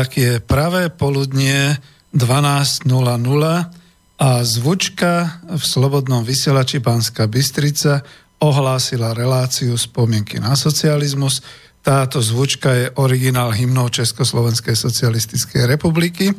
tak 0.00 0.16
je 0.16 0.40
pravé 0.40 0.88
poludnie 0.88 1.76
12.00 2.16 2.88
a 4.16 4.30
zvučka 4.40 5.44
v 5.44 5.60
Slobodnom 5.60 6.24
vysielači 6.24 6.80
Banská 6.80 7.28
Bystrica 7.28 8.00
ohlásila 8.40 9.12
reláciu 9.12 9.76
spomienky 9.76 10.40
na 10.40 10.56
socializmus. 10.56 11.44
Táto 11.84 12.24
zvučka 12.24 12.72
je 12.72 12.86
originál 12.96 13.52
hymnou 13.52 13.92
Československej 13.92 14.72
socialistickej 14.72 15.68
republiky 15.68 16.32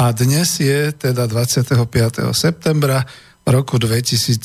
a 0.00 0.08
dnes 0.16 0.64
je 0.64 0.88
teda 0.96 1.28
25. 1.28 1.76
septembra 2.32 3.04
roku 3.44 3.76
2017. 3.76 4.40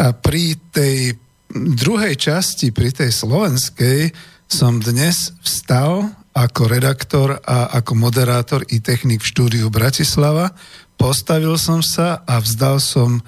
A 0.00 0.16
pri 0.16 0.56
tej 0.72 1.20
druhej 1.52 2.16
časti, 2.16 2.72
pri 2.72 2.96
tej 2.96 3.12
slovenskej, 3.12 4.08
som 4.48 4.80
dnes 4.80 5.36
vstal 5.44 6.16
ako 6.34 6.70
redaktor 6.70 7.42
a 7.42 7.74
ako 7.74 7.98
moderátor 7.98 8.62
i 8.70 8.78
technik 8.78 9.20
v 9.20 9.30
štúdiu 9.30 9.66
Bratislava. 9.68 10.54
Postavil 10.94 11.58
som 11.58 11.82
sa 11.82 12.22
a 12.22 12.38
vzdal 12.38 12.78
som 12.78 13.18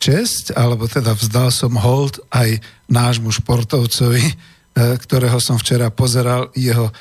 česť, 0.00 0.56
alebo 0.56 0.88
teda 0.88 1.12
vzdal 1.12 1.52
som 1.52 1.76
hold 1.76 2.20
aj 2.32 2.60
nášmu 2.88 3.32
športovcovi, 3.32 4.24
e, 4.24 4.34
ktorého 4.96 5.36
som 5.40 5.60
včera 5.60 5.92
pozeral, 5.92 6.48
jeho 6.56 6.88
e, 6.88 6.92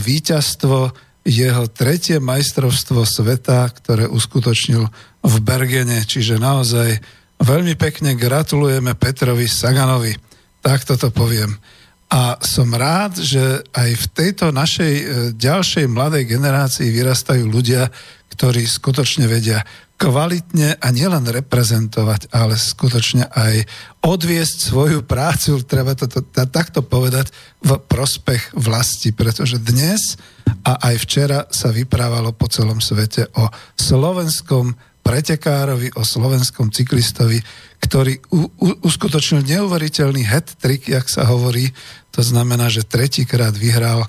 víťazstvo, 0.00 0.92
jeho 1.24 1.64
tretie 1.72 2.20
majstrovstvo 2.20 3.08
sveta, 3.08 3.64
ktoré 3.72 4.04
uskutočnil 4.04 4.84
v 5.24 5.34
Bergene, 5.40 6.04
čiže 6.04 6.36
naozaj 6.36 7.00
veľmi 7.40 7.74
pekne 7.80 8.12
gratulujeme 8.12 8.92
Petrovi 8.92 9.48
Saganovi. 9.48 10.12
Tak 10.60 10.84
toto 10.84 11.08
poviem. 11.08 11.56
A 12.14 12.38
som 12.46 12.70
rád, 12.70 13.18
že 13.18 13.42
aj 13.74 13.90
v 13.90 14.06
tejto 14.14 14.54
našej 14.54 14.92
e, 14.94 15.04
ďalšej 15.34 15.90
mladej 15.90 16.30
generácii 16.30 16.94
vyrastajú 16.94 17.50
ľudia, 17.50 17.90
ktorí 18.30 18.62
skutočne 18.62 19.26
vedia 19.26 19.66
kvalitne 19.98 20.78
a 20.78 20.86
nielen 20.94 21.26
reprezentovať, 21.26 22.30
ale 22.30 22.54
skutočne 22.54 23.26
aj 23.30 23.66
odviesť 24.06 24.58
svoju 24.70 25.02
prácu, 25.02 25.58
treba 25.66 25.98
to, 25.98 26.06
to, 26.06 26.22
to 26.22 26.46
takto 26.50 26.86
povedať, 26.86 27.34
v 27.66 27.82
prospech 27.82 28.54
vlasti, 28.58 29.10
pretože 29.10 29.58
dnes 29.58 30.14
a 30.62 30.94
aj 30.94 30.94
včera 31.02 31.38
sa 31.50 31.74
vyprávalo 31.74 32.30
po 32.30 32.46
celom 32.46 32.78
svete 32.78 33.26
o 33.34 33.50
slovenskom 33.74 34.78
pretekárovi, 35.04 35.92
o 35.94 36.02
slovenskom 36.02 36.72
cyklistovi, 36.72 37.44
ktorý 37.84 38.16
u, 38.32 38.48
u, 38.48 38.68
uskutočnil 38.80 39.44
neuveriteľný 39.44 40.24
hat-trick, 40.24 40.88
jak 40.88 41.04
sa 41.12 41.28
hovorí. 41.28 41.68
To 42.16 42.24
znamená, 42.24 42.72
že 42.72 42.88
tretíkrát 42.88 43.52
vyhral 43.52 44.08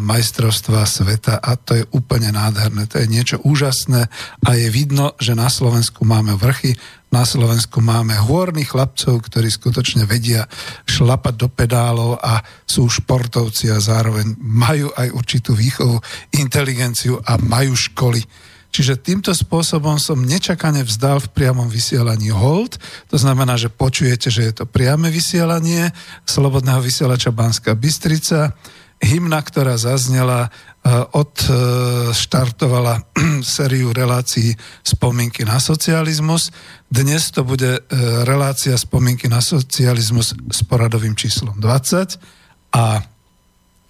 majstrovstva 0.00 0.88
sveta 0.88 1.36
a 1.36 1.60
to 1.60 1.76
je 1.76 1.84
úplne 1.92 2.32
nádherné. 2.32 2.88
To 2.88 2.96
je 2.96 3.12
niečo 3.12 3.36
úžasné 3.44 4.08
a 4.40 4.50
je 4.56 4.68
vidno, 4.72 5.12
že 5.20 5.36
na 5.36 5.52
Slovensku 5.52 6.08
máme 6.08 6.32
vrchy, 6.40 6.72
na 7.12 7.28
Slovensku 7.28 7.84
máme 7.84 8.16
hôrnych 8.16 8.72
chlapcov, 8.72 9.20
ktorí 9.20 9.52
skutočne 9.52 10.08
vedia 10.08 10.48
šlapať 10.88 11.34
do 11.36 11.48
pedálov 11.52 12.16
a 12.22 12.40
sú 12.64 12.88
športovci 12.88 13.68
a 13.68 13.82
zároveň 13.82 14.38
majú 14.40 14.88
aj 14.96 15.12
určitú 15.12 15.52
výchovu, 15.52 16.00
inteligenciu 16.38 17.20
a 17.20 17.36
majú 17.36 17.76
školy 17.76 18.24
Čiže 18.70 19.02
týmto 19.02 19.34
spôsobom 19.34 19.98
som 19.98 20.22
nečakane 20.22 20.86
vzdal 20.86 21.18
v 21.18 21.30
priamom 21.34 21.66
vysielaní 21.66 22.30
hold. 22.30 22.78
To 23.10 23.18
znamená, 23.18 23.58
že 23.58 23.66
počujete, 23.66 24.30
že 24.30 24.46
je 24.50 24.62
to 24.62 24.64
priame 24.66 25.10
vysielanie 25.10 25.90
Slobodného 26.22 26.78
vysielača 26.78 27.34
Banská 27.34 27.74
Bystrica. 27.74 28.54
Hymna, 29.00 29.40
ktorá 29.40 29.80
zaznela, 29.80 30.52
e, 30.84 30.92
odštartovala 30.92 33.00
sériu 33.42 33.96
relácií 33.96 34.54
spomienky 34.84 35.42
na 35.42 35.56
socializmus. 35.56 36.52
Dnes 36.86 37.32
to 37.32 37.42
bude 37.42 37.74
e, 37.74 37.80
relácia 38.28 38.76
spomienky 38.76 39.26
na 39.26 39.40
socializmus 39.40 40.36
s 40.36 40.60
poradovým 40.68 41.16
číslom 41.16 41.56
20 41.58 42.76
a 42.76 43.02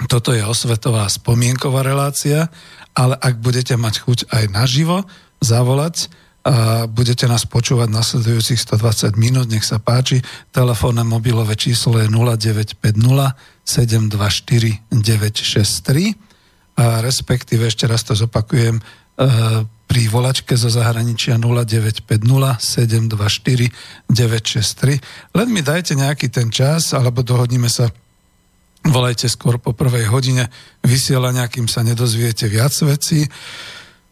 toto 0.09 0.33
je 0.33 0.45
osvetová 0.45 1.09
spomienková 1.09 1.85
relácia 1.85 2.49
ale 2.95 3.17
ak 3.17 3.39
budete 3.39 3.77
mať 3.79 4.03
chuť 4.03 4.19
aj 4.35 4.45
naživo 4.51 5.05
zavolať, 5.41 6.11
a 6.41 6.89
budete 6.89 7.29
nás 7.29 7.45
počúvať 7.45 7.93
nasledujúcich 7.93 8.57
120 8.57 9.13
minút, 9.21 9.53
nech 9.53 9.61
sa 9.61 9.77
páči. 9.77 10.25
Telefónne 10.49 11.05
mobilové 11.05 11.53
číslo 11.53 12.01
je 12.01 12.09
0950 12.09 12.81
724 12.81 14.81
963 14.89 16.17
a 16.81 17.05
respektíve, 17.05 17.69
ešte 17.69 17.85
raz 17.85 18.09
to 18.09 18.17
zopakujem, 18.17 18.81
e, 18.81 18.83
pri 19.85 20.03
volačke 20.09 20.57
zo 20.57 20.73
zahraničia 20.73 21.37
0950 21.37 22.09
724 22.57 24.09
963. 24.09 25.37
Len 25.37 25.49
mi 25.53 25.61
dajte 25.61 25.93
nejaký 25.93 26.33
ten 26.33 26.49
čas, 26.49 26.97
alebo 26.97 27.21
dohodníme 27.21 27.69
sa 27.69 27.93
Volajte 28.81 29.29
skôr 29.29 29.61
po 29.61 29.77
prvej 29.77 30.09
hodine 30.09 30.49
vysielania, 30.81 31.53
kým 31.53 31.69
sa 31.69 31.85
nedozviete 31.85 32.49
viac 32.49 32.73
vecí. 32.81 33.29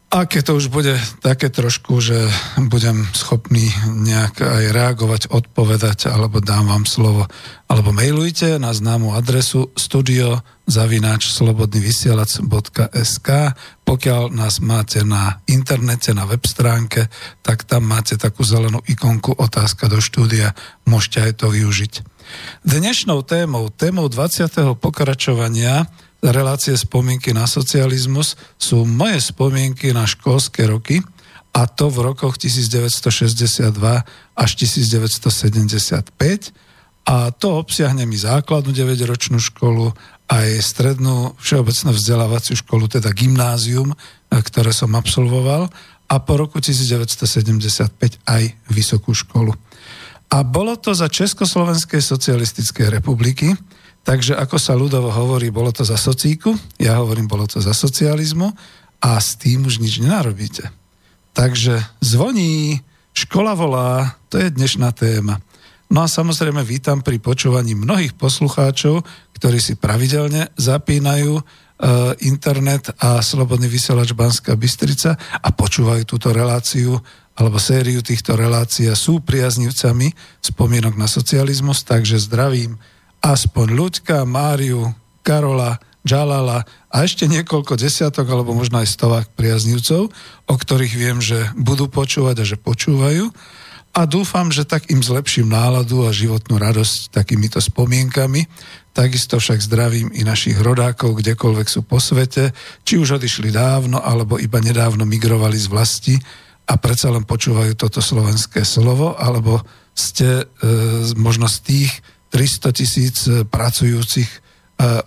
A 0.08 0.24
keď 0.24 0.40
to 0.40 0.56
už 0.56 0.72
bude 0.72 0.96
také 1.20 1.52
trošku, 1.52 2.00
že 2.00 2.32
budem 2.56 3.04
schopný 3.12 3.68
nejak 3.92 4.40
aj 4.40 4.72
reagovať, 4.72 5.28
odpovedať, 5.28 6.08
alebo 6.08 6.40
dám 6.40 6.72
vám 6.72 6.88
slovo, 6.88 7.28
alebo 7.68 7.92
mailujte 7.92 8.56
na 8.56 8.72
známu 8.72 9.12
adresu 9.12 9.68
studio 9.76 10.40
zavináč 10.64 11.28
slobodnyvysielac.sk 11.28 13.28
Pokiaľ 13.84 14.32
nás 14.32 14.64
máte 14.64 15.04
na 15.04 15.44
internete, 15.44 16.16
na 16.16 16.24
web 16.24 16.40
stránke, 16.48 17.12
tak 17.44 17.68
tam 17.68 17.84
máte 17.84 18.16
takú 18.16 18.48
zelenú 18.48 18.80
ikonku 18.88 19.36
otázka 19.36 19.92
do 19.92 20.00
štúdia, 20.00 20.56
môžete 20.88 21.20
aj 21.20 21.44
to 21.44 21.52
využiť. 21.52 22.17
Dnešnou 22.64 23.22
témou, 23.22 23.68
témou 23.68 24.08
20. 24.08 24.78
pokračovania 24.78 25.86
relácie 26.22 26.74
spomienky 26.74 27.30
na 27.30 27.46
socializmus 27.46 28.34
sú 28.58 28.82
moje 28.82 29.22
spomienky 29.22 29.94
na 29.94 30.02
školské 30.06 30.66
roky 30.66 30.98
a 31.54 31.66
to 31.70 31.88
v 31.90 32.12
rokoch 32.12 32.36
1962 32.36 33.70
až 34.34 34.50
1975 34.58 36.52
a 37.08 37.32
to 37.32 37.48
obsiahne 37.56 38.04
mi 38.04 38.20
základnú 38.20 38.74
9-ročnú 38.74 39.40
školu 39.40 39.96
aj 40.28 40.60
strednú 40.60 41.32
všeobecnú 41.40 41.96
vzdelávaciu 41.96 42.52
školu, 42.60 42.84
teda 42.92 43.16
gymnázium, 43.16 43.96
ktoré 44.28 44.76
som 44.76 44.92
absolvoval 44.92 45.72
a 46.08 46.14
po 46.20 46.34
roku 46.36 46.60
1975 46.60 48.20
aj 48.28 48.42
vysokú 48.68 49.16
školu. 49.16 49.56
A 50.28 50.44
bolo 50.44 50.76
to 50.76 50.92
za 50.92 51.08
Československej 51.08 52.04
socialistickej 52.04 52.92
republiky, 52.92 53.56
takže 54.04 54.36
ako 54.36 54.56
sa 54.60 54.76
ľudovo 54.76 55.08
hovorí, 55.08 55.48
bolo 55.48 55.72
to 55.72 55.88
za 55.88 55.96
socíku, 55.96 56.52
ja 56.76 57.00
hovorím, 57.00 57.24
bolo 57.24 57.48
to 57.48 57.64
za 57.64 57.72
socializmu 57.72 58.52
a 59.00 59.16
s 59.16 59.40
tým 59.40 59.64
už 59.64 59.80
nič 59.80 60.04
nenarobíte. 60.04 60.68
Takže 61.32 61.80
zvoní, 62.04 62.84
škola 63.16 63.56
volá, 63.56 64.20
to 64.28 64.36
je 64.36 64.52
dnešná 64.52 64.92
téma. 64.92 65.40
No 65.88 66.04
a 66.04 66.08
samozrejme 66.10 66.60
vítam 66.60 67.00
pri 67.00 67.16
počúvaní 67.16 67.72
mnohých 67.72 68.12
poslucháčov, 68.12 69.08
ktorí 69.32 69.56
si 69.56 69.80
pravidelne 69.80 70.52
zapínajú 70.60 71.40
e, 71.40 71.42
internet 72.28 72.92
a 73.00 73.24
Slobodný 73.24 73.72
vysielač 73.72 74.12
Banská 74.12 74.52
Bystrica 74.52 75.16
a 75.16 75.48
počúvajú 75.48 76.04
túto 76.04 76.28
reláciu 76.28 77.00
alebo 77.38 77.62
sériu 77.62 78.02
týchto 78.02 78.34
relácií 78.34 78.90
a 78.90 78.98
sú 78.98 79.22
priaznivcami 79.22 80.10
spomienok 80.42 80.98
na 80.98 81.06
socializmus, 81.06 81.86
takže 81.86 82.18
zdravím 82.18 82.82
aspoň 83.22 83.66
Ľuďka, 83.78 84.26
Máriu, 84.26 84.90
Karola, 85.22 85.78
Džalala 86.08 86.64
a 86.88 86.96
ešte 87.04 87.28
niekoľko 87.28 87.76
desiatok 87.76 88.26
alebo 88.32 88.56
možno 88.56 88.80
aj 88.80 88.88
stovák 88.88 89.26
priaznivcov, 89.36 90.08
o 90.48 90.54
ktorých 90.54 90.94
viem, 90.96 91.18
že 91.20 91.52
budú 91.58 91.90
počúvať 91.90 92.36
a 92.40 92.48
že 92.48 92.56
počúvajú. 92.56 93.28
A 93.92 94.06
dúfam, 94.06 94.48
že 94.48 94.68
tak 94.68 94.88
im 94.94 95.02
zlepším 95.02 95.50
náladu 95.50 96.06
a 96.06 96.14
životnú 96.14 96.56
radosť 96.56 97.12
takýmito 97.12 97.58
spomienkami. 97.58 98.46
Takisto 98.94 99.42
však 99.42 99.58
zdravím 99.64 100.08
i 100.14 100.22
našich 100.22 100.56
rodákov, 100.60 101.18
kdekoľvek 101.18 101.66
sú 101.66 101.80
po 101.82 101.98
svete, 101.98 102.54
či 102.86 102.94
už 102.96 103.18
odišli 103.18 103.50
dávno, 103.50 103.98
alebo 103.98 104.38
iba 104.38 104.62
nedávno 104.62 105.02
migrovali 105.02 105.58
z 105.58 105.66
vlasti, 105.66 106.14
a 106.68 106.74
predsa 106.76 107.08
len 107.08 107.24
počúvajú 107.24 107.72
toto 107.80 108.04
slovenské 108.04 108.60
slovo, 108.60 109.16
alebo 109.16 109.64
ste 109.96 110.44
e, 110.44 111.14
možno 111.16 111.48
z 111.48 111.58
tých 111.64 111.90
300 112.30 112.76
tisíc 112.76 113.16
e, 113.24 113.42
pracujúcich 113.48 114.28
e, 114.28 114.38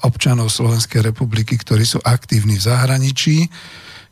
občanov 0.04 0.50
Slovenskej 0.50 1.06
republiky, 1.06 1.56
ktorí 1.56 1.86
sú 1.86 2.02
aktívni 2.02 2.58
v 2.58 2.66
zahraničí, 2.66 3.46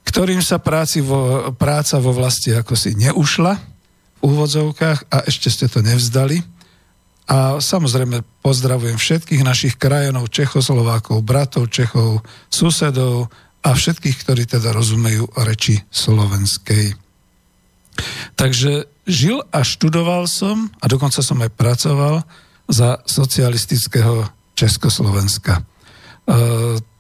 ktorým 0.06 0.46
sa 0.46 0.62
práci 0.62 1.02
vo, 1.02 1.52
práca 1.58 1.98
vo 1.98 2.14
vlasti 2.14 2.54
ako 2.54 2.78
si 2.78 2.94
neušla 2.96 3.54
v 3.58 4.22
úvodzovkách 4.22 5.10
a 5.10 5.26
ešte 5.26 5.50
ste 5.50 5.66
to 5.66 5.82
nevzdali. 5.82 6.46
A 7.30 7.62
samozrejme 7.62 8.26
pozdravujem 8.42 8.98
všetkých 8.98 9.46
našich 9.46 9.78
krajanov, 9.78 10.34
Čechoslovákov, 10.34 11.22
bratov, 11.22 11.70
Čechov, 11.70 12.26
susedov, 12.50 13.30
a 13.60 13.76
všetkých, 13.76 14.18
ktorí 14.24 14.44
teda 14.48 14.72
rozumejú 14.72 15.28
reči 15.44 15.84
slovenskej. 15.92 17.09
Takže 18.40 18.88
žil 19.10 19.42
a 19.50 19.66
študoval 19.66 20.30
som 20.30 20.70
a 20.80 20.86
dokonca 20.86 21.20
som 21.20 21.42
aj 21.42 21.52
pracoval 21.54 22.24
za 22.70 23.02
socialistického 23.04 24.30
Československa. 24.54 25.60
E, 25.60 25.64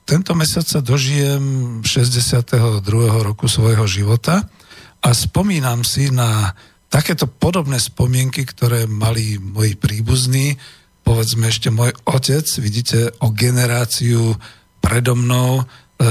tento 0.09 0.33
mesiac 0.33 0.65
sa 0.65 0.81
dožijem 0.81 1.79
62. 1.85 2.81
roku 3.21 3.45
svojho 3.45 3.85
života 3.85 4.41
a 5.05 5.09
spomínam 5.13 5.85
si 5.85 6.09
na 6.09 6.57
takéto 6.89 7.29
podobné 7.29 7.77
spomienky, 7.77 8.41
ktoré 8.41 8.89
mali 8.89 9.37
moji 9.37 9.77
príbuzní, 9.77 10.57
povedzme 11.05 11.53
ešte 11.53 11.69
môj 11.69 11.93
otec, 12.09 12.45
vidíte, 12.57 13.13
o 13.21 13.29
generáciu 13.29 14.33
predo 14.81 15.13
mnou 15.13 15.61
e, 15.61 15.63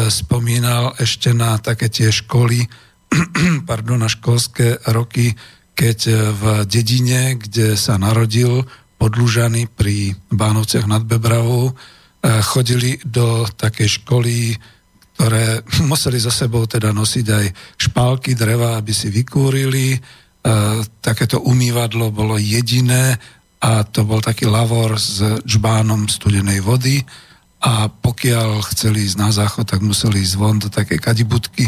spomínal 0.07 0.95
ešte 1.03 1.35
na 1.35 1.59
také 1.59 1.91
tie 1.91 2.15
školy, 2.15 2.71
pardon, 3.71 4.01
na 4.01 4.11
školské 4.11 4.81
roky, 4.93 5.35
keď 5.79 5.99
v 6.35 6.43
dedine, 6.67 7.39
kde 7.39 7.79
sa 7.79 7.97
narodil 7.97 8.67
podlužaný 8.99 9.71
pri 9.71 10.19
Bánovciach 10.35 10.91
nad 10.91 11.07
Bebravou, 11.07 11.71
e, 11.71 11.73
chodili 12.43 12.99
do 13.07 13.47
takej 13.47 14.03
školy, 14.03 14.59
ktoré 15.15 15.63
museli 15.91 16.19
za 16.19 16.35
sebou 16.35 16.67
teda 16.67 16.91
nosiť 16.91 17.27
aj 17.31 17.47
špálky 17.79 18.35
dreva, 18.35 18.75
aby 18.77 18.91
si 18.91 19.09
vykúrili, 19.09 19.99
E, 20.39 20.51
takéto 21.03 21.43
umývadlo 21.43 22.15
bolo 22.15 22.39
jediné 22.39 23.19
a 23.59 23.83
to 23.83 24.07
bol 24.07 24.23
taký 24.23 24.47
lavor 24.47 24.95
s 24.95 25.19
džbánom 25.43 26.07
studenej 26.07 26.63
vody. 26.63 27.03
A 27.59 27.91
pokiaľ 27.91 28.63
chceli 28.71 29.03
ísť 29.03 29.19
na 29.19 29.35
záchod, 29.35 29.67
tak 29.67 29.83
museli 29.83 30.23
ísť 30.23 30.35
von 30.39 30.63
do 30.63 30.71
takej 30.71 31.03
kadibudky, 31.03 31.67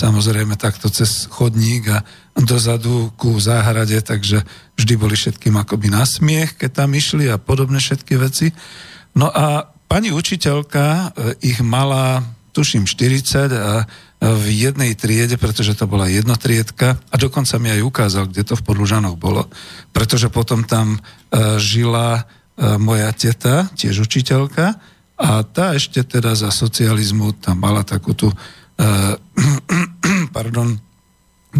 samozrejme 0.00 0.56
takto 0.56 0.88
cez 0.88 1.28
chodník 1.28 1.92
a 1.92 2.00
dozadu 2.40 3.12
ku 3.20 3.36
záhrade, 3.36 4.00
takže 4.00 4.40
vždy 4.80 4.94
boli 4.96 5.12
všetkým 5.12 5.60
akoby 5.60 5.92
na 5.92 6.08
smiech, 6.08 6.56
keď 6.56 6.84
tam 6.84 6.96
išli 6.96 7.28
a 7.28 7.36
podobné 7.36 7.76
všetky 7.84 8.16
veci. 8.16 8.56
No 9.12 9.28
a 9.28 9.68
pani 9.84 10.08
učiteľka 10.08 10.84
e, 10.88 11.04
ich 11.44 11.60
mala, 11.60 12.24
tuším, 12.56 12.88
40 12.88 13.52
a 13.52 13.84
v 14.20 14.46
jednej 14.52 14.92
triede, 15.00 15.40
pretože 15.40 15.72
to 15.72 15.88
bola 15.88 16.04
jednotriedka 16.04 17.00
a 17.08 17.14
dokonca 17.16 17.56
mi 17.56 17.72
aj 17.72 17.80
ukázal, 17.80 18.28
kde 18.28 18.52
to 18.52 18.54
v 18.56 18.64
Podlužanoch 18.68 19.16
bolo, 19.16 19.48
pretože 19.96 20.28
potom 20.28 20.60
tam 20.60 21.00
uh, 21.00 21.56
žila 21.56 22.28
moja 22.60 23.08
teta, 23.16 23.72
tiež 23.72 24.04
učiteľka 24.04 24.76
a 25.16 25.44
tá 25.44 25.72
ešte 25.76 26.04
teda 26.04 26.36
za 26.36 26.52
socializmu 26.52 27.40
tam 27.40 27.60
mala 27.60 27.84
takú 27.84 28.12
tú 28.12 28.28
pardon, 30.36 30.80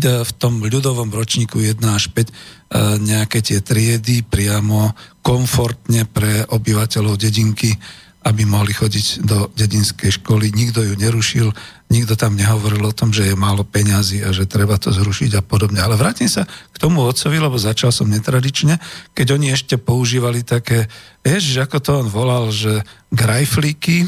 v 0.00 0.32
tom 0.38 0.62
ľudovom 0.62 1.11
ročníku 1.11 1.58
1 1.58 1.82
až 1.90 2.14
5 2.14 3.02
nejaké 3.02 3.43
tie 3.43 3.58
triedy 3.58 4.22
priamo 4.22 4.94
komfortne 5.19 6.06
pre 6.06 6.46
obyvateľov 6.46 7.19
dedinky 7.19 7.75
aby 8.20 8.44
mohli 8.44 8.76
chodiť 8.76 9.25
do 9.25 9.49
dedinskej 9.56 10.20
školy. 10.20 10.52
Nikto 10.52 10.84
ju 10.84 10.93
nerušil, 10.93 11.49
nikto 11.88 12.20
tam 12.20 12.37
nehovoril 12.37 12.84
o 12.84 12.93
tom, 12.93 13.17
že 13.17 13.32
je 13.32 13.37
málo 13.37 13.64
peňazí 13.64 14.20
a 14.20 14.28
že 14.28 14.44
treba 14.44 14.76
to 14.76 14.93
zrušiť 14.93 15.40
a 15.40 15.43
podobne. 15.43 15.81
Ale 15.81 15.96
vrátim 15.96 16.28
sa 16.28 16.44
k 16.44 16.76
tomu 16.76 17.00
otcovi, 17.00 17.40
lebo 17.40 17.56
začal 17.56 17.88
som 17.88 18.12
netradične, 18.12 18.76
keď 19.17 19.40
oni 19.40 19.56
ešte 19.56 19.81
používali 19.81 20.44
také, 20.44 20.93
ježiš, 21.25 21.64
ako 21.64 21.76
to 21.81 21.90
on 22.05 22.08
volal, 22.12 22.53
že 22.53 22.84
grajflíky 23.08 24.05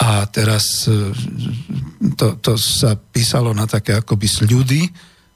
a 0.00 0.24
teraz 0.32 0.88
e, 0.88 1.12
to, 2.16 2.40
to 2.40 2.56
sa 2.56 2.96
písalo 2.96 3.52
na 3.52 3.68
také 3.68 4.00
akoby 4.00 4.26
sľudy 4.26 4.82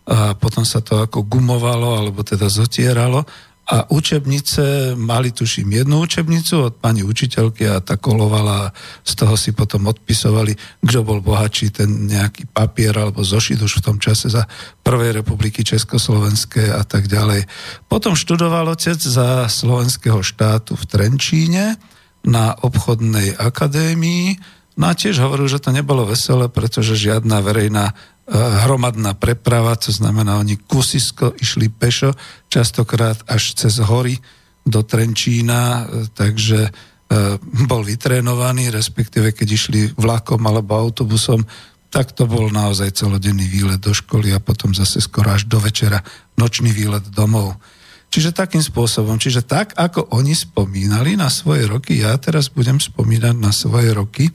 a 0.08 0.32
potom 0.36 0.64
sa 0.64 0.80
to 0.80 1.04
ako 1.04 1.24
gumovalo 1.24 2.00
alebo 2.00 2.24
teda 2.24 2.48
zotieralo 2.48 3.24
a 3.64 3.88
učebnice, 3.88 4.92
mali 4.96 5.32
tuším 5.32 5.72
jednu 5.72 6.04
učebnicu 6.04 6.68
od 6.68 6.74
pani 6.76 7.00
učiteľky 7.00 7.64
a 7.64 7.80
tá 7.80 7.96
kolovala, 7.96 8.76
z 9.00 9.12
toho 9.16 9.40
si 9.40 9.56
potom 9.56 9.88
odpisovali, 9.88 10.52
kto 10.84 11.00
bol 11.00 11.24
bohatší, 11.24 11.72
ten 11.72 11.88
nejaký 12.04 12.44
papier 12.52 12.92
alebo 12.92 13.24
zošit 13.24 13.64
už 13.64 13.80
v 13.80 13.84
tom 13.88 13.96
čase 13.96 14.28
za 14.28 14.44
Prvej 14.84 15.16
republiky 15.24 15.64
Československé 15.64 16.76
a 16.76 16.84
tak 16.84 17.08
ďalej. 17.08 17.48
Potom 17.88 18.12
študoval 18.12 18.68
otec 18.68 19.00
za 19.00 19.48
Slovenského 19.48 20.20
štátu 20.20 20.76
v 20.76 20.84
Trenčíne 20.84 21.80
na 22.28 22.52
obchodnej 22.60 23.32
akadémii, 23.40 24.36
no 24.74 24.84
a 24.90 24.94
tiež 24.94 25.22
hovoril, 25.22 25.46
že 25.46 25.62
to 25.62 25.70
nebolo 25.70 26.06
veselé, 26.06 26.50
pretože 26.50 26.98
žiadna 26.98 27.42
verejná 27.44 27.94
Eh, 28.24 28.32
hromadná 28.64 29.12
preprava, 29.12 29.76
to 29.76 29.92
znamená, 29.92 30.40
oni 30.40 30.56
kusisko 30.56 31.36
išli 31.36 31.68
pešo, 31.68 32.16
častokrát 32.48 33.20
až 33.28 33.52
cez 33.52 33.76
hory 33.84 34.16
do 34.64 34.80
Trenčína, 34.80 35.60
eh, 35.60 36.08
takže 36.08 36.72
eh, 36.72 37.36
bol 37.68 37.84
vytrénovaný, 37.84 38.72
respektíve 38.72 39.36
keď 39.36 39.48
išli 39.52 39.80
vlakom 39.92 40.40
alebo 40.40 40.72
autobusom, 40.72 41.44
tak 41.92 42.16
to 42.16 42.24
bol 42.24 42.48
naozaj 42.48 42.96
celodenný 42.96 43.44
výlet 43.44 43.76
do 43.76 43.92
školy 43.92 44.32
a 44.32 44.40
potom 44.40 44.72
zase 44.72 45.04
skoro 45.04 45.28
až 45.28 45.44
do 45.44 45.60
večera 45.60 46.00
nočný 46.40 46.72
výlet 46.72 47.04
domov. 47.12 47.60
Čiže 48.08 48.32
takým 48.32 48.64
spôsobom, 48.64 49.20
čiže 49.20 49.44
tak, 49.44 49.76
ako 49.76 50.16
oni 50.16 50.32
spomínali 50.32 51.12
na 51.12 51.28
svoje 51.28 51.68
roky, 51.68 52.00
ja 52.00 52.16
teraz 52.16 52.48
budem 52.48 52.80
spomínať 52.80 53.36
na 53.36 53.52
svoje 53.52 53.92
roky 53.92 54.32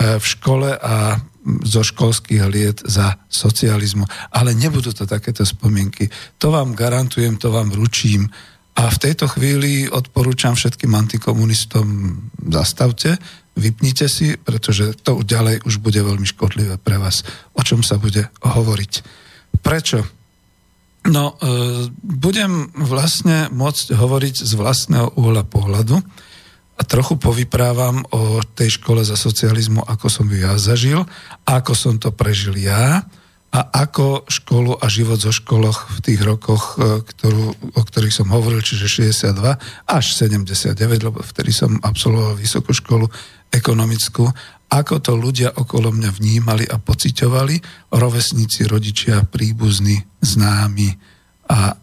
v 0.00 0.24
škole 0.24 0.72
a 0.80 1.20
zo 1.64 1.80
školských 1.84 2.42
liet 2.48 2.78
za 2.84 3.16
socializmu. 3.28 4.04
Ale 4.32 4.56
nebudú 4.56 4.92
to 4.92 5.08
takéto 5.08 5.44
spomienky. 5.44 6.08
To 6.40 6.52
vám 6.52 6.76
garantujem, 6.76 7.36
to 7.36 7.52
vám 7.52 7.72
ručím. 7.72 8.28
A 8.80 8.88
v 8.88 9.00
tejto 9.02 9.28
chvíli 9.28 9.88
odporúčam 9.90 10.56
všetkým 10.56 10.94
antikomunistom, 10.94 12.16
zastavte, 12.48 13.20
vypnite 13.58 14.08
si, 14.08 14.40
pretože 14.40 14.96
to 15.04 15.20
ďalej 15.20 15.66
už 15.68 15.84
bude 15.84 16.00
veľmi 16.00 16.24
škodlivé 16.24 16.80
pre 16.80 16.96
vás, 16.96 17.26
o 17.52 17.60
čom 17.60 17.84
sa 17.84 18.00
bude 18.00 18.30
hovoriť. 18.40 18.92
Prečo? 19.60 20.06
No, 21.08 21.36
e, 21.40 21.88
budem 22.00 22.68
vlastne 22.76 23.48
môcť 23.52 23.96
hovoriť 23.96 24.44
z 24.44 24.52
vlastného 24.56 25.16
uhla 25.16 25.44
pohľadu, 25.48 25.96
a 26.80 26.82
trochu 26.88 27.20
povyprávam 27.20 28.00
o 28.08 28.40
tej 28.56 28.80
škole 28.80 29.04
za 29.04 29.12
socializmu, 29.12 29.84
ako 29.84 30.08
som 30.08 30.24
ju 30.32 30.40
ja 30.40 30.56
zažil, 30.56 31.04
ako 31.44 31.76
som 31.76 32.00
to 32.00 32.08
prežil 32.08 32.56
ja 32.56 33.04
a 33.52 33.60
ako 33.84 34.24
školu 34.30 34.80
a 34.80 34.88
život 34.88 35.20
zo 35.20 35.28
školoch 35.28 35.92
v 35.92 35.98
tých 36.00 36.20
rokoch, 36.24 36.80
e, 36.80 37.04
ktorú, 37.04 37.44
o 37.76 37.82
ktorých 37.84 38.14
som 38.14 38.32
hovoril, 38.32 38.64
čiže 38.64 39.12
62 39.12 39.60
až 39.90 40.04
79, 40.16 40.78
lebo 41.04 41.20
vtedy 41.20 41.52
som 41.52 41.76
absolvoval 41.84 42.38
vysokú 42.38 42.72
školu 42.72 43.10
ekonomickú, 43.52 44.24
ako 44.70 45.02
to 45.02 45.18
ľudia 45.18 45.50
okolo 45.52 45.90
mňa 45.90 46.10
vnímali 46.14 46.64
a 46.64 46.78
pociťovali, 46.78 47.90
rovesníci, 47.90 48.70
rodičia, 48.70 49.26
príbuzní, 49.26 49.98
známi 50.22 50.88
a 51.50 51.74
e, 51.74 51.76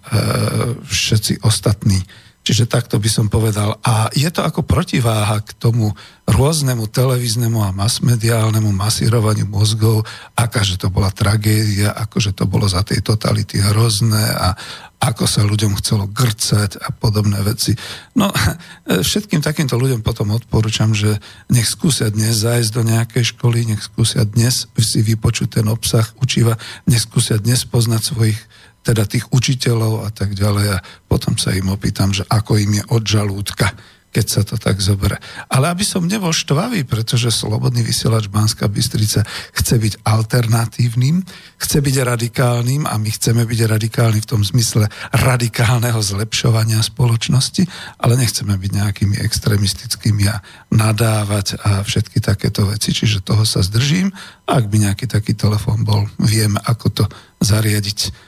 všetci 0.88 1.44
ostatní. 1.44 2.00
Čiže 2.48 2.63
takto 2.63 2.96
by 2.96 3.12
som 3.12 3.27
povedal. 3.27 3.75
A 3.84 4.08
je 4.16 4.32
to 4.32 4.39
ako 4.39 4.63
protiváha 4.63 5.44
k 5.44 5.51
tomu 5.60 5.92
rôznemu 6.24 6.88
televíznemu 6.88 7.60
a 7.60 7.75
masmediálnemu 7.75 8.72
masírovaniu 8.72 9.44
mozgov, 9.51 10.08
akáže 10.32 10.80
to 10.80 10.88
bola 10.88 11.12
tragédia, 11.12 11.92
akože 11.92 12.32
to 12.32 12.48
bolo 12.48 12.63
za 12.63 12.88
tej 12.88 13.04
totality 13.04 13.60
hrozné 13.60 14.32
a 14.32 14.56
ako 14.98 15.27
sa 15.27 15.44
ľuďom 15.44 15.75
chcelo 15.84 16.08
grcať 16.08 16.80
a 16.80 16.96
podobné 16.96 17.44
veci. 17.44 17.75
No, 18.16 18.32
všetkým 19.12 19.44
takýmto 19.44 19.75
ľuďom 19.75 20.00
potom 20.00 20.32
odporúčam, 20.32 20.96
že 20.96 21.20
nech 21.51 21.68
skúsia 21.68 22.08
dnes 22.08 22.48
zájsť 22.48 22.72
do 22.72 22.82
nejakej 22.88 23.36
školy, 23.36 23.75
nech 23.75 23.84
skúsia 23.84 24.24
dnes 24.24 24.72
si 24.80 25.04
vypočuť 25.04 25.60
ten 25.60 25.68
obsah 25.68 26.08
učiva, 26.24 26.56
nech 26.88 27.04
skúsia 27.04 27.36
dnes 27.44 27.68
poznať 27.68 28.01
svojich 28.08 28.39
teda 28.88 29.03
tých 29.03 29.27
učiteľov 29.36 30.08
a 30.08 30.10
tak 30.15 30.32
ďalej 30.32 30.79
a 30.79 30.84
potom 31.12 31.36
sa 31.36 31.51
im 31.51 31.67
opýtam, 31.67 32.15
že 32.15 32.24
ako 32.32 32.56
im 32.56 32.79
je 32.79 32.84
od 32.88 33.03
žalúdka, 33.03 33.75
keď 34.08 34.25
sa 34.25 34.41
to 34.41 34.56
tak 34.56 34.79
zoberie. 34.79 35.20
Ale 35.51 35.67
aby 35.70 35.84
som 35.84 36.08
nebol 36.08 36.32
štvavý, 36.32 36.88
pretože 36.88 37.29
Slobodný 37.29 37.84
vysielač 37.84 38.32
Banská 38.32 38.65
Bystrica 38.72 39.27
chce 39.53 39.75
byť 39.77 39.94
alternatívnym, 40.08 41.22
chce 41.60 41.77
byť 41.84 41.96
radikálnym 42.01 42.88
a 42.88 42.96
my 42.98 43.10
chceme 43.13 43.44
byť 43.44 43.60
radikálni 43.67 44.24
v 44.24 44.29
tom 44.32 44.41
zmysle 44.41 44.88
radikálneho 45.12 46.00
zlepšovania 46.00 46.79
spoločnosti, 46.82 47.67
ale 48.01 48.17
nechceme 48.17 48.56
byť 48.56 48.72
nejakými 48.74 49.20
extremistickými 49.22 50.24
a 50.32 50.41
nadávať 50.74 51.60
a 51.62 51.84
všetky 51.84 52.24
takéto 52.24 52.65
veci, 52.72 52.96
čiže 52.96 53.22
toho 53.22 53.44
sa 53.44 53.60
zdržím. 53.62 54.15
Ak 54.48 54.72
by 54.72 54.88
nejaký 54.88 55.06
taký 55.06 55.36
telefón 55.36 55.84
bol, 55.84 56.08
vieme, 56.17 56.58
ako 56.63 56.88
to 56.89 57.03
zariadiť 57.44 58.26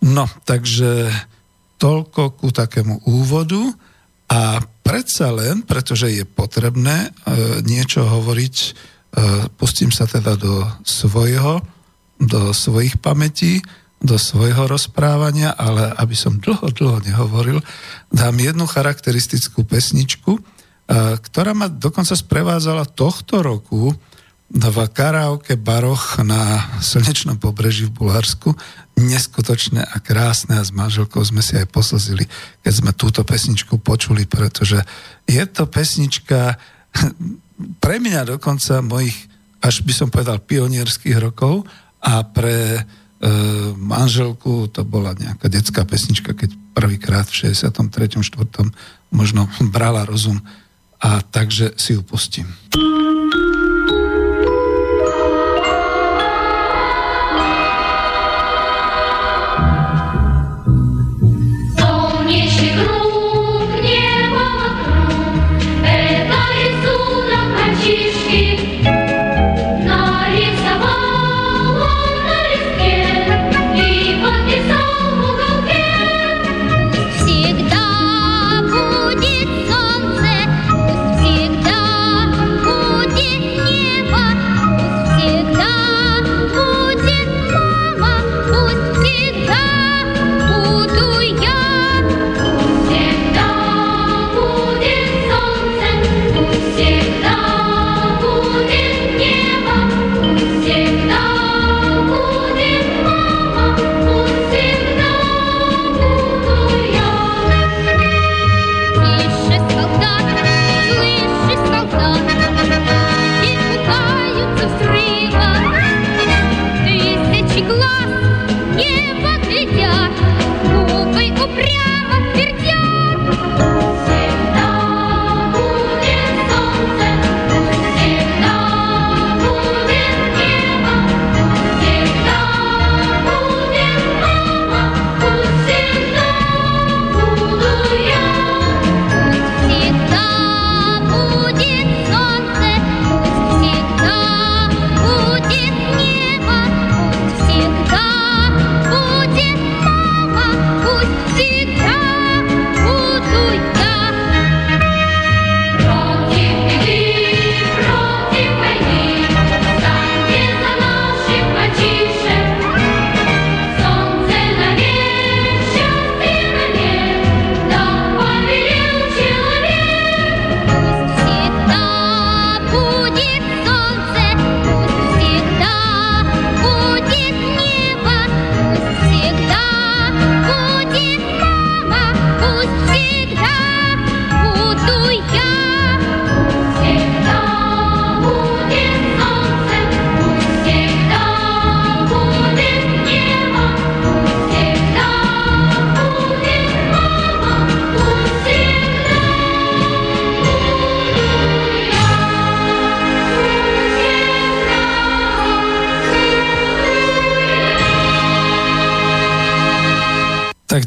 No, 0.00 0.24
takže 0.48 1.12
toľko 1.76 2.40
ku 2.40 2.48
takému 2.52 3.04
úvodu. 3.08 3.60
A 4.30 4.62
predsa 4.86 5.34
len, 5.34 5.66
pretože 5.66 6.06
je 6.06 6.22
potrebné 6.22 7.10
e, 7.10 7.60
niečo 7.66 8.06
hovoriť 8.06 8.56
pustím 9.58 9.90
sa 9.90 10.06
teda 10.06 10.38
do 10.38 10.66
svojho, 10.86 11.62
do 12.20 12.54
svojich 12.54 13.02
pamätí, 13.02 13.62
do 14.00 14.16
svojho 14.16 14.64
rozprávania, 14.64 15.52
ale 15.52 15.92
aby 16.00 16.16
som 16.16 16.40
dlho, 16.40 16.72
dlho 16.72 16.98
nehovoril, 17.04 17.58
dám 18.08 18.36
jednu 18.40 18.64
charakteristickú 18.64 19.66
pesničku, 19.66 20.40
ktorá 21.20 21.52
ma 21.54 21.68
dokonca 21.68 22.16
sprevádzala 22.16 22.88
tohto 22.96 23.44
roku 23.44 23.94
v 24.50 24.76
karaoke 24.90 25.54
baroch 25.54 26.18
na 26.26 26.66
slnečnom 26.82 27.38
pobreží 27.38 27.86
v 27.86 28.02
Bulharsku. 28.02 28.58
Neskutočné 28.98 29.86
a 29.86 29.96
krásne 30.02 30.58
a 30.58 30.66
s 30.66 30.74
manželkou 30.74 31.22
sme 31.22 31.38
si 31.38 31.54
aj 31.54 31.70
poslzili, 31.70 32.26
keď 32.66 32.72
sme 32.74 32.90
túto 32.90 33.22
pesničku 33.22 33.78
počuli, 33.78 34.26
pretože 34.26 34.82
je 35.30 35.44
to 35.46 35.70
pesnička 35.70 36.58
pre 37.82 37.96
mňa 38.02 38.36
dokonca 38.36 38.82
mojich, 38.82 39.14
až 39.62 39.86
by 39.86 39.92
som 39.94 40.08
povedal, 40.10 40.42
pionierských 40.42 41.16
rokov 41.22 41.62
a 42.02 42.26
pre 42.26 42.58
e, 42.74 42.82
manželku 43.78 44.66
to 44.74 44.82
bola 44.82 45.14
nejaká 45.14 45.46
detská 45.46 45.86
pesnička, 45.86 46.34
keď 46.34 46.50
prvýkrát 46.74 47.30
v 47.30 47.54
63. 47.54 48.18
4. 48.18 49.14
možno 49.14 49.46
brala 49.70 50.02
rozum 50.02 50.42
a 51.00 51.22
takže 51.22 51.78
si 51.78 51.94
ju 51.94 52.02
pustím. 52.02 52.50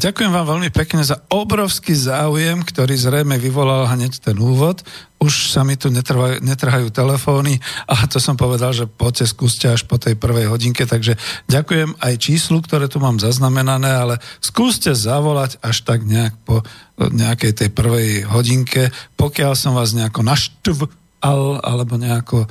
Ďakujem 0.04 0.36
vám 0.36 0.46
veľmi 0.52 0.68
pekne 0.68 1.00
za 1.00 1.24
obrovský 1.32 1.96
záujem, 1.96 2.60
ktorý 2.60 2.92
zrejme 2.92 3.40
vyvolal 3.40 3.88
hneď 3.88 4.20
ten 4.20 4.36
úvod. 4.36 4.84
Už 5.16 5.48
sa 5.48 5.64
mi 5.64 5.80
tu 5.80 5.88
netrvajú, 5.88 6.44
netrhajú 6.44 6.92
telefóny 6.92 7.56
a 7.88 8.04
to 8.04 8.20
som 8.20 8.36
povedal, 8.36 8.76
že 8.76 8.84
poďte 8.84 9.32
skúste 9.32 9.72
až 9.72 9.88
po 9.88 9.96
tej 9.96 10.20
prvej 10.20 10.52
hodinke, 10.52 10.84
takže 10.84 11.16
ďakujem 11.48 11.96
aj 11.96 12.14
číslu, 12.20 12.60
ktoré 12.60 12.92
tu 12.92 13.00
mám 13.00 13.16
zaznamenané, 13.16 13.88
ale 13.88 14.14
skúste 14.44 14.92
zavolať 14.92 15.56
až 15.64 15.80
tak 15.88 16.04
nejak 16.04 16.36
po 16.44 16.60
nejakej 17.00 17.64
tej 17.64 17.68
prvej 17.72 18.28
hodinke, 18.28 18.92
pokiaľ 19.16 19.56
som 19.56 19.72
vás 19.72 19.96
nejako 19.96 20.20
naštval 20.20 21.64
alebo 21.64 21.96
nejako 21.96 22.44
e, 22.44 22.48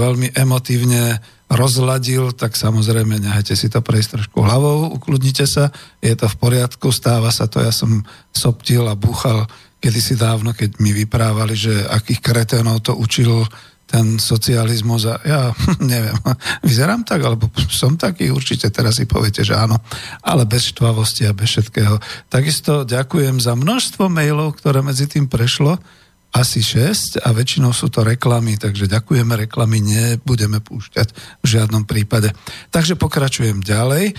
veľmi 0.00 0.32
emotívne 0.32 1.20
rozladil, 1.50 2.30
tak 2.30 2.54
samozrejme 2.54 3.18
nehajte 3.18 3.58
si 3.58 3.66
to 3.66 3.82
prejsť 3.82 4.22
trošku 4.22 4.38
hlavou, 4.38 4.94
ukludnite 4.94 5.50
sa, 5.50 5.74
je 5.98 6.14
to 6.14 6.30
v 6.30 6.36
poriadku, 6.38 6.94
stáva 6.94 7.34
sa 7.34 7.50
to, 7.50 7.58
ja 7.58 7.74
som 7.74 8.06
soptil 8.30 8.86
a 8.86 8.94
búchal 8.94 9.50
kedysi 9.82 10.14
dávno, 10.14 10.54
keď 10.54 10.78
mi 10.78 10.94
vyprávali, 10.94 11.58
že 11.58 11.74
akých 11.90 12.22
kreténov 12.22 12.86
to 12.86 12.94
učil 12.94 13.50
ten 13.90 14.22
socializmus 14.22 15.02
a 15.10 15.18
ja 15.26 15.50
neviem, 15.82 16.14
vyzerám 16.62 17.02
tak, 17.02 17.26
alebo 17.26 17.50
som 17.66 17.98
taký, 17.98 18.30
určite 18.30 18.70
teraz 18.70 19.02
si 19.02 19.10
poviete, 19.10 19.42
že 19.42 19.58
áno, 19.58 19.82
ale 20.22 20.46
bez 20.46 20.70
štvavosti 20.70 21.26
a 21.26 21.34
bez 21.34 21.50
všetkého. 21.58 21.98
Takisto 22.30 22.86
ďakujem 22.86 23.42
za 23.42 23.58
množstvo 23.58 24.06
mailov, 24.06 24.54
ktoré 24.62 24.86
medzi 24.86 25.10
tým 25.10 25.26
prešlo, 25.26 25.82
asi 26.30 26.62
6 26.62 27.26
a 27.26 27.34
väčšinou 27.34 27.74
sú 27.74 27.90
to 27.90 28.06
reklamy, 28.06 28.54
takže 28.54 28.86
ďakujeme, 28.86 29.34
reklamy 29.34 29.82
nebudeme 29.82 30.62
púšťať 30.62 31.10
v 31.42 31.46
žiadnom 31.46 31.82
prípade. 31.82 32.30
Takže 32.70 32.94
pokračujem 32.94 33.58
ďalej. 33.58 34.04
E, 34.10 34.14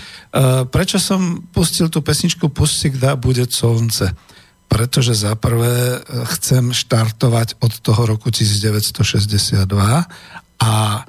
prečo 0.68 1.00
som 1.00 1.40
pustil 1.56 1.88
tú 1.88 2.04
pesničku 2.04 2.52
Pustik 2.52 3.00
dá 3.00 3.16
bude 3.16 3.48
slnce? 3.48 4.12
Pretože 4.68 5.16
za 5.16 5.32
prvé 5.40 5.96
e, 5.96 5.98
chcem 6.36 6.76
štartovať 6.76 7.56
od 7.64 7.72
toho 7.80 8.04
roku 8.04 8.28
1962 8.28 9.64
a 10.60 10.72
e, 11.00 11.02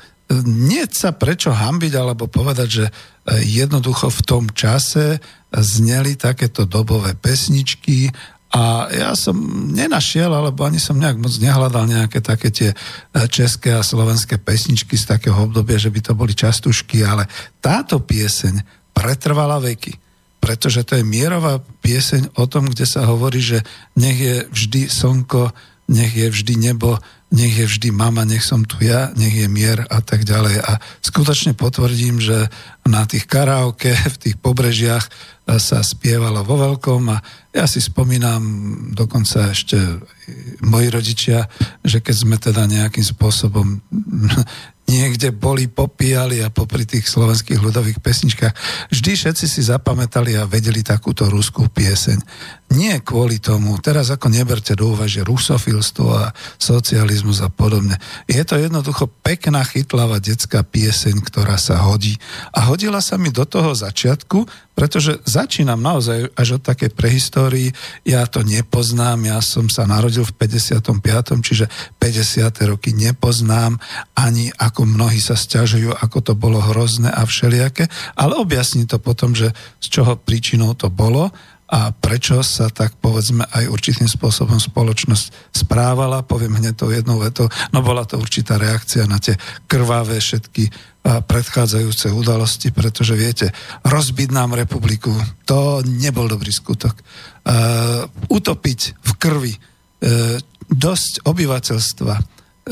nie 0.48 0.88
sa 0.88 1.12
prečo 1.12 1.52
hambiť 1.52 1.94
alebo 2.00 2.32
povedať, 2.32 2.70
že 2.72 2.86
jednoducho 3.24 4.12
v 4.12 4.22
tom 4.24 4.46
čase 4.52 5.20
zneli 5.52 6.20
takéto 6.20 6.68
dobové 6.68 7.16
pesničky 7.16 8.12
a 8.54 8.86
ja 8.94 9.18
som 9.18 9.34
nenašiel, 9.74 10.30
alebo 10.30 10.62
ani 10.62 10.78
som 10.78 11.02
nejak 11.02 11.18
moc 11.18 11.34
nehľadal 11.42 11.90
nejaké 11.90 12.22
také 12.22 12.54
tie 12.54 12.70
e, 12.70 12.78
české 13.26 13.74
a 13.74 13.82
slovenské 13.82 14.38
pesničky 14.38 14.94
z 14.94 15.18
takého 15.18 15.50
obdobia, 15.50 15.82
že 15.82 15.90
by 15.90 16.00
to 16.06 16.14
boli 16.14 16.38
častušky, 16.38 17.02
ale 17.02 17.26
táto 17.58 17.98
pieseň 17.98 18.62
pretrvala 18.94 19.58
veky 19.58 20.00
pretože 20.44 20.84
to 20.84 21.00
je 21.00 21.08
mierová 21.08 21.64
pieseň 21.80 22.36
o 22.36 22.44
tom, 22.52 22.68
kde 22.68 22.84
sa 22.84 23.08
hovorí, 23.08 23.40
že 23.40 23.64
nech 23.96 24.20
je 24.20 24.36
vždy 24.52 24.92
slnko 24.92 25.56
nech 25.88 26.16
je 26.16 26.28
vždy 26.32 26.54
nebo, 26.72 26.96
nech 27.34 27.54
je 27.58 27.66
vždy 27.66 27.90
mama, 27.90 28.30
nech 28.30 28.46
som 28.46 28.62
tu 28.62 28.78
ja, 28.86 29.10
nech 29.18 29.34
je 29.34 29.50
mier 29.50 29.82
a 29.90 30.00
tak 30.06 30.22
ďalej. 30.22 30.62
A 30.62 30.78
skutočne 31.02 31.58
potvrdím, 31.58 32.22
že 32.22 32.46
na 32.86 33.10
tých 33.10 33.26
karaoke, 33.26 33.90
v 33.90 34.18
tých 34.22 34.36
pobrežiach 34.38 35.34
sa 35.44 35.84
spievalo 35.84 36.46
vo 36.46 36.56
veľkom 36.56 37.04
a 37.10 37.18
ja 37.52 37.66
si 37.68 37.82
spomínam 37.84 38.42
dokonca 38.94 39.52
ešte 39.52 39.76
moji 40.64 40.88
rodičia, 40.88 41.50
že 41.84 42.00
keď 42.00 42.16
sme 42.16 42.38
teda 42.38 42.64
nejakým 42.70 43.04
spôsobom 43.04 43.82
niekde 44.88 45.32
boli, 45.32 45.72
popíjali 45.72 46.44
a 46.44 46.52
popri 46.52 46.84
tých 46.84 47.08
slovenských 47.08 47.60
ľudových 47.60 48.04
pesničkách. 48.04 48.54
Vždy 48.92 49.12
všetci 49.16 49.46
si 49.48 49.62
zapamätali 49.64 50.36
a 50.36 50.50
vedeli 50.50 50.84
takúto 50.84 51.32
ruskú 51.32 51.72
pieseň. 51.72 52.20
Nie 52.74 53.06
kvôli 53.06 53.38
tomu, 53.38 53.78
teraz 53.78 54.10
ako 54.10 54.34
neberte 54.34 54.74
do 54.74 54.98
úvahy, 54.98 55.22
že 55.22 55.22
rusofilstvo 55.22 56.08
a 56.10 56.34
socializmus 56.58 57.46
a 57.46 57.54
podobne. 57.54 58.02
Je 58.26 58.42
to 58.42 58.58
jednoducho 58.58 59.06
pekná, 59.22 59.62
chytlavá 59.62 60.18
detská 60.18 60.66
pieseň, 60.66 61.22
ktorá 61.22 61.62
sa 61.62 61.86
hodí. 61.86 62.18
A 62.50 62.66
hodila 62.66 62.98
sa 62.98 63.22
mi 63.22 63.30
do 63.30 63.46
toho 63.46 63.78
začiatku, 63.78 64.50
pretože 64.74 65.22
začínam 65.22 65.78
naozaj 65.78 66.34
až 66.34 66.58
od 66.58 66.66
takej 66.66 66.98
prehistórii. 66.98 67.70
Ja 68.10 68.26
to 68.26 68.42
nepoznám, 68.42 69.22
ja 69.22 69.38
som 69.46 69.70
sa 69.70 69.86
narodil 69.86 70.26
v 70.26 70.34
55., 70.34 70.90
čiže 71.46 71.70
50. 72.02 72.74
roky 72.74 72.90
nepoznám 72.98 73.78
ani 74.18 74.50
ako 74.50 74.73
mnohí 74.82 75.22
sa 75.22 75.38
stiažujú, 75.38 75.94
ako 75.94 76.18
to 76.26 76.34
bolo 76.34 76.58
hrozné 76.58 77.14
a 77.14 77.22
všelijaké, 77.22 77.86
ale 78.18 78.34
objasní 78.42 78.90
to 78.90 78.98
potom, 78.98 79.38
že 79.38 79.54
z 79.78 79.88
čoho 79.94 80.18
príčinou 80.18 80.74
to 80.74 80.90
bolo 80.90 81.30
a 81.70 81.90
prečo 81.94 82.42
sa 82.46 82.70
tak 82.74 82.98
povedzme 82.98 83.46
aj 83.50 83.70
určitým 83.70 84.10
spôsobom 84.10 84.58
spoločnosť 84.58 85.54
správala, 85.54 86.22
poviem 86.22 86.62
hneď 86.62 86.78
to 86.78 86.94
jednou 86.94 87.18
vetou, 87.18 87.50
no 87.74 87.82
bola 87.82 88.06
to 88.06 88.22
určitá 88.22 88.62
reakcia 88.62 89.10
na 89.10 89.18
tie 89.18 89.34
krvavé 89.66 90.22
všetky 90.22 90.70
predchádzajúce 91.04 92.16
udalosti, 92.16 92.72
pretože 92.72 93.18
viete, 93.20 93.52
rozbiť 93.84 94.30
nám 94.32 94.56
republiku, 94.56 95.12
to 95.44 95.84
nebol 95.84 96.32
dobrý 96.32 96.48
skutok. 96.48 96.96
Uh, 97.44 98.08
utopiť 98.32 99.04
v 99.04 99.12
krvi 99.20 99.54
uh, 99.54 100.40
dosť 100.72 101.28
obyvateľstva 101.28 102.14
uh, 102.16 102.24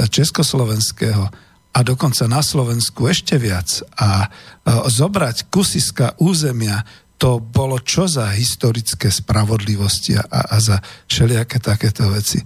československého 0.08 1.28
a 1.72 1.80
dokonca 1.88 2.28
na 2.28 2.44
Slovensku 2.44 3.08
ešte 3.08 3.40
viac 3.40 3.84
a 3.96 4.28
uh, 4.28 4.86
zobrať 4.92 5.48
kusiska 5.48 6.20
územia 6.20 6.84
to 7.22 7.38
bolo 7.38 7.78
čo 7.78 8.10
za 8.10 8.34
historické 8.34 9.14
spravodlivosti 9.14 10.18
a, 10.18 10.26
a 10.26 10.58
za 10.58 10.82
všelijaké 11.06 11.62
takéto 11.62 12.10
veci. 12.10 12.42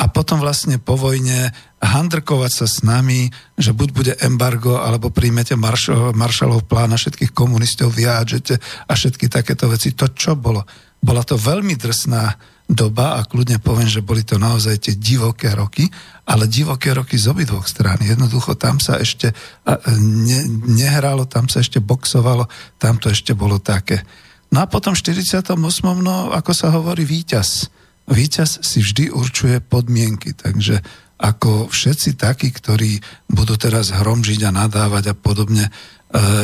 A 0.00 0.06
potom 0.08 0.38
vlastne 0.40 0.78
po 0.78 0.94
vojne 0.96 1.50
handrkovať 1.82 2.52
sa 2.62 2.66
s 2.70 2.80
nami, 2.86 3.28
že 3.58 3.74
buď 3.74 3.88
bude 3.90 4.14
embargo, 4.22 4.78
alebo 4.80 5.10
príjmete 5.10 5.58
Marshall, 5.58 6.16
Marshallov 6.16 6.64
plán 6.64 6.94
a 6.94 6.96
všetkých 6.96 7.34
komunistov 7.34 7.92
vyjádžete 7.92 8.54
a 8.86 8.92
všetky 8.94 9.26
takéto 9.28 9.68
veci. 9.68 9.92
To 9.98 10.08
čo 10.08 10.38
bolo? 10.38 10.64
Bola 11.02 11.20
to 11.26 11.36
veľmi 11.36 11.74
drsná 11.76 12.32
doba 12.70 13.18
a 13.18 13.26
kľudne 13.26 13.58
poviem, 13.58 13.90
že 13.90 13.98
boli 13.98 14.22
to 14.22 14.38
naozaj 14.38 14.78
tie 14.78 14.94
divoké 14.94 15.50
roky, 15.50 15.90
ale 16.30 16.46
divoké 16.46 16.94
roky 16.94 17.18
z 17.18 17.34
obidvoch 17.34 17.66
strán. 17.66 17.98
Jednoducho 17.98 18.54
tam 18.54 18.78
sa 18.78 19.02
ešte 19.02 19.34
ne, 19.98 20.40
nehralo, 20.70 21.26
tam 21.26 21.50
sa 21.50 21.58
ešte 21.58 21.82
boxovalo, 21.82 22.46
tam 22.78 23.02
to 23.02 23.10
ešte 23.10 23.34
bolo 23.34 23.58
také. 23.58 24.06
No 24.54 24.62
a 24.62 24.70
potom 24.70 24.94
v 24.94 25.02
48. 25.02 25.58
no 25.98 26.30
ako 26.30 26.52
sa 26.54 26.70
hovorí 26.70 27.02
víťaz. 27.02 27.66
Víťaz 28.06 28.62
si 28.62 28.82
vždy 28.82 29.10
určuje 29.10 29.58
podmienky, 29.62 30.34
takže 30.34 30.82
ako 31.20 31.68
všetci 31.68 32.16
takí, 32.16 32.48
ktorí 32.48 33.02
budú 33.28 33.54
teraz 33.60 33.92
hromžiť 33.92 34.40
a 34.48 34.54
nadávať 34.54 35.12
a 35.12 35.14
podobne. 35.14 35.68
E, 35.68 35.72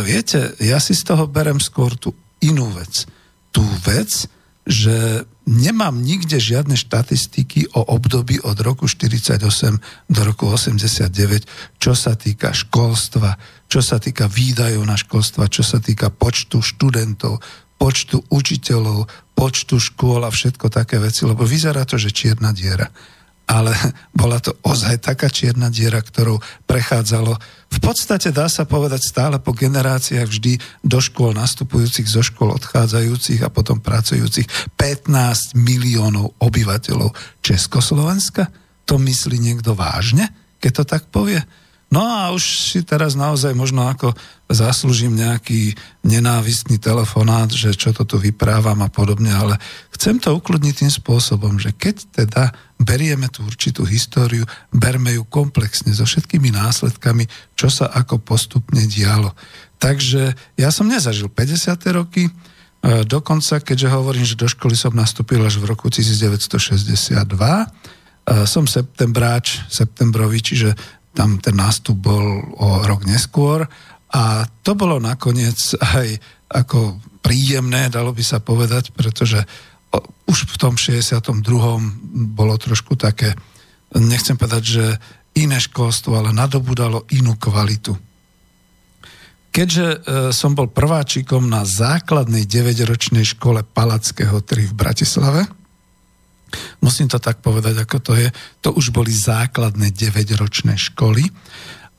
viete, 0.05 0.53
ja 0.61 0.77
si 0.79 0.93
z 0.93 1.03
toho 1.17 1.25
berem 1.27 1.57
skôr 1.59 1.97
tú 1.97 2.13
inú 2.45 2.69
vec. 2.71 3.09
Tú 3.51 3.65
vec, 3.89 4.29
že 4.67 5.23
nemám 5.47 5.95
nikde 6.03 6.43
žiadne 6.43 6.75
štatistiky 6.75 7.71
o 7.79 7.87
období 7.95 8.43
od 8.43 8.59
roku 8.59 8.91
48 8.91 9.39
do 10.11 10.21
roku 10.27 10.51
89, 10.51 11.47
čo 11.79 11.95
sa 11.95 12.19
týka 12.19 12.51
školstva, 12.51 13.39
čo 13.71 13.79
sa 13.79 14.03
týka 14.03 14.27
výdajov 14.27 14.83
na 14.83 14.99
školstva, 14.99 15.47
čo 15.47 15.63
sa 15.63 15.79
týka 15.79 16.11
počtu 16.11 16.59
študentov, 16.67 17.39
počtu 17.79 18.27
učiteľov, 18.27 19.07
počtu 19.39 19.79
škôl 19.79 20.27
a 20.27 20.35
všetko 20.35 20.67
také 20.67 20.99
veci, 20.99 21.23
lebo 21.23 21.47
vyzerá 21.47 21.87
to, 21.87 21.95
že 21.95 22.11
čierna 22.11 22.51
diera 22.51 22.91
ale 23.47 23.73
bola 24.21 24.43
to 24.43 24.55
ozaj 24.67 25.03
taká 25.03 25.31
čierna 25.31 25.71
diera, 25.71 26.03
ktorou 26.03 26.43
prechádzalo 26.67 27.39
v 27.67 27.79
podstate 27.83 28.31
dá 28.31 28.47
sa 28.47 28.63
povedať 28.63 29.03
stále 29.03 29.37
po 29.43 29.51
generáciách 29.51 30.29
vždy 30.31 30.53
do 30.87 31.03
škôl 31.03 31.35
nastupujúcich, 31.35 32.07
zo 32.07 32.23
škôl 32.23 32.55
odchádzajúcich 32.55 33.43
a 33.43 33.53
potom 33.53 33.83
pracujúcich 33.83 34.47
15 34.79 35.59
miliónov 35.59 36.39
obyvateľov 36.39 37.13
Československa. 37.43 38.49
To 38.87 39.03
myslí 39.03 39.37
niekto 39.43 39.75
vážne, 39.75 40.31
keď 40.63 40.73
to 40.73 40.85
tak 40.87 41.03
povie? 41.11 41.43
No 41.97 42.05
a 42.05 42.29
už 42.29 42.77
si 42.77 42.85
teraz 42.85 43.17
naozaj 43.17 43.57
možno 43.57 43.89
ako 43.89 44.13
zaslúžim 44.53 45.17
nejaký 45.17 45.73
nenávistný 46.05 46.77
telefonát, 46.77 47.49
že 47.49 47.73
čo 47.73 47.97
to 47.97 48.05
tu 48.05 48.21
vyprávam 48.21 48.85
a 48.85 48.93
podobne, 48.93 49.33
ale 49.33 49.57
chcem 49.97 50.21
to 50.21 50.37
ukludniť 50.37 50.85
tým 50.85 50.93
spôsobom, 50.93 51.57
že 51.57 51.73
keď 51.73 51.97
teda 52.13 52.53
berieme 52.77 53.33
tú 53.33 53.49
určitú 53.49 53.89
históriu, 53.89 54.45
berme 54.69 55.17
ju 55.17 55.25
komplexne 55.25 55.89
so 55.97 56.05
všetkými 56.05 56.53
následkami, 56.53 57.33
čo 57.57 57.73
sa 57.73 57.89
ako 57.89 58.21
postupne 58.21 58.85
dialo. 58.85 59.33
Takže 59.81 60.37
ja 60.61 60.69
som 60.69 60.93
nezažil 60.93 61.33
50. 61.33 61.81
roky, 61.97 62.29
e, 62.29 62.33
dokonca, 63.09 63.57
keďže 63.65 63.89
hovorím, 63.89 64.29
že 64.29 64.37
do 64.37 64.45
školy 64.45 64.77
som 64.77 64.93
nastúpil 64.93 65.41
až 65.41 65.65
v 65.65 65.73
roku 65.73 65.89
1962, 65.89 67.65
e, 67.65 67.69
som 68.45 68.69
septembráč, 68.69 69.65
septembrový, 69.73 70.45
čiže 70.45 70.77
tam 71.17 71.41
ten 71.41 71.57
nástup 71.57 71.97
bol 71.97 72.45
o 72.61 72.85
rok 72.85 73.09
neskôr 73.09 73.65
a 74.13 74.45
to 74.61 74.77
bolo 74.77 75.01
nakoniec 75.01 75.57
aj 75.81 76.21
ako 76.53 77.01
príjemné, 77.25 77.89
dalo 77.91 78.15
by 78.15 78.23
sa 78.23 78.39
povedať, 78.39 78.95
pretože 78.95 79.43
už 80.29 80.47
v 80.47 80.57
tom 80.61 80.77
62. 80.77 81.33
bolo 82.37 82.55
trošku 82.61 82.95
také, 82.95 83.35
nechcem 83.97 84.37
povedať, 84.37 84.63
že 84.63 84.85
iné 85.37 85.59
školstvo, 85.59 86.15
ale 86.15 86.31
nadobudalo 86.37 87.09
inú 87.17 87.35
kvalitu. 87.35 87.97
Keďže 89.51 89.87
e, 89.89 89.99
som 90.37 90.53
bol 90.53 90.69
prváčikom 90.69 91.49
na 91.49 91.65
základnej 91.65 92.45
9-ročnej 92.45 93.25
škole 93.25 93.65
Palackého 93.65 94.45
3 94.45 94.69
v 94.69 94.75
Bratislave, 94.77 95.49
Musím 96.81 97.11
to 97.11 97.19
tak 97.19 97.43
povedať, 97.43 97.83
ako 97.83 97.99
to 97.99 98.13
je. 98.15 98.29
To 98.63 98.75
už 98.75 98.95
boli 98.95 99.11
základné 99.11 99.91
9-ročné 99.91 100.79
školy 100.79 101.27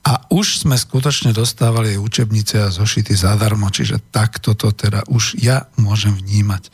a 0.08 0.24
už 0.32 0.64
sme 0.64 0.78
skutočne 0.78 1.36
dostávali 1.36 2.00
učebnice 2.00 2.64
a 2.64 2.72
zošity 2.72 3.12
zadarmo, 3.12 3.68
čiže 3.68 4.00
takto 4.08 4.56
to 4.56 4.72
teda 4.72 5.04
už 5.10 5.36
ja 5.36 5.68
môžem 5.76 6.16
vnímať. 6.16 6.62
E, 6.64 6.70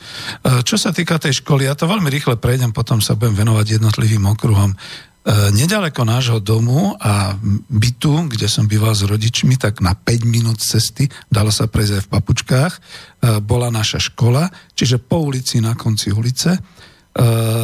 čo 0.63 0.79
sa 0.79 0.95
týka 0.95 1.19
tej 1.19 1.43
školy, 1.43 1.67
ja 1.67 1.75
to 1.75 1.91
veľmi 1.91 2.07
rýchle 2.13 2.39
prejdem, 2.39 2.71
potom 2.71 3.03
sa 3.03 3.19
budem 3.19 3.35
venovať 3.35 3.81
jednotlivým 3.81 4.23
okruhom. 4.31 4.71
E, 4.71 4.77
nedaleko 5.51 6.05
nášho 6.07 6.39
domu 6.39 6.95
a 7.01 7.35
bytu, 7.73 8.31
kde 8.31 8.47
som 8.47 8.71
býval 8.71 8.95
s 8.95 9.03
rodičmi, 9.03 9.59
tak 9.59 9.83
na 9.83 9.99
5 9.99 10.29
minút 10.29 10.63
cesty, 10.63 11.11
dalo 11.27 11.51
sa 11.51 11.67
prejsť 11.67 11.93
aj 11.97 12.03
v 12.07 12.13
papučkách, 12.13 12.73
e, 12.77 12.81
bola 13.43 13.73
naša 13.73 13.99
škola, 13.99 14.47
čiže 14.79 15.01
po 15.01 15.25
ulici 15.25 15.59
na 15.59 15.75
konci 15.75 16.13
ulice 16.15 16.61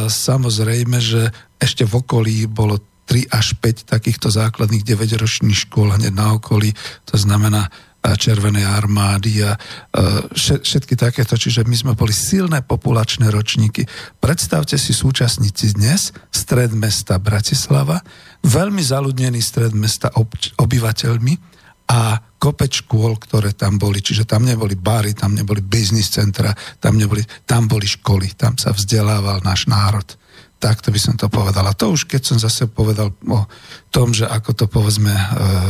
samozrejme, 0.07 0.97
že 1.03 1.27
ešte 1.59 1.83
v 1.83 1.93
okolí 1.99 2.47
bolo 2.47 2.79
3 3.11 3.27
až 3.27 3.59
5 3.59 3.91
takýchto 3.91 4.31
základných 4.31 4.87
9-ročných 4.87 5.67
škôl 5.67 5.91
hneď 5.91 6.15
na 6.15 6.39
okolí, 6.39 6.71
to 7.03 7.19
znamená 7.19 7.67
eh, 7.67 8.15
Červenej 8.15 8.63
armády 8.63 9.43
a 9.43 9.59
eh, 9.59 10.31
všetky 10.39 10.95
takéto, 10.95 11.35
čiže 11.35 11.67
my 11.67 11.75
sme 11.75 11.93
boli 11.99 12.15
silné 12.15 12.63
populačné 12.63 13.27
ročníky. 13.27 13.83
Predstavte 14.23 14.79
si 14.79 14.95
súčasníci 14.95 15.75
dnes, 15.75 16.15
stred 16.31 16.71
mesta 16.71 17.19
Bratislava, 17.19 17.99
veľmi 18.47 18.79
zaludnený 18.79 19.43
stred 19.43 19.75
mesta 19.75 20.07
obyvateľmi, 20.55 21.59
a 21.91 22.23
kopec 22.41 22.73
škôl, 22.73 23.21
ktoré 23.21 23.53
tam 23.53 23.77
boli. 23.77 24.01
Čiže 24.01 24.25
tam 24.25 24.49
neboli 24.49 24.73
bary, 24.73 25.13
tam 25.13 25.37
neboli 25.37 25.61
biznis 25.61 26.09
centra, 26.09 26.49
tam, 26.81 26.97
neboli, 26.97 27.21
tam 27.45 27.69
boli 27.69 27.85
školy, 27.85 28.33
tam 28.33 28.57
sa 28.57 28.73
vzdelával 28.73 29.45
náš 29.45 29.69
národ. 29.69 30.17
Takto 30.57 30.89
by 30.89 30.97
som 30.97 31.13
to 31.17 31.29
povedal. 31.29 31.69
A 31.69 31.77
to 31.77 31.93
už 31.93 32.09
keď 32.09 32.21
som 32.25 32.37
zase 32.41 32.65
povedal 32.65 33.13
o 33.29 33.45
tom, 33.93 34.13
že 34.13 34.25
ako 34.25 34.57
to 34.57 34.65
povedzme 34.65 35.13
e, 35.13 35.25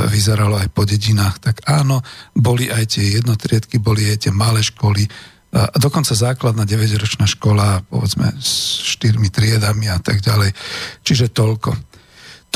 vyzeralo 0.07 0.55
aj 0.59 0.71
po 0.71 0.87
dedinách, 0.87 1.43
tak 1.43 1.59
áno, 1.67 1.99
boli 2.31 2.71
aj 2.71 2.95
tie 2.95 3.19
jednotriedky, 3.19 3.75
boli 3.79 4.07
aj 4.07 4.27
tie 4.27 4.31
malé 4.31 4.63
školy, 4.63 5.07
a 5.51 5.75
dokonca 5.75 6.15
základná 6.15 6.63
9-ročná 6.63 7.27
škola, 7.27 7.83
povedzme 7.91 8.31
s 8.39 8.79
štyrmi 8.95 9.27
triedami 9.27 9.91
a 9.91 9.99
tak 9.99 10.23
ďalej. 10.23 10.55
Čiže 11.03 11.35
toľko. 11.35 11.75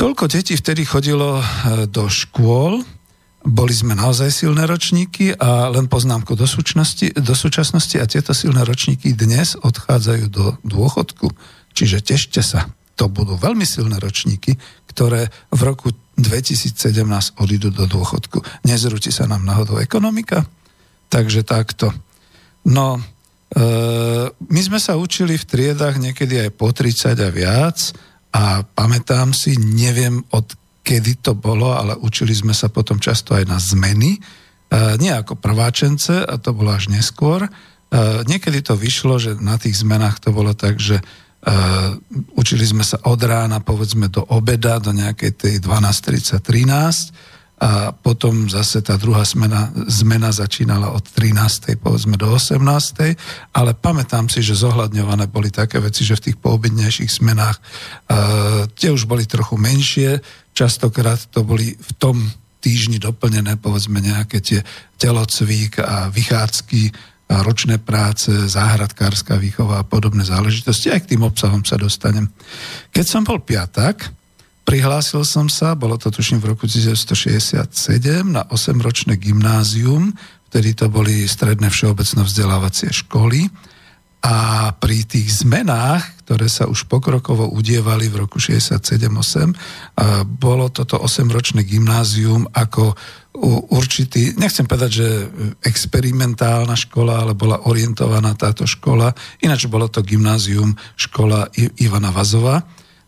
Toľko 0.00 0.24
detí 0.32 0.56
vtedy 0.56 0.88
chodilo 0.88 1.44
do 1.92 2.08
škôl, 2.08 2.80
boli 3.46 3.70
sme 3.70 3.94
naozaj 3.94 4.42
silné 4.42 4.66
ročníky 4.66 5.30
a 5.38 5.70
len 5.70 5.86
poznámku 5.86 6.34
do, 6.34 6.50
súčnosti, 6.50 7.14
do 7.14 7.30
súčasnosti 7.30 7.94
a 8.02 8.10
tieto 8.10 8.34
silné 8.34 8.66
ročníky 8.66 9.14
dnes 9.14 9.54
odchádzajú 9.54 10.24
do 10.26 10.58
dôchodku. 10.66 11.30
Čiže 11.70 12.02
tešte 12.02 12.42
sa, 12.42 12.66
to 12.98 13.06
budú 13.06 13.38
veľmi 13.38 13.62
silné 13.62 14.02
ročníky, 14.02 14.58
ktoré 14.90 15.30
v 15.54 15.60
roku 15.62 15.94
2017 16.18 16.74
odídu 17.38 17.70
do 17.70 17.86
dôchodku. 17.86 18.42
Nezrúti 18.66 19.14
sa 19.14 19.30
nám 19.30 19.46
náhodou 19.46 19.78
ekonomika? 19.78 20.42
Takže 21.06 21.46
takto. 21.46 21.94
No, 22.66 22.98
e, 22.98 23.00
my 24.32 24.60
sme 24.64 24.82
sa 24.82 24.98
učili 24.98 25.38
v 25.38 25.46
triedách 25.46 26.02
niekedy 26.02 26.48
aj 26.48 26.50
po 26.58 26.74
30 26.74 27.14
a 27.14 27.30
viac 27.30 27.78
a 28.34 28.66
pamätám 28.66 29.30
si, 29.30 29.54
neviem 29.54 30.18
od 30.34 30.65
kedy 30.86 31.18
to 31.18 31.34
bolo, 31.34 31.74
ale 31.74 31.98
učili 31.98 32.30
sme 32.30 32.54
sa 32.54 32.70
potom 32.70 33.02
často 33.02 33.34
aj 33.34 33.44
na 33.50 33.58
zmeny, 33.58 34.14
e, 34.14 34.20
nie 35.02 35.10
ako 35.10 35.34
prváčence, 35.34 36.14
a 36.14 36.38
to 36.38 36.54
bolo 36.54 36.70
až 36.70 36.94
neskôr. 36.94 37.42
E, 37.42 37.50
niekedy 38.30 38.62
to 38.62 38.78
vyšlo, 38.78 39.18
že 39.18 39.34
na 39.42 39.58
tých 39.58 39.82
zmenách 39.82 40.22
to 40.22 40.30
bolo 40.30 40.54
tak, 40.54 40.78
že 40.78 41.02
Uh, 41.46 41.94
učili 42.34 42.66
sme 42.66 42.82
sa 42.82 42.98
od 43.06 43.22
rána, 43.22 43.62
povedzme, 43.62 44.10
do 44.10 44.18
obeda, 44.34 44.82
do 44.82 44.90
nejakej 44.90 45.30
tej 45.30 45.54
12.30, 45.62 46.42
13 46.42 47.35
a 47.56 47.88
potom 47.88 48.52
zase 48.52 48.84
tá 48.84 49.00
druhá 49.00 49.24
zmena, 49.24 49.72
zmena 49.88 50.28
začínala 50.28 50.92
od 50.92 51.00
13. 51.08 51.80
povedzme 51.80 52.20
do 52.20 52.28
18. 52.28 52.60
Ale 53.56 53.72
pamätám 53.72 54.28
si, 54.28 54.44
že 54.44 54.60
zohľadňované 54.60 55.24
boli 55.32 55.48
také 55.48 55.80
veci, 55.80 56.04
že 56.04 56.20
v 56.20 56.24
tých 56.30 56.36
poobednejších 56.36 57.16
zmenách 57.16 57.56
uh, 57.56 58.68
tie 58.76 58.92
už 58.92 59.08
boli 59.08 59.24
trochu 59.24 59.56
menšie, 59.56 60.20
častokrát 60.52 61.32
to 61.32 61.48
boli 61.48 61.72
v 61.72 61.90
tom 61.96 62.20
týždni 62.60 63.00
doplnené 63.00 63.56
povedzme 63.56 64.04
nejaké 64.04 64.44
tie 64.44 64.60
telocvík 65.00 65.80
a 65.80 66.12
vychádzky 66.12 66.92
ročné 67.26 67.82
práce, 67.82 68.30
záhradkárska 68.30 69.34
výchova 69.40 69.82
a 69.82 69.86
podobné 69.86 70.22
záležitosti. 70.22 70.94
Aj 70.94 71.02
k 71.02 71.16
tým 71.16 71.26
obsahom 71.26 71.66
sa 71.66 71.74
dostanem. 71.74 72.30
Keď 72.94 73.06
som 73.06 73.26
bol 73.26 73.42
piatak, 73.42 74.12
prihlásil 74.66 75.22
som 75.22 75.46
sa, 75.46 75.78
bolo 75.78 75.94
to 75.94 76.10
tuším 76.10 76.42
v 76.42 76.50
roku 76.52 76.66
1967, 76.66 77.62
na 78.26 78.42
8-ročné 78.50 79.14
gymnázium, 79.14 80.10
vtedy 80.50 80.74
to 80.74 80.90
boli 80.90 81.22
stredné 81.30 81.70
všeobecno 81.70 82.26
vzdelávacie 82.26 82.90
školy 82.90 83.46
a 84.26 84.68
pri 84.74 85.06
tých 85.06 85.46
zmenách, 85.46 86.26
ktoré 86.26 86.50
sa 86.50 86.66
už 86.66 86.90
pokrokovo 86.90 87.46
udievali 87.46 88.10
v 88.10 88.26
roku 88.26 88.42
67-8, 88.42 89.54
bolo 90.26 90.66
toto 90.74 90.98
8-ročné 90.98 91.62
gymnázium 91.62 92.50
ako 92.50 92.98
určitý, 93.70 94.34
nechcem 94.34 94.66
povedať, 94.66 94.90
že 94.90 95.08
experimentálna 95.62 96.74
škola, 96.74 97.22
ale 97.22 97.38
bola 97.38 97.68
orientovaná 97.70 98.34
táto 98.34 98.66
škola. 98.66 99.14
Ináč 99.44 99.70
bolo 99.70 99.86
to 99.86 100.02
gymnázium 100.02 100.74
škola 100.98 101.46
Ivana 101.78 102.10
Vazova. 102.10 102.64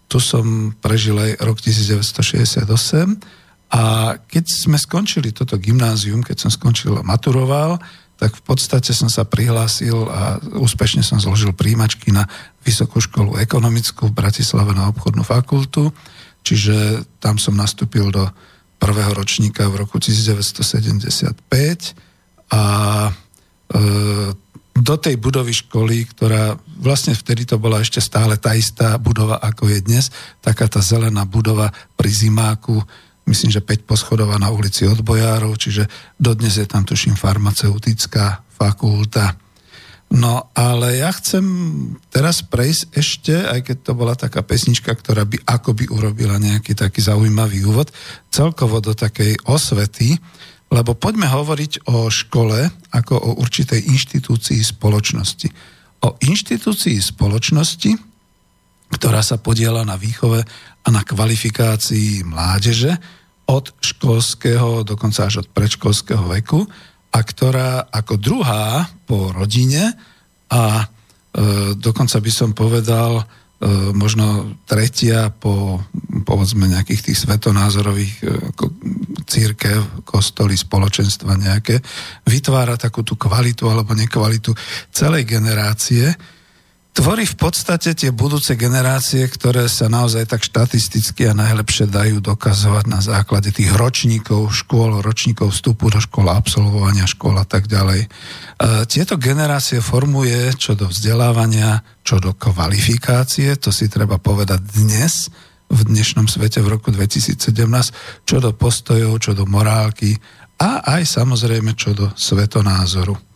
Tu 0.09 0.18
som 0.18 0.73
prežil 0.81 1.16
aj 1.16 1.44
rok 1.44 1.61
1968 1.61 2.64
a 3.68 3.83
keď 4.16 4.44
sme 4.49 4.81
skončili 4.81 5.29
toto 5.37 5.61
gymnázium, 5.61 6.25
keď 6.25 6.49
som 6.49 6.51
skončil 6.51 7.05
maturoval, 7.05 7.77
tak 8.18 8.35
v 8.35 8.42
podstate 8.42 8.90
som 8.90 9.07
sa 9.07 9.23
prihlásil 9.23 9.94
a 10.11 10.42
úspešne 10.59 11.07
som 11.07 11.23
zložil 11.23 11.55
príjimačky 11.55 12.11
na 12.11 12.27
Vysokú 12.66 12.99
školu 12.99 13.38
ekonomickú 13.38 14.11
v 14.11 14.16
Bratislave 14.18 14.75
na 14.75 14.90
obchodnú 14.90 15.23
fakultu, 15.23 15.94
čiže 16.42 17.07
tam 17.23 17.38
som 17.38 17.55
nastúpil 17.55 18.11
do 18.11 18.27
prvého 18.83 19.14
ročníka 19.14 19.71
v 19.71 19.87
roku 19.87 20.03
1975 20.03 21.47
a 22.51 22.62
e, 23.07 23.12
do 24.79 24.95
tej 24.95 25.19
budovy 25.19 25.53
školy, 25.67 26.07
ktorá 26.14 26.55
vlastne 26.79 27.12
vtedy 27.12 27.43
to 27.45 27.59
bola 27.59 27.83
ešte 27.83 27.99
stále 27.99 28.38
tá 28.38 28.55
istá 28.55 28.95
budova, 28.97 29.43
ako 29.43 29.67
je 29.69 29.79
dnes, 29.83 30.05
taká 30.38 30.71
tá 30.71 30.79
zelená 30.79 31.27
budova 31.27 31.75
pri 31.99 32.11
Zimáku, 32.11 32.79
myslím, 33.27 33.51
že 33.53 33.61
5 33.61 33.85
poschodová 33.85 34.38
na 34.38 34.49
ulici 34.55 34.87
Odbojárov, 34.87 35.59
čiže 35.59 35.91
dodnes 36.17 36.57
je 36.57 36.64
tam, 36.64 36.87
tuším, 36.87 37.19
farmaceutická 37.19 38.47
fakulta. 38.55 39.37
No 40.09 40.49
ale 40.57 41.05
ja 41.05 41.12
chcem 41.12 41.45
teraz 42.09 42.41
prejsť 42.41 42.83
ešte, 42.97 43.35
aj 43.45 43.61
keď 43.61 43.77
to 43.85 43.93
bola 43.93 44.17
taká 44.17 44.41
pesnička, 44.41 44.88
ktorá 44.88 45.29
by 45.29 45.45
akoby 45.45 45.93
urobila 45.93 46.41
nejaký 46.41 46.73
taký 46.73 47.05
zaujímavý 47.05 47.69
úvod, 47.69 47.93
celkovo 48.33 48.81
do 48.81 48.97
takej 48.97 49.37
osvety, 49.45 50.17
lebo 50.68 50.92
poďme 50.92 51.28
hovoriť 51.28 51.88
o 51.88 52.12
škole 52.12 52.68
ako 52.92 53.14
o 53.16 53.31
určitej 53.40 53.88
inštitúcii 53.88 54.61
spoločnosti. 54.61 55.48
O 56.04 56.14
inštitúcii 56.20 57.00
spoločnosti, 57.00 57.96
ktorá 58.92 59.20
sa 59.24 59.40
podiela 59.40 59.83
na 59.85 59.96
výchove 59.96 60.44
a 60.85 60.88
na 60.88 61.02
kvalifikácii 61.04 62.24
mládeže 62.28 62.96
od 63.48 63.72
školského, 63.81 64.85
dokonca 64.85 65.24
až 65.24 65.44
od 65.44 65.48
predškolského 65.48 66.28
veku, 66.28 66.68
a 67.09 67.18
ktorá 67.24 67.88
ako 67.88 68.20
druhá 68.20 68.85
po 69.09 69.33
rodine 69.33 69.96
a 70.52 70.85
e, 70.85 70.87
dokonca 71.81 72.20
by 72.20 72.33
som 72.33 72.52
povedal 72.52 73.24
možno 73.90 74.55
tretia 74.71 75.35
po 75.35 75.83
povedzme 76.23 76.71
nejakých 76.71 77.11
tých 77.11 77.18
svetonázorových 77.27 78.14
e, 78.23 78.25
církev, 79.27 80.07
kostoly, 80.07 80.55
spoločenstva 80.55 81.35
nejaké, 81.35 81.83
vytvára 82.23 82.79
takú 82.79 83.03
tú 83.03 83.18
kvalitu 83.18 83.66
alebo 83.66 83.99
nekvalitu 83.99 84.55
celej 84.94 85.27
generácie, 85.27 86.14
tvorí 86.94 87.24
v 87.24 87.37
podstate 87.38 87.94
tie 87.94 88.11
budúce 88.11 88.59
generácie, 88.59 89.22
ktoré 89.27 89.70
sa 89.70 89.87
naozaj 89.87 90.29
tak 90.29 90.42
štatisticky 90.42 91.31
a 91.31 91.37
najlepšie 91.37 91.87
dajú 91.87 92.18
dokazovať 92.18 92.85
na 92.90 92.98
základe 92.98 93.55
tých 93.55 93.70
ročníkov 93.74 94.51
škôl, 94.51 94.98
ročníkov 95.05 95.55
vstupu 95.55 95.92
do 95.92 96.03
škôl, 96.03 96.27
absolvovania 96.33 97.07
škôl 97.07 97.38
a 97.38 97.46
tak 97.46 97.70
ďalej. 97.70 98.05
E, 98.05 98.09
tieto 98.90 99.14
generácie 99.14 99.79
formuje 99.79 100.55
čo 100.59 100.74
do 100.74 100.90
vzdelávania, 100.90 101.87
čo 102.03 102.18
do 102.18 102.35
kvalifikácie, 102.35 103.55
to 103.61 103.70
si 103.70 103.87
treba 103.87 104.18
povedať 104.18 104.59
dnes, 104.64 105.31
v 105.68 105.81
dnešnom 105.85 106.27
svete 106.27 106.64
v 106.64 106.81
roku 106.81 106.88
2017, 106.88 107.44
čo 108.24 108.37
do 108.40 108.57
postojov, 108.57 109.20
čo 109.20 109.37
do 109.37 109.44
morálky 109.44 110.16
a 110.59 110.83
aj 110.96 111.05
samozrejme 111.05 111.77
čo 111.77 111.94
do 111.94 112.09
svetonázoru. 112.16 113.28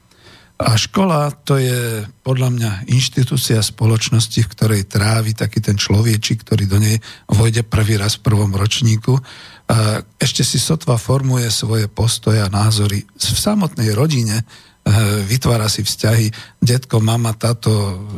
A 0.63 0.79
škola 0.79 1.35
to 1.43 1.59
je 1.59 2.07
podľa 2.23 2.49
mňa 2.55 2.71
inštitúcia 2.87 3.59
spoločnosti, 3.59 4.39
v 4.47 4.53
ktorej 4.55 4.83
trávi 4.87 5.35
taký 5.35 5.59
ten 5.59 5.75
človečik, 5.75 6.47
ktorý 6.47 6.71
do 6.71 6.79
nej 6.79 7.03
vojde 7.27 7.67
prvý 7.67 7.99
raz 7.99 8.17
v 8.17 8.31
prvom 8.31 8.55
ročníku. 8.55 9.19
Ešte 10.23 10.47
si 10.47 10.63
sotva 10.63 10.95
formuje 11.03 11.51
svoje 11.51 11.91
postoje 11.91 12.39
a 12.39 12.53
názory. 12.53 13.03
V 13.03 13.39
samotnej 13.39 13.91
rodine, 13.91 14.43
e, 14.43 14.45
vytvára 15.27 15.67
si 15.67 15.83
vzťahy, 15.83 16.59
detko, 16.63 17.03
mama, 17.03 17.35
táto, 17.35 17.71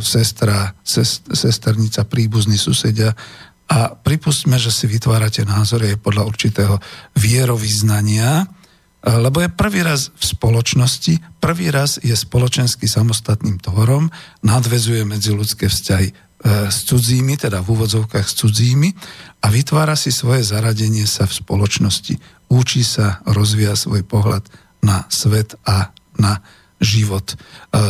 sestra, 0.04 0.76
sest, 0.84 1.24
sesternica, 1.32 2.04
príbuzní 2.04 2.60
susedia. 2.60 3.16
A 3.70 3.96
pripustme, 3.96 4.60
že 4.60 4.68
si 4.68 4.84
vytvárate 4.84 5.46
názory 5.48 5.96
podľa 5.96 6.28
určitého 6.28 6.76
vierovýznania, 7.16 8.44
lebo 9.04 9.44
je 9.44 9.52
prvý 9.52 9.84
raz 9.84 10.08
v 10.16 10.24
spoločnosti, 10.24 11.20
prvý 11.36 11.68
raz 11.68 12.00
je 12.00 12.16
spoločenský 12.16 12.88
samostatným 12.88 13.60
tvorom, 13.60 14.08
nadvezuje 14.40 15.04
ľudské 15.36 15.68
vzťahy 15.68 16.08
e, 16.08 16.14
s 16.72 16.88
cudzími, 16.88 17.36
teda 17.36 17.60
v 17.60 17.68
úvodzovkách 17.76 18.24
s 18.24 18.34
cudzími 18.40 18.96
a 19.44 19.46
vytvára 19.52 19.92
si 19.92 20.08
svoje 20.08 20.40
zaradenie 20.48 21.04
sa 21.04 21.28
v 21.28 21.36
spoločnosti. 21.36 22.16
Učí 22.48 22.80
sa, 22.80 23.20
rozvíja 23.28 23.76
svoj 23.76 24.08
pohľad 24.08 24.48
na 24.80 25.04
svet 25.12 25.52
a 25.68 25.92
na 26.16 26.40
život. 26.84 27.32
E, 27.32 27.36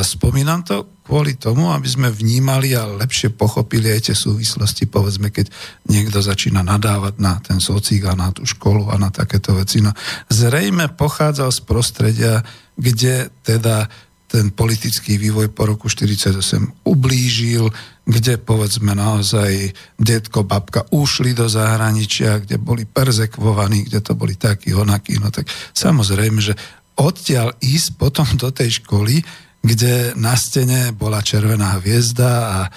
spomínam 0.07 0.63
to 0.63 0.95
kvôli 1.05 1.37
tomu, 1.37 1.69
aby 1.69 1.85
sme 1.85 2.09
vnímali 2.09 2.73
a 2.73 2.89
lepšie 2.89 3.37
pochopili 3.37 3.93
aj 3.93 4.09
tie 4.09 4.17
súvislosti, 4.17 4.89
povedzme, 4.89 5.29
keď 5.29 5.53
niekto 5.93 6.25
začína 6.25 6.65
nadávať 6.65 7.15
na 7.21 7.37
ten 7.45 7.61
socík 7.61 8.09
a 8.09 8.17
na 8.17 8.33
tú 8.33 8.49
školu 8.49 8.89
a 8.89 8.97
na 8.97 9.13
takéto 9.13 9.53
veci. 9.53 9.85
No, 9.85 9.93
zrejme 10.33 10.89
pochádzal 10.97 11.53
z 11.53 11.61
prostredia, 11.67 12.35
kde 12.79 13.29
teda 13.45 13.91
ten 14.35 14.51
politický 14.51 15.15
vývoj 15.15 15.55
po 15.55 15.63
roku 15.71 15.87
1948 15.87 16.91
ublížil, 16.91 17.71
kde 18.03 18.35
povedzme 18.43 18.91
naozaj 18.91 19.71
detko, 19.95 20.43
babka 20.43 20.83
ušli 20.91 21.39
do 21.39 21.47
zahraničia, 21.47 22.43
kde 22.43 22.59
boli 22.59 22.83
perzekvovaní, 22.83 23.87
kde 23.87 24.03
to 24.03 24.19
boli 24.19 24.35
takí, 24.35 24.75
onakí, 24.75 25.23
no 25.23 25.31
tak 25.31 25.47
samozrejme, 25.71 26.43
že 26.43 26.59
odtiaľ 26.99 27.59
ísť 27.59 27.99
potom 27.99 28.27
do 28.39 28.51
tej 28.55 28.83
školy, 28.83 29.23
kde 29.65 30.13
na 30.21 30.37
stene 30.37 30.93
bola 30.93 31.25
červená 31.25 31.81
hviezda 31.81 32.31
a 32.45 32.59
e, 32.67 32.71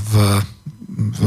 v, 0.00 0.14
v, 1.12 1.22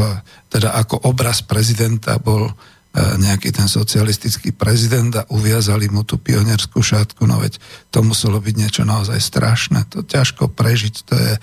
teda 0.49 0.73
ako 0.81 1.05
obraz 1.05 1.45
prezidenta 1.45 2.17
bol 2.17 2.49
e, 2.49 2.53
nejaký 2.97 3.53
ten 3.53 3.69
socialistický 3.69 4.49
prezident 4.49 5.13
a 5.13 5.29
uviazali 5.29 5.85
mu 5.93 6.01
tú 6.01 6.17
pionierskú 6.17 6.81
šátku, 6.81 7.29
no 7.29 7.37
veď 7.37 7.61
to 7.93 8.01
muselo 8.01 8.41
byť 8.41 8.55
niečo 8.57 8.81
naozaj 8.81 9.21
strašné, 9.21 9.85
to 9.93 10.01
ťažko 10.01 10.49
prežiť, 10.49 10.95
to 11.05 11.13
je, 11.13 11.33
e, 11.37 11.39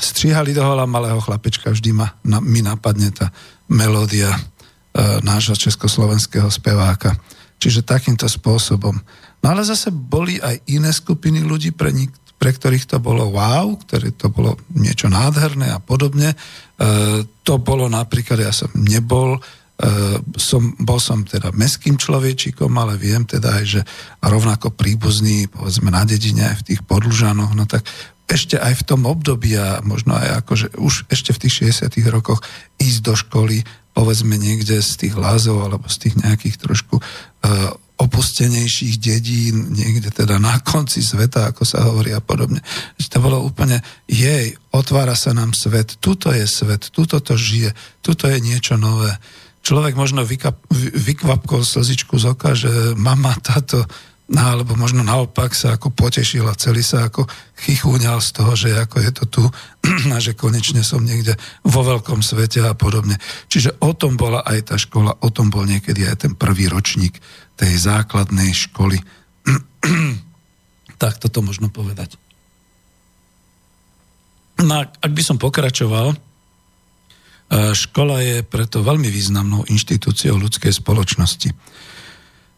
strihali 0.00 0.56
do 0.56 0.64
hola 0.64 0.88
malého 0.88 1.20
chlapečka, 1.20 1.76
vždy 1.76 1.92
ma, 1.92 2.16
na, 2.24 2.40
mi 2.40 2.64
napadne 2.64 3.12
tá 3.12 3.28
melódia 3.68 4.32
e, 4.32 4.40
nášho 5.20 5.60
československého 5.60 6.48
speváka. 6.48 7.20
Čiže 7.60 7.84
takýmto 7.84 8.24
spôsobom. 8.24 8.96
No 9.40 9.56
ale 9.56 9.64
zase 9.64 9.88
boli 9.88 10.36
aj 10.36 10.68
iné 10.68 10.92
skupiny 10.92 11.40
ľudí, 11.40 11.72
pre, 11.72 11.90
nik, 11.92 12.12
pre 12.36 12.52
ktorých 12.52 12.88
to 12.88 12.96
bolo 13.00 13.32
wow, 13.32 13.72
ktoré 13.84 14.12
to 14.12 14.28
bolo 14.28 14.60
niečo 14.76 15.08
nádherné 15.08 15.72
a 15.72 15.80
podobne. 15.80 16.32
E, 16.32 16.36
to 17.24 17.54
bolo 17.56 17.88
napríklad, 17.88 18.40
ja 18.40 18.52
som 18.52 18.68
nebol, 18.76 19.40
e, 19.40 19.40
som, 20.36 20.76
bol 20.76 21.00
som 21.00 21.24
teda 21.24 21.56
meským 21.56 21.96
človečikom, 21.96 22.68
ale 22.76 23.00
viem 23.00 23.24
teda 23.24 23.60
aj, 23.60 23.64
že 23.64 23.80
rovnako 24.20 24.76
príbuzný, 24.76 25.48
povedzme 25.48 25.88
na 25.88 26.04
dedine 26.04 26.52
aj 26.52 26.64
v 26.64 26.66
tých 26.72 26.80
podlužanoch, 26.84 27.56
no 27.56 27.64
tak 27.64 27.88
ešte 28.30 28.60
aj 28.62 28.84
v 28.84 28.86
tom 28.86 29.10
období 29.10 29.58
a 29.58 29.82
možno 29.82 30.14
aj 30.14 30.46
akože 30.46 30.66
už 30.78 31.10
ešte 31.10 31.34
v 31.34 31.40
tých 31.48 31.74
60 31.82 32.14
rokoch 32.14 32.38
ísť 32.78 33.00
do 33.02 33.14
školy, 33.18 33.66
povedzme 33.90 34.38
niekde 34.38 34.78
z 34.78 34.92
tých 34.96 35.14
lázov 35.18 35.66
alebo 35.66 35.90
z 35.90 36.08
tých 36.08 36.14
nejakých 36.22 36.56
trošku 36.62 37.00
e, 37.00 37.02
opustenejších 38.00 38.96
dedín, 38.96 39.76
niekde 39.76 40.08
teda 40.08 40.40
na 40.40 40.56
konci 40.64 41.04
sveta, 41.04 41.52
ako 41.52 41.68
sa 41.68 41.84
hovorí 41.84 42.16
a 42.16 42.24
podobne. 42.24 42.64
To 42.96 43.18
bolo 43.20 43.44
úplne, 43.44 43.84
jej, 44.08 44.56
otvára 44.72 45.12
sa 45.12 45.36
nám 45.36 45.52
svet, 45.52 46.00
tuto 46.00 46.32
je 46.32 46.48
svet, 46.48 46.88
tuto 46.88 47.20
to 47.20 47.36
žije, 47.36 47.76
tuto 48.00 48.24
je 48.24 48.40
niečo 48.40 48.80
nové. 48.80 49.12
Človek 49.60 49.92
možno 49.92 50.24
vykap, 50.24 50.56
vykvapkol 50.96 51.60
slzičku 51.60 52.16
z 52.16 52.32
oka, 52.32 52.56
že 52.56 52.96
mama, 52.96 53.36
táto, 53.44 53.84
no, 54.32 54.40
alebo 54.40 54.78
možno 54.78 55.04
naopak 55.04 55.52
sa 55.52 55.76
ako 55.76 55.92
potešil 55.92 56.48
celý 56.56 56.80
sa 56.80 57.12
ako 57.12 57.28
chichúňal 57.60 58.24
z 58.24 58.30
toho, 58.32 58.52
že 58.56 58.72
ako 58.80 58.96
je 59.04 59.10
to 59.12 59.24
tu 59.28 59.44
a 60.14 60.18
že 60.22 60.32
konečne 60.32 60.80
som 60.80 61.04
niekde 61.04 61.36
vo 61.66 61.84
veľkom 61.84 62.24
svete 62.24 62.64
a 62.64 62.72
podobne. 62.72 63.20
Čiže 63.52 63.76
o 63.84 63.92
tom 63.92 64.16
bola 64.16 64.40
aj 64.46 64.72
tá 64.72 64.76
škola, 64.80 65.18
o 65.20 65.28
tom 65.28 65.52
bol 65.52 65.68
niekedy 65.68 66.08
aj 66.08 66.24
ten 66.24 66.32
prvý 66.32 66.72
ročník 66.72 67.20
tej 67.60 67.76
základnej 67.76 68.56
školy. 68.56 68.96
tak 71.00 71.20
toto 71.20 71.44
možno 71.44 71.68
povedať. 71.68 72.16
No, 74.60 74.84
ak 74.84 75.12
by 75.12 75.22
som 75.24 75.36
pokračoval, 75.40 76.12
e, 76.12 76.16
škola 77.72 78.20
je 78.20 78.36
preto 78.44 78.84
veľmi 78.84 79.08
významnou 79.08 79.68
inštitúciou 79.68 80.36
ľudskej 80.36 80.72
spoločnosti. 80.72 81.48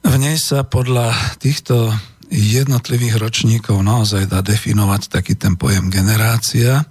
V 0.02 0.14
nej 0.18 0.34
sa 0.38 0.66
podľa 0.66 1.14
týchto 1.38 1.94
jednotlivých 2.32 3.22
ročníkov 3.22 3.78
naozaj 3.86 4.26
dá 4.26 4.42
definovať 4.42 5.20
taký 5.20 5.38
ten 5.38 5.54
pojem 5.54 5.92
generácia 5.92 6.82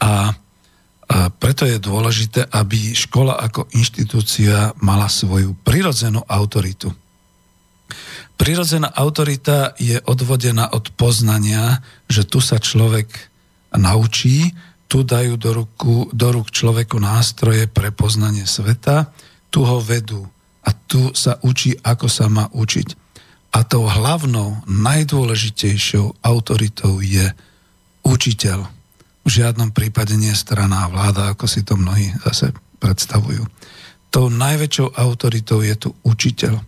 a 0.00 0.32
preto 1.40 1.64
je 1.64 1.80
dôležité, 1.80 2.44
aby 2.52 2.92
škola 2.92 3.40
ako 3.40 3.72
inštitúcia 3.72 4.76
mala 4.84 5.08
svoju 5.08 5.56
prirodzenú 5.64 6.20
autoritu. 6.28 6.92
Prirodzená 8.38 8.92
autorita 8.94 9.74
je 9.80 9.98
odvodená 10.04 10.70
od 10.70 10.94
poznania, 10.94 11.82
že 12.06 12.22
tu 12.22 12.38
sa 12.38 12.62
človek 12.62 13.08
naučí, 13.74 14.54
tu 14.88 15.04
dajú 15.04 15.36
do, 15.36 15.50
ruku, 15.52 16.08
do 16.16 16.32
rúk 16.32 16.48
človeku 16.48 16.96
nástroje 16.96 17.68
pre 17.68 17.92
poznanie 17.92 18.48
sveta, 18.48 19.12
tu 19.52 19.64
ho 19.64 19.82
vedú 19.84 20.24
a 20.64 20.72
tu 20.72 21.12
sa 21.12 21.36
učí, 21.44 21.76
ako 21.84 22.06
sa 22.08 22.28
má 22.32 22.48
učiť. 22.52 22.88
A 23.52 23.64
tou 23.64 23.88
hlavnou, 23.88 24.64
najdôležitejšou 24.68 26.20
autoritou 26.20 27.00
je 27.00 27.32
učiteľ. 28.04 28.68
V 29.24 29.28
žiadnom 29.28 29.72
prípade 29.72 30.16
nie 30.16 30.32
strana 30.32 30.84
a 30.84 30.90
vláda, 30.92 31.32
ako 31.32 31.44
si 31.48 31.64
to 31.64 31.76
mnohí 31.76 32.12
zase 32.24 32.52
predstavujú. 32.80 33.44
Tou 34.08 34.32
najväčšou 34.32 34.96
autoritou 34.96 35.60
je 35.60 35.74
tu 35.76 35.88
učiteľ. 36.04 36.64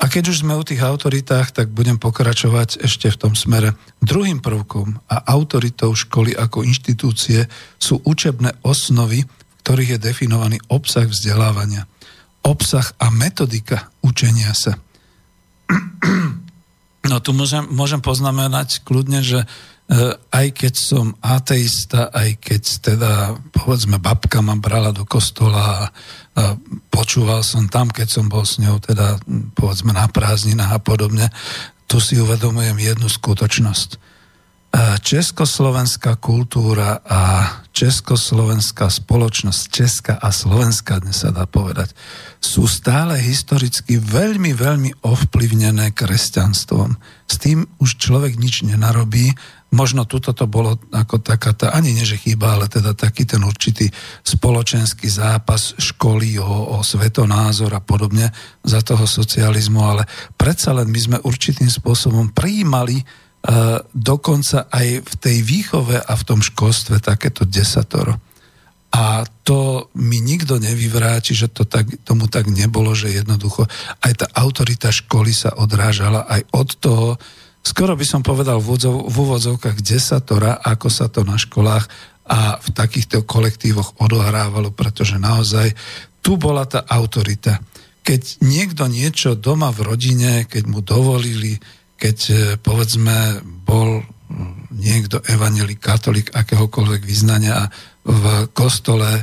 A 0.00 0.08
keď 0.08 0.32
už 0.32 0.40
sme 0.40 0.56
u 0.56 0.64
tých 0.64 0.80
autoritách, 0.80 1.52
tak 1.52 1.68
budem 1.76 2.00
pokračovať 2.00 2.80
ešte 2.88 3.12
v 3.12 3.20
tom 3.20 3.32
smere. 3.36 3.76
Druhým 4.00 4.40
prvkom 4.40 4.96
a 5.04 5.16
autoritou 5.28 5.92
školy 5.92 6.32
ako 6.32 6.64
inštitúcie 6.64 7.44
sú 7.76 8.00
učebné 8.08 8.64
osnovy, 8.64 9.28
v 9.28 9.60
ktorých 9.60 10.00
je 10.00 10.04
definovaný 10.08 10.56
obsah 10.72 11.04
vzdelávania. 11.04 11.84
Obsah 12.40 12.96
a 12.96 13.12
metodika 13.12 13.92
učenia 14.00 14.56
sa. 14.56 14.80
No 17.08 17.16
tu 17.22 17.32
môžem, 17.32 17.64
môžem 17.72 18.04
poznamenať 18.04 18.84
kľudne, 18.84 19.24
že 19.24 19.48
E, 19.90 20.14
aj 20.14 20.46
keď 20.54 20.74
som 20.78 21.18
ateista, 21.18 22.14
aj 22.14 22.38
keď 22.38 22.62
teda, 22.78 23.12
povedzme, 23.50 23.98
babka 23.98 24.38
ma 24.38 24.54
brala 24.54 24.94
do 24.94 25.02
kostola 25.02 25.58
a, 25.58 25.78
a 25.82 25.82
počúval 26.94 27.42
som 27.42 27.66
tam, 27.66 27.90
keď 27.90 28.06
som 28.06 28.30
bol 28.30 28.46
s 28.46 28.62
ňou, 28.62 28.78
teda, 28.78 29.18
povedzme, 29.58 29.90
na 29.90 30.06
prázdninách 30.06 30.78
a 30.78 30.80
podobne, 30.80 31.26
tu 31.90 31.98
si 31.98 32.22
uvedomujem 32.22 32.78
jednu 32.78 33.10
skutočnosť. 33.10 33.98
Československá 35.00 36.14
kultúra 36.22 37.02
a 37.02 37.50
československá 37.74 38.86
spoločnosť, 38.86 39.60
Česká 39.66 40.14
a 40.14 40.30
Slovenská, 40.30 41.02
dnes 41.02 41.26
sa 41.26 41.34
dá 41.34 41.48
povedať, 41.48 41.90
sú 42.38 42.70
stále 42.70 43.18
historicky 43.18 43.98
veľmi, 43.98 44.54
veľmi 44.54 45.02
ovplyvnené 45.02 45.90
kresťanstvom. 45.90 46.94
S 47.26 47.34
tým 47.42 47.66
už 47.82 47.98
človek 47.98 48.38
nič 48.38 48.62
nenarobí, 48.62 49.34
možno 49.74 50.06
tuto 50.06 50.30
to 50.30 50.46
bolo 50.46 50.78
ako 50.94 51.18
taká 51.18 51.50
tá, 51.50 51.74
ani 51.74 51.90
nie 51.90 52.06
že 52.06 52.22
chýba, 52.22 52.54
ale 52.54 52.70
teda 52.70 52.94
taký 52.94 53.26
ten 53.26 53.42
určitý 53.42 53.90
spoločenský 54.22 55.10
zápas 55.10 55.74
školy 55.82 56.38
o, 56.38 56.78
o 56.78 56.86
svetonázor 56.86 57.74
a 57.74 57.82
podobne 57.82 58.30
za 58.62 58.86
toho 58.86 59.02
socializmu, 59.02 59.82
ale 59.82 60.06
predsa 60.38 60.70
len 60.70 60.86
my 60.86 61.00
sme 61.00 61.18
určitým 61.26 61.66
spôsobom 61.66 62.30
prijímali 62.30 63.02
dokonca 63.96 64.68
aj 64.68 64.88
v 65.00 65.14
tej 65.16 65.38
výchove 65.40 65.96
a 65.96 66.12
v 66.12 66.26
tom 66.28 66.40
školstve 66.44 67.00
takéto 67.00 67.48
desatoro. 67.48 68.20
A 68.90 69.22
to 69.46 69.88
mi 69.96 70.18
nikto 70.18 70.58
nevyvráti, 70.58 71.30
že 71.30 71.46
to 71.46 71.62
tak, 71.62 71.86
tomu 72.02 72.26
tak 72.26 72.50
nebolo, 72.50 72.90
že 72.90 73.14
jednoducho 73.14 73.64
aj 74.02 74.12
tá 74.18 74.26
autorita 74.34 74.90
školy 74.90 75.30
sa 75.30 75.54
odrážala 75.54 76.26
aj 76.26 76.42
od 76.50 76.68
toho, 76.82 77.08
skoro 77.62 77.94
by 77.94 78.02
som 78.02 78.26
povedal 78.26 78.58
v, 78.58 78.76
úvodzovkách 79.08 79.78
desatora, 79.78 80.58
ako 80.58 80.88
sa 80.90 81.06
to 81.06 81.22
na 81.22 81.38
školách 81.38 81.86
a 82.26 82.58
v 82.58 82.68
takýchto 82.74 83.22
kolektívoch 83.22 84.02
odohrávalo, 84.02 84.74
pretože 84.74 85.22
naozaj 85.22 85.70
tu 86.18 86.34
bola 86.34 86.66
tá 86.66 86.82
autorita. 86.82 87.62
Keď 88.02 88.42
niekto 88.42 88.90
niečo 88.90 89.38
doma 89.38 89.70
v 89.70 89.86
rodine, 89.86 90.50
keď 90.50 90.62
mu 90.66 90.82
dovolili, 90.82 91.62
keď 92.00 92.18
e, 92.32 92.34
povedzme 92.56 93.44
bol 93.44 94.00
niekto 94.72 95.20
evanelík, 95.28 95.76
katolík 95.82 96.32
akéhokoľvek 96.32 97.02
vyznania 97.04 97.68
a 97.68 97.70
v 98.08 98.48
kostole 98.56 99.20
e, 99.20 99.22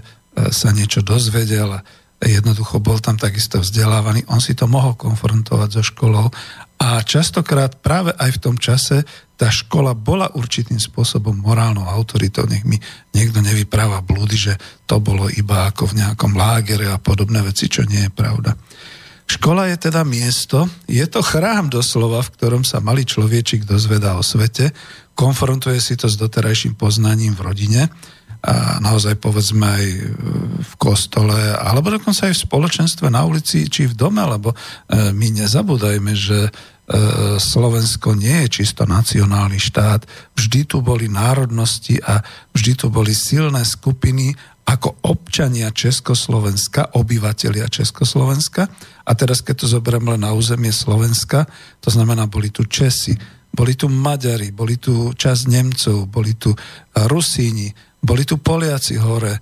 sa 0.54 0.70
niečo 0.70 1.02
dozvedel 1.02 1.74
a 1.74 1.82
jednoducho 2.22 2.78
bol 2.78 3.02
tam 3.02 3.18
takisto 3.18 3.62
vzdelávaný, 3.62 4.30
on 4.30 4.42
si 4.42 4.54
to 4.54 4.70
mohol 4.70 4.94
konfrontovať 4.94 5.70
so 5.70 5.84
školou 5.86 6.30
a 6.78 7.02
častokrát 7.02 7.82
práve 7.82 8.14
aj 8.14 8.38
v 8.38 8.42
tom 8.42 8.56
čase 8.58 9.02
tá 9.38 9.54
škola 9.54 9.94
bola 9.94 10.34
určitým 10.34 10.82
spôsobom 10.82 11.34
morálnou 11.34 11.86
autoritou. 11.86 12.50
Nech 12.50 12.66
mi 12.66 12.82
niekto 13.14 13.38
nevypráva 13.42 14.02
blúdy, 14.02 14.34
že 14.34 14.54
to 14.90 14.98
bolo 14.98 15.30
iba 15.30 15.70
ako 15.70 15.94
v 15.94 16.02
nejakom 16.02 16.34
lágere 16.34 16.90
a 16.90 16.98
podobné 16.98 17.46
veci, 17.46 17.70
čo 17.70 17.86
nie 17.86 18.10
je 18.10 18.12
pravda. 18.14 18.58
Škola 19.28 19.68
je 19.68 19.92
teda 19.92 20.08
miesto, 20.08 20.72
je 20.88 21.04
to 21.04 21.20
chrám 21.20 21.68
doslova, 21.68 22.24
v 22.24 22.32
ktorom 22.40 22.64
sa 22.64 22.80
malý 22.80 23.04
človečik 23.04 23.68
dozvedá 23.68 24.16
o 24.16 24.24
svete, 24.24 24.72
konfrontuje 25.20 25.84
si 25.84 26.00
to 26.00 26.08
s 26.08 26.16
doterajším 26.16 26.80
poznaním 26.80 27.36
v 27.36 27.44
rodine 27.44 27.82
a 28.40 28.80
naozaj 28.80 29.20
povedzme 29.20 29.68
aj 29.68 29.86
v 30.64 30.74
kostole, 30.80 31.36
alebo 31.60 31.92
dokonca 31.92 32.32
aj 32.32 32.38
v 32.38 32.44
spoločenstve 32.48 33.12
na 33.12 33.28
ulici 33.28 33.68
či 33.68 33.90
v 33.90 33.98
dome, 33.98 34.24
lebo 34.24 34.54
e, 34.54 34.58
my 35.12 35.28
nezabúdajme, 35.44 36.14
že 36.16 36.48
e, 36.48 36.52
Slovensko 37.42 38.16
nie 38.16 38.48
je 38.48 38.62
čisto 38.62 38.88
nacionálny 38.88 39.60
štát. 39.60 40.06
Vždy 40.38 40.70
tu 40.70 40.80
boli 40.80 41.12
národnosti 41.12 42.00
a 42.00 42.24
vždy 42.54 42.72
tu 42.78 42.88
boli 42.94 43.12
silné 43.12 43.66
skupiny 43.66 44.38
ako 44.68 45.00
občania 45.08 45.72
Československa, 45.72 46.92
obyvateľia 47.00 47.72
Československa. 47.72 48.68
A 49.08 49.12
teraz, 49.16 49.40
keď 49.40 49.64
to 49.64 49.68
zoberiem 49.80 50.12
len 50.12 50.28
na 50.28 50.36
územie 50.36 50.76
Slovenska, 50.76 51.48
to 51.80 51.88
znamená, 51.88 52.28
boli 52.28 52.52
tu 52.52 52.68
Česi, 52.68 53.16
boli 53.48 53.80
tu 53.80 53.88
Maďari, 53.88 54.52
boli 54.52 54.76
tu 54.76 55.16
časť 55.16 55.44
Nemcov, 55.48 56.12
boli 56.12 56.36
tu 56.36 56.52
Rusíni, 57.08 57.72
boli 58.04 58.28
tu 58.28 58.44
Poliaci 58.44 59.00
hore, 59.00 59.40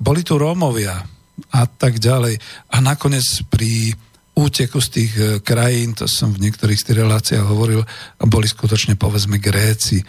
boli 0.00 0.24
tu 0.24 0.40
Rómovia 0.40 1.04
a 1.52 1.62
tak 1.68 2.00
ďalej. 2.00 2.40
A 2.72 2.76
nakoniec 2.80 3.28
pri 3.52 3.92
úteku 4.36 4.80
z 4.80 4.88
tých 4.88 5.12
krajín, 5.44 5.92
to 5.92 6.08
som 6.08 6.32
v 6.32 6.48
niektorých 6.48 6.80
z 6.80 6.84
tých 6.90 7.00
reláciách 7.04 7.44
hovoril, 7.44 7.84
boli 8.24 8.48
skutočne 8.48 8.96
povedzme 8.96 9.36
Gréci, 9.36 10.00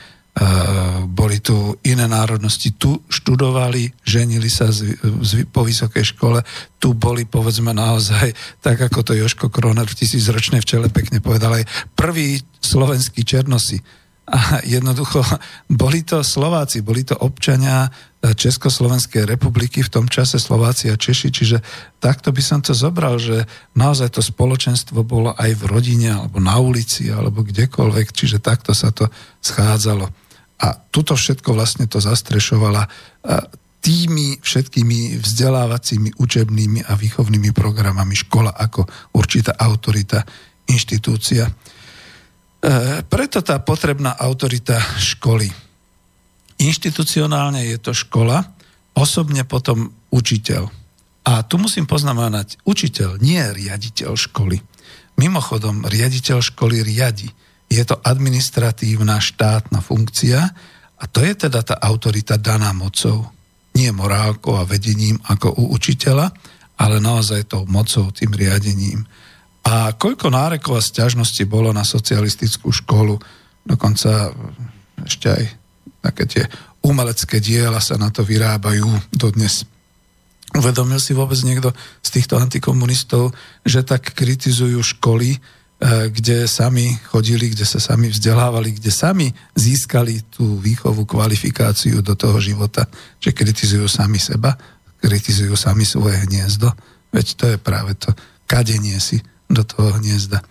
boli 1.09 1.41
tu 1.41 1.73
iné 1.81 2.05
národnosti, 2.05 2.77
tu 2.77 3.01
študovali, 3.09 3.89
ženili 4.05 4.45
sa 4.53 4.69
z, 4.69 4.93
z, 5.01 5.49
po 5.49 5.65
vysokej 5.65 6.13
škole, 6.13 6.45
tu 6.77 6.93
boli 6.93 7.25
povedzme 7.25 7.73
naozaj, 7.73 8.37
tak 8.65 8.77
ako 8.85 9.01
to 9.01 9.13
Joško 9.17 9.49
Kroner 9.49 9.89
v 9.89 9.97
tisícročnej 9.97 10.61
včele 10.61 10.93
pekne 10.93 11.25
povedal, 11.25 11.57
aj 11.57 11.65
prví 11.97 12.37
slovenskí 12.61 13.25
černosi. 13.25 13.81
A 14.27 14.59
jednoducho 14.77 15.25
boli 15.73 16.05
to 16.05 16.21
Slováci, 16.21 16.85
boli 16.85 17.01
to 17.01 17.17
občania 17.17 17.89
Československej 18.21 19.25
republiky, 19.25 19.81
v 19.81 19.93
tom 19.93 20.05
čase 20.05 20.37
Slováci 20.37 20.89
a 20.93 20.99
Češi, 20.99 21.29
čiže 21.33 21.57
takto 21.97 22.29
by 22.29 22.41
som 22.45 22.59
to 22.61 22.77
zobral, 22.77 23.17
že 23.17 23.45
naozaj 23.73 24.17
to 24.17 24.21
spoločenstvo 24.21 25.01
bolo 25.01 25.33
aj 25.37 25.53
v 25.53 25.63
rodine, 25.65 26.09
alebo 26.13 26.37
na 26.41 26.57
ulici, 26.61 27.09
alebo 27.09 27.45
kdekoľvek, 27.45 28.07
čiže 28.11 28.37
takto 28.43 28.73
sa 28.73 28.93
to 28.93 29.09
schádzalo. 29.41 30.26
A 30.57 30.73
tuto 30.73 31.13
všetko 31.13 31.53
vlastne 31.53 31.85
to 31.85 32.01
zastrešovala 32.01 32.89
tými 33.87 34.41
všetkými 34.41 35.21
vzdelávacími, 35.21 36.19
učebnými 36.19 36.91
a 36.91 36.97
výchovnými 36.99 37.55
programami 37.55 38.19
škola 38.19 38.51
ako 38.51 38.83
určitá 39.15 39.55
autorita, 39.55 40.27
inštitúcia. 40.67 41.47
E, 41.47 41.51
preto 43.07 43.39
tá 43.45 43.63
potrebná 43.63 44.17
autorita 44.17 44.75
školy. 44.99 45.47
Inštitucionálne 46.57 47.63
je 47.69 47.77
to 47.79 47.95
škola, 47.95 48.43
osobne 48.91 49.45
potom 49.47 49.93
učiteľ. 50.11 50.67
A 51.27 51.47
tu 51.47 51.55
musím 51.55 51.87
poznamenať, 51.87 52.59
učiteľ 52.67 53.23
nie 53.23 53.37
je 53.37 53.55
riaditeľ 53.55 54.19
školy. 54.19 54.57
Mimochodom, 55.15 55.87
riaditeľ 55.87 56.43
školy 56.43 56.83
riadi 56.83 57.31
je 57.67 57.83
to 57.83 57.99
administratívna 57.99 59.19
štátna 59.19 59.83
funkcia 59.83 60.39
a 60.97 61.03
to 61.05 61.19
je 61.21 61.33
teda 61.35 61.61
tá 61.61 61.75
autorita 61.77 62.39
daná 62.39 62.71
mocou. 62.71 63.27
Nie 63.75 63.93
morálkou 63.93 64.57
a 64.57 64.65
vedením 64.65 65.19
ako 65.27 65.53
u 65.53 65.63
učiteľa, 65.77 66.33
ale 66.79 66.97
naozaj 66.97 67.51
tou 67.51 67.67
mocou, 67.69 68.09
tým 68.09 68.33
riadením. 68.33 69.05
A 69.67 69.91
koľko 69.93 70.31
nárekov 70.31 70.79
a 70.79 70.81
stiažností 70.81 71.43
bolo 71.43 71.75
na 71.75 71.83
socialistickú 71.83 72.71
školu, 72.71 73.19
dokonca 73.67 74.31
ešte 75.03 75.27
aj 75.27 75.43
také 76.01 76.23
tie 76.25 76.43
umelecké 76.87 77.43
diela 77.43 77.83
sa 77.83 77.99
na 77.99 78.07
to 78.07 78.23
vyrábajú 78.23 78.87
dodnes. 79.11 79.67
Uvedomil 80.55 81.03
si 81.03 81.11
vôbec 81.11 81.35
niekto 81.43 81.75
z 81.99 82.09
týchto 82.15 82.39
antikomunistov, 82.39 83.35
že 83.67 83.83
tak 83.83 84.15
kritizujú 84.15 84.79
školy, 84.79 85.35
kde 85.85 86.49
sami 86.49 86.97
chodili, 87.05 87.53
kde 87.53 87.61
sa 87.61 87.77
sami 87.77 88.09
vzdelávali, 88.09 88.81
kde 88.81 88.89
sami 88.89 89.29
získali 89.53 90.25
tú 90.33 90.57
výchovu, 90.57 91.05
kvalifikáciu 91.05 92.01
do 92.01 92.17
toho 92.17 92.41
života, 92.41 92.89
že 93.21 93.29
kritizujú 93.29 93.85
sami 93.85 94.17
seba, 94.17 94.57
kritizujú 94.97 95.53
sami 95.53 95.85
svoje 95.85 96.17
hniezdo. 96.25 96.73
Veď 97.13 97.27
to 97.37 97.45
je 97.53 97.57
práve 97.61 97.93
to 97.93 98.09
kadenie 98.49 98.97
si 98.97 99.21
do 99.45 99.61
toho 99.61 100.01
hniezda. 100.01 100.41
E, 100.41 100.45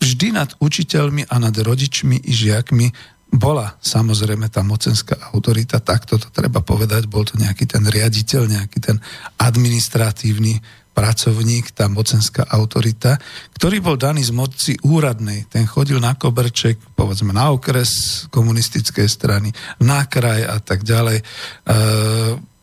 vždy 0.00 0.32
nad 0.32 0.50
učiteľmi 0.56 1.28
a 1.28 1.36
nad 1.36 1.52
rodičmi 1.52 2.24
i 2.24 2.32
žiakmi 2.32 2.88
bola 3.28 3.76
samozrejme 3.84 4.48
tá 4.48 4.64
mocenská 4.64 5.28
autorita, 5.36 5.84
takto 5.84 6.16
to 6.16 6.32
treba 6.32 6.64
povedať, 6.64 7.04
bol 7.04 7.28
to 7.28 7.36
nejaký 7.36 7.68
ten 7.68 7.84
riaditeľ, 7.84 8.48
nejaký 8.48 8.78
ten 8.80 8.96
administratívny 9.36 10.56
pracovník, 10.98 11.78
tá 11.78 11.86
mocenská 11.86 12.42
autorita, 12.50 13.22
ktorý 13.54 13.78
bol 13.78 13.94
daný 13.94 14.26
z 14.26 14.34
moci 14.34 14.74
úradnej. 14.82 15.46
Ten 15.46 15.62
chodil 15.62 16.02
na 16.02 16.18
koberček, 16.18 16.98
povedzme 16.98 17.30
na 17.30 17.54
okres 17.54 18.26
komunistickej 18.34 19.06
strany, 19.06 19.54
na 19.78 20.10
kraj 20.10 20.42
a 20.42 20.58
tak 20.58 20.82
ďalej. 20.82 21.22
E, 21.22 21.24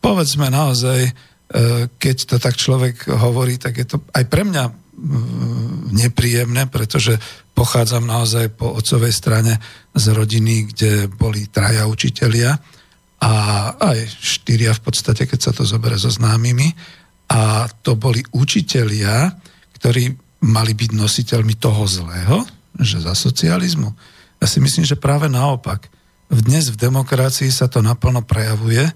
povedzme 0.04 0.52
naozaj, 0.52 1.00
e, 1.08 1.12
keď 1.96 2.16
to 2.28 2.36
tak 2.36 2.60
človek 2.60 3.08
hovorí, 3.08 3.56
tak 3.56 3.80
je 3.80 3.88
to 3.88 4.04
aj 4.12 4.28
pre 4.28 4.44
mňa 4.44 4.64
e, 4.68 4.72
nepríjemné, 5.96 6.68
pretože 6.68 7.16
pochádzam 7.56 8.04
naozaj 8.04 8.52
po 8.52 8.76
otcovej 8.76 9.16
strane 9.16 9.56
z 9.96 10.12
rodiny, 10.12 10.76
kde 10.76 11.08
boli 11.08 11.48
traja 11.48 11.88
učitelia 11.88 12.52
a 13.16 13.32
aj 13.80 14.12
štyria 14.20 14.76
v 14.76 14.84
podstate, 14.84 15.24
keď 15.24 15.40
sa 15.40 15.52
to 15.56 15.64
zoberie 15.64 15.96
so 15.96 16.12
známymi 16.12 16.68
a 17.26 17.66
to 17.82 17.98
boli 17.98 18.22
učitelia, 18.34 19.34
ktorí 19.78 20.14
mali 20.46 20.72
byť 20.76 20.90
nositeľmi 20.94 21.54
toho 21.58 21.82
zlého, 21.88 22.46
že 22.78 23.02
za 23.02 23.16
socializmu. 23.16 23.90
Ja 24.38 24.46
si 24.46 24.60
myslím, 24.60 24.84
že 24.84 25.00
práve 25.00 25.26
naopak. 25.26 25.88
Dnes 26.26 26.68
v 26.70 26.76
demokracii 26.76 27.48
sa 27.50 27.70
to 27.70 27.80
naplno 27.82 28.22
prejavuje, 28.22 28.90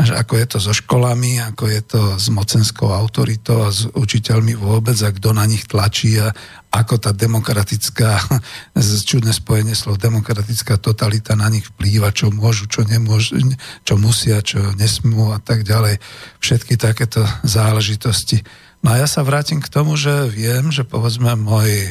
že 0.00 0.16
ako 0.16 0.40
je 0.40 0.46
to 0.48 0.58
so 0.58 0.72
školami, 0.72 1.36
ako 1.52 1.68
je 1.68 1.82
to 1.84 2.02
s 2.16 2.32
mocenskou 2.32 2.88
autoritou 2.88 3.68
a 3.68 3.70
s 3.70 3.84
učiteľmi 3.92 4.56
vôbec 4.56 4.96
a 5.04 5.12
kto 5.12 5.36
na 5.36 5.44
nich 5.44 5.68
tlačí 5.68 6.16
a 6.16 6.32
ako 6.72 6.96
tá 6.96 7.12
demokratická, 7.12 8.16
čudné 9.10 9.36
spojenie 9.36 9.76
slov, 9.76 10.00
demokratická 10.00 10.80
totalita 10.80 11.36
na 11.36 11.52
nich 11.52 11.68
vplýva, 11.68 12.08
čo 12.16 12.32
môžu, 12.32 12.64
čo 12.72 12.88
nemôžu, 12.88 13.36
čo 13.84 13.94
musia, 14.00 14.40
čo 14.40 14.72
nesmú 14.80 15.36
a 15.36 15.38
tak 15.38 15.68
ďalej. 15.68 16.00
Všetky 16.40 16.80
takéto 16.80 17.20
záležitosti. 17.44 18.40
No 18.80 18.96
a 18.96 19.04
ja 19.04 19.06
sa 19.06 19.20
vrátim 19.20 19.60
k 19.60 19.68
tomu, 19.68 19.94
že 20.00 20.32
viem, 20.32 20.72
že 20.72 20.88
povedzme 20.88 21.36
môj 21.36 21.68
e, 21.68 21.90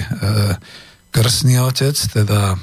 krsný 1.13 1.61
otec, 1.61 1.93
teda 1.93 2.57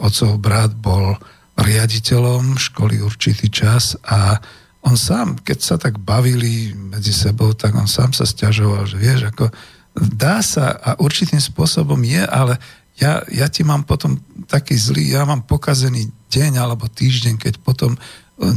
otcov 0.00 0.40
brat, 0.40 0.72
bol 0.72 1.20
riaditeľom 1.58 2.56
školy 2.56 3.02
určitý 3.02 3.50
čas 3.50 3.98
a 4.06 4.38
on 4.86 4.94
sám, 4.94 5.42
keď 5.42 5.58
sa 5.58 5.76
tak 5.76 5.98
bavili 5.98 6.70
medzi 6.72 7.10
sebou, 7.10 7.52
tak 7.52 7.74
on 7.74 7.90
sám 7.90 8.14
sa 8.14 8.22
stiažoval, 8.22 8.86
že 8.86 8.96
vieš, 8.96 9.30
ako 9.34 9.50
dá 9.98 10.38
sa 10.44 10.70
a 10.70 10.90
určitým 11.02 11.42
spôsobom 11.42 11.98
je, 12.06 12.22
ale 12.22 12.62
ja, 12.98 13.22
ja 13.30 13.46
ti 13.46 13.62
mám 13.62 13.86
potom 13.86 14.18
taký 14.50 14.74
zlý, 14.74 15.14
ja 15.14 15.22
mám 15.22 15.46
pokazený 15.46 16.10
deň 16.30 16.58
alebo 16.58 16.90
týždeň, 16.90 17.38
keď 17.38 17.54
potom 17.62 17.94
e, 17.94 17.98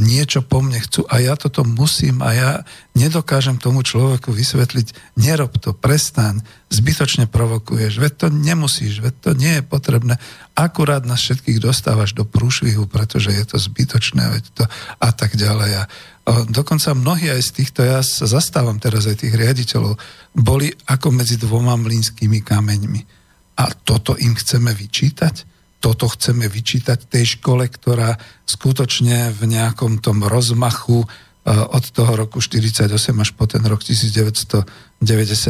niečo 0.02 0.42
po 0.42 0.58
mne 0.58 0.82
chcú 0.82 1.06
a 1.06 1.22
ja 1.22 1.38
toto 1.38 1.62
musím 1.62 2.18
a 2.26 2.34
ja 2.34 2.50
nedokážem 2.98 3.62
tomu 3.62 3.86
človeku 3.86 4.34
vysvetliť, 4.34 5.14
nerob 5.14 5.54
to, 5.62 5.70
prestaň, 5.70 6.42
zbytočne 6.74 7.30
provokuješ, 7.30 8.02
veď 8.02 8.12
to 8.18 8.26
nemusíš, 8.34 8.98
veď 8.98 9.14
to 9.22 9.30
nie 9.38 9.52
je 9.58 9.62
potrebné, 9.62 10.18
akurát 10.58 11.06
nás 11.06 11.22
všetkých 11.22 11.62
dostávaš 11.62 12.10
do 12.10 12.26
prúšvihu, 12.26 12.90
pretože 12.90 13.30
je 13.30 13.44
to 13.46 13.56
zbytočné, 13.62 14.26
veď 14.26 14.44
to 14.58 14.64
a 14.98 15.10
tak 15.14 15.38
ďalej. 15.38 15.70
A 15.80 15.82
dokonca 16.26 16.94
mnohí 16.94 17.26
aj 17.34 17.42
z 17.42 17.50
týchto, 17.50 17.80
ja 17.82 17.98
sa 17.98 18.30
zastávam 18.30 18.78
teraz 18.78 19.10
aj 19.10 19.26
tých 19.26 19.34
riaditeľov, 19.34 19.98
boli 20.38 20.70
ako 20.86 21.10
medzi 21.10 21.34
dvoma 21.34 21.74
mlínskými 21.74 22.46
kameňmi. 22.46 23.00
A 23.58 23.64
toto 23.74 24.14
im 24.16 24.38
chceme 24.38 24.70
vyčítať? 24.70 25.50
Toto 25.82 26.06
chceme 26.06 26.46
vyčítať 26.46 27.10
tej 27.10 27.36
škole, 27.38 27.66
ktorá 27.66 28.14
skutočne 28.46 29.34
v 29.34 29.50
nejakom 29.50 29.98
tom 29.98 30.22
rozmachu 30.22 31.02
e, 31.02 31.06
od 31.50 31.84
toho 31.90 32.14
roku 32.14 32.38
48 32.38 32.86
až 33.18 33.30
po 33.34 33.50
ten 33.50 33.66
rok 33.66 33.82
1990 33.82 34.62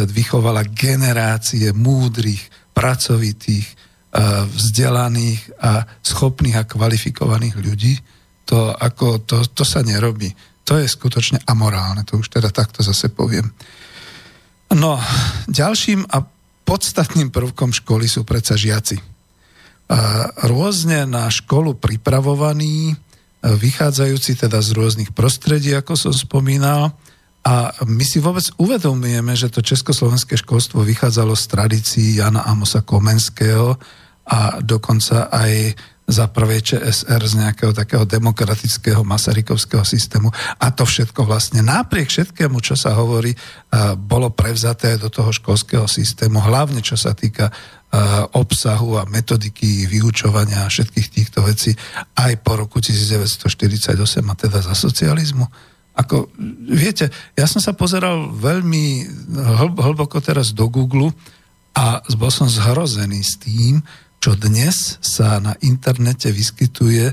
vychovala 0.09 0.64
generácie 0.73 1.68
múdrych, 1.77 2.49
pracovitých, 2.73 3.68
e, 3.68 3.75
vzdelaných 4.49 5.53
a 5.61 5.85
schopných 6.01 6.57
a 6.57 6.64
kvalifikovaných 6.64 7.57
ľudí. 7.61 7.95
To, 8.49 8.73
ako, 8.73 9.23
to, 9.29 9.45
to 9.53 9.68
sa 9.68 9.85
nerobí. 9.85 10.33
To 10.68 10.78
je 10.78 10.86
skutočne 10.86 11.42
amorálne, 11.46 12.06
to 12.06 12.22
už 12.22 12.30
teda 12.30 12.54
takto 12.54 12.86
zase 12.86 13.10
poviem. 13.10 13.50
No, 14.72 14.96
ďalším 15.50 16.06
a 16.08 16.24
podstatným 16.64 17.28
prvkom 17.34 17.74
školy 17.74 18.08
sú 18.08 18.22
predsa 18.24 18.56
žiaci. 18.56 18.96
Rôzne 20.48 21.04
na 21.04 21.28
školu 21.28 21.76
pripravovaní, 21.76 22.96
vychádzajúci 23.42 24.38
teda 24.38 24.62
z 24.62 24.70
rôznych 24.72 25.10
prostredí, 25.12 25.74
ako 25.74 25.98
som 25.98 26.14
spomínal, 26.14 26.94
a 27.42 27.74
my 27.90 28.06
si 28.06 28.22
vôbec 28.22 28.46
uvedomujeme, 28.54 29.34
že 29.34 29.50
to 29.50 29.66
československé 29.66 30.38
školstvo 30.38 30.86
vychádzalo 30.86 31.34
z 31.34 31.44
tradícií 31.50 32.08
Jana 32.22 32.46
Amosa 32.46 32.86
Komenského 32.86 33.74
a 34.30 34.62
dokonca 34.62 35.26
aj 35.26 35.74
za 36.12 36.28
prvej 36.28 36.60
ČSR 36.60 37.20
z 37.24 37.34
nejakého 37.40 37.72
takého 37.72 38.04
demokratického 38.04 39.00
masarykovského 39.00 39.82
systému 39.82 40.28
a 40.60 40.68
to 40.70 40.84
všetko 40.84 41.24
vlastne 41.24 41.64
napriek 41.64 42.12
všetkému, 42.12 42.60
čo 42.60 42.76
sa 42.76 42.92
hovorí, 42.92 43.32
bolo 43.96 44.28
prevzaté 44.28 45.00
do 45.00 45.08
toho 45.08 45.32
školského 45.32 45.88
systému, 45.88 46.38
hlavne 46.44 46.84
čo 46.84 47.00
sa 47.00 47.16
týka 47.16 47.48
obsahu 48.36 49.00
a 49.00 49.08
metodiky 49.08 49.84
vyučovania 49.84 50.64
a 50.64 50.72
všetkých 50.72 51.08
týchto 51.12 51.44
vecí 51.44 51.76
aj 52.16 52.40
po 52.40 52.56
roku 52.56 52.80
1948 52.80 53.92
a 54.24 54.34
teda 54.36 54.64
za 54.64 54.72
socializmu. 54.72 55.44
Ako, 55.92 56.32
viete, 56.72 57.12
ja 57.36 57.44
som 57.44 57.60
sa 57.60 57.76
pozeral 57.76 58.32
veľmi 58.32 58.84
hlboko 59.76 60.24
teraz 60.24 60.56
do 60.56 60.72
Google 60.72 61.12
a 61.76 62.00
bol 62.16 62.32
som 62.32 62.48
zhrozený 62.48 63.20
s 63.20 63.36
tým, 63.36 63.84
čo 64.23 64.39
dnes 64.39 65.03
sa 65.03 65.43
na 65.43 65.59
internete 65.66 66.31
vyskytuje 66.31 67.11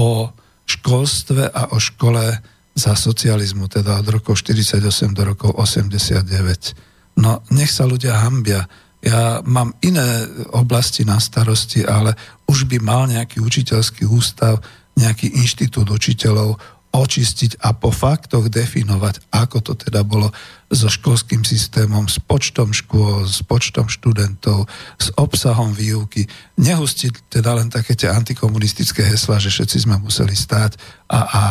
o 0.00 0.32
školstve 0.64 1.52
a 1.52 1.76
o 1.76 1.78
škole 1.78 2.40
za 2.72 2.92
socializmu, 2.96 3.68
teda 3.68 4.00
od 4.00 4.08
rokov 4.08 4.40
48 4.40 4.80
do 5.12 5.22
rokov 5.28 5.52
89. 5.52 7.20
No, 7.20 7.44
nech 7.52 7.68
sa 7.68 7.84
ľudia 7.84 8.24
hambia 8.24 8.64
ja 9.06 9.38
mám 9.46 9.70
iné 9.86 10.26
oblasti 10.50 11.06
na 11.06 11.22
starosti, 11.22 11.86
ale 11.86 12.18
už 12.50 12.66
by 12.66 12.82
mal 12.82 13.06
nejaký 13.06 13.38
učiteľský 13.38 14.02
ústav, 14.08 14.58
nejaký 14.98 15.30
inštitút 15.36 15.86
učiteľov 15.86 16.58
očistiť 16.96 17.60
a 17.60 17.76
po 17.76 17.92
faktoch 17.92 18.48
definovať, 18.48 19.20
ako 19.28 19.58
to 19.60 19.72
teda 19.76 20.00
bolo 20.02 20.32
so 20.72 20.90
školským 20.90 21.46
systémom, 21.46 22.10
s 22.10 22.18
počtom 22.18 22.72
škôl, 22.74 23.28
s 23.28 23.44
počtom 23.44 23.86
študentov, 23.86 24.66
s 24.98 25.12
obsahom 25.14 25.70
výuky. 25.76 26.26
Nehustiť 26.58 27.30
teda 27.30 27.54
len 27.60 27.68
také 27.70 27.94
tie 27.94 28.10
antikomunistické 28.10 29.06
hesla, 29.06 29.38
že 29.38 29.52
všetci 29.52 29.86
sme 29.86 30.00
museli 30.02 30.34
stáť 30.34 30.74
a, 31.12 31.18
a 31.22 31.42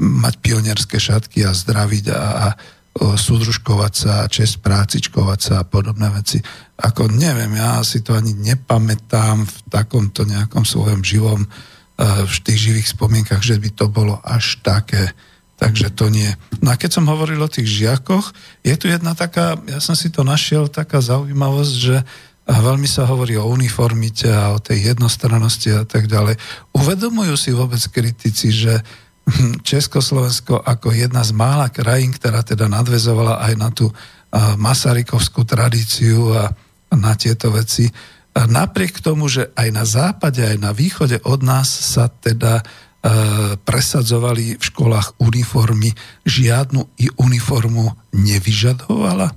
mať 0.00 0.34
pionierské 0.40 0.96
šatky 0.96 1.44
a 1.44 1.52
zdraviť 1.52 2.04
a, 2.10 2.18
a 2.18 2.46
súdružkovať 2.98 3.92
sa, 3.94 4.26
čest 4.26 4.58
prácičkovať 4.60 5.38
sa 5.38 5.54
a 5.62 5.68
podobné 5.68 6.10
veci. 6.10 6.42
Ako 6.80 7.06
neviem, 7.06 7.54
ja 7.54 7.78
si 7.86 8.02
to 8.02 8.18
ani 8.18 8.34
nepamätám 8.34 9.46
v 9.46 9.56
takomto 9.70 10.26
nejakom 10.26 10.66
svojom 10.66 11.06
živom, 11.06 11.46
eh, 11.46 11.69
v 12.00 12.36
tých 12.40 12.58
živých 12.72 12.96
spomienkach, 12.96 13.44
že 13.44 13.60
by 13.60 13.68
to 13.76 13.92
bolo 13.92 14.16
až 14.24 14.56
také. 14.64 15.12
Takže 15.60 15.92
to 15.92 16.08
nie. 16.08 16.32
No 16.64 16.72
a 16.72 16.80
keď 16.80 16.96
som 16.96 17.04
hovoril 17.04 17.36
o 17.44 17.52
tých 17.52 17.68
žiakoch, 17.68 18.32
je 18.64 18.72
tu 18.80 18.88
jedna 18.88 19.12
taká, 19.12 19.60
ja 19.68 19.76
som 19.76 19.92
si 19.92 20.08
to 20.08 20.24
našiel, 20.24 20.72
taká 20.72 21.04
zaujímavosť, 21.04 21.74
že 21.76 22.00
veľmi 22.48 22.88
sa 22.88 23.04
hovorí 23.04 23.36
o 23.36 23.44
uniformite 23.44 24.32
a 24.32 24.56
o 24.56 24.58
tej 24.58 24.96
jednostrannosti 24.96 25.68
a 25.76 25.84
tak 25.84 26.08
ďalej. 26.08 26.40
Uvedomujú 26.72 27.36
si 27.36 27.52
vôbec 27.52 27.84
kritici, 27.92 28.48
že 28.48 28.80
Československo 29.60 30.64
ako 30.64 30.96
jedna 30.96 31.20
z 31.20 31.36
mála 31.36 31.68
krajín, 31.68 32.16
ktorá 32.16 32.40
teda 32.40 32.64
nadvezovala 32.66 33.44
aj 33.44 33.52
na 33.60 33.68
tú 33.68 33.92
masarykovskú 34.56 35.44
tradíciu 35.44 36.32
a 36.34 36.48
na 36.96 37.12
tieto 37.20 37.52
veci. 37.52 37.92
Napriek 38.34 39.02
tomu, 39.02 39.26
že 39.26 39.50
aj 39.58 39.68
na 39.74 39.84
západe, 39.84 40.42
aj 40.42 40.58
na 40.58 40.70
východe 40.70 41.18
od 41.26 41.40
nás 41.42 41.66
sa 41.66 42.06
teda 42.06 42.62
presadzovali 43.64 44.60
v 44.60 44.62
školách 44.62 45.24
uniformy, 45.24 45.88
žiadnu 46.28 47.00
i 47.00 47.08
uniformu 47.16 47.96
nevyžadovala. 48.12 49.32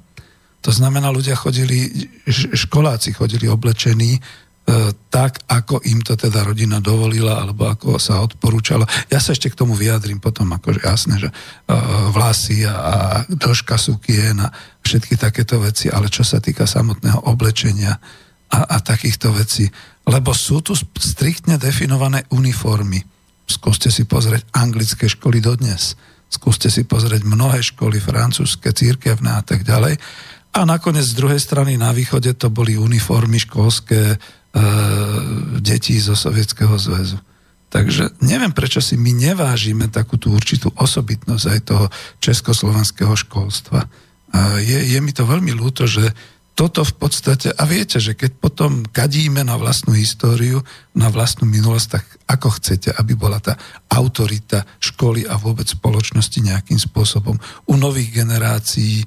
To 0.64 0.72
znamená, 0.72 1.08
ľudia 1.16 1.40
chodili, 1.40 2.12
školáci 2.28 3.16
chodili 3.16 3.48
oblečení 3.48 4.20
E, 4.64 4.96
tak, 5.12 5.44
ako 5.52 5.84
im 5.92 6.00
to 6.00 6.16
teda 6.16 6.40
rodina 6.48 6.80
dovolila, 6.80 7.44
alebo 7.44 7.68
ako 7.68 8.00
sa 8.00 8.24
odporúčalo. 8.24 8.88
Ja 9.12 9.20
sa 9.20 9.36
ešte 9.36 9.52
k 9.52 9.60
tomu 9.60 9.76
vyjadrím 9.76 10.24
potom, 10.24 10.48
akože 10.56 10.80
jasné, 10.80 11.20
že 11.20 11.30
uh, 11.30 12.08
vlasy 12.16 12.64
a 12.64 13.28
dĺžka 13.28 13.76
sukien 13.76 14.40
a 14.40 14.56
všetky 14.80 15.20
takéto 15.20 15.60
veci, 15.60 15.92
ale 15.92 16.08
čo 16.08 16.24
sa 16.24 16.40
týka 16.40 16.64
samotného 16.64 17.28
oblečenia 17.28 18.00
a, 18.54 18.70
a 18.70 18.78
takýchto 18.78 19.34
vecí, 19.34 19.66
lebo 20.06 20.30
sú 20.38 20.62
tu 20.62 20.78
striktne 20.78 21.58
definované 21.58 22.30
uniformy. 22.30 23.02
Skúste 23.50 23.90
si 23.90 24.06
pozrieť 24.06 24.46
anglické 24.54 25.10
školy 25.10 25.42
dodnes. 25.42 25.98
Skúste 26.30 26.70
si 26.70 26.86
pozrieť 26.86 27.26
mnohé 27.26 27.66
školy, 27.66 27.98
francúzske, 27.98 28.70
církevné 28.70 29.34
a 29.34 29.42
tak 29.42 29.66
ďalej. 29.66 29.98
A 30.54 30.70
nakoniec 30.70 31.02
z 31.02 31.18
druhej 31.18 31.42
strany 31.42 31.82
na 31.82 31.90
východe 31.90 32.30
to 32.38 32.54
boli 32.54 32.78
uniformy 32.78 33.42
školské, 33.42 34.22
E, 34.54 34.62
detí 35.66 35.98
zo 35.98 36.14
Sovietskeho 36.14 36.78
zväzu. 36.78 37.18
Takže 37.74 38.22
neviem, 38.22 38.54
prečo 38.54 38.86
si 38.86 38.94
my 39.02 39.10
nevážime 39.10 39.90
takú 39.90 40.22
tú 40.22 40.30
určitú 40.30 40.70
osobitnosť 40.78 41.46
aj 41.50 41.60
toho 41.66 41.86
československého 42.22 43.18
školstva. 43.18 43.90
A 44.30 44.62
je, 44.62 44.94
je 44.94 45.00
mi 45.02 45.10
to 45.10 45.26
veľmi 45.26 45.58
ľúto, 45.58 45.90
že 45.90 46.14
toto 46.54 46.86
v 46.86 46.94
podstate, 46.94 47.50
a 47.50 47.64
viete, 47.66 47.98
že 47.98 48.14
keď 48.14 48.38
potom 48.38 48.86
kadíme 48.86 49.42
na 49.42 49.58
vlastnú 49.58 49.98
históriu, 49.98 50.62
na 50.94 51.10
vlastnú 51.10 51.50
minulosť, 51.50 51.88
tak 51.90 52.06
ako 52.30 52.48
chcete, 52.62 52.94
aby 52.94 53.18
bola 53.18 53.42
tá 53.42 53.58
autorita 53.90 54.62
školy 54.78 55.26
a 55.26 55.42
vôbec 55.42 55.66
spoločnosti 55.66 56.40
nejakým 56.46 56.78
spôsobom 56.78 57.42
u 57.66 57.74
nových 57.74 58.22
generácií, 58.22 59.02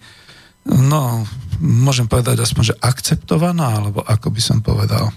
no, 0.67 1.23
môžem 1.63 2.11
povedať 2.11 2.43
aspoň, 2.43 2.75
že 2.75 2.79
akceptovaná, 2.83 3.79
alebo 3.79 4.03
ako 4.03 4.29
by 4.35 4.43
som 4.43 4.59
povedal, 4.59 5.15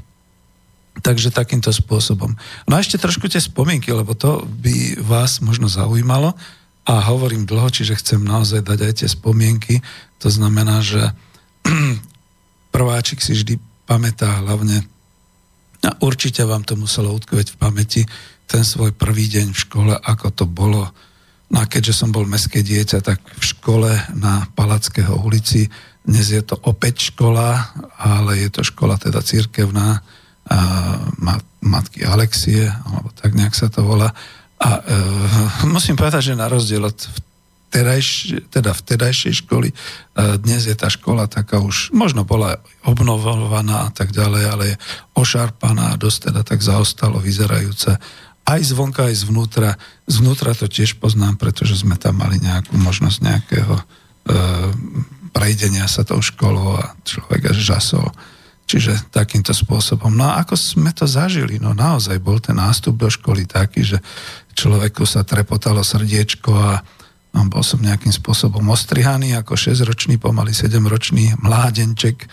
Takže 0.99 1.31
takýmto 1.31 1.71
spôsobom. 1.71 2.35
No 2.67 2.75
a 2.75 2.83
ešte 2.83 2.99
trošku 2.99 3.31
tie 3.31 3.39
spomienky, 3.39 3.87
lebo 3.95 4.19
to 4.19 4.43
by 4.43 4.99
vás 4.99 5.39
možno 5.39 5.71
zaujímalo 5.71 6.35
a 6.83 6.93
hovorím 7.07 7.47
dlho, 7.47 7.71
čiže 7.71 7.95
chcem 8.03 8.19
naozaj 8.19 8.67
dať 8.67 8.79
aj 8.83 8.93
tie 8.99 9.09
spomienky. 9.09 9.79
To 10.19 10.27
znamená, 10.27 10.83
že 10.83 11.15
prváčik 12.69 13.21
si 13.21 13.33
vždy 13.33 13.57
pamätá 13.85 14.45
hlavne 14.45 14.85
a 15.79 15.95
určite 16.03 16.43
vám 16.43 16.67
to 16.67 16.75
muselo 16.75 17.15
utkveť 17.15 17.55
v 17.55 17.59
pamäti 17.59 18.01
ten 18.49 18.65
svoj 18.65 18.91
prvý 18.91 19.31
deň 19.31 19.55
v 19.55 19.61
škole, 19.61 19.93
ako 19.95 20.27
to 20.33 20.45
bolo. 20.49 20.89
No 21.49 21.57
a 21.61 21.65
keďže 21.65 22.03
som 22.03 22.09
bol 22.11 22.27
mestské 22.27 22.61
dieťa, 22.65 22.99
tak 22.99 23.21
v 23.23 23.43
škole 23.45 23.89
na 24.17 24.49
Palackého 24.53 25.15
ulici, 25.21 25.69
dnes 26.03 26.27
je 26.33 26.41
to 26.41 26.57
opäť 26.65 27.13
škola, 27.13 27.73
ale 27.95 28.41
je 28.41 28.49
to 28.49 28.61
škola 28.65 28.97
teda 28.97 29.21
církevná, 29.21 30.01
matky 31.61 32.01
Alexie, 32.07 32.65
alebo 32.67 33.13
tak 33.13 33.35
nejak 33.35 33.53
sa 33.53 33.69
to 33.69 33.83
volá. 33.85 34.09
A 34.59 34.69
e, 34.81 35.67
musím 35.75 35.95
povedať, 35.95 36.33
že 36.33 36.39
na 36.39 36.49
rozdiel 36.49 36.83
od 36.83 36.97
vtedajš, 37.69 38.09
teda 38.49 38.73
vtedajšej 38.73 39.45
školy, 39.45 39.69
e, 39.69 39.75
dnes 40.41 40.65
je 40.65 40.73
tá 40.73 40.89
škola 40.89 41.29
taká 41.29 41.61
už, 41.61 41.93
možno 41.93 42.25
bola 42.25 42.57
obnovovaná 42.81 43.87
a 43.87 43.91
tak 43.93 44.09
ďalej, 44.09 44.43
ale 44.49 44.63
je 44.73 44.75
ošarpaná, 45.13 45.93
dosť 46.01 46.33
teda 46.33 46.41
tak 46.41 46.65
zaostalo 46.65 47.21
vyzerajúca. 47.21 48.01
Aj 48.49 48.61
zvonka, 48.65 49.05
aj 49.05 49.21
zvnútra. 49.21 49.77
Zvnútra 50.09 50.57
to 50.57 50.65
tiež 50.65 50.97
poznám, 50.97 51.37
pretože 51.37 51.85
sme 51.85 51.93
tam 52.01 52.17
mali 52.17 52.41
nejakú 52.41 52.73
možnosť 52.73 53.17
nejakého 53.21 53.75
e, 53.77 53.83
prejdenia 55.29 55.85
sa 55.85 56.01
tou 56.01 56.17
školou 56.25 56.81
a 56.81 56.97
človek 57.05 57.53
až 57.53 57.57
žasol. 57.61 58.09
Čiže 58.65 59.13
takýmto 59.13 59.53
spôsobom. 59.53 60.13
No 60.13 60.29
a 60.29 60.41
ako 60.41 60.57
sme 60.57 60.89
to 60.93 61.05
zažili? 61.05 61.61
No 61.61 61.77
naozaj 61.77 62.17
bol 62.21 62.41
ten 62.41 62.57
nástup 62.57 62.97
do 62.97 63.09
školy 63.09 63.45
taký, 63.45 63.81
že 63.85 63.97
človeku 64.57 65.05
sa 65.05 65.21
trepotalo 65.21 65.81
srdiečko 65.85 66.53
a 66.53 66.81
no, 67.33 67.45
bol 67.49 67.61
som 67.61 67.81
nejakým 67.81 68.13
spôsobom 68.13 68.63
ostrihaný 68.69 69.37
ako 69.37 69.55
6-ročný, 69.55 70.17
pomaly 70.17 70.53
7-ročný 70.53 71.37
mládenček 71.39 72.25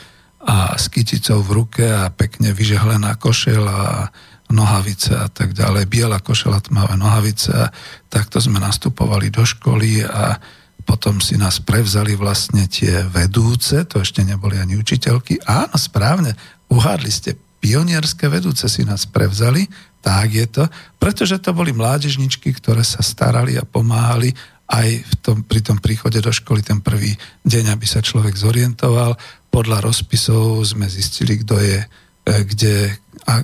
a 0.46 0.78
s 0.78 0.86
kyticou 0.86 1.42
v 1.42 1.50
ruke 1.62 1.84
a 1.84 2.06
pekne 2.12 2.54
vyžehlená 2.54 3.18
košel 3.18 3.66
a 3.66 4.08
nohavice 4.46 5.10
a 5.10 5.26
tak 5.26 5.58
ďalej. 5.58 5.90
Biela 5.90 6.22
košela, 6.22 6.62
tmavé 6.62 6.94
nohavice 6.94 7.50
a 7.50 7.66
takto 8.06 8.38
sme 8.38 8.62
nastupovali 8.62 9.34
do 9.34 9.42
školy 9.42 10.06
a 10.06 10.38
potom 10.86 11.18
si 11.18 11.34
nás 11.34 11.58
prevzali 11.58 12.14
vlastne 12.14 12.70
tie 12.70 13.02
vedúce, 13.10 13.82
to 13.90 14.06
ešte 14.06 14.22
neboli 14.22 14.54
ani 14.54 14.78
učiteľky. 14.78 15.42
Áno, 15.42 15.74
správne, 15.74 16.38
uhádli 16.70 17.10
ste, 17.10 17.34
pionierské 17.58 18.30
vedúce 18.30 18.70
si 18.70 18.86
nás 18.86 19.02
prevzali, 19.10 19.66
tak 19.98 20.30
je 20.30 20.46
to, 20.46 20.64
pretože 21.02 21.42
to 21.42 21.50
boli 21.50 21.74
mládežničky, 21.74 22.54
ktoré 22.54 22.86
sa 22.86 23.02
starali 23.02 23.58
a 23.58 23.66
pomáhali 23.66 24.30
aj 24.66 24.88
v 25.02 25.14
tom, 25.22 25.38
pri 25.46 25.62
tom 25.62 25.78
príchode 25.78 26.18
do 26.18 26.34
školy 26.34 26.62
ten 26.62 26.82
prvý 26.82 27.14
deň, 27.46 27.74
aby 27.74 27.86
sa 27.86 28.02
človek 28.02 28.34
zorientoval. 28.34 29.14
Podľa 29.50 29.78
rozpisov 29.86 30.66
sme 30.66 30.90
zistili, 30.90 31.38
kto 31.38 31.54
je 31.62 31.78
e, 31.78 31.86
kde, 32.26 32.90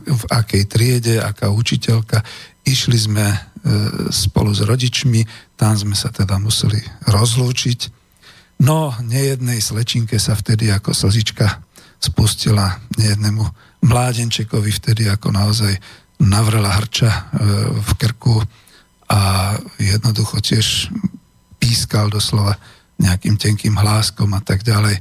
v 0.03 0.25
akej 0.31 0.63
triede, 0.67 1.15
aká 1.23 1.51
učiteľka. 1.55 2.23
Išli 2.67 2.99
sme 2.99 3.27
e, 3.31 3.39
spolu 4.11 4.51
s 4.51 4.67
rodičmi, 4.67 5.23
tam 5.55 5.79
sme 5.79 5.95
sa 5.95 6.11
teda 6.11 6.43
museli 6.43 6.83
rozlúčiť. 7.07 7.81
No, 8.63 8.95
nejednej 9.03 9.59
slečinke 9.59 10.19
sa 10.23 10.39
vtedy 10.39 10.71
ako 10.71 10.95
slzička 10.95 11.63
spustila, 12.03 12.83
nejednému 12.99 13.43
mládenčekovi 13.87 14.71
vtedy 14.71 15.11
ako 15.11 15.35
naozaj 15.35 15.75
navrela 16.23 16.79
hrča 16.79 17.11
e, 17.11 17.21
v 17.79 17.91
krku 17.99 18.43
a 19.13 19.21
jednoducho 19.77 20.41
tiež 20.41 20.89
pískal 21.61 22.09
doslova 22.09 22.57
nejakým 22.97 23.37
tenkým 23.37 23.77
hláskom 23.77 24.33
a 24.33 24.41
tak 24.41 24.65
ďalej. 24.65 24.97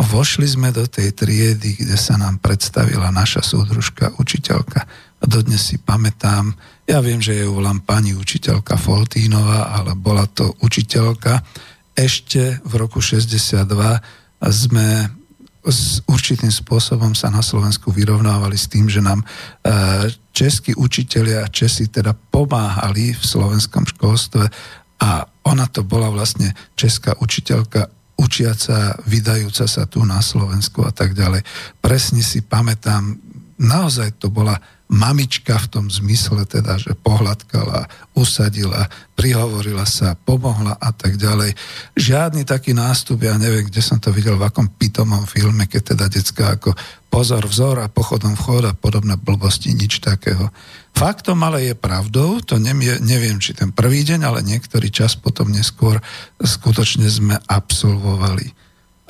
Vošli 0.00 0.48
sme 0.48 0.72
do 0.72 0.88
tej 0.88 1.12
triedy, 1.12 1.76
kde 1.76 1.96
sa 2.00 2.16
nám 2.16 2.40
predstavila 2.40 3.12
naša 3.12 3.44
súdružka, 3.44 4.16
učiteľka. 4.16 4.80
A 5.20 5.24
dodnes 5.28 5.60
si 5.60 5.76
pamätám, 5.76 6.56
ja 6.88 7.04
viem, 7.04 7.20
že 7.20 7.36
je 7.36 7.44
volám 7.44 7.84
pani 7.84 8.16
učiteľka 8.16 8.80
Foltínová, 8.80 9.76
ale 9.76 9.92
bola 9.92 10.24
to 10.24 10.56
učiteľka. 10.64 11.44
Ešte 11.92 12.64
v 12.64 12.72
roku 12.80 13.04
62 13.04 13.60
sme 14.48 15.19
s 15.66 16.00
určitým 16.08 16.48
spôsobom 16.48 17.12
sa 17.12 17.28
na 17.28 17.44
Slovensku 17.44 17.92
vyrovnávali 17.92 18.56
s 18.56 18.66
tým, 18.68 18.88
že 18.88 19.04
nám 19.04 19.20
e, 19.20 19.26
českí 20.32 20.72
učitelia 20.72 21.44
a 21.44 21.52
Česi 21.52 21.92
teda 21.92 22.16
pomáhali 22.16 23.12
v 23.12 23.22
slovenskom 23.22 23.84
školstve 23.84 24.48
a 25.00 25.10
ona 25.44 25.66
to 25.68 25.84
bola 25.84 26.08
vlastne 26.08 26.52
česká 26.76 27.12
učiteľka 27.20 27.92
učiaca, 28.20 29.00
vydajúca 29.08 29.64
sa 29.64 29.88
tu 29.88 30.04
na 30.04 30.20
Slovensku 30.20 30.84
a 30.84 30.92
tak 30.92 31.16
ďalej. 31.16 31.40
Presne 31.80 32.20
si 32.20 32.44
pamätám, 32.44 33.16
naozaj 33.56 34.20
to 34.20 34.28
bola 34.28 34.56
mamička 34.90 35.54
v 35.54 35.70
tom 35.70 35.86
zmysle 35.86 36.42
teda, 36.50 36.74
že 36.74 36.98
pohľadkala, 36.98 37.86
usadila, 38.18 38.90
prihovorila 39.14 39.86
sa, 39.86 40.18
pomohla 40.18 40.74
a 40.82 40.90
tak 40.90 41.14
ďalej. 41.14 41.54
Žiadny 41.94 42.42
taký 42.42 42.74
nástup, 42.74 43.22
ja 43.22 43.38
neviem, 43.38 43.70
kde 43.70 43.78
som 43.78 44.02
to 44.02 44.10
videl, 44.10 44.34
v 44.34 44.50
akom 44.50 44.66
pitomom 44.66 45.30
filme, 45.30 45.70
keď 45.70 45.94
teda 45.94 46.04
decka 46.10 46.58
ako 46.58 46.74
pozor, 47.06 47.46
vzor 47.46 47.86
a 47.86 47.92
pochodom 47.92 48.34
vchod 48.34 48.66
a 48.66 48.74
podobné 48.74 49.14
blbosti, 49.14 49.70
nič 49.78 50.02
takého. 50.02 50.50
Faktom 50.90 51.38
ale 51.46 51.70
je 51.70 51.74
pravdou, 51.78 52.42
to 52.42 52.58
neviem, 52.58 52.98
neviem, 53.06 53.38
či 53.38 53.54
ten 53.54 53.70
prvý 53.70 54.02
deň, 54.02 54.26
ale 54.26 54.42
niektorý 54.42 54.90
čas 54.90 55.14
potom 55.14 55.54
neskôr 55.54 56.02
skutočne 56.42 57.06
sme 57.06 57.38
absolvovali. 57.46 58.50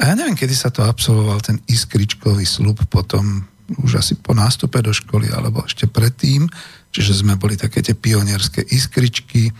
A 0.01 0.13
ja 0.13 0.15
neviem, 0.17 0.37
kedy 0.37 0.53
sa 0.53 0.69
to 0.69 0.85
absolvoval, 0.85 1.41
ten 1.41 1.61
iskričkový 1.69 2.45
slub 2.45 2.85
potom 2.89 3.49
už 3.79 4.03
asi 4.03 4.19
po 4.19 4.35
nástupe 4.35 4.83
do 4.83 4.91
školy 4.91 5.31
alebo 5.31 5.63
ešte 5.63 5.87
predtým, 5.87 6.51
čiže 6.91 7.23
sme 7.23 7.39
boli 7.39 7.55
také 7.55 7.85
tie 7.85 7.95
pionierské 7.95 8.67
iskričky 8.67 9.51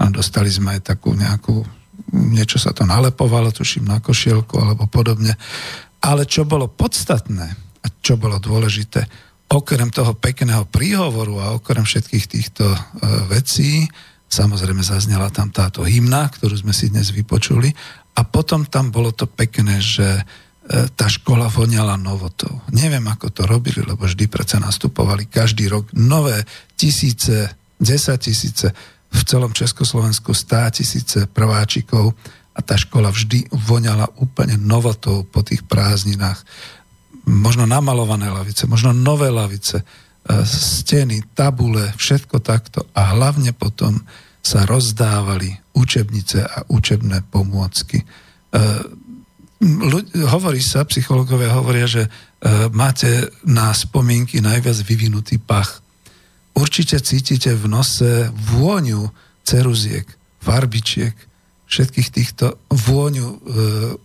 a 0.00 0.08
dostali 0.08 0.48
sme 0.48 0.78
aj 0.78 0.94
takú 0.94 1.12
nejakú, 1.12 1.60
niečo 2.14 2.56
sa 2.56 2.72
to 2.72 2.88
nalepovalo, 2.88 3.52
tuším 3.52 3.84
na 3.84 4.00
košielku 4.00 4.56
alebo 4.56 4.88
podobne. 4.88 5.36
Ale 6.00 6.24
čo 6.24 6.46
bolo 6.46 6.70
podstatné 6.70 7.46
a 7.82 7.86
čo 8.00 8.16
bolo 8.16 8.38
dôležité, 8.38 9.04
okrem 9.48 9.88
toho 9.88 10.12
pekného 10.12 10.68
príhovoru 10.68 11.40
a 11.40 11.56
okrem 11.56 11.82
všetkých 11.82 12.26
týchto 12.28 12.68
e, 12.68 12.78
vecí, 13.32 13.88
samozrejme 14.28 14.84
zaznela 14.84 15.32
tam 15.32 15.48
táto 15.48 15.88
hymna, 15.88 16.28
ktorú 16.28 16.52
sme 16.60 16.76
si 16.76 16.92
dnes 16.92 17.08
vypočuli 17.10 17.72
a 18.12 18.20
potom 18.28 18.68
tam 18.68 18.92
bolo 18.92 19.08
to 19.16 19.24
pekné, 19.24 19.80
že 19.80 20.04
tá 20.68 21.08
škola 21.08 21.48
voňala 21.48 21.96
novotou. 21.96 22.60
Neviem, 22.76 23.08
ako 23.08 23.32
to 23.32 23.42
robili, 23.48 23.80
lebo 23.80 24.04
vždy 24.04 24.28
predsa 24.28 24.60
nastupovali 24.60 25.24
každý 25.24 25.64
rok 25.72 25.88
nové 25.96 26.44
tisíce, 26.76 27.56
desať 27.80 28.28
tisíce, 28.28 28.68
v 29.08 29.22
celom 29.24 29.52
Československu 29.56 30.36
stá 30.36 30.68
tisíce 30.68 31.24
prváčikov 31.24 32.12
a 32.52 32.60
tá 32.60 32.76
škola 32.76 33.08
vždy 33.08 33.48
voňala 33.48 34.12
úplne 34.20 34.60
novotou 34.60 35.24
po 35.24 35.40
tých 35.40 35.64
prázdninách. 35.64 36.44
Možno 37.24 37.64
namalované 37.64 38.28
lavice, 38.28 38.68
možno 38.68 38.92
nové 38.92 39.32
lavice, 39.32 39.80
e, 39.80 39.84
steny, 40.44 41.32
tabule, 41.32 41.96
všetko 41.96 42.36
takto 42.44 42.84
a 42.92 43.16
hlavne 43.16 43.56
potom 43.56 44.04
sa 44.44 44.68
rozdávali 44.68 45.56
učebnice 45.72 46.44
a 46.44 46.68
učebné 46.68 47.24
pomôcky 47.32 48.04
e, 48.04 48.06
hovorí 50.30 50.62
sa, 50.62 50.86
psychológovia 50.86 51.50
hovoria, 51.58 51.86
že 51.90 52.06
e, 52.06 52.10
máte 52.70 53.26
na 53.42 53.74
spomienky 53.74 54.38
najviac 54.38 54.78
vyvinutý 54.86 55.42
pach. 55.42 55.82
Určite 56.54 57.02
cítite 57.02 57.54
v 57.54 57.66
nose 57.66 58.30
vôňu 58.54 59.10
ceruziek, 59.42 60.06
farbičiek, 60.38 61.14
všetkých 61.68 62.08
týchto 62.08 62.46
vôňu 62.70 63.28
e, 63.28 63.38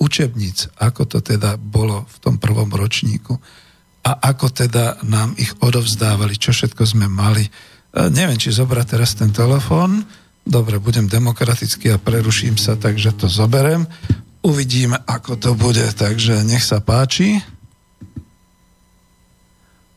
učebníc, 0.01 0.74
ako 0.82 1.06
to 1.08 1.18
teda 1.22 1.56
bolo 1.56 2.04
v 2.10 2.18
tom 2.20 2.36
prvom 2.41 2.74
ročníku 2.74 3.38
a 4.04 4.12
ako 4.34 4.51
teda 4.51 4.99
nám 5.08 5.32
ich 5.39 5.56
odovzdávali, 5.64 6.36
čo 6.36 6.51
všetko 6.51 6.84
sme 6.84 7.08
mali. 7.08 7.47
E, 7.47 7.51
neviem, 8.12 8.36
či 8.36 8.51
zobrať 8.51 8.86
teraz 8.97 9.16
ten 9.16 9.32
telefón. 9.32 10.04
Dobre, 10.43 10.82
budem 10.82 11.08
demokratický 11.08 11.95
a 11.95 12.01
preruším 12.01 12.60
sa, 12.60 12.76
takže 12.76 13.16
to 13.16 13.32
zoberem. 13.32 13.88
Uvidíme, 14.44 15.00
ako 15.08 15.39
to 15.39 15.56
bude, 15.56 15.88
takže 15.96 16.44
nech 16.44 16.68
sa 16.68 16.84
páči. 16.84 17.39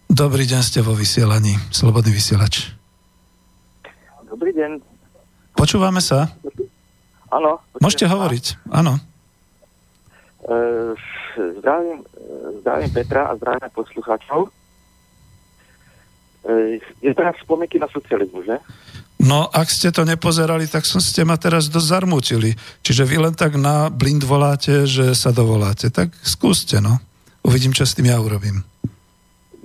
Dobrý 0.06 0.46
deň, 0.46 0.62
ste 0.62 0.86
vo 0.86 0.94
vysielaní. 0.94 1.58
Slobodný 1.74 2.14
vysielač. 2.14 2.70
Dobrý 4.22 4.54
deň. 4.54 4.78
Počúvame 5.58 5.98
sa? 5.98 6.30
Áno. 7.34 7.58
Môžete 7.82 8.06
hovoriť, 8.06 8.70
áno. 8.70 9.02
E, 10.46 10.94
zdravím, 11.58 12.06
zdravím 12.62 12.90
Petra 12.94 13.26
a 13.26 13.34
zdravím 13.34 13.66
poslucháčov. 13.74 14.46
E, 16.46 16.78
je 17.02 17.12
teraz 17.18 17.34
spomienky 17.42 17.82
na 17.82 17.90
socializmu, 17.90 18.46
že? 18.46 18.62
No, 19.16 19.48
ak 19.48 19.72
ste 19.72 19.88
to 19.88 20.04
nepozerali, 20.04 20.68
tak 20.68 20.84
som 20.84 21.00
ste 21.00 21.24
ma 21.24 21.40
teraz 21.40 21.72
dosť 21.72 21.88
zarmútili. 21.88 22.52
Čiže 22.84 23.08
vy 23.08 23.16
len 23.24 23.34
tak 23.34 23.56
na 23.56 23.88
blind 23.88 24.20
voláte, 24.20 24.84
že 24.84 25.16
sa 25.16 25.32
dovoláte. 25.32 25.88
Tak 25.88 26.12
skúste, 26.20 26.84
no. 26.84 27.00
Uvidím, 27.40 27.72
čo 27.72 27.88
s 27.88 27.96
tým 27.96 28.12
ja 28.12 28.20
urobím. 28.20 28.60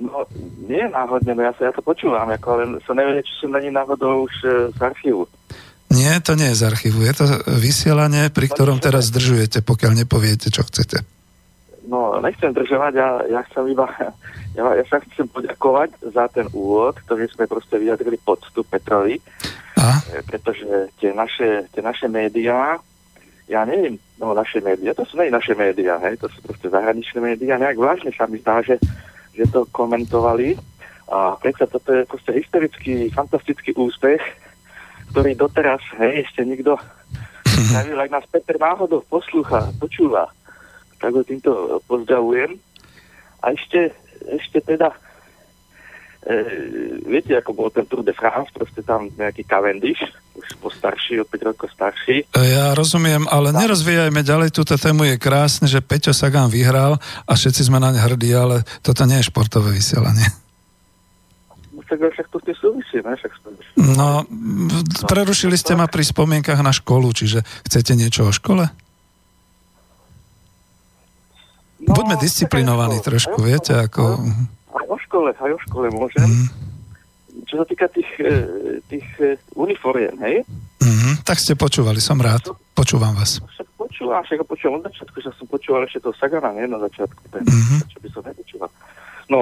No, 0.02 0.26
nie 0.66 0.82
náhodne, 0.88 1.36
no 1.36 1.42
ja 1.46 1.54
sa 1.60 1.70
ja 1.70 1.74
to 1.76 1.84
počúvam, 1.84 2.26
ako 2.32 2.50
len 2.58 2.70
som 2.88 2.96
nevedel, 2.96 3.22
či 3.22 3.34
som 3.44 3.54
není 3.54 3.70
náhodou 3.70 4.26
už 4.26 4.34
e, 4.42 4.48
z 4.74 4.80
archívu. 4.82 5.30
Nie, 5.92 6.24
to 6.24 6.40
nie 6.40 6.56
je 6.56 6.58
z 6.64 6.68
archívu. 6.72 7.04
Je 7.04 7.14
to 7.14 7.26
vysielanie, 7.60 8.32
pri 8.32 8.48
ktorom 8.48 8.80
teraz 8.80 9.12
zdržujete, 9.12 9.62
pokiaľ 9.62 10.08
nepoviete, 10.08 10.48
čo 10.48 10.64
chcete. 10.64 11.04
No, 11.82 12.22
nechcem 12.22 12.54
držovať, 12.54 12.94
ja, 12.94 13.10
ja 13.26 13.40
chcem 13.50 13.74
iba, 13.74 13.90
ja, 14.58 14.66
ja 14.78 14.84
sa 14.86 15.02
chcem 15.02 15.26
poďakovať 15.30 15.98
za 16.14 16.30
ten 16.30 16.46
úvod, 16.54 16.98
ktorý 17.06 17.26
sme 17.30 17.50
proste 17.50 17.82
vyjadrili 17.82 18.22
poctu 18.22 18.62
Petrovi, 18.62 19.18
A? 19.82 19.98
E, 20.14 20.22
pretože 20.22 20.94
tie 21.02 21.10
naše, 21.16 21.66
tie 21.74 21.82
naše 21.82 22.06
médiá, 22.06 22.78
ja 23.50 23.62
neviem, 23.66 23.98
no 24.22 24.38
naše 24.38 24.62
médiá, 24.62 24.94
to 24.94 25.04
sú 25.10 25.18
nie 25.18 25.34
naše 25.34 25.58
médiá, 25.58 25.98
hej, 26.06 26.22
to 26.22 26.30
sú 26.30 26.38
proste 26.46 26.70
zahraničné 26.70 27.18
médiá, 27.18 27.58
nejak 27.58 27.82
vážne 27.82 28.14
sa 28.14 28.30
mi 28.30 28.38
zdá, 28.38 28.62
že, 28.62 28.78
že 29.34 29.50
to 29.50 29.66
komentovali 29.74 30.54
a 31.10 31.36
predsa 31.42 31.66
toto 31.66 31.92
je 31.92 32.06
proste 32.06 32.32
historický, 32.38 33.10
fantastický 33.10 33.74
úspech, 33.74 34.22
ktorý 35.12 35.34
doteraz, 35.34 35.82
hej, 35.98 36.30
ešte 36.30 36.46
nikto 36.46 36.78
nevil, 37.76 37.98
ak 37.98 38.14
nás 38.14 38.26
Peter 38.30 38.62
náhodou 38.62 39.02
poslúcha, 39.10 39.66
počúva, 39.82 40.30
tak 41.02 41.18
ho 41.18 41.26
týmto 41.26 41.82
pozdravujem. 41.90 42.62
A 43.42 43.58
ešte, 43.58 43.90
ešte 44.30 44.62
teda, 44.62 44.94
e, 46.22 46.38
viete, 47.10 47.34
ako 47.34 47.58
bol 47.58 47.70
ten 47.74 47.90
Tour 47.90 48.06
de 48.06 48.14
France, 48.14 48.54
proste 48.54 48.86
tam 48.86 49.10
nejaký 49.18 49.42
Cavendish, 49.50 50.06
už 50.38 50.62
postarší, 50.62 51.18
o 51.18 51.26
5 51.26 51.50
rokov 51.50 51.74
starší. 51.74 52.30
E, 52.30 52.42
ja 52.54 52.78
rozumiem, 52.78 53.26
ale 53.34 53.50
tak. 53.50 53.66
nerozvíjajme 53.66 54.22
ďalej, 54.22 54.54
túto 54.54 54.78
tému 54.78 55.10
je 55.10 55.16
krásne, 55.18 55.66
že 55.66 55.82
Peťo 55.82 56.14
Sagan 56.14 56.54
vyhral 56.54 57.02
a 57.26 57.32
všetci 57.34 57.66
sme 57.66 57.82
naň 57.82 57.98
hrdí, 57.98 58.30
ale 58.38 58.62
toto 58.86 59.02
nie 59.10 59.18
je 59.18 59.34
športové 59.34 59.74
vysielanie. 59.74 60.30
Tak 61.92 62.00
však 62.08 62.32
to 62.32 62.40
tie 62.48 62.56
súvisí, 62.56 63.04
ne? 63.04 63.20
Však 63.20 63.32
no, 63.76 64.24
prerušili 65.12 65.60
ste 65.60 65.76
ma 65.76 65.92
pri 65.92 66.08
spomienkach 66.08 66.64
na 66.64 66.72
školu, 66.72 67.12
čiže 67.12 67.44
chcete 67.68 68.00
niečo 68.00 68.24
o 68.24 68.32
škole? 68.32 68.72
No, 71.81 71.81
Buďme 71.92 72.16
disciplinovaní 72.16 73.04
trošku, 73.04 73.38
viete, 73.44 73.76
ako... 73.76 74.24
Aj 74.72 74.88
o 74.88 74.98
škole, 75.04 75.36
aj 75.36 75.52
o 75.52 75.60
škole 75.68 75.92
môžem. 75.92 76.24
Mm. 76.24 76.48
Čo 77.48 77.64
sa 77.64 77.66
týka 77.68 77.92
tých, 77.92 78.08
e, 78.24 78.32
tých 78.88 79.08
e, 79.20 79.36
uniformiem, 79.60 80.16
hej? 80.24 80.36
Mm, 80.80 81.20
tak 81.28 81.40
ste 81.40 81.60
počúvali, 81.60 82.00
som 82.00 82.16
rád. 82.16 82.48
Počúvam 82.72 83.12
vás. 83.12 83.44
Však 83.44 83.68
počúvam, 83.76 84.24
však 84.24 84.40
počúvam 84.48 84.80
od 84.80 84.88
začiatku, 84.88 85.18
že 85.20 85.36
som 85.36 85.46
počúval 85.52 85.84
ešte 85.84 86.00
toho 86.00 86.16
Sagana, 86.16 86.56
nie 86.56 86.64
na 86.64 86.80
začiatku. 86.80 87.22
Ten, 87.28 87.44
mm-hmm. 87.44 87.80
Čo 87.92 87.98
by 88.00 88.08
som 88.16 88.22
nepočúval. 88.24 88.70
No, 89.28 89.40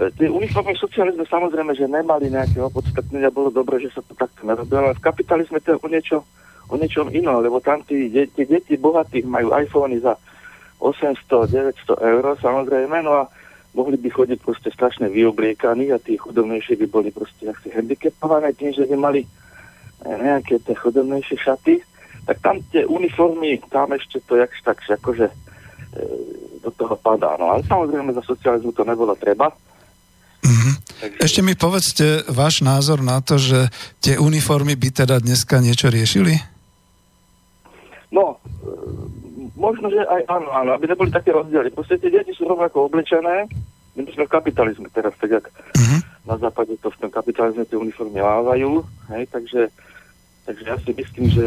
e, 0.00 0.08
tie 0.16 0.28
uniformy 0.32 0.72
socializmu 0.80 1.28
samozrejme, 1.28 1.76
že 1.76 1.84
nemali 1.84 2.32
nejaké 2.32 2.64
opodstatnenia, 2.64 3.28
bolo 3.28 3.52
dobré, 3.52 3.76
že 3.76 3.92
sa 3.92 4.00
to 4.00 4.16
takto 4.16 4.40
nerobilo, 4.48 4.88
ale 4.88 4.96
v 4.96 5.04
kapitalizme 5.04 5.60
to 5.60 5.76
je 5.76 5.80
o, 5.80 5.88
niečo, 5.88 6.18
o 6.72 6.74
niečom 6.80 7.12
inom, 7.12 7.44
lebo 7.44 7.60
tam 7.60 7.84
tí, 7.84 8.08
tí 8.08 8.42
deti 8.48 8.80
bohatých 8.80 9.28
majú 9.28 9.52
iPhony 9.52 10.00
za 10.00 10.16
800-900 10.80 12.00
eur 12.00 12.24
samozrejme, 12.40 13.04
no 13.04 13.12
a 13.20 13.22
mohli 13.76 13.94
by 14.00 14.08
chodiť 14.10 14.38
proste 14.42 14.68
strašne 14.74 15.06
vyobliekaní 15.12 15.94
a 15.94 16.02
tí 16.02 16.18
chudobnejší 16.18 16.74
by 16.80 16.86
boli 16.90 17.08
proste 17.14 17.46
asi 17.46 17.70
handicapované 17.70 18.50
tým, 18.56 18.74
že 18.74 18.88
by 18.88 18.96
mali 18.98 19.22
nejaké 20.02 20.58
tie 20.64 20.74
chudobnejšie 20.74 21.36
šaty, 21.38 21.84
tak 22.24 22.40
tam 22.40 22.58
tie 22.72 22.88
uniformy, 22.88 23.60
tam 23.68 23.92
ešte 23.92 24.24
to 24.24 24.40
jakž 24.40 24.58
tak, 24.64 24.80
akože 24.80 25.28
e, 25.28 25.34
do 26.64 26.70
toho 26.72 26.96
padá. 26.96 27.36
No 27.36 27.52
ale 27.52 27.62
samozrejme 27.68 28.16
za 28.16 28.24
socializmu 28.24 28.72
to 28.72 28.82
nebolo 28.84 29.12
treba. 29.16 29.52
Mm-hmm. 30.40 30.74
Takže... 31.00 31.18
Ešte 31.20 31.40
mi 31.44 31.52
povedzte 31.52 32.24
váš 32.32 32.64
názor 32.64 33.04
na 33.04 33.20
to, 33.20 33.36
že 33.36 33.68
tie 34.00 34.16
uniformy 34.16 34.76
by 34.76 34.88
teda 35.04 35.20
dneska 35.20 35.60
niečo 35.60 35.92
riešili? 35.92 36.40
No, 38.10 38.40
Možno, 39.60 39.92
že 39.92 40.00
aj 40.00 40.24
áno, 40.24 40.48
áno, 40.56 40.70
aby 40.72 40.88
neboli 40.88 41.12
také 41.12 41.36
rozdiely. 41.36 41.68
Proste 41.68 42.00
tie 42.00 42.08
deti 42.08 42.32
sú 42.32 42.48
rovnako 42.48 42.88
oblečené, 42.88 43.44
my 43.92 44.08
sme 44.08 44.24
v 44.24 44.32
kapitalizme 44.32 44.88
teraz, 44.88 45.12
tak 45.20 45.30
jak 45.30 45.44
uh-huh. 45.52 46.00
na 46.24 46.40
západe 46.40 46.72
to 46.80 46.88
v 46.88 47.00
tom 47.04 47.10
kapitalizme 47.12 47.68
tie 47.68 47.76
uniformy 47.76 48.24
mávajú, 48.24 48.80
hej, 49.12 49.28
takže, 49.28 49.68
takže 50.48 50.64
ja 50.64 50.76
si 50.80 50.96
myslím, 50.96 51.26
že 51.28 51.44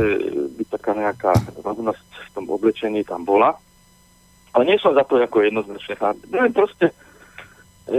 by 0.59 0.63
taká 0.69 0.93
nejaká 0.93 1.33
rovnosť 1.65 2.05
v 2.05 2.29
tom 2.37 2.45
oblečení 2.53 3.01
tam 3.01 3.25
bola. 3.25 3.57
Ale 4.53 4.69
nie 4.69 4.77
som 4.77 4.93
za 4.93 5.01
to 5.01 5.17
ako 5.17 5.41
jednoznačne. 5.41 5.97
Neviem, 6.29 6.53
proste 6.53 6.93
e, 7.89 7.97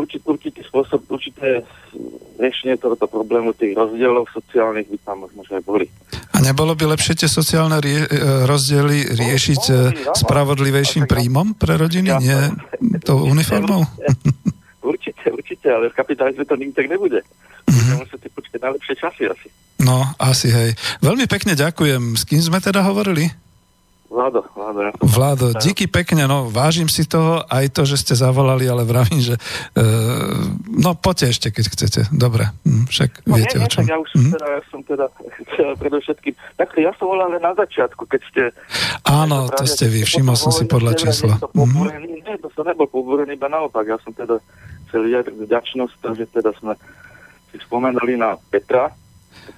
určitý, 0.00 0.24
určitý 0.24 0.60
spôsob, 0.64 1.04
určité 1.12 1.62
riešenie 2.40 2.80
tohoto 2.80 3.04
problému 3.04 3.52
tých 3.52 3.76
rozdielov 3.76 4.26
sociálnych 4.32 4.88
by 4.88 4.98
tam 5.04 5.28
možno 5.28 5.60
aj 5.60 5.64
boli. 5.64 5.86
A 6.32 6.40
nebolo 6.40 6.72
by 6.72 6.96
lepšie 6.96 7.20
tie 7.20 7.28
sociálne 7.28 7.76
rie- 7.84 8.08
e, 8.08 8.48
rozdiely 8.48 9.12
riešiť 9.12 9.62
no, 9.68 9.76
no, 9.92 10.12
spravodlivejším 10.16 11.04
príjmom 11.04 11.52
pre 11.54 11.76
rodiny, 11.76 12.08
ja, 12.08 12.18
nie 12.18 12.40
tou 13.04 13.28
uniformou? 13.28 13.84
Určite, 14.80 15.28
určite, 15.28 15.68
ale 15.68 15.92
v 15.92 15.94
kapitalizme 15.94 16.48
to 16.48 16.56
nikdy 16.56 16.72
tak 16.72 16.88
nebude. 16.88 17.20
Mm-hmm. 17.68 18.00
Musíte 18.00 18.28
počkať 18.32 18.60
na 18.64 18.72
lepšie 18.72 18.94
časy 18.96 19.28
asi. 19.28 19.48
No, 19.76 20.08
asi 20.16 20.48
hej. 20.48 20.72
Veľmi 21.04 21.28
pekne 21.28 21.52
ďakujem. 21.52 22.16
S 22.16 22.24
kým 22.24 22.40
sme 22.40 22.64
teda 22.64 22.80
hovorili? 22.88 23.28
Vládo, 24.10 24.42
Vládo. 24.58 24.78
Ja 24.82 24.92
Vládo, 24.98 25.46
díky 25.54 25.86
pekne, 25.86 26.26
no 26.26 26.50
vážim 26.50 26.90
si 26.90 27.06
toho, 27.06 27.46
aj 27.46 27.70
to, 27.70 27.86
že 27.86 28.02
ste 28.02 28.14
zavolali, 28.18 28.66
ale 28.66 28.82
vravím, 28.82 29.22
že 29.22 29.38
e, 29.38 29.86
no 30.66 30.98
poďte 30.98 31.26
ešte, 31.30 31.48
keď 31.54 31.64
chcete. 31.70 32.00
Dobre, 32.10 32.50
hm, 32.66 32.90
však 32.90 33.10
no, 33.30 33.38
viete 33.38 33.62
nie, 33.62 33.64
o 33.64 33.68
čom. 33.70 33.86
Ja 33.86 34.02
už 34.02 34.10
mm. 34.18 34.32
teda, 34.34 34.46
ja 34.50 34.60
som 34.66 34.80
teda 34.82 35.06
chcel 35.46 35.68
predovšetkým, 35.86 36.34
tak 36.58 36.74
ja 36.74 36.90
som 36.98 37.06
volal 37.06 37.30
na 37.38 37.54
začiatku, 37.54 38.02
keď 38.10 38.20
ste... 38.26 38.42
Áno, 39.06 39.46
to 39.46 39.62
ste 39.62 39.86
vy, 39.86 40.02
všimol 40.02 40.34
som 40.34 40.50
si 40.50 40.66
podľa 40.66 40.98
čísla. 40.98 41.38
Mm. 41.54 42.02
Nie, 42.26 42.34
to 42.42 42.50
som 42.50 42.66
nebol 42.66 42.90
pobúrený, 42.90 43.38
iba 43.38 43.46
naopak, 43.46 43.86
ja 43.86 43.98
som 44.02 44.10
teda 44.10 44.42
chcel 44.90 45.06
vyjadriť 45.06 45.38
vďačnosť, 45.38 46.02
že 46.18 46.26
teda 46.34 46.50
sme 46.58 46.74
si 47.54 47.62
spomenuli 47.62 48.18
na 48.18 48.34
Petra, 48.50 48.90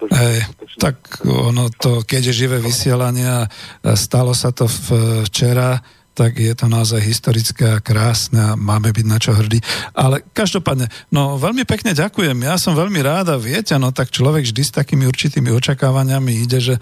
Hej, 0.02 0.50
tak 0.82 1.22
ono 1.22 1.70
to, 1.70 2.02
keď 2.02 2.32
je 2.32 2.38
živé 2.46 2.58
vysielanie 2.58 3.28
a 3.28 3.46
stalo 3.94 4.34
sa 4.34 4.50
to 4.50 4.66
včera, 4.66 5.78
tak 6.12 6.36
je 6.36 6.52
to 6.52 6.68
naozaj 6.68 7.00
historické 7.00 7.64
a 7.72 7.80
krásne 7.80 8.52
a 8.52 8.58
máme 8.58 8.92
byť 8.92 9.06
na 9.08 9.16
čo 9.16 9.32
hrdí. 9.32 9.64
Ale 9.96 10.20
každopádne, 10.36 10.92
no 11.08 11.40
veľmi 11.40 11.64
pekne 11.64 11.96
ďakujem. 11.96 12.36
Ja 12.44 12.60
som 12.60 12.76
veľmi 12.76 13.00
rád 13.00 13.32
a 13.32 13.40
viete, 13.40 13.72
no 13.80 13.96
tak 13.96 14.12
človek 14.12 14.44
vždy 14.44 14.62
s 14.62 14.76
takými 14.76 15.08
určitými 15.08 15.48
očakávaniami 15.48 16.44
ide, 16.44 16.60
že 16.60 16.74
e, 16.76 16.80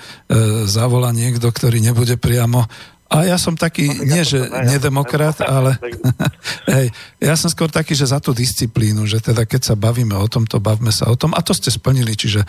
zavolá 0.67 1.15
niekto, 1.15 1.47
ktorý 1.47 1.79
nebude 1.79 2.19
priamo 2.19 2.67
a 3.11 3.27
ja 3.27 3.35
som 3.43 3.59
taký, 3.59 3.91
no, 3.91 4.07
nie 4.07 4.23
že 4.23 4.39
nedemokrat, 4.71 5.43
ale 5.43 5.75
hej, 6.79 6.95
ja 7.19 7.35
som 7.35 7.51
skôr 7.51 7.67
taký, 7.67 7.99
že 7.99 8.07
za 8.07 8.23
tú 8.23 8.31
disciplínu, 8.31 9.03
že 9.11 9.19
teda 9.19 9.51
keď 9.51 9.67
sa 9.67 9.75
bavíme 9.75 10.15
o 10.15 10.31
tomto, 10.31 10.63
bavme 10.63 10.95
sa 10.95 11.11
o 11.11 11.19
tom. 11.19 11.35
A 11.35 11.43
to 11.43 11.51
ste 11.51 11.75
splnili, 11.75 12.15
čiže 12.15 12.47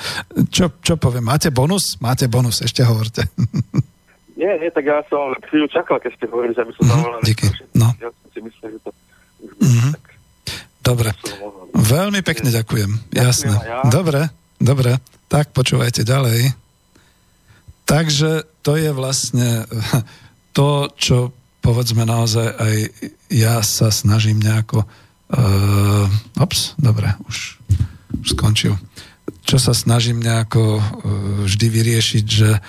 čo, 0.54 0.70
čo 0.86 1.02
poviem, 1.02 1.26
máte 1.26 1.50
bonus? 1.50 1.98
Máte 1.98 2.30
bonus, 2.30 2.62
ešte 2.62 2.86
hovorte. 2.86 3.26
nie, 4.42 4.54
nie, 4.62 4.70
tak 4.70 4.86
ja 4.86 5.02
som 5.10 5.34
chvíľu 5.50 5.66
čakal, 5.74 5.98
keď 5.98 6.14
ste 6.14 6.30
hovorili, 6.30 6.54
že 6.54 6.62
by 6.62 6.72
som. 6.78 6.84
Mm, 6.94 7.26
díky, 7.26 7.48
no. 7.74 7.90
Ja 7.98 8.14
si 8.30 8.40
myslím, 8.46 8.70
že 8.78 8.80
to 8.86 8.90
mm-hmm. 9.66 9.94
Dobre, 10.82 11.10
veľmi 11.74 12.22
pekne 12.22 12.54
ďakujem, 12.54 13.14
jasné. 13.14 13.54
Ja. 13.66 13.86
Dobre, 13.90 14.30
dobre, 14.62 15.02
tak 15.26 15.58
počúvajte 15.58 16.06
ďalej. 16.06 16.54
Takže 17.90 18.46
to 18.62 18.78
je 18.78 18.94
vlastne 18.94 19.66
to, 20.52 20.92
čo 20.96 21.32
povedzme 21.62 22.04
naozaj 22.04 22.48
aj 22.58 22.78
ja 23.32 23.62
sa 23.62 23.94
snažím 23.94 24.42
nejako 24.42 24.84
uh, 24.84 26.08
ops, 26.42 26.74
dobre, 26.82 27.14
už, 27.30 27.62
už 28.22 28.28
skončil 28.36 28.76
čo 29.42 29.58
sa 29.58 29.74
snažím 29.74 30.22
nejako 30.22 30.78
uh, 30.78 30.82
vždy 31.50 31.68
vyriešiť, 31.68 32.26
že 32.26 32.50
uh, 32.56 32.62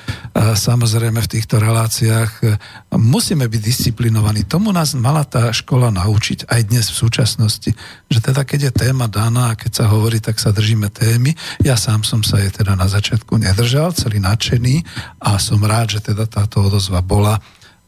samozrejme 0.56 1.20
v 1.20 1.32
týchto 1.36 1.60
reláciách 1.60 2.32
uh, 2.42 2.56
musíme 2.96 3.44
byť 3.44 3.60
disciplinovaní. 3.60 4.48
Tomu 4.48 4.72
nás 4.72 4.96
mala 4.96 5.22
tá 5.28 5.52
škola 5.52 5.92
naučiť 5.92 6.48
aj 6.48 6.60
dnes 6.72 6.88
v 6.88 7.00
súčasnosti, 7.06 7.70
že 8.08 8.18
teda 8.18 8.42
keď 8.48 8.72
je 8.72 8.88
téma 8.88 9.06
daná 9.06 9.52
a 9.52 9.58
keď 9.58 9.84
sa 9.84 9.86
hovorí, 9.92 10.18
tak 10.18 10.40
sa 10.40 10.50
držíme 10.50 10.88
témy. 10.88 11.36
Ja 11.60 11.76
sám 11.76 12.02
som 12.08 12.24
sa 12.24 12.40
jej 12.40 12.50
teda 12.50 12.72
na 12.72 12.88
začiatku 12.88 13.36
nedržal, 13.36 13.92
celý 13.92 14.18
nadšený 14.18 14.82
a 15.22 15.36
som 15.36 15.60
rád, 15.60 16.00
že 16.00 16.00
teda 16.02 16.24
táto 16.24 16.64
odozva 16.64 17.04
bola 17.04 17.36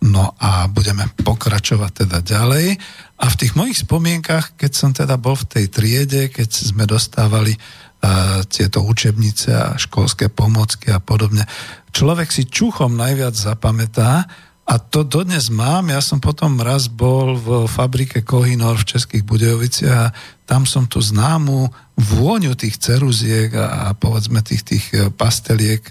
No 0.05 0.37
a 0.37 0.69
budeme 0.69 1.09
pokračovať 1.25 2.05
teda 2.05 2.19
ďalej. 2.21 2.77
A 3.17 3.25
v 3.25 3.39
tých 3.41 3.57
mojich 3.57 3.89
spomienkach, 3.89 4.53
keď 4.53 4.73
som 4.77 4.91
teda 4.93 5.17
bol 5.17 5.33
v 5.33 5.49
tej 5.49 5.67
triede, 5.73 6.29
keď 6.29 6.49
sme 6.53 6.85
dostávali 6.85 7.57
uh, 7.57 8.45
tieto 8.45 8.85
učebnice 8.85 9.49
a 9.57 9.81
školské 9.81 10.29
pomocky 10.29 10.93
a 10.93 11.01
podobne, 11.01 11.49
človek 11.97 12.29
si 12.29 12.45
čuchom 12.45 12.93
najviac 12.93 13.33
zapamätá 13.33 14.29
a 14.65 14.81
to 14.81 15.05
dodnes 15.05 15.53
mám. 15.53 15.93
Ja 15.93 16.01
som 16.01 16.21
potom 16.21 16.57
raz 16.61 16.89
bol 16.89 17.37
v 17.37 17.49
fabrike 17.69 18.25
Kohinor 18.25 18.81
v 18.81 18.97
Českých 18.97 19.25
Budejoviciach 19.25 19.99
a 20.09 20.13
tam 20.49 20.65
som 20.65 20.89
tu 20.89 21.05
známu 21.05 21.69
vôňu 21.97 22.57
tých 22.57 22.81
ceruziek 22.81 23.53
a, 23.57 23.89
a 23.89 23.97
povedzme 23.97 24.41
tých, 24.41 24.65
tých 24.65 24.85
e, 24.93 25.09
pasteliek 25.13 25.85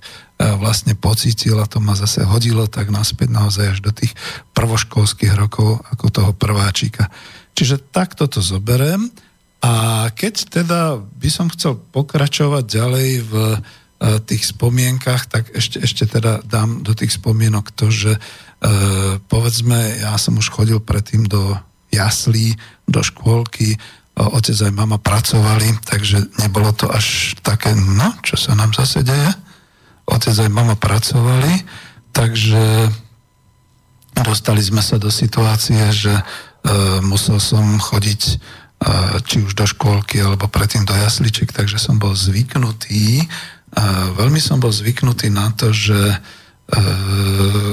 vlastne 0.60 0.94
pocítil 0.98 1.56
a 1.60 1.70
to 1.70 1.80
ma 1.80 1.96
zase 1.96 2.26
hodilo 2.28 2.68
tak 2.68 2.92
naspäť 2.92 3.30
naozaj 3.32 3.66
až 3.78 3.80
do 3.80 3.92
tých 3.96 4.12
prvoškolských 4.52 5.34
rokov 5.38 5.80
ako 5.94 6.06
toho 6.12 6.32
prváčika. 6.36 7.08
Čiže 7.54 7.80
takto 7.94 8.28
to 8.28 8.44
zoberiem 8.44 9.14
a 9.64 10.08
keď 10.12 10.34
teda 10.60 11.00
by 11.00 11.30
som 11.32 11.48
chcel 11.54 11.80
pokračovať 11.80 12.64
ďalej 12.68 13.10
v 13.24 13.34
e, 13.34 13.58
tých 14.28 14.52
spomienkach, 14.52 15.32
tak 15.32 15.54
ešte, 15.56 15.80
ešte 15.80 16.04
teda 16.10 16.44
dám 16.44 16.84
do 16.84 16.92
tých 16.92 17.16
spomienok 17.16 17.72
to, 17.72 17.88
že 17.88 18.18
e, 18.18 18.20
povedzme, 19.24 20.04
ja 20.04 20.20
som 20.20 20.36
už 20.36 20.52
chodil 20.52 20.84
predtým 20.84 21.24
do 21.30 21.56
jaslí, 21.94 22.58
do 22.90 23.00
škôlky, 23.00 23.78
otec 24.14 24.58
aj 24.70 24.74
mama 24.74 25.02
pracovali, 25.02 25.86
takže 25.90 26.38
nebolo 26.42 26.70
to 26.74 26.86
až 26.90 27.38
také, 27.42 27.74
no, 27.74 28.14
čo 28.22 28.38
sa 28.38 28.54
nám 28.54 28.74
zase 28.74 29.02
deje? 29.02 29.32
Otec 30.08 30.36
aj 30.36 30.52
mama 30.52 30.76
pracovali, 30.76 31.64
takže 32.12 32.92
dostali 34.22 34.62
sme 34.62 34.84
sa 34.84 35.02
do 35.02 35.10
situácie, 35.10 35.80
že 35.90 36.14
e, 36.14 36.24
musel 37.02 37.42
som 37.42 37.64
chodiť 37.82 38.22
e, 38.30 38.36
či 39.26 39.42
už 39.42 39.58
do 39.58 39.66
škôlky, 39.66 40.22
alebo 40.22 40.52
predtým 40.52 40.86
do 40.86 40.94
jasličiek, 40.94 41.50
takže 41.50 41.82
som 41.82 41.98
bol 41.98 42.14
zvyknutý, 42.14 43.24
e, 43.24 43.26
veľmi 44.14 44.38
som 44.38 44.62
bol 44.62 44.70
zvyknutý 44.70 45.34
na 45.34 45.50
to, 45.56 45.74
že 45.74 45.98
e, 45.98 46.18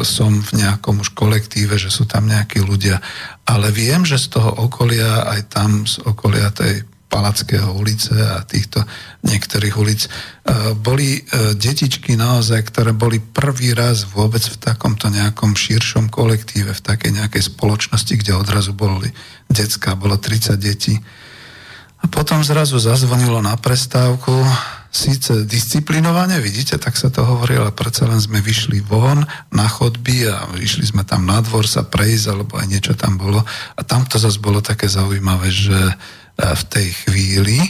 som 0.07 0.33
v 0.41 0.51
nejakom 0.65 1.05
už 1.05 1.13
kolektíve, 1.13 1.77
že 1.77 1.93
sú 1.93 2.09
tam 2.09 2.31
nejakí 2.31 2.65
ľudia, 2.65 3.03
ale 3.45 3.69
viem, 3.75 4.07
že 4.09 4.17
z 4.17 4.41
toho 4.41 4.51
okolia, 4.65 5.29
aj 5.37 5.41
tam 5.53 5.85
z 5.85 6.01
okolia 6.07 6.49
tej 6.55 6.89
Palackého 7.11 7.75
ulice 7.75 8.15
a 8.15 8.39
týchto 8.47 8.87
niektorých 9.27 9.75
ulic, 9.75 10.07
e, 10.07 10.11
boli 10.79 11.19
e, 11.19 11.21
detičky 11.59 12.15
naozaj, 12.15 12.71
ktoré 12.71 12.95
boli 12.95 13.19
prvý 13.19 13.75
raz 13.75 14.07
vôbec 14.07 14.47
v 14.47 14.57
takomto 14.63 15.11
nejakom 15.11 15.59
širšom 15.59 16.07
kolektíve, 16.07 16.71
v 16.71 16.85
takej 16.87 17.19
nejakej 17.19 17.51
spoločnosti, 17.51 18.15
kde 18.15 18.39
odrazu 18.39 18.71
boli 18.71 19.11
decka, 19.51 19.99
bolo 19.99 20.15
30 20.15 20.55
detí. 20.55 20.95
A 22.01 22.09
potom 22.09 22.41
zrazu 22.47 22.79
zazvonilo 22.79 23.43
na 23.45 23.59
prestávku, 23.59 24.33
síce 24.91 25.47
disciplinovane, 25.47 26.43
vidíte, 26.43 26.81
tak 26.81 26.99
sa 26.99 27.13
to 27.13 27.23
hovorí, 27.23 27.55
ale 27.55 27.71
predsa 27.71 28.11
len 28.11 28.19
sme 28.19 28.43
vyšli 28.43 28.83
von 28.83 29.23
na 29.55 29.67
chodby 29.71 30.27
a 30.27 30.51
išli 30.59 30.89
sme 30.89 31.07
tam 31.07 31.29
na 31.29 31.39
dvor 31.45 31.69
sa 31.69 31.87
prejsť, 31.87 32.27
alebo 32.33 32.59
aj 32.59 32.67
niečo 32.67 32.95
tam 32.99 33.21
bolo. 33.21 33.45
A 33.77 33.81
tam 33.87 34.03
to 34.09 34.19
zase 34.19 34.43
bolo 34.43 34.59
také 34.59 34.91
zaujímavé, 34.91 35.53
že 35.53 35.79
v 36.41 36.63
tej 36.67 36.89
chvíli, 37.05 37.61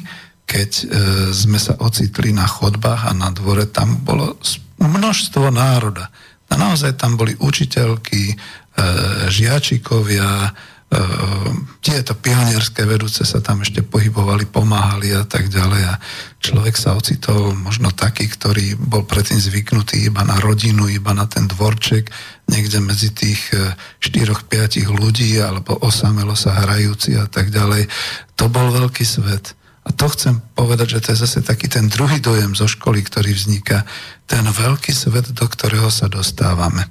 keď 0.46 0.70
e, 0.70 0.84
sme 1.30 1.58
sa 1.58 1.78
ocitli 1.78 2.34
na 2.34 2.46
chodbách 2.46 3.10
a 3.10 3.12
na 3.14 3.30
dvore, 3.30 3.70
tam 3.70 4.02
bolo 4.02 4.34
množstvo 4.82 5.50
národa. 5.54 6.10
A 6.50 6.58
naozaj 6.58 6.98
tam 6.98 7.14
boli 7.14 7.38
učiteľky, 7.38 8.22
e, 8.30 8.36
žiačikovia, 9.30 10.50
tieto 11.80 12.18
pionierské 12.18 12.82
vedúce 12.82 13.22
sa 13.22 13.38
tam 13.38 13.62
ešte 13.62 13.86
pohybovali, 13.86 14.50
pomáhali 14.50 15.14
a 15.14 15.22
tak 15.22 15.46
ďalej 15.46 15.82
a 15.86 15.94
človek 16.42 16.74
sa 16.74 16.98
ocitol 16.98 17.54
možno 17.54 17.94
taký, 17.94 18.26
ktorý 18.26 18.74
bol 18.74 19.06
predtým 19.06 19.38
zvyknutý 19.38 20.10
iba 20.10 20.26
na 20.26 20.42
rodinu, 20.42 20.90
iba 20.90 21.14
na 21.14 21.30
ten 21.30 21.46
dvorček, 21.46 22.10
niekde 22.50 22.82
medzi 22.82 23.14
tých 23.14 23.54
4-5 24.02 24.50
e, 24.50 24.90
ľudí 24.90 25.38
alebo 25.38 25.78
osamelo 25.78 26.34
sa 26.34 26.58
hrajúci 26.66 27.14
a 27.14 27.30
tak 27.30 27.54
ďalej. 27.54 27.86
To 28.34 28.50
bol 28.50 28.74
veľký 28.74 29.06
svet. 29.06 29.54
A 29.86 29.94
to 29.94 30.10
chcem 30.10 30.42
povedať, 30.58 30.98
že 30.98 31.02
to 31.06 31.08
je 31.14 31.22
zase 31.24 31.38
taký 31.46 31.70
ten 31.70 31.86
druhý 31.86 32.18
dojem 32.18 32.52
zo 32.52 32.66
školy, 32.66 33.00
ktorý 33.00 33.30
vzniká. 33.32 33.86
Ten 34.26 34.42
veľký 34.42 34.90
svet, 34.90 35.32
do 35.32 35.46
ktorého 35.46 35.88
sa 35.88 36.10
dostávame 36.10 36.90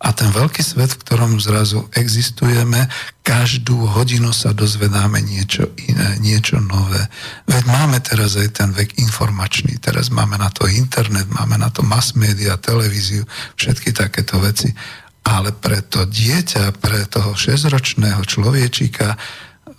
a 0.00 0.16
ten 0.16 0.32
veľký 0.32 0.64
svet, 0.64 0.96
v 0.96 1.02
ktorom 1.04 1.36
zrazu 1.36 1.84
existujeme, 1.92 2.88
každú 3.20 3.84
hodinu 3.84 4.32
sa 4.32 4.56
dozvedáme 4.56 5.20
niečo 5.20 5.76
iné, 5.76 6.16
niečo 6.24 6.56
nové. 6.56 7.04
Veď 7.44 7.64
máme 7.68 8.00
teraz 8.00 8.40
aj 8.40 8.48
ten 8.64 8.72
vek 8.72 8.96
informačný, 8.96 9.76
teraz 9.76 10.08
máme 10.08 10.40
na 10.40 10.48
to 10.48 10.64
internet, 10.64 11.28
máme 11.28 11.60
na 11.60 11.68
to 11.68 11.84
mass 11.84 12.16
media, 12.16 12.56
televíziu, 12.56 13.28
všetky 13.60 13.92
takéto 13.92 14.40
veci. 14.40 14.72
Ale 15.20 15.52
pre 15.52 15.84
to 15.84 16.08
dieťa, 16.08 16.80
pre 16.80 17.04
toho 17.04 17.36
šesťročného 17.36 18.24
človečika, 18.24 19.20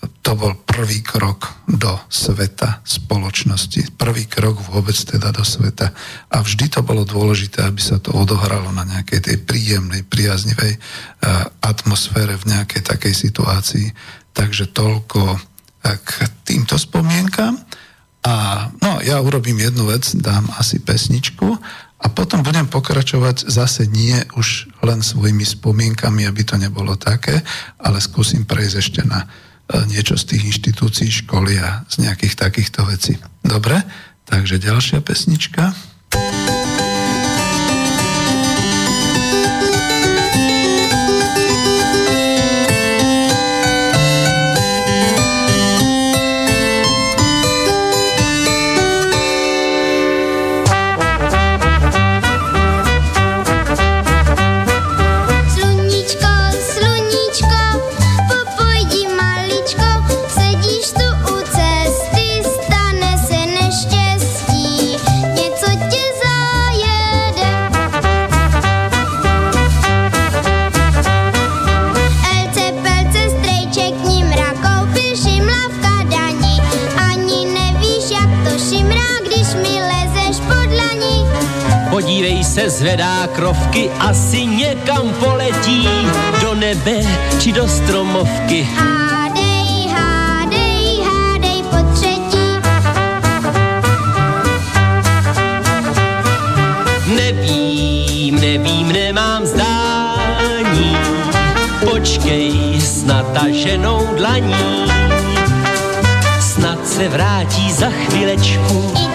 to 0.02 0.34
bol 0.34 0.54
prvý 0.66 1.06
krok 1.06 1.50
do 1.70 1.94
sveta 2.10 2.82
spoločnosti. 2.82 3.94
Prvý 3.98 4.26
krok 4.26 4.58
vôbec 4.70 4.98
teda 4.98 5.30
do 5.30 5.46
sveta. 5.46 5.94
A 6.34 6.42
vždy 6.42 6.74
to 6.74 6.82
bolo 6.82 7.06
dôležité, 7.06 7.66
aby 7.66 7.82
sa 7.82 8.02
to 8.02 8.14
odohralo 8.14 8.74
na 8.74 8.86
nejakej 8.86 9.22
tej 9.22 9.38
príjemnej, 9.46 10.02
priaznivej 10.06 10.78
eh, 10.78 10.80
atmosfére 11.62 12.38
v 12.38 12.48
nejakej 12.50 12.82
takej 12.82 13.14
situácii. 13.14 13.88
Takže 14.34 14.74
toľko 14.74 15.38
eh, 15.38 15.98
k 16.02 16.10
týmto 16.46 16.82
spomienkam. 16.82 17.62
A 18.22 18.70
no, 18.82 19.02
ja 19.02 19.18
urobím 19.18 19.58
jednu 19.58 19.90
vec, 19.90 20.06
dám 20.18 20.46
asi 20.58 20.78
pesničku 20.78 21.58
a 22.02 22.06
potom 22.10 22.46
budem 22.46 22.70
pokračovať 22.70 23.50
zase 23.50 23.90
nie 23.90 24.18
už 24.38 24.70
len 24.86 25.02
svojimi 25.02 25.46
spomienkami, 25.46 26.30
aby 26.30 26.42
to 26.46 26.58
nebolo 26.58 26.98
také, 26.98 27.42
ale 27.82 27.98
skúsim 27.98 28.46
prejsť 28.46 28.76
ešte 28.78 29.02
na 29.06 29.26
niečo 29.88 30.20
z 30.20 30.36
tých 30.36 30.44
inštitúcií, 30.56 31.08
školy 31.24 31.60
a 31.60 31.84
z 31.88 32.08
nejakých 32.08 32.36
takýchto 32.36 32.84
vecí. 32.88 33.16
Dobre, 33.44 33.82
takže 34.28 34.62
ďalšia 34.62 35.00
pesnička. 35.04 35.72
Zvedá 82.92 83.28
krovky, 83.36 83.90
asi 84.00 84.46
někam 84.46 85.10
poletí 85.20 85.88
do 86.42 86.56
nebe 86.56 86.92
či 87.40 87.52
do 87.52 87.68
stromovky. 87.68 88.68
Hádej, 88.76 89.88
hádej, 89.96 91.00
hádej 91.04 91.64
po 91.64 91.78
třetí. 91.96 92.48
Nevím, 97.16 98.42
nevím, 98.42 98.92
nemám 98.92 99.46
zdání, 99.46 100.98
počkej 101.90 102.82
snad 102.82 103.26
ženou 103.52 104.08
dlaní, 104.18 104.92
snad 106.40 106.88
se 106.88 107.10
vrátí 107.10 107.72
za 107.72 107.90
chvilečku. 107.90 108.94
I 108.98 109.11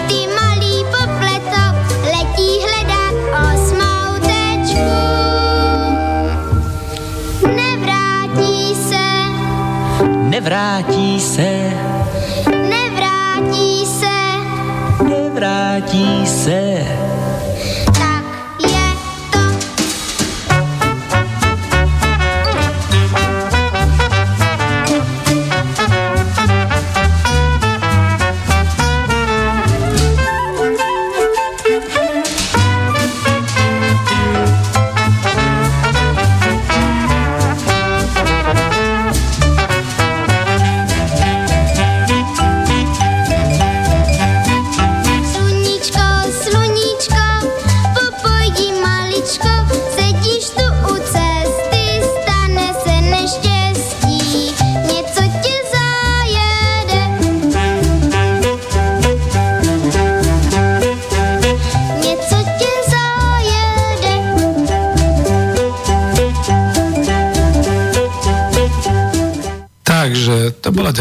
ty 10.47 10.53
nevrátí 10.53 11.19
se. 11.19 11.56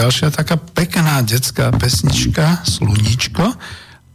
Ďalšia 0.07 0.31
taká 0.31 0.55
pekná 0.55 1.19
detská 1.27 1.75
pesnička 1.75 2.63
Sluníčko. 2.63 3.43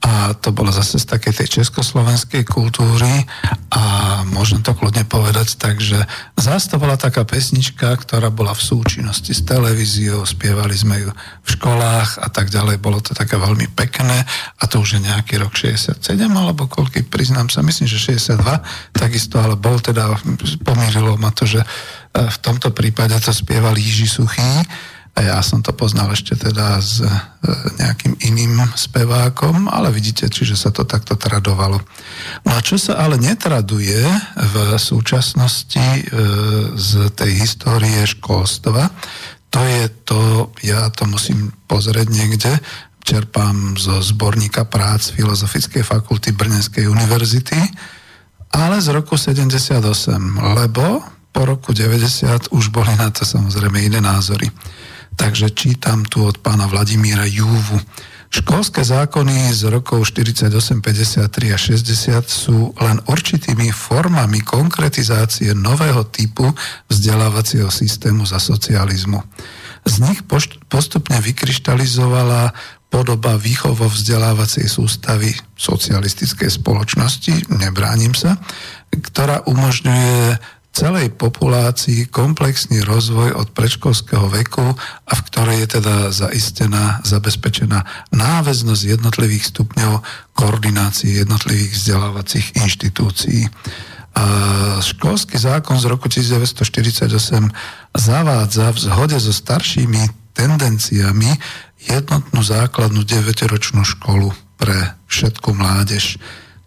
A 0.02 0.32
to 0.39 0.56
bolo 0.56 0.72
zase 0.72 1.04
z 1.04 1.06
takej 1.06 1.44
tej 1.44 1.48
československej 1.62 2.48
kultúry. 2.48 3.28
A 3.76 3.84
môžem 4.24 4.64
to 4.64 4.72
kľudne 4.72 5.04
povedať 5.04 5.60
tak, 5.60 5.84
že 5.84 6.00
zás 6.39 6.72
to 6.72 6.80
bola 6.80 6.96
taká 6.96 7.28
pesnička, 7.28 7.92
ktorá 8.00 8.32
bola 8.32 8.56
v 8.56 8.64
súčinnosti 8.64 9.36
s 9.36 9.44
televíziou, 9.44 10.24
spievali 10.24 10.72
sme 10.80 10.96
ju 11.04 11.12
v 11.44 11.50
školách 11.60 12.24
a 12.24 12.32
tak 12.32 12.48
ďalej, 12.48 12.80
bolo 12.80 13.04
to 13.04 13.12
také 13.12 13.36
veľmi 13.36 13.68
pekné. 13.76 14.24
A 14.58 14.64
to 14.72 14.80
už 14.80 14.96
je 14.96 15.12
nejaký 15.12 15.44
rok 15.44 15.52
67 15.60 16.00
alebo 16.32 16.72
koľký, 16.72 17.04
priznám 17.12 17.52
sa, 17.52 17.60
myslím, 17.68 17.92
že 17.92 18.16
62 18.16 18.96
takisto, 18.96 19.44
ale 19.44 19.60
bol 19.60 19.76
teda, 19.84 20.08
pomýlilo 20.64 21.20
ma 21.20 21.36
to, 21.36 21.44
že 21.44 21.60
eh, 21.60 21.68
v 22.16 22.38
tomto 22.39 22.72
prípade 22.72 23.14
to 23.20 23.36
spieval 23.36 23.76
Jiži 23.76 24.08
Suchý 24.08 24.64
ja 25.22 25.39
som 25.45 25.61
to 25.61 25.72
poznal 25.72 26.09
ešte 26.09 26.34
teda 26.34 26.82
s 26.82 27.01
e, 27.01 27.09
nejakým 27.78 28.17
iným 28.26 28.59
spevákom, 28.74 29.69
ale 29.69 29.93
vidíte, 29.93 30.28
čiže 30.28 30.57
sa 30.57 30.69
to 30.74 30.84
takto 30.84 31.13
tradovalo. 31.13 31.78
No 32.45 32.49
a 32.51 32.59
čo 32.59 32.82
sa 32.82 32.97
ale 32.97 33.22
netraduje 33.22 34.01
v 34.36 34.55
súčasnosti 34.82 35.80
e, 35.80 36.01
z 36.76 36.91
tej 37.13 37.32
histórie 37.45 38.01
školstva, 38.03 38.89
to 39.51 39.59
je 39.59 39.86
to, 40.07 40.22
ja 40.63 40.88
to 40.95 41.03
musím 41.05 41.51
pozrieť 41.67 42.07
niekde, 42.07 42.51
čerpám 43.03 43.76
zo 43.76 43.99
zborníka 43.99 44.63
prác 44.63 45.11
Filozofickej 45.11 45.84
fakulty 45.84 46.32
Brnenskej 46.32 46.88
univerzity, 46.88 47.59
ale 48.51 48.80
z 48.80 48.88
roku 48.95 49.19
78, 49.19 49.84
lebo 50.55 51.03
po 51.32 51.41
roku 51.47 51.72
90 51.72 52.51
už 52.51 52.72
boli 52.76 52.91
na 52.99 53.07
to 53.09 53.24
samozrejme 53.24 53.80
iné 53.80 54.03
názory. 54.03 54.51
Takže 55.22 55.53
čítam 55.53 56.01
tu 56.01 56.26
od 56.26 56.41
pána 56.41 56.65
Vladimíra 56.65 57.30
Júvu. 57.30 57.78
Školské 58.34 58.82
zákony 58.82 59.53
z 59.53 59.69
rokov 59.69 60.09
48, 60.09 60.49
53 60.82 61.53
a 61.53 61.57
60 61.61 62.26
sú 62.26 62.74
len 62.82 62.97
určitými 63.05 63.69
formami 63.69 64.41
konkretizácie 64.41 65.53
nového 65.53 66.09
typu 66.09 66.49
vzdelávacieho 66.89 67.69
systému 67.69 68.26
za 68.26 68.41
socializmu. 68.41 69.22
Z 69.86 70.09
nich 70.09 70.26
postupne 70.65 71.22
vykryštalizovala 71.22 72.57
podoba 72.89 73.38
výchovo-vzdelávacej 73.38 74.65
sústavy 74.65 75.38
socialistickej 75.53 76.49
spoločnosti, 76.49 77.45
nebránim 77.61 78.17
sa, 78.17 78.41
ktorá 78.89 79.45
umožňuje 79.45 80.41
celej 80.72 81.11
populácii 81.19 82.07
komplexný 82.07 82.80
rozvoj 82.88 83.36
od 83.36 83.51
predškolského 83.51 84.32
veku 84.32 84.63
a 84.80 85.11
v 85.11 85.22
ktorej 85.28 85.57
je 85.67 85.67
teda 85.80 85.95
zaistená, 86.15 87.03
zabezpečená 87.03 88.09
náväznosť 88.15 88.84
jednotlivých 88.95 89.51
stupňov 89.51 89.99
koordinácie 90.32 91.19
jednotlivých 91.19 91.76
vzdelávacích 91.76 92.55
inštitúcií. 92.55 93.51
A 94.11 94.24
školský 94.84 95.39
zákon 95.39 95.80
z 95.80 95.86
roku 95.88 96.07
1948 96.07 97.07
zavádza 97.95 98.72
v 98.72 98.78
zhode 98.80 99.17
so 99.19 99.32
staršími 99.32 100.32
tendenciami 100.36 101.32
jednotnú 101.84 102.39
základnú 102.43 103.03
9-ročnú 103.03 103.84
školu 103.84 104.32
pre 104.55 104.95
všetku 105.07 105.51
mládež. 105.51 106.15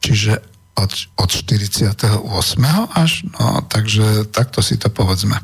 Čiže 0.04 0.53
od, 0.74 0.92
od 1.16 1.30
48. 1.30 2.18
až, 2.94 3.12
no 3.38 3.62
takže 3.70 4.26
takto 4.30 4.62
si 4.62 4.74
to 4.76 4.90
povedzme. 4.90 5.38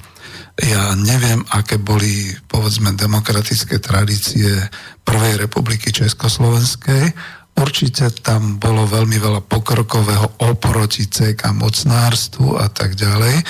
Ja 0.60 0.92
neviem, 0.98 1.40
aké 1.48 1.80
boli, 1.80 2.36
povedzme, 2.50 2.92
demokratické 2.92 3.80
tradície 3.80 4.68
Prvej 5.06 5.40
republiky 5.40 5.88
Československej. 5.88 7.16
Určite 7.56 8.12
tam 8.20 8.60
bolo 8.60 8.84
veľmi 8.84 9.16
veľa 9.16 9.40
pokrokového 9.48 10.44
oproti 10.44 11.08
CK 11.08 11.56
mocnárstvu 11.56 12.60
a 12.60 12.68
tak 12.68 12.96
ďalej. 12.96 13.40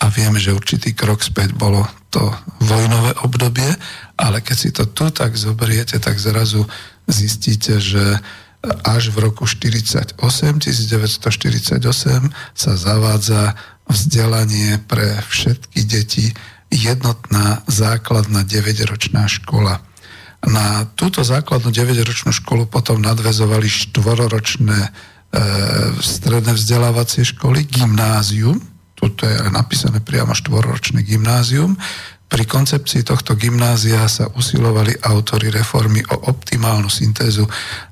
A 0.00 0.04
vieme, 0.10 0.38
že 0.38 0.54
určitý 0.54 0.94
krok 0.94 1.22
späť 1.26 1.56
bolo 1.58 1.82
to 2.10 2.22
vojnové 2.62 3.14
obdobie, 3.22 3.70
ale 4.18 4.42
keď 4.42 4.56
si 4.56 4.70
to 4.74 4.90
tu 4.90 5.10
tak 5.14 5.38
zoberiete, 5.38 6.02
tak 6.02 6.18
zrazu 6.18 6.66
zistíte, 7.06 7.78
že 7.78 8.18
až 8.64 9.08
v 9.08 9.24
roku 9.24 9.48
48, 9.48 10.20
1948 10.20 11.80
sa 12.52 12.72
zavádza 12.76 13.56
vzdelanie 13.88 14.78
pre 14.84 15.24
všetky 15.26 15.80
deti 15.88 16.26
jednotná 16.70 17.64
základná 17.66 18.46
9-ročná 18.46 19.26
škola. 19.26 19.82
Na 20.46 20.88
túto 20.96 21.20
základnú 21.26 21.72
9-ročnú 21.72 22.32
školu 22.32 22.70
potom 22.70 23.02
nadvezovali 23.02 23.68
štvororočné 23.68 24.78
e, 24.80 24.90
stredné 26.00 26.56
vzdelávacie 26.56 27.26
školy, 27.26 27.66
gymnázium, 27.68 28.56
tuto 28.96 29.24
je 29.24 29.36
napísané 29.48 30.04
priamo 30.04 30.36
štvororočné 30.36 31.00
gymnázium, 31.04 31.76
pri 32.30 32.46
koncepcii 32.46 33.02
tohto 33.02 33.34
gymnázia 33.34 34.06
sa 34.06 34.30
usilovali 34.30 34.94
autory 35.02 35.50
reformy 35.50 35.98
o 36.14 36.30
optimálnu 36.30 36.86
syntézu 36.86 37.42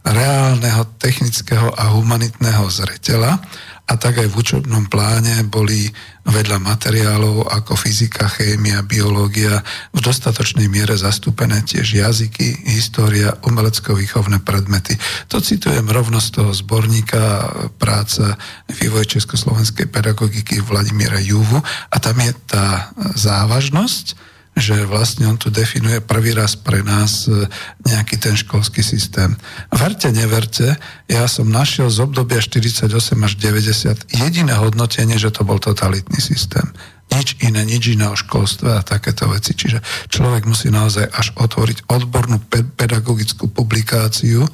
reálneho, 0.07 0.95
technického 0.95 1.75
a 1.75 1.91
humanitného 1.91 2.71
zreteľa 2.71 3.43
a 3.89 3.97
tak 3.97 4.21
aj 4.21 4.29
v 4.29 4.37
učebnom 4.37 4.93
pláne 4.93 5.49
boli 5.49 5.89
vedľa 6.29 6.61
materiálov 6.61 7.49
ako 7.49 7.73
fyzika, 7.73 8.29
chémia, 8.29 8.85
biológia 8.85 9.65
v 9.97 10.01
dostatočnej 10.05 10.69
miere 10.69 10.93
zastúpené 10.93 11.65
tiež 11.65 11.97
jazyky, 11.97 12.69
história, 12.69 13.33
umelecko-výchovné 13.49 14.45
predmety. 14.45 14.93
To 15.33 15.41
citujem 15.41 15.89
rovno 15.89 16.21
z 16.21 16.37
toho 16.37 16.53
zborníka 16.53 17.49
práca 17.81 18.37
vývoj 18.69 19.09
československej 19.09 19.89
pedagogiky 19.89 20.61
Vladimíra 20.61 21.17
Júvu 21.25 21.57
a 21.65 21.97
tam 21.97 22.21
je 22.21 22.37
tá 22.45 22.93
závažnosť, 23.17 24.37
že 24.59 24.85
vlastne 24.85 25.31
on 25.31 25.39
tu 25.39 25.49
definuje 25.49 26.03
prvý 26.03 26.35
raz 26.35 26.59
pre 26.59 26.83
nás 26.83 27.27
e, 27.31 27.47
nejaký 27.87 28.19
ten 28.19 28.35
školský 28.35 28.83
systém. 28.83 29.39
Verte, 29.71 30.11
neverte, 30.11 30.77
ja 31.07 31.25
som 31.31 31.49
našiel 31.49 31.89
z 31.89 32.05
obdobia 32.05 32.43
48 32.43 32.91
až 33.23 33.33
90 33.39 34.11
jediné 34.13 34.55
hodnotenie, 34.59 35.17
že 35.17 35.31
to 35.31 35.47
bol 35.47 35.57
totalitný 35.63 36.19
systém. 36.19 36.69
Nič 37.09 37.41
iné, 37.41 37.65
nič 37.65 37.97
iné 37.97 38.05
o 38.13 38.19
školstve 38.19 38.69
a 38.77 38.85
takéto 38.85 39.33
veci. 39.33 39.57
Čiže 39.57 39.81
človek 40.13 40.45
musí 40.45 40.69
naozaj 40.69 41.09
až 41.09 41.33
otvoriť 41.41 41.89
odbornú 41.89 42.37
pedagogickú 42.77 43.49
publikáciu 43.49 44.45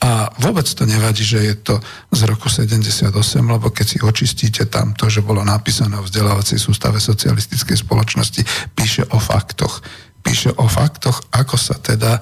a 0.00 0.32
vôbec 0.40 0.64
to 0.64 0.88
nevadí, 0.88 1.20
že 1.20 1.44
je 1.44 1.54
to 1.60 1.76
z 2.08 2.24
roku 2.24 2.48
78, 2.48 3.12
lebo 3.44 3.68
keď 3.68 3.86
si 3.86 3.98
očistíte 4.00 4.64
tam 4.64 4.96
to, 4.96 5.12
že 5.12 5.20
bolo 5.20 5.44
napísané 5.44 6.00
o 6.00 6.06
vzdelávacej 6.08 6.56
sústave 6.56 6.96
socialistickej 6.96 7.84
spoločnosti, 7.84 8.40
píše 8.72 9.04
o 9.12 9.20
faktoch. 9.20 9.84
Píše 10.20 10.56
o 10.56 10.68
faktoch, 10.68 11.20
ako 11.32 11.56
sa 11.56 11.80
teda 11.80 12.20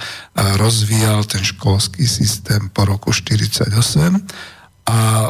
rozvíjal 0.59 1.26
ten 1.26 1.43
školský 1.43 2.07
systém 2.07 2.70
po 2.70 2.87
roku 2.87 3.11
48 3.11 4.22
a 4.89 5.28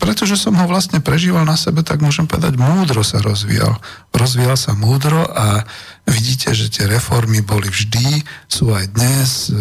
pretože 0.00 0.40
som 0.40 0.56
ho 0.56 0.64
vlastne 0.64 1.04
prežíval 1.04 1.44
na 1.44 1.52
sebe, 1.52 1.84
tak 1.84 2.00
môžem 2.00 2.24
povedať, 2.24 2.56
múdro 2.56 3.04
sa 3.04 3.20
rozvíjal. 3.20 3.76
Rozvíjal 4.08 4.56
sa 4.56 4.72
múdro 4.72 5.20
a 5.20 5.68
vidíte, 6.08 6.56
že 6.56 6.72
tie 6.72 6.88
reformy 6.88 7.44
boli 7.44 7.68
vždy, 7.68 8.24
sú 8.48 8.72
aj 8.72 8.96
dnes 8.96 9.52
e, 9.52 9.60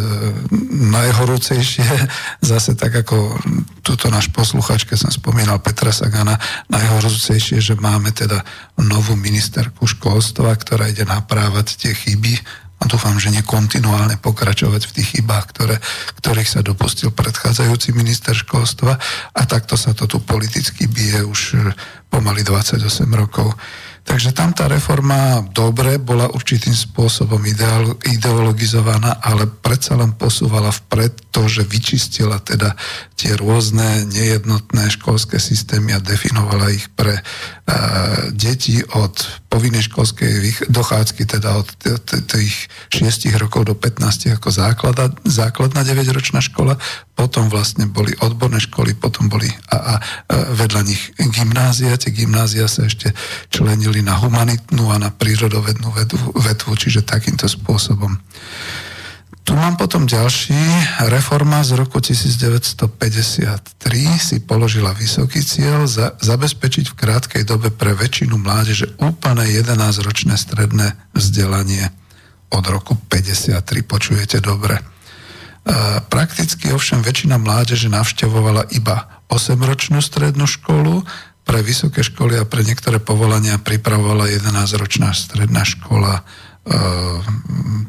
najhorúcejšie. 0.95 1.83
Zase 2.55 2.79
tak 2.79 2.95
ako 2.95 3.35
túto 3.83 4.07
náš 4.07 4.31
posluchač, 4.31 4.87
keď 4.87 4.97
som 5.03 5.11
spomínal 5.11 5.59
Petra 5.59 5.91
Sagana, 5.91 6.39
najhorúcejšie, 6.71 7.59
že 7.59 7.75
máme 7.75 8.15
teda 8.15 8.39
novú 8.79 9.19
ministerku 9.19 9.83
školstva, 9.83 10.55
ktorá 10.55 10.87
ide 10.87 11.03
naprávať 11.03 11.75
tie 11.75 11.91
chyby 11.91 12.39
a 12.79 12.83
dúfam, 12.87 13.19
že 13.19 13.35
nekontinuálne 13.35 14.15
pokračovať 14.23 14.81
v 14.87 14.95
tých 14.95 15.07
chybách, 15.19 15.45
ktoré, 15.51 15.75
ktorých 16.23 16.47
sa 16.47 16.63
dopustil 16.63 17.11
predchádzajúci 17.11 17.91
minister 17.91 18.31
školstva 18.31 18.95
a 19.35 19.41
takto 19.43 19.75
sa 19.75 19.91
to 19.91 20.07
tu 20.07 20.23
politicky 20.23 20.87
bije 20.87 21.27
už 21.27 21.59
pomaly 22.07 22.41
28 22.41 22.79
rokov. 23.11 23.51
Takže 24.03 24.33
tam 24.33 24.55
tá 24.55 24.65
reforma 24.65 25.45
dobre 25.53 26.01
bola 26.01 26.31
určitým 26.31 26.73
spôsobom 26.73 27.39
ideologizovaná, 28.03 29.21
ale 29.21 29.45
predsa 29.45 29.93
len 29.99 30.17
posúvala 30.17 30.73
vpred 30.73 31.29
to, 31.29 31.45
že 31.45 31.67
vyčistila 31.67 32.41
teda 32.41 32.73
tie 33.13 33.37
rôzne 33.37 34.09
nejednotné 34.09 34.89
školské 34.97 35.37
systémy 35.37 35.93
a 35.93 36.01
definovala 36.01 36.73
ich 36.73 36.89
pre 36.95 37.21
uh, 37.21 38.33
deti 38.33 38.81
od 38.81 39.13
povinnej 39.45 39.85
školskej 39.85 40.69
dochádzky, 40.73 41.25
teda 41.29 41.61
od 41.61 41.69
tých 42.29 42.69
6 42.89 43.29
rokov 43.37 43.69
do 43.69 43.75
15 43.77 44.35
ako 44.35 44.49
základná 45.25 45.81
9-ročná 45.85 46.41
škola, 46.41 46.77
potom 47.19 47.51
vlastne 47.51 47.83
boli 47.83 48.15
odborné 48.23 48.63
školy, 48.63 48.95
potom 48.95 49.27
boli 49.27 49.51
a, 49.51 49.75
a, 49.75 49.75
a 49.75 49.95
vedľa 50.55 50.81
nich 50.87 51.11
gymnázia. 51.19 51.99
Tie 51.99 52.15
gymnázia 52.15 52.63
sa 52.71 52.87
ešte 52.87 53.11
členili 53.51 53.99
na 53.99 54.15
humanitnú 54.15 54.87
a 54.87 54.95
na 54.95 55.11
prírodovednú 55.11 55.91
vedvu, 55.91 56.31
vetvu, 56.39 56.71
čiže 56.79 57.03
takýmto 57.03 57.51
spôsobom. 57.51 58.15
Tu 59.43 59.51
mám 59.51 59.75
potom 59.75 60.07
ďalší. 60.07 60.55
Reforma 61.11 61.59
z 61.67 61.75
roku 61.75 61.99
1953 61.99 62.87
si 64.15 64.37
položila 64.39 64.95
vysoký 64.95 65.43
cieľ 65.43 65.91
za, 65.91 66.15
zabezpečiť 66.23 66.87
v 66.87 66.97
krátkej 67.03 67.43
dobe 67.43 67.67
pre 67.67 67.99
väčšinu 67.99 68.39
mládeže 68.39 68.95
úplné 69.03 69.59
11-ročné 69.59 70.39
stredné 70.39 70.95
vzdelanie 71.11 71.91
od 72.55 72.63
roku 72.63 72.95
53. 73.11 73.59
Počujete 73.83 74.39
dobre. 74.39 74.98
Prakticky 76.09 76.73
ovšem 76.73 77.05
väčšina 77.05 77.37
mládeže 77.37 77.93
navštevovala 77.93 78.73
iba 78.73 79.21
8-ročnú 79.29 80.01
strednú 80.01 80.49
školu, 80.49 81.05
pre 81.49 81.65
vysoké 81.65 82.05
školy 82.05 82.37
a 82.37 82.45
pre 82.45 82.61
niektoré 82.61 83.01
povolania 83.01 83.57
pripravovala 83.57 84.29
11-ročná 84.29 85.17
stredná 85.17 85.65
škola 85.65 86.21
e, 86.21 86.23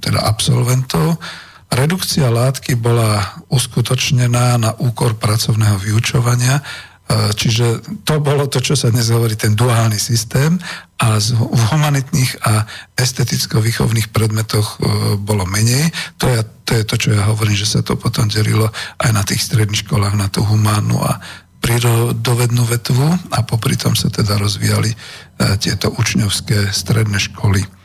teda 0.01 0.25
absolventov. 0.25 1.21
Redukcia 1.69 2.33
látky 2.33 2.81
bola 2.81 3.21
uskutočnená 3.53 4.57
na 4.57 4.73
úkor 4.81 5.21
pracovného 5.21 5.77
vyučovania, 5.77 6.65
čiže 7.11 7.83
to 8.07 8.23
bolo 8.23 8.47
to, 8.47 8.63
čo 8.63 8.79
sa 8.79 8.95
dnes 8.95 9.11
hovorí, 9.11 9.35
ten 9.35 9.59
duálny 9.59 9.99
systém 9.99 10.55
a 11.01 11.17
v 11.19 11.63
humanitných 11.73 12.45
a 12.45 12.69
esteticko-výchovných 12.95 14.13
predmetoch 14.13 14.79
e, 14.79 15.17
bolo 15.17 15.49
menej. 15.49 15.91
To 16.21 16.29
je, 16.29 16.41
to 16.69 16.73
je 16.77 16.85
to, 16.85 16.95
čo 17.01 17.09
ja 17.17 17.27
hovorím, 17.33 17.57
že 17.57 17.67
sa 17.67 17.81
to 17.81 17.97
potom 17.97 18.29
delilo 18.29 18.69
aj 19.01 19.11
na 19.11 19.25
tých 19.25 19.43
stredných 19.43 19.89
školách, 19.89 20.15
na 20.15 20.29
tú 20.29 20.45
humánnu 20.45 21.01
a 21.01 21.19
prírodovednú 21.61 22.63
vetvu 22.69 23.09
a 23.33 23.39
popri 23.43 23.75
tom 23.81 23.97
sa 23.97 24.13
teda 24.13 24.37
rozvíjali 24.37 24.93
e, 24.93 24.97
tieto 25.59 25.91
učňovské 25.91 26.71
stredné 26.71 27.17
školy. 27.17 27.80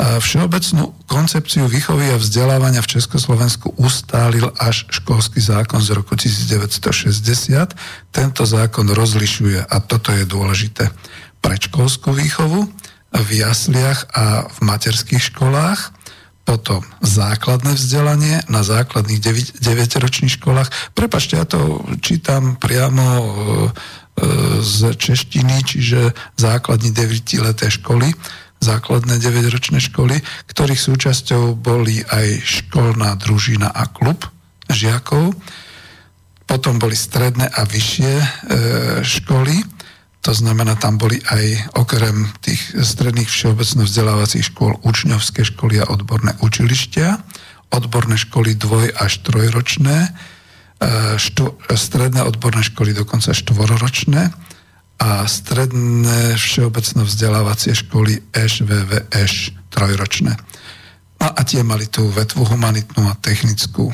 Všeobecnú 0.00 0.96
koncepciu 1.04 1.68
výchovy 1.68 2.16
a 2.16 2.16
vzdelávania 2.16 2.80
v 2.80 2.96
Československu 2.96 3.76
ustálil 3.76 4.48
až 4.56 4.88
školský 4.88 5.44
zákon 5.44 5.84
z 5.84 5.92
roku 5.92 6.16
1960. 6.16 7.76
Tento 8.08 8.42
zákon 8.48 8.88
rozlišuje, 8.88 9.60
a 9.60 9.76
toto 9.84 10.16
je 10.16 10.24
dôležité, 10.24 10.88
predškolskú 11.44 12.16
výchovu 12.16 12.64
v 13.12 13.28
jasliach 13.44 14.08
a 14.16 14.48
v 14.48 14.58
materských 14.64 15.20
školách, 15.36 15.92
potom 16.48 16.80
základné 17.04 17.76
vzdelanie 17.76 18.40
na 18.48 18.64
základných 18.64 19.20
9-ročných 19.60 20.40
školách. 20.40 20.96
Prepačte, 20.96 21.36
ja 21.36 21.44
to 21.44 21.84
čítam 22.00 22.56
priamo 22.56 23.04
e, 23.04 23.26
z 24.64 24.96
češtiny, 24.96 25.62
čiže 25.62 26.16
základní 26.40 26.90
9-leté 26.90 27.68
školy 27.68 28.16
základné 28.60 29.16
9-ročné 29.16 29.80
školy, 29.80 30.20
ktorých 30.52 30.80
súčasťou 30.80 31.56
boli 31.56 32.04
aj 32.04 32.44
školná 32.44 33.16
družina 33.16 33.72
a 33.72 33.88
klub 33.88 34.28
žiakov. 34.68 35.32
Potom 36.44 36.76
boli 36.76 36.94
stredné 36.94 37.48
a 37.48 37.64
vyššie 37.64 38.14
e, 38.20 38.26
školy, 39.00 39.64
to 40.20 40.36
znamená, 40.36 40.76
tam 40.76 41.00
boli 41.00 41.16
aj 41.32 41.72
okrem 41.80 42.28
tých 42.44 42.60
stredných 42.76 43.32
všeobecno 43.32 43.88
vzdelávacích 43.88 44.52
škôl 44.52 44.76
učňovské 44.84 45.48
školy 45.48 45.80
a 45.80 45.88
odborné 45.88 46.36
učilištia, 46.44 47.16
odborné 47.72 48.20
školy 48.20 48.52
dvoj 48.52 48.92
až 49.00 49.24
trojročné, 49.24 49.96
e, 50.04 50.10
štvo, 51.16 51.56
stredné 51.72 52.20
odborné 52.20 52.60
školy 52.60 52.92
dokonca 52.92 53.32
štvoročné, 53.32 54.28
a 55.00 55.24
stredné 55.24 56.36
všeobecno 56.36 57.08
vzdelávacie 57.08 57.72
školy 57.72 58.20
ŠVVŠ 58.36 59.32
trojročné. 59.72 60.36
No 61.20 61.28
a 61.32 61.40
tie 61.44 61.64
mali 61.64 61.88
tú 61.88 62.08
vetvu 62.12 62.44
humanitnú 62.44 63.08
a 63.08 63.16
technickú. 63.16 63.92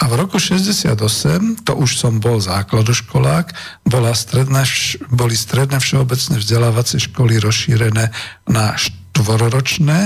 A 0.00 0.08
v 0.08 0.16
roku 0.16 0.38
68, 0.40 1.66
to 1.66 1.72
už 1.76 1.90
som 1.98 2.18
bol 2.18 2.40
základoškolák, 2.40 3.52
bola 3.84 4.16
stredné, 4.16 4.64
boli 5.12 5.36
stredné 5.38 5.76
všeobecné 5.76 6.40
vzdelávacie 6.40 6.98
školy 7.10 7.36
rozšírené 7.36 8.10
naštvororočné 8.48 10.00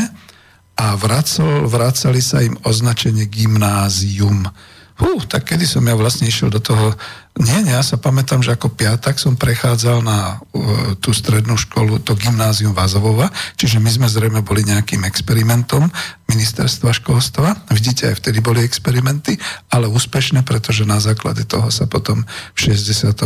a 0.74 0.86
vracol, 0.98 1.70
vracali 1.70 2.18
sa 2.18 2.42
im 2.42 2.58
označenie 2.66 3.30
gymnázium. 3.30 4.50
Hú, 4.94 5.18
tak 5.26 5.50
kedy 5.50 5.66
som 5.66 5.82
ja 5.82 5.98
vlastne 5.98 6.30
išiel 6.30 6.54
do 6.54 6.62
toho... 6.62 6.94
Nie, 7.34 7.66
nie, 7.66 7.74
ja 7.74 7.82
sa 7.82 7.98
pamätám, 7.98 8.46
že 8.46 8.54
ako 8.54 8.78
piatak 8.78 9.18
som 9.18 9.34
prechádzal 9.34 10.06
na 10.06 10.38
uh, 10.38 10.94
tú 11.02 11.10
strednú 11.10 11.58
školu, 11.58 11.98
to 11.98 12.14
gymnázium 12.14 12.70
Vazovova, 12.70 13.26
čiže 13.58 13.82
my 13.82 13.90
sme 13.90 14.06
zrejme 14.06 14.46
boli 14.46 14.62
nejakým 14.62 15.02
experimentom 15.02 15.90
ministerstva 16.30 16.94
školstva. 16.94 17.66
Vidíte, 17.74 18.14
aj 18.14 18.22
vtedy 18.22 18.38
boli 18.38 18.62
experimenty, 18.62 19.34
ale 19.74 19.90
úspešné, 19.90 20.46
pretože 20.46 20.86
na 20.86 21.02
základe 21.02 21.42
toho 21.42 21.74
sa 21.74 21.90
potom 21.90 22.22
v 22.54 22.58
68. 22.70 23.18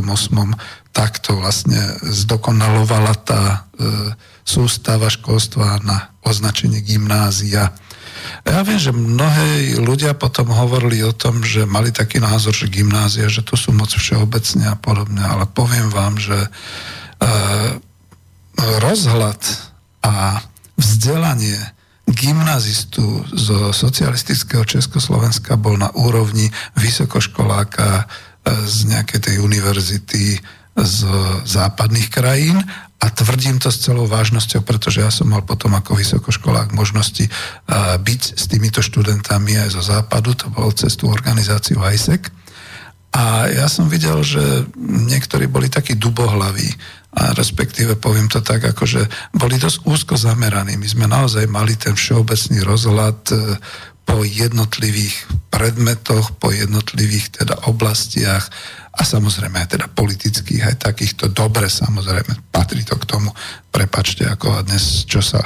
takto 0.97 1.37
vlastne 1.37 2.01
zdokonalovala 2.01 3.13
tá 3.29 3.69
uh, 3.77 4.17
sústava 4.41 5.13
školstva 5.13 5.85
na 5.85 6.17
označenie 6.25 6.81
gymnázia. 6.81 7.77
Ja 8.47 8.65
viem, 8.65 8.81
že 8.81 8.95
mnohé 8.95 9.79
ľudia 9.79 10.17
potom 10.17 10.49
hovorili 10.51 11.05
o 11.05 11.13
tom, 11.13 11.45
že 11.45 11.69
mali 11.69 11.93
taký 11.93 12.19
názor, 12.19 12.57
že 12.57 12.73
gymnázia, 12.73 13.29
že 13.29 13.45
to 13.45 13.55
sú 13.55 13.77
moc 13.77 13.93
všeobecne 13.93 14.73
a 14.73 14.77
podobne, 14.77 15.21
ale 15.21 15.45
poviem 15.47 15.93
vám, 15.93 16.17
že 16.17 16.37
e, 16.37 16.49
rozhľad 18.59 19.43
a 20.03 20.43
vzdelanie 20.79 21.59
gymnazistu 22.09 23.29
zo 23.29 23.71
socialistického 23.77 24.65
Československa 24.65 25.61
bol 25.61 25.77
na 25.77 25.93
úrovni 25.93 26.49
vysokoškoláka 26.81 27.89
e, 28.01 28.05
z 28.65 28.79
nejakej 28.89 29.21
tej 29.21 29.37
univerzity 29.45 30.41
z 30.79 30.99
západných 31.47 32.09
krajín 32.11 32.63
a 32.99 33.07
tvrdím 33.15 33.63
to 33.63 33.71
s 33.71 33.83
celou 33.87 34.11
vážnosťou, 34.11 34.67
pretože 34.67 35.03
ja 35.03 35.11
som 35.11 35.31
mal 35.31 35.47
potom 35.47 35.75
ako 35.75 35.95
vysokoškolák 35.95 36.75
možnosti 36.75 37.31
byť 38.03 38.23
s 38.35 38.45
týmito 38.51 38.83
študentami 38.83 39.55
aj 39.55 39.79
zo 39.79 39.83
západu, 39.83 40.35
to 40.35 40.51
bol 40.51 40.71
cez 40.75 40.99
tú 40.99 41.07
organizáciu 41.07 41.79
ISEC. 41.79 42.27
A 43.15 43.49
ja 43.49 43.71
som 43.71 43.89
videl, 43.89 44.21
že 44.21 44.43
niektorí 44.79 45.49
boli 45.49 45.71
takí 45.71 45.97
dubohlaví, 45.97 46.69
a 47.19 47.33
respektíve 47.33 47.97
poviem 47.97 48.29
to 48.29 48.45
tak, 48.45 48.69
ako 48.69 48.85
že 48.85 49.03
boli 49.33 49.57
dosť 49.57 49.89
úzko 49.89 50.15
zameraní. 50.15 50.77
My 50.77 50.85
sme 50.85 51.07
naozaj 51.09 51.49
mali 51.49 51.73
ten 51.75 51.97
všeobecný 51.97 52.61
rozhľad 52.63 53.21
e, 53.33 53.37
po 54.05 54.23
jednotlivých 54.23 55.25
predmetoch, 55.49 56.37
po 56.37 56.53
jednotlivých 56.53 57.43
teda 57.43 57.65
oblastiach 57.65 58.53
a 58.99 59.03
samozrejme 59.07 59.63
aj 59.63 59.79
teda 59.79 59.87
politických, 59.87 60.75
aj 60.75 60.77
takýchto 60.83 61.31
dobre 61.31 61.71
samozrejme, 61.71 62.51
patrí 62.51 62.83
to 62.83 62.99
k 62.99 63.07
tomu, 63.07 63.31
prepačte, 63.71 64.27
ako 64.27 64.67
dnes, 64.67 65.07
čo 65.07 65.23
sa 65.23 65.39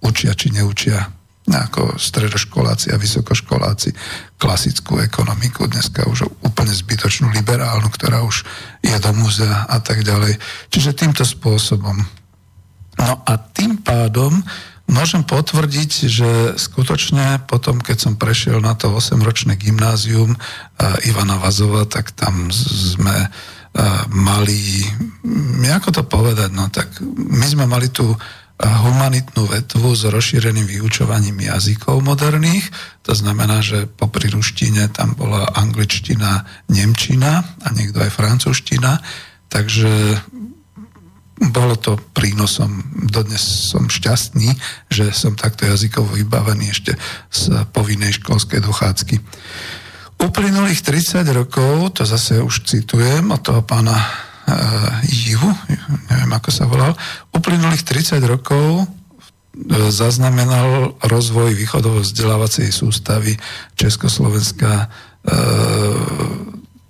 učia 0.00 0.32
či 0.32 0.48
neučia 0.56 1.04
ako 1.44 2.00
stredoškoláci 2.00 2.96
a 2.96 3.00
vysokoškoláci 3.00 3.92
klasickú 4.40 4.96
ekonomiku, 5.04 5.68
dneska 5.68 6.08
už 6.08 6.24
úplne 6.40 6.72
zbytočnú 6.72 7.28
liberálnu, 7.36 7.92
ktorá 7.92 8.24
už 8.24 8.48
je 8.80 8.96
do 8.96 9.12
múzea 9.12 9.68
a 9.68 9.76
tak 9.84 10.00
ďalej. 10.00 10.40
Čiže 10.72 10.96
týmto 10.96 11.20
spôsobom. 11.20 12.00
No 12.96 13.14
a 13.28 13.32
tým 13.52 13.84
pádom 13.84 14.40
Môžem 14.84 15.24
potvrdiť, 15.24 15.90
že 16.12 16.30
skutočne 16.60 17.48
potom, 17.48 17.80
keď 17.80 17.96
som 17.98 18.14
prešiel 18.20 18.60
na 18.60 18.76
to 18.76 18.92
8-ročné 18.92 19.56
gymnázium 19.56 20.36
Ivana 21.08 21.40
Vazova, 21.40 21.88
tak 21.88 22.12
tam 22.12 22.52
sme 22.52 23.32
mali, 24.12 24.86
ako 25.66 25.88
to 25.90 26.02
povedať, 26.06 26.52
no 26.54 26.70
tak 26.70 27.00
my 27.16 27.46
sme 27.48 27.64
mali 27.66 27.90
tú 27.90 28.14
humanitnú 28.54 29.50
vetvu 29.50 29.98
s 29.98 30.06
rozšíreným 30.06 30.70
vyučovaním 30.70 31.42
jazykov 31.42 31.98
moderných. 31.98 32.70
To 33.02 33.10
znamená, 33.10 33.58
že 33.66 33.90
popri 33.90 34.30
ruštine 34.30 34.94
tam 34.94 35.18
bola 35.18 35.50
angličtina, 35.58 36.46
nemčina 36.70 37.42
a 37.42 37.66
niekto 37.74 37.98
aj 37.98 38.14
francúzština. 38.14 39.02
Takže 39.50 40.22
bolo 41.34 41.74
to 41.74 41.98
prínosom. 42.14 42.82
Dodnes 43.10 43.42
som 43.74 43.90
šťastný, 43.90 44.54
že 44.86 45.10
som 45.10 45.34
takto 45.34 45.66
jazykovo 45.66 46.14
vybavený 46.14 46.70
ešte 46.70 46.94
z 47.30 47.66
povinnej 47.74 48.14
školskej 48.22 48.62
dochádzky. 48.62 49.18
Uplynulých 50.22 50.80
30 50.80 51.26
rokov, 51.34 51.98
to 51.98 52.06
zase 52.06 52.38
už 52.38 52.62
citujem 52.62 53.34
od 53.34 53.42
toho 53.42 53.66
pána 53.66 53.98
e, 53.98 54.06
Jivu, 55.10 55.50
neviem 56.08 56.32
ako 56.32 56.50
sa 56.54 56.64
volal, 56.70 56.94
uplynulých 57.34 57.82
30 57.82 58.22
rokov 58.22 58.82
e, 58.82 58.86
zaznamenal 59.90 60.94
rozvoj 61.02 61.58
východovo 61.58 62.00
vzdelávacej 62.06 62.70
sústavy 62.70 63.34
Československa 63.74 64.86
e, 65.26 65.34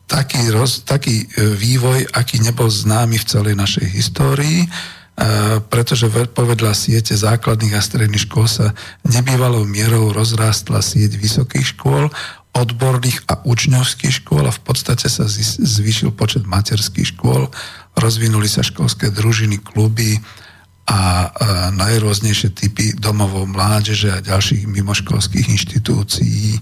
taký, 0.07 0.53
roz, 0.53 0.85
taký 0.85 1.25
e, 1.25 1.57
vývoj, 1.57 2.13
aký 2.13 2.41
nebol 2.41 2.69
známy 2.69 3.17
v 3.17 3.29
celej 3.29 3.55
našej 3.57 3.87
histórii, 3.89 4.65
e, 4.65 4.69
pretože 5.65 6.09
povedľa 6.11 6.73
siete 6.77 7.17
základných 7.17 7.75
a 7.77 7.81
stredných 7.81 8.29
škôl 8.29 8.47
sa 8.49 8.77
nebývalou 9.09 9.65
mierou 9.65 10.13
rozrástla 10.13 10.85
sieť 10.85 11.17
vysokých 11.17 11.77
škôl, 11.77 12.13
odborných 12.55 13.27
a 13.27 13.43
učňovských 13.43 14.23
škôl 14.23 14.47
a 14.47 14.55
v 14.55 14.63
podstate 14.63 15.11
sa 15.11 15.27
zvýšil 15.27 16.15
počet 16.15 16.47
materských 16.47 17.17
škôl, 17.17 17.51
rozvinuli 17.99 18.47
sa 18.47 18.63
školské 18.63 19.11
družiny, 19.11 19.59
kluby 19.59 20.21
a 20.85 21.01
e, 21.01 21.29
najrôznejšie 21.81 22.53
typy 22.53 22.93
domovov 22.93 23.49
mládeže 23.49 24.13
a 24.13 24.23
ďalších 24.23 24.69
mimoškolských 24.69 25.49
inštitúcií. 25.49 26.61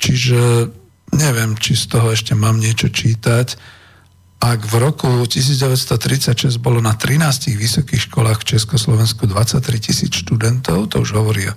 Čiže 0.00 0.40
neviem, 1.14 1.54
či 1.56 1.78
z 1.78 1.86
toho 1.88 2.12
ešte 2.12 2.34
mám 2.34 2.58
niečo 2.58 2.90
čítať. 2.90 3.56
Ak 4.44 4.68
v 4.68 4.76
roku 4.76 5.08
1936 5.24 6.60
bolo 6.60 6.76
na 6.76 6.92
13 6.92 7.56
vysokých 7.56 8.12
školách 8.12 8.44
v 8.44 8.48
Československu 8.52 9.24
23 9.24 9.56
tisíc 9.80 10.12
študentov, 10.20 10.92
to 10.92 11.00
už 11.00 11.16
hovorí 11.16 11.48
o 11.48 11.56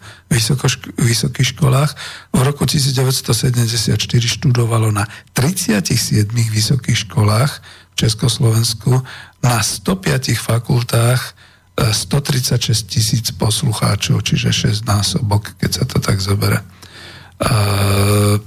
vysokých 0.96 1.48
školách, 1.52 1.92
v 2.32 2.42
roku 2.48 2.64
1974 2.64 4.00
študovalo 4.08 4.96
na 4.96 5.04
37 5.36 6.32
vysokých 6.32 7.12
školách 7.12 7.52
v 7.92 7.96
Československu, 8.08 9.04
na 9.44 9.60
105 9.60 10.40
fakultách 10.40 11.36
136 11.76 12.72
e, 12.72 12.88
tisíc 12.88 13.26
poslucháčov, 13.36 14.24
čiže 14.24 14.72
6 14.72 14.88
násobok, 14.88 15.60
keď 15.60 15.72
sa 15.76 15.84
to 15.84 16.00
tak 16.00 16.24
zobere. 16.24 16.64
Uh, 17.38 18.42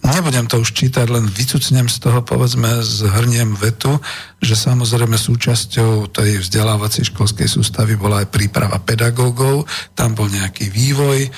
Nebudem 0.00 0.48
to 0.48 0.64
už 0.64 0.72
čítať, 0.72 1.06
len 1.12 1.28
vycucnem 1.28 1.84
z 1.84 1.96
toho, 2.00 2.24
povedzme, 2.24 2.80
zhrniem 2.80 3.52
vetu, 3.52 4.00
že 4.40 4.56
samozrejme 4.56 5.14
súčasťou 5.14 6.08
tej 6.08 6.40
vzdelávacej 6.40 7.12
školskej 7.12 7.44
sústavy 7.44 8.00
bola 8.00 8.24
aj 8.24 8.32
príprava 8.32 8.80
pedagógov, 8.80 9.68
tam 9.92 10.16
bol 10.16 10.32
nejaký 10.32 10.72
vývoj 10.72 11.28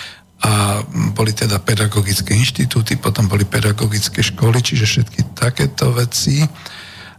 a 0.42 0.82
boli 1.14 1.34
teda 1.34 1.58
pedagogické 1.62 2.34
inštitúty, 2.34 2.98
potom 2.98 3.26
boli 3.30 3.46
pedagogické 3.46 4.22
školy, 4.22 4.62
čiže 4.62 4.86
všetky 4.86 5.20
takéto 5.34 5.94
veci. 5.94 6.42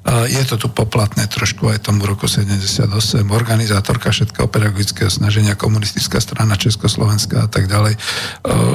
Je 0.04 0.44
to 0.44 0.60
tu 0.60 0.68
poplatné 0.68 1.32
trošku 1.32 1.72
aj 1.72 1.88
tomu 1.88 2.04
roku 2.04 2.28
78. 2.28 2.92
Organizátorka 3.32 4.12
všetkého 4.12 4.52
pedagogického 4.52 5.08
snaženia, 5.08 5.56
komunistická 5.56 6.20
strana 6.20 6.60
Československá 6.60 7.48
a 7.48 7.50
tak 7.50 7.72
ďalej. 7.72 7.96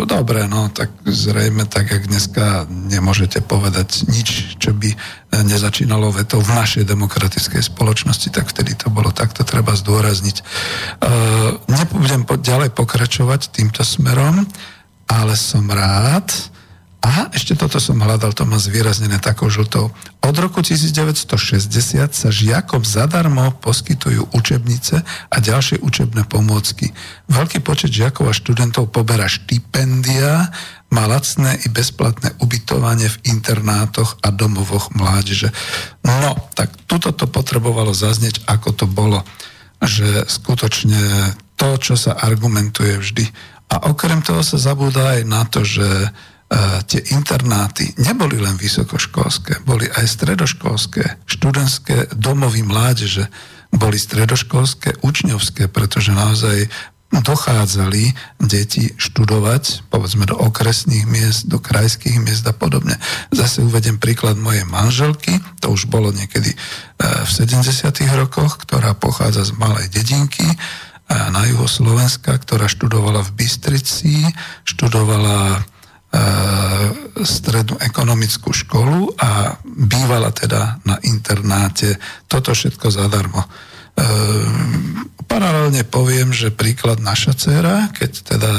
Dobre, 0.08 0.48
no 0.48 0.72
tak 0.72 0.88
zrejme 1.04 1.68
tak, 1.68 1.92
jak 1.92 2.08
dneska 2.08 2.64
nemôžete 2.68 3.44
povedať 3.44 4.08
nič, 4.08 4.56
čo 4.56 4.72
by 4.72 4.96
nezačínalo 5.44 6.16
vetou 6.16 6.40
v 6.40 6.48
našej 6.48 6.88
demokratickej 6.88 7.60
spoločnosti, 7.60 8.32
tak 8.32 8.48
vtedy 8.48 8.72
to 8.72 8.88
bolo 8.88 9.12
takto 9.12 9.44
treba 9.44 9.76
zdôrazniť. 9.76 10.40
Nebudem 11.68 12.24
ďalej 12.24 12.72
pokračovať 12.72 13.52
týmto 13.52 13.84
smerom, 13.84 14.48
ale 15.12 15.36
som 15.36 15.68
rád, 15.68 16.32
Aha, 16.98 17.30
ešte 17.30 17.54
toto 17.54 17.78
som 17.78 18.02
hľadal, 18.02 18.34
to 18.34 18.42
má 18.42 18.58
zvýraznené 18.58 19.22
takou 19.22 19.46
žltou. 19.46 19.94
Od 20.18 20.36
roku 20.42 20.66
1960 20.66 21.70
sa 22.10 22.28
žiakom 22.34 22.82
zadarmo 22.82 23.54
poskytujú 23.62 24.34
učebnice 24.34 25.06
a 25.06 25.36
ďalšie 25.38 25.78
učebné 25.78 26.26
pomôcky. 26.26 26.90
Veľký 27.30 27.62
počet 27.62 27.94
žiakov 27.94 28.34
a 28.34 28.34
študentov 28.34 28.90
poberá 28.90 29.30
štipendia, 29.30 30.50
má 30.90 31.04
lacné 31.06 31.60
i 31.62 31.68
bezplatné 31.70 32.34
ubytovanie 32.42 33.06
v 33.06 33.20
internátoch 33.30 34.18
a 34.24 34.34
domovoch 34.34 34.90
mládeže. 34.96 35.54
No, 36.02 36.34
tak 36.58 36.74
tuto 36.90 37.14
to 37.14 37.28
potrebovalo 37.28 37.94
zaznieť, 37.94 38.42
ako 38.48 38.68
to 38.74 38.86
bolo, 38.88 39.22
že 39.78 40.26
skutočne 40.26 41.36
to, 41.54 41.78
čo 41.78 41.94
sa 41.94 42.16
argumentuje 42.16 42.98
vždy. 42.98 43.24
A 43.68 43.92
okrem 43.92 44.24
toho 44.24 44.40
sa 44.40 44.56
zabúda 44.56 45.20
aj 45.20 45.22
na 45.28 45.44
to, 45.44 45.60
že 45.60 45.86
tie 46.88 47.00
internáty 47.12 47.92
neboli 48.00 48.40
len 48.40 48.56
vysokoškolské, 48.56 49.68
boli 49.68 49.84
aj 49.84 50.06
stredoškolské, 50.08 51.28
študentské 51.28 52.16
domovy 52.16 52.64
mládeže, 52.64 53.28
boli 53.68 54.00
stredoškolské, 54.00 55.04
učňovské, 55.04 55.68
pretože 55.68 56.16
naozaj 56.16 56.72
dochádzali 57.08 58.12
deti 58.36 58.92
študovať, 59.00 59.88
povedzme 59.88 60.28
do 60.28 60.36
okresných 60.36 61.08
miest, 61.08 61.48
do 61.48 61.56
krajských 61.56 62.20
miest 62.20 62.44
a 62.44 62.52
podobne. 62.52 63.00
Zase 63.32 63.64
uvedem 63.64 63.96
príklad 63.96 64.36
mojej 64.36 64.68
manželky, 64.68 65.40
to 65.64 65.72
už 65.72 65.88
bolo 65.88 66.12
niekedy 66.12 66.52
e, 66.52 66.56
v 67.24 67.30
70. 67.32 67.64
rokoch, 68.12 68.60
ktorá 68.60 68.92
pochádza 68.92 69.48
z 69.48 69.56
malej 69.56 69.88
dedinky 69.88 70.44
e, 70.44 70.56
na 71.08 71.48
juho 71.48 71.64
Slovenska, 71.64 72.36
ktorá 72.36 72.68
študovala 72.68 73.24
v 73.24 73.40
Bystrici, 73.40 74.28
študovala 74.68 75.64
E, 75.64 75.77
strednú 77.20 77.76
ekonomickú 77.82 78.54
školu 78.54 79.12
a 79.20 79.60
bývala 79.64 80.32
teda 80.32 80.80
na 80.88 80.96
internáte. 81.04 82.00
Toto 82.24 82.56
všetko 82.56 82.88
zadarmo. 82.88 83.44
E, 83.44 83.48
paralelne 85.28 85.84
poviem, 85.84 86.32
že 86.32 86.54
príklad 86.54 87.02
naša 87.04 87.36
dcera, 87.36 87.92
keď 87.92 88.10
teda 88.24 88.52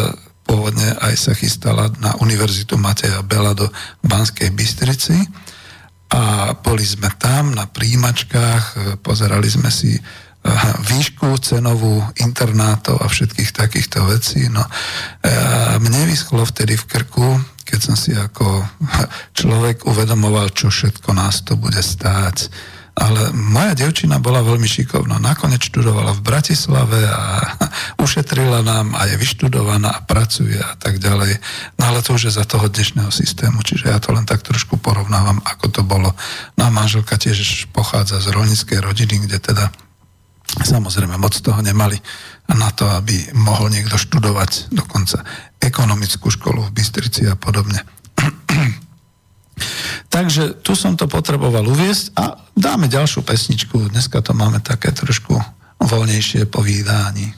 pôvodne 0.46 0.98
aj 1.02 1.14
sa 1.18 1.34
chystala 1.34 1.94
na 2.02 2.18
Univerzitu 2.22 2.78
Mateja 2.78 3.22
Bela 3.22 3.54
do 3.54 3.70
Banskej 4.02 4.50
Bystrici 4.54 5.18
a 6.10 6.54
boli 6.58 6.82
sme 6.82 7.14
tam 7.22 7.54
na 7.54 7.70
príjimačkách, 7.70 8.98
pozerali 9.06 9.46
sme 9.46 9.70
si 9.70 9.94
výšku 10.88 11.36
cenovú 11.44 12.00
internátov 12.16 13.04
a 13.04 13.12
všetkých 13.12 13.52
takýchto 13.52 14.08
vecí. 14.08 14.48
No, 14.48 14.64
mne 15.84 16.02
vyschlo 16.08 16.48
vtedy 16.48 16.80
v 16.80 16.88
krku, 16.88 17.28
keď 17.68 17.80
som 17.80 17.96
si 18.00 18.16
ako 18.16 18.66
človek 19.40 19.86
uvedomoval, 19.86 20.50
čo 20.56 20.72
všetko 20.72 21.14
nás 21.14 21.46
to 21.46 21.60
bude 21.60 21.80
stáť. 21.80 22.50
Ale 23.00 23.32
moja 23.32 23.80
devčina 23.80 24.20
bola 24.20 24.44
veľmi 24.44 24.68
šikovná. 24.68 25.24
Nakoniec 25.24 25.64
študovala 25.64 26.20
v 26.20 26.26
Bratislave 26.26 27.00
a 27.08 27.56
ušetrila 28.04 28.60
nám 28.60 28.92
a 28.92 29.08
je 29.08 29.16
vyštudovaná 29.16 29.88
a 29.88 30.04
pracuje 30.04 30.60
a 30.60 30.76
tak 30.76 31.00
ďalej. 31.00 31.40
No 31.80 31.84
ale 31.96 32.04
to 32.04 32.20
už 32.20 32.28
je 32.28 32.34
za 32.36 32.44
toho 32.44 32.68
dnešného 32.68 33.08
systému, 33.08 33.64
čiže 33.64 33.88
ja 33.88 34.04
to 34.04 34.12
len 34.12 34.28
tak 34.28 34.44
trošku 34.44 34.76
porovnávam, 34.84 35.40
ako 35.48 35.66
to 35.72 35.82
bolo. 35.88 36.12
No 36.60 36.68
a 36.68 36.74
manželka 36.74 37.16
tiež 37.16 37.72
pochádza 37.72 38.20
z 38.20 38.36
rolníckej 38.36 38.84
rodiny, 38.84 39.32
kde 39.32 39.38
teda 39.40 39.72
Samozrejme, 40.58 41.14
moc 41.22 41.38
toho 41.38 41.62
nemali 41.62 42.02
na 42.50 42.74
to, 42.74 42.90
aby 42.90 43.30
mohol 43.38 43.70
niekto 43.70 43.94
študovať 44.02 44.74
dokonca 44.74 45.22
ekonomickú 45.62 46.34
školu 46.34 46.66
v 46.66 46.74
Bystrici 46.74 47.30
a 47.30 47.38
podobne. 47.38 47.86
Takže 50.16 50.58
tu 50.66 50.74
som 50.74 50.98
to 50.98 51.06
potreboval 51.06 51.62
uviesť 51.70 52.18
a 52.18 52.42
dáme 52.58 52.90
ďalšiu 52.90 53.22
pesničku. 53.22 53.94
Dneska 53.94 54.26
to 54.26 54.34
máme 54.34 54.58
také 54.66 54.90
trošku 54.90 55.38
voľnejšie 55.78 56.50
povídání. 56.50 57.38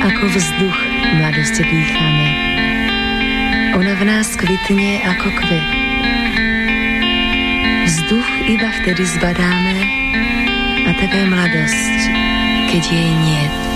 Ako 0.00 0.24
vzduch 0.28 0.78
mladosti 1.16 1.62
dýchame. 1.64 2.28
Ona 3.80 3.94
v 3.96 4.02
nás 4.04 4.28
kvitne 4.36 5.00
ako 5.06 5.28
kvet 5.40 5.80
Vzduch 7.90 8.30
iba 8.46 8.70
vtedy 8.70 9.02
zbadáme 9.02 9.82
a 10.86 10.90
také 10.94 11.26
mladosť, 11.26 12.02
keď 12.70 12.82
jej 12.86 13.10
niet. 13.18 13.69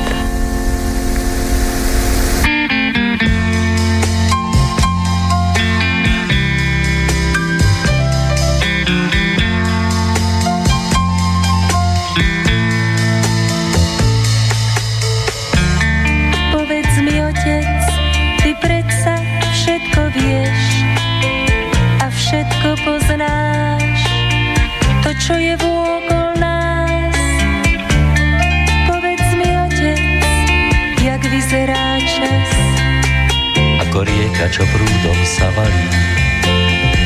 Rieka, 34.45 34.61
čo 34.61 34.65
prúdom 34.77 35.19
sa 35.25 35.49
valí, 35.57 35.89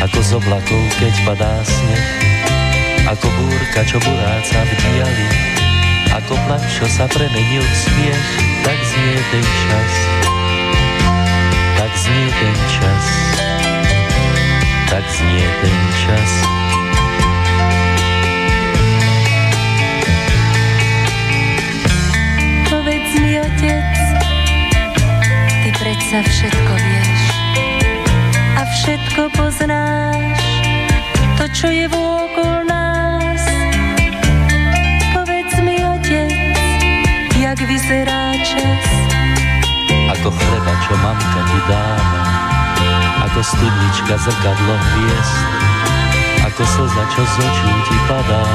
ako 0.02 0.18
z 0.26 0.30
oblakov, 0.42 0.82
keď 0.98 1.14
padá 1.22 1.62
sneh, 1.62 2.06
ako 3.06 3.30
búrka, 3.30 3.86
čo 3.86 4.02
buráca 4.02 4.58
v 4.66 4.72
diali, 4.74 5.28
ako 6.18 6.34
plač, 6.50 6.66
čo 6.66 6.86
sa 6.90 7.06
premenil 7.06 7.62
v 7.62 7.76
smiech, 7.78 8.28
tak 8.66 8.78
znie 8.82 9.18
ten 9.30 9.46
čas. 9.46 9.92
Tak 11.78 11.92
znie 11.94 12.26
ten 12.26 12.58
čas. 12.74 13.06
Tak 14.90 15.04
znie 15.06 15.46
ten 15.62 15.78
čas. 15.94 16.58
predsa 26.08 26.24
všetko 26.24 26.72
vieš 26.72 26.97
a 26.97 26.97
všetko 28.78 29.22
poznáš, 29.34 30.38
to, 31.34 31.44
čo 31.50 31.66
je 31.66 31.90
vôkol 31.90 32.62
nás. 32.70 33.42
Povedz 35.10 35.54
mi, 35.66 35.82
otec, 35.82 36.30
jak 37.42 37.58
vyzerá 37.58 38.38
čas. 38.46 38.86
Ako 40.14 40.30
chleba, 40.30 40.72
čo 40.86 40.94
mamka 41.02 41.40
ti 41.50 41.60
dáva, 41.66 42.22
ako 43.26 43.40
studnička 43.42 44.14
zrkadlo 44.14 44.74
hviezd, 44.78 45.38
ako 46.46 46.62
slza, 46.62 47.04
čo 47.18 47.22
z 47.26 47.34
očí 47.34 47.72
ti 47.90 47.98
padá, 48.06 48.46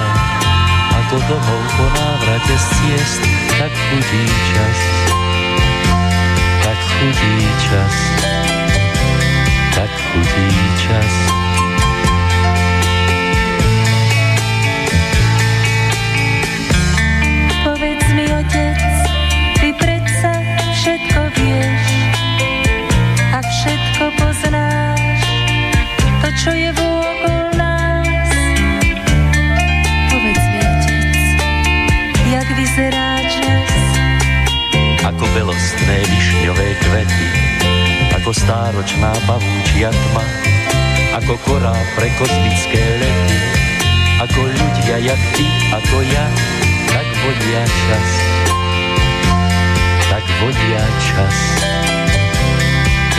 ako 1.04 1.16
domov 1.28 1.64
po 1.76 1.86
návrate 2.00 2.56
z 2.56 2.66
ciest, 2.80 3.22
tak 3.60 3.72
chudí 3.76 4.24
čas. 4.56 4.80
Tak 6.64 6.80
chudí 6.80 7.36
čas, 7.68 7.96
utí 10.14 10.48
čas. 10.86 11.14
Povedz 17.64 18.08
mi, 18.14 18.26
otec, 18.30 18.82
ty 19.58 19.70
predsa 19.74 20.32
všetko 20.78 21.22
vieš 21.34 21.86
a 23.34 23.40
všetko 23.42 24.04
poznáš, 24.22 25.22
to, 26.22 26.28
čo 26.38 26.52
je 26.54 26.70
vôkol 26.78 27.44
nás. 27.58 28.30
Povedz 30.14 30.46
mi, 30.54 30.60
otec, 30.62 31.18
jak 32.30 32.48
vyzerá 32.54 33.10
čas? 33.26 33.72
Ako 35.04 35.26
belostné 35.34 35.98
višňové 36.08 36.68
kvety 36.80 37.43
stáročná 38.32 39.12
pavúčia 39.28 39.92
tma, 39.92 40.24
ako 41.20 41.36
korá 41.44 41.76
pre 42.00 42.08
kozmické 42.16 42.80
lety, 43.04 43.38
ako 44.24 44.48
ľudia 44.48 44.96
jak 45.04 45.22
ty, 45.36 45.44
ako 45.76 45.98
ja, 46.08 46.26
tak 46.88 47.08
vodia 47.26 47.64
čas. 47.68 48.10
Tak 50.08 50.24
vodia 50.40 50.84
čas. 51.04 51.38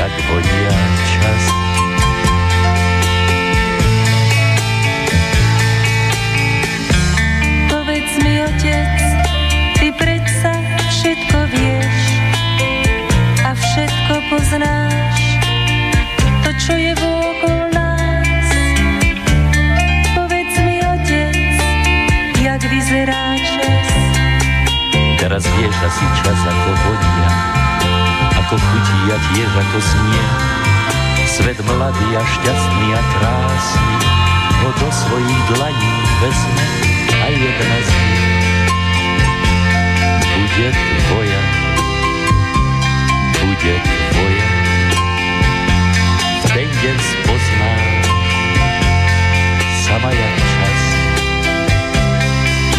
Tak 0.00 0.12
vodia 0.30 0.76
čas. 1.04 1.63
Asi 25.94 26.26
čas 26.26 26.40
ako 26.42 26.70
vodia, 26.74 27.30
ako 28.34 28.58
chutí 28.58 29.14
a 29.14 29.18
tiež 29.30 29.46
ako 29.46 29.78
znie. 29.78 30.24
Svet 31.22 31.58
mladý 31.62 32.18
a 32.18 32.22
šťastný 32.34 32.88
a 32.98 33.02
krásny 33.14 33.96
ho 34.58 34.70
do 34.74 34.88
svojich 34.90 35.40
dlaní 35.54 35.94
vezme 36.18 36.66
a 37.14 37.26
jedna 37.30 37.78
z 37.78 37.90
nich 37.94 38.26
bude 40.34 40.68
tvoja, 40.74 41.42
bude 43.38 43.74
tvoja. 43.86 44.48
V 46.42 46.44
ten 46.50 46.68
deň 46.74 46.96
spozná 46.98 47.74
sama 49.86 50.10
jak 50.10 50.34
čas, 50.42 50.80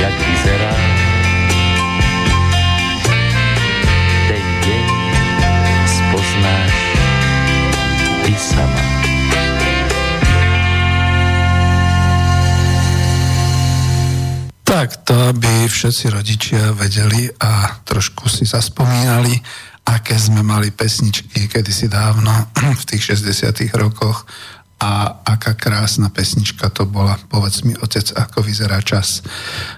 jak 0.03 0.15
vyzerá 0.19 0.84
sama. 8.45 8.81
Tak, 14.65 15.07
to 15.07 15.13
aby 15.31 15.69
všetci 15.69 16.05
rodičia 16.11 16.73
vedeli 16.75 17.29
a 17.41 17.79
trošku 17.85 18.27
si 18.29 18.43
zaspomínali, 18.43 19.33
aké 19.85 20.17
sme 20.17 20.41
mali 20.41 20.73
pesničky 20.73 21.47
kedysi 21.47 21.87
dávno 21.87 22.33
v 22.81 22.83
tých 22.83 23.15
60 23.17 23.71
rokoch 23.77 24.25
a 24.75 25.23
aká 25.23 25.55
krásna 25.55 26.11
pesnička 26.11 26.67
to 26.73 26.83
bola. 26.83 27.15
Povedz 27.31 27.63
mi, 27.63 27.71
otec, 27.79 28.11
ako 28.11 28.43
vyzerá 28.43 28.83
čas. 28.83 29.23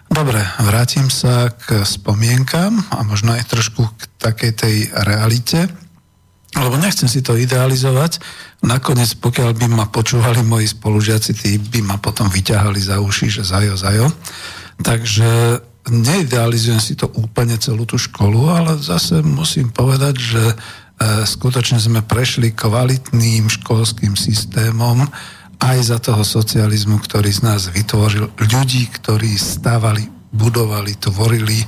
Dobre, 0.09 0.41
vrátim 0.65 1.13
sa 1.13 1.53
k 1.53 1.85
spomienkam 1.85 2.81
a 2.89 3.05
možno 3.05 3.37
aj 3.37 3.45
trošku 3.45 3.85
k 3.85 4.01
takej 4.17 4.51
tej 4.57 4.75
realite, 5.05 5.69
lebo 6.57 6.73
nechcem 6.81 7.05
si 7.05 7.21
to 7.21 7.37
idealizovať. 7.37 8.17
Nakoniec, 8.57 9.13
pokiaľ 9.21 9.53
by 9.53 9.67
ma 9.69 9.85
počúvali 9.85 10.41
moji 10.41 10.73
spolužiaci, 10.73 11.31
tí 11.37 11.51
by 11.61 11.85
ma 11.85 11.97
potom 12.01 12.25
vyťahali 12.25 12.81
za 12.81 12.97
uši, 12.97 13.27
že 13.29 13.43
zajo, 13.45 13.77
zajo. 13.77 14.09
Takže 14.81 15.61
neidealizujem 15.93 16.81
si 16.81 16.97
to 16.97 17.07
úplne 17.21 17.55
celú 17.61 17.85
tú 17.85 18.01
školu, 18.01 18.49
ale 18.49 18.81
zase 18.81 19.21
musím 19.21 19.69
povedať, 19.69 20.15
že 20.17 20.43
e, 20.49 20.55
skutočne 21.23 21.77
sme 21.77 22.01
prešli 22.01 22.51
kvalitným 22.51 23.45
školským 23.45 24.17
systémom 24.17 25.05
aj 25.57 25.77
za 25.93 25.97
toho 25.97 26.21
socializmu, 26.21 27.01
ktorý 27.01 27.29
z 27.33 27.41
nás 27.45 27.69
vytvoril 27.69 28.29
ľudí, 28.37 28.89
ktorí 28.89 29.37
stávali, 29.37 30.05
budovali, 30.33 30.97
tvorili 30.97 31.65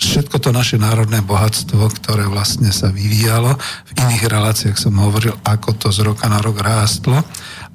všetko 0.00 0.36
to 0.40 0.50
naše 0.50 0.76
národné 0.80 1.20
bohatstvo, 1.22 1.84
ktoré 2.02 2.26
vlastne 2.28 2.72
sa 2.72 2.90
vyvíjalo. 2.90 3.54
V 3.88 3.90
iných 3.96 4.24
reláciách 4.28 4.78
som 4.78 4.96
hovoril, 4.98 5.36
ako 5.44 5.76
to 5.76 5.88
z 5.92 6.04
roka 6.04 6.26
na 6.26 6.40
rok 6.40 6.58
rástlo 6.58 7.20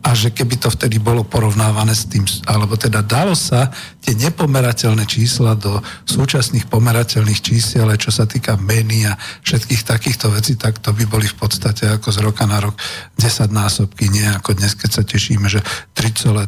a 0.05 0.15
že 0.15 0.31
keby 0.31 0.55
to 0.61 0.69
vtedy 0.71 1.01
bolo 1.01 1.27
porovnávané 1.27 1.91
s 1.91 2.07
tým, 2.07 2.23
alebo 2.47 2.79
teda 2.79 3.03
dalo 3.03 3.35
sa 3.35 3.67
tie 3.99 4.15
nepomerateľné 4.15 5.03
čísla 5.03 5.57
do 5.57 5.83
súčasných 6.07 6.71
pomerateľných 6.71 7.41
čísiel, 7.43 7.89
čo 7.99 8.13
sa 8.13 8.23
týka 8.23 8.55
meny 8.55 9.09
a 9.09 9.19
všetkých 9.43 9.83
takýchto 9.83 10.31
vecí, 10.31 10.55
tak 10.55 10.79
to 10.79 10.95
by 10.95 11.03
boli 11.03 11.27
v 11.27 11.35
podstate 11.35 11.91
ako 11.91 12.13
z 12.13 12.19
roka 12.23 12.47
na 12.47 12.63
rok 12.63 12.79
10 13.19 13.51
násobky, 13.51 14.07
nie 14.07 14.23
ako 14.31 14.55
dnes, 14.55 14.79
keď 14.79 14.89
sa 15.01 15.03
tešíme, 15.03 15.51
že 15.51 15.59
3,3% 15.97 16.47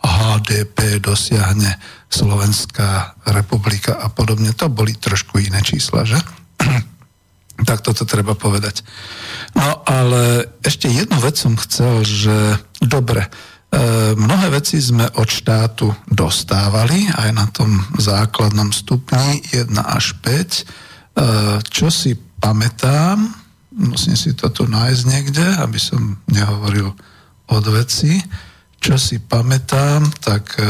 HDP 0.00 1.02
dosiahne 1.04 1.76
Slovenská 2.12 3.20
republika 3.32 3.96
a 3.96 4.08
podobne. 4.08 4.52
To 4.56 4.72
boli 4.72 4.96
trošku 4.96 5.40
iné 5.40 5.60
čísla, 5.60 6.04
že? 6.04 6.20
Tak 7.60 7.84
toto 7.84 8.08
treba 8.08 8.32
povedať. 8.32 8.80
No 9.52 9.84
ale 9.84 10.48
ešte 10.64 10.88
jednu 10.88 11.20
vec 11.20 11.36
som 11.36 11.54
chcel, 11.60 12.00
že 12.02 12.56
dobre, 12.80 13.28
e, 13.28 13.30
mnohé 14.16 14.48
veci 14.56 14.80
sme 14.80 15.04
od 15.20 15.28
štátu 15.28 15.92
dostávali 16.08 17.12
aj 17.12 17.30
na 17.36 17.46
tom 17.52 17.84
základnom 18.00 18.72
stupni 18.72 19.44
1 19.52 19.68
až 19.78 20.16
5. 20.24 20.32
E, 20.32 20.64
čo 21.68 21.92
si 21.92 22.16
pamätám, 22.16 23.20
musím 23.76 24.16
si 24.16 24.32
to 24.32 24.48
tu 24.48 24.64
nájsť 24.64 25.02
niekde, 25.06 25.46
aby 25.60 25.78
som 25.78 26.18
nehovoril 26.28 26.88
od 27.52 27.64
veci, 27.68 28.16
čo 28.82 28.98
si 28.98 29.22
pamätám, 29.22 30.08
tak 30.24 30.56
e, 30.58 30.64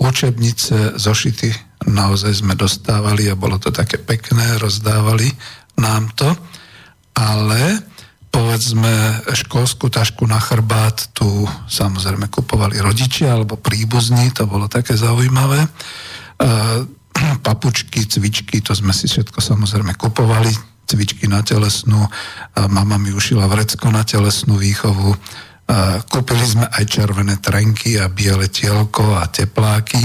učebnice, 0.00 0.96
zošity 0.96 1.74
naozaj 1.84 2.40
sme 2.40 2.56
dostávali 2.56 3.28
a 3.28 3.36
bolo 3.36 3.60
to 3.60 3.68
také 3.68 4.00
pekné, 4.00 4.56
rozdávali 4.56 5.28
nám 5.78 6.10
to, 6.14 6.30
ale 7.14 7.82
povedzme 8.34 9.22
školskú 9.30 9.86
tašku 9.86 10.26
na 10.26 10.42
chrbát 10.42 11.14
tu 11.14 11.46
samozrejme 11.70 12.26
kupovali 12.26 12.82
rodičia 12.82 13.38
alebo 13.38 13.54
príbuzní, 13.54 14.34
to 14.34 14.50
bolo 14.50 14.66
také 14.66 14.98
zaujímavé. 14.98 15.62
E, 15.62 15.68
papučky, 17.46 18.02
cvičky, 18.10 18.58
to 18.58 18.74
sme 18.74 18.90
si 18.90 19.06
všetko 19.06 19.38
samozrejme 19.38 19.94
kupovali, 19.94 20.50
cvičky 20.84 21.30
na 21.30 21.40
telesnú, 21.40 21.96
mama 22.68 23.00
mi 23.00 23.08
ušila 23.08 23.48
vrecko 23.48 23.88
na 23.88 24.04
telesnú 24.04 24.60
výchovu, 24.60 25.16
kúpili 26.12 26.44
sme 26.44 26.68
aj 26.68 26.84
červené 26.84 27.40
trenky 27.40 27.96
a 27.96 28.12
biele 28.12 28.52
tielko 28.52 29.16
a 29.16 29.24
tepláky 29.32 30.02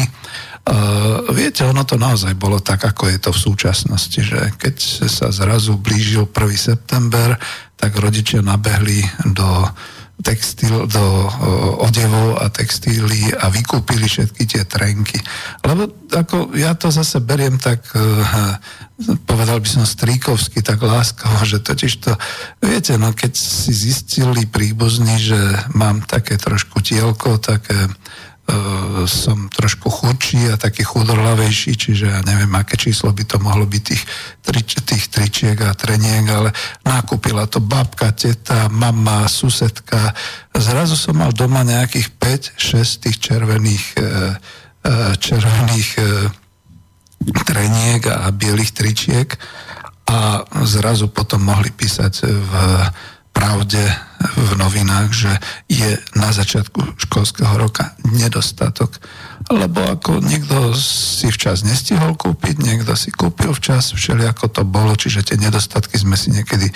Uh, 0.68 1.32
viete, 1.34 1.66
ono 1.66 1.82
to 1.88 1.96
naozaj 1.98 2.36
bolo 2.36 2.62
tak, 2.62 2.84
ako 2.86 3.10
je 3.10 3.18
to 3.18 3.32
v 3.34 3.44
súčasnosti, 3.50 4.20
že 4.22 4.54
keď 4.60 4.76
sa 5.08 5.32
zrazu 5.34 5.80
blížil 5.80 6.30
1. 6.30 6.36
september, 6.54 7.40
tak 7.80 7.96
rodičia 7.96 8.44
nabehli 8.44 9.02
do 9.34 9.66
textil, 10.20 10.84
do 10.84 11.06
odevov 11.80 12.44
a 12.44 12.52
textíly 12.52 13.32
a 13.40 13.48
vykúpili 13.48 14.04
všetky 14.04 14.44
tie 14.44 14.64
trenky. 14.68 15.16
Lebo 15.64 15.88
ako 16.12 16.52
ja 16.60 16.76
to 16.76 16.92
zase 16.92 17.24
beriem 17.24 17.56
tak, 17.56 17.80
uh, 17.96 18.60
povedal 19.24 19.64
by 19.64 19.70
som 19.80 19.88
stríkovsky, 19.88 20.60
tak 20.60 20.84
láskavo, 20.84 21.40
že 21.48 21.64
totiž 21.64 21.94
to, 22.04 22.12
viete, 22.60 23.00
no 23.00 23.16
keď 23.16 23.32
si 23.32 23.72
zistili 23.72 24.44
príbuzní, 24.44 25.16
že 25.18 25.40
mám 25.72 26.04
také 26.04 26.36
trošku 26.36 26.84
tielko, 26.84 27.40
také 27.40 27.80
E, 27.80 28.29
som 29.06 29.50
trošku 29.50 29.90
chudší 29.90 30.50
a 30.50 30.58
taký 30.58 30.82
chudorlavejší, 30.82 31.72
čiže 31.78 32.06
ja 32.10 32.22
neviem, 32.26 32.50
aké 32.58 32.78
číslo 32.78 33.14
by 33.14 33.24
to 33.26 33.38
mohlo 33.38 33.70
byť 33.70 33.84
tých, 33.84 34.04
tri, 34.42 34.62
tých 34.66 35.06
tričiek 35.10 35.58
a 35.62 35.78
treniek, 35.78 36.26
ale 36.30 36.50
nakúpila 36.82 37.46
to 37.46 37.62
babka, 37.62 38.10
teta, 38.12 38.66
mama, 38.74 39.30
susedka. 39.30 40.14
Zrazu 40.58 40.98
som 40.98 41.22
mal 41.22 41.30
doma 41.34 41.62
nejakých 41.62 42.10
5-6 42.58 43.06
tých 43.06 43.18
červených, 43.22 43.86
e, 43.96 44.02
e, 44.02 44.94
červených 45.18 45.90
treniek 47.46 48.02
a 48.08 48.32
bielých 48.32 48.72
tričiek 48.74 49.30
a 50.10 50.42
zrazu 50.66 51.12
potom 51.12 51.46
mohli 51.46 51.70
písať 51.70 52.14
v 52.26 52.52
pravde 53.30 54.09
v 54.20 54.52
novinách, 54.60 55.10
že 55.16 55.32
je 55.72 55.96
na 56.16 56.36
začiatku 56.36 57.00
školského 57.00 57.56
roka 57.56 57.96
nedostatok 58.04 59.00
lebo 59.50 59.82
ako 59.82 60.22
niekto 60.22 60.78
si 60.78 61.26
včas 61.34 61.66
nestihol 61.66 62.14
kúpiť, 62.14 62.62
niekto 62.62 62.94
si 62.94 63.10
kúpil 63.10 63.50
včas, 63.50 63.98
všelijako 63.98 64.46
to 64.54 64.62
bolo, 64.62 64.94
čiže 64.94 65.26
tie 65.26 65.42
nedostatky 65.42 65.98
sme 65.98 66.14
si 66.14 66.30
niekedy 66.30 66.70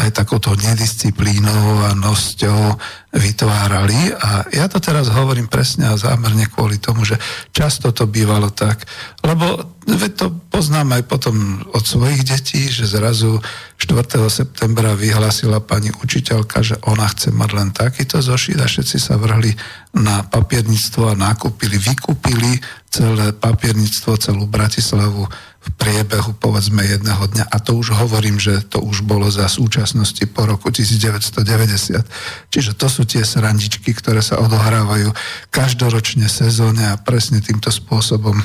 aj 0.00 0.10
takouto 0.10 0.56
nedisciplínou 0.58 1.86
a 1.86 1.94
nosťou 1.94 2.74
vytvárali 3.14 4.10
a 4.18 4.42
ja 4.50 4.66
to 4.66 4.82
teraz 4.82 5.06
hovorím 5.12 5.46
presne 5.46 5.86
a 5.86 6.00
zámerne 6.00 6.50
kvôli 6.50 6.82
tomu, 6.82 7.06
že 7.06 7.14
často 7.54 7.94
to 7.94 8.10
bývalo 8.10 8.50
tak, 8.50 8.82
lebo 9.22 9.76
to 9.86 10.32
poznám 10.50 10.98
aj 10.98 11.02
potom 11.06 11.62
od 11.70 11.84
svojich 11.86 12.26
detí, 12.26 12.66
že 12.66 12.90
zrazu 12.90 13.38
4. 13.78 14.18
septembra 14.32 14.98
vyhlásila 14.98 15.62
pani 15.62 15.94
učiteľka, 15.94 16.64
že 16.64 16.76
ona 16.86 17.10
chce 17.10 17.34
mať 17.34 17.50
len 17.52 17.70
takýto 17.74 18.22
zošit 18.22 18.62
a 18.62 18.70
všetci 18.70 18.96
sa 19.02 19.18
vrhli 19.18 19.50
na 19.98 20.22
papierníctvo 20.22 21.10
a 21.10 21.18
nakúpili, 21.18 21.82
vykúpili 21.82 22.62
celé 22.86 23.34
papierníctvo, 23.34 24.14
celú 24.22 24.46
Bratislavu 24.46 25.26
v 25.66 25.70
priebehu 25.74 26.38
povedzme 26.38 26.86
jedného 26.86 27.26
dňa 27.26 27.50
a 27.50 27.56
to 27.58 27.74
už 27.74 27.98
hovorím, 27.98 28.38
že 28.38 28.62
to 28.70 28.78
už 28.78 29.02
bolo 29.02 29.26
za 29.26 29.50
súčasnosti 29.50 30.22
po 30.30 30.46
roku 30.46 30.70
1990. 30.70 32.06
Čiže 32.54 32.72
to 32.78 32.86
sú 32.86 33.02
tie 33.02 33.26
srandičky, 33.26 33.90
ktoré 33.90 34.22
sa 34.22 34.38
odohrávajú 34.38 35.10
každoročne 35.50 36.30
sezóne 36.30 36.86
a 36.86 37.00
presne 37.02 37.42
týmto 37.42 37.74
spôsobom. 37.74 38.38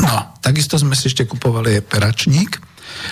No, 0.00 0.14
takisto 0.40 0.80
sme 0.80 0.96
si 0.96 1.12
ešte 1.12 1.28
kupovali 1.28 1.78
aj 1.78 1.86
peračník. 1.92 2.56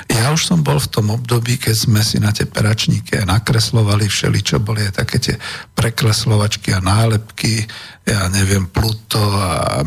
Ja 0.09 0.31
už 0.33 0.47
som 0.47 0.61
bol 0.61 0.79
v 0.79 0.91
tom 0.93 1.11
období, 1.11 1.59
keď 1.59 1.77
sme 1.77 2.01
si 2.05 2.23
na 2.23 2.31
tie 2.31 2.47
peračníky 2.47 3.23
nakreslovali 3.23 4.07
všeli, 4.09 4.39
čo 4.41 4.63
boli 4.63 4.87
aj 4.87 5.05
také 5.05 5.17
tie 5.19 5.35
prekreslovačky 5.75 6.75
a 6.75 6.85
nálepky, 6.85 7.67
ja 8.07 8.27
neviem, 8.31 8.69
Pluto 8.69 9.21
a 9.21 9.83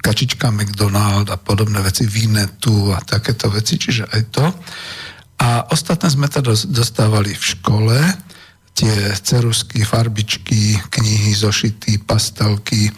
kačička 0.00 0.48
McDonald 0.50 1.28
a 1.28 1.36
podobné 1.36 1.84
veci, 1.84 2.08
Vinetu 2.08 2.90
a 2.90 3.04
takéto 3.04 3.52
veci, 3.52 3.76
čiže 3.76 4.08
aj 4.08 4.22
to. 4.32 4.46
A 5.40 5.68
ostatné 5.72 6.08
sme 6.12 6.28
to 6.28 6.44
dostávali 6.68 7.32
v 7.32 7.44
škole, 7.56 7.96
tie 8.76 9.12
cerusky, 9.20 9.84
farbičky, 9.84 10.80
knihy, 10.88 11.36
zošity, 11.36 12.00
pastelky. 12.04 12.88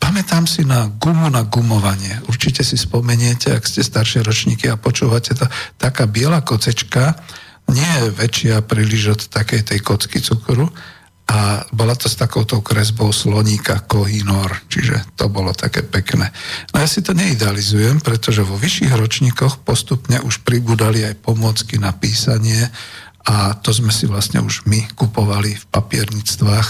Pamätám 0.00 0.48
si 0.48 0.64
na 0.64 0.88
gumu 0.88 1.28
na 1.28 1.44
gumovanie. 1.44 2.18
Určite 2.26 2.64
si 2.64 2.74
spomeniete, 2.74 3.52
ak 3.52 3.68
ste 3.68 3.84
staršie 3.84 4.24
ročníky 4.24 4.66
a 4.72 4.80
počúvate 4.80 5.36
to, 5.36 5.46
taká 5.76 6.08
biela 6.08 6.40
kocečka, 6.40 7.14
nie 7.70 7.86
je 7.86 8.10
väčšia 8.10 8.66
príliš 8.66 9.02
od 9.14 9.20
takej 9.30 9.62
tej 9.62 9.78
kocky 9.84 10.18
cukru, 10.18 10.66
a 11.30 11.62
bola 11.70 11.94
to 11.94 12.10
s 12.10 12.18
takouto 12.18 12.58
kresbou 12.58 13.14
sloníka 13.14 13.86
Kohinor, 13.86 14.66
čiže 14.66 15.14
to 15.14 15.30
bolo 15.30 15.54
také 15.54 15.86
pekné. 15.86 16.26
No 16.74 16.82
ja 16.82 16.90
si 16.90 17.06
to 17.06 17.14
neidealizujem, 17.14 18.02
pretože 18.02 18.42
vo 18.42 18.58
vyšších 18.58 18.90
ročníkoch 18.98 19.62
postupne 19.62 20.18
už 20.26 20.42
pribudali 20.42 21.06
aj 21.06 21.22
pomôcky 21.22 21.78
na 21.78 21.94
písanie 21.94 22.66
a 23.22 23.54
to 23.54 23.70
sme 23.70 23.94
si 23.94 24.10
vlastne 24.10 24.42
už 24.42 24.66
my 24.66 24.90
kupovali 24.98 25.54
v 25.54 25.64
papiernictvách. 25.70 26.68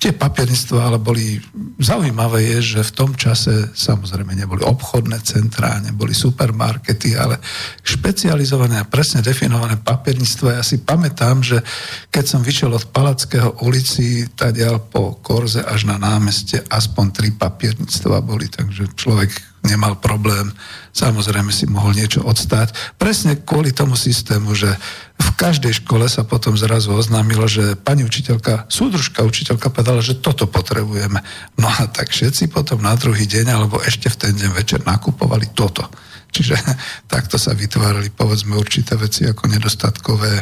Tie 0.00 0.16
papiernictvá 0.16 0.88
ale 0.88 0.96
boli 0.96 1.36
zaujímavé 1.76 2.56
je, 2.56 2.80
že 2.80 2.88
v 2.88 2.96
tom 2.96 3.12
čase 3.12 3.68
samozrejme 3.76 4.32
neboli 4.32 4.64
obchodné 4.64 5.20
centrá, 5.20 5.76
neboli 5.76 6.16
supermarkety, 6.16 7.20
ale 7.20 7.36
špecializované 7.84 8.80
a 8.80 8.88
presne 8.88 9.20
definované 9.20 9.76
papiernictvo. 9.76 10.56
Ja 10.56 10.64
si 10.64 10.80
pamätám, 10.80 11.44
že 11.44 11.60
keď 12.08 12.24
som 12.24 12.40
vyšiel 12.40 12.72
od 12.72 12.88
Palackého 12.88 13.60
ulici, 13.60 14.24
tadiaľ 14.32 14.88
po 14.88 15.20
Korze 15.20 15.60
až 15.60 15.84
na 15.84 16.00
námeste, 16.00 16.64
aspoň 16.64 17.06
tri 17.12 17.28
papiernictva 17.36 18.24
boli, 18.24 18.48
takže 18.48 18.96
človek 18.96 19.49
nemal 19.64 20.00
problém, 20.00 20.52
samozrejme 20.96 21.52
si 21.52 21.68
mohol 21.68 21.92
niečo 21.92 22.24
odstať. 22.24 22.72
Presne 22.96 23.40
kvôli 23.40 23.76
tomu 23.76 23.94
systému, 23.94 24.56
že 24.56 24.72
v 25.20 25.30
každej 25.36 25.84
škole 25.84 26.08
sa 26.08 26.24
potom 26.24 26.56
zrazu 26.56 26.96
oznámilo, 26.96 27.44
že 27.44 27.76
pani 27.76 28.02
učiteľka, 28.02 28.72
súdružka 28.72 29.20
učiteľka 29.20 29.68
povedala, 29.68 30.00
že 30.00 30.18
toto 30.18 30.48
potrebujeme. 30.48 31.20
No 31.60 31.68
a 31.68 31.86
tak 31.92 32.08
všetci 32.08 32.48
potom 32.48 32.80
na 32.80 32.96
druhý 32.96 33.28
deň 33.28 33.46
alebo 33.52 33.76
ešte 33.84 34.08
v 34.08 34.16
ten 34.16 34.32
deň 34.32 34.50
večer 34.56 34.80
nakupovali 34.82 35.52
toto. 35.52 35.84
Čiže 36.30 36.56
takto 37.12 37.36
sa 37.36 37.52
vytvárali 37.52 38.08
povedzme 38.14 38.56
určité 38.56 38.96
veci 38.96 39.28
ako 39.28 39.44
nedostatkové. 39.50 40.40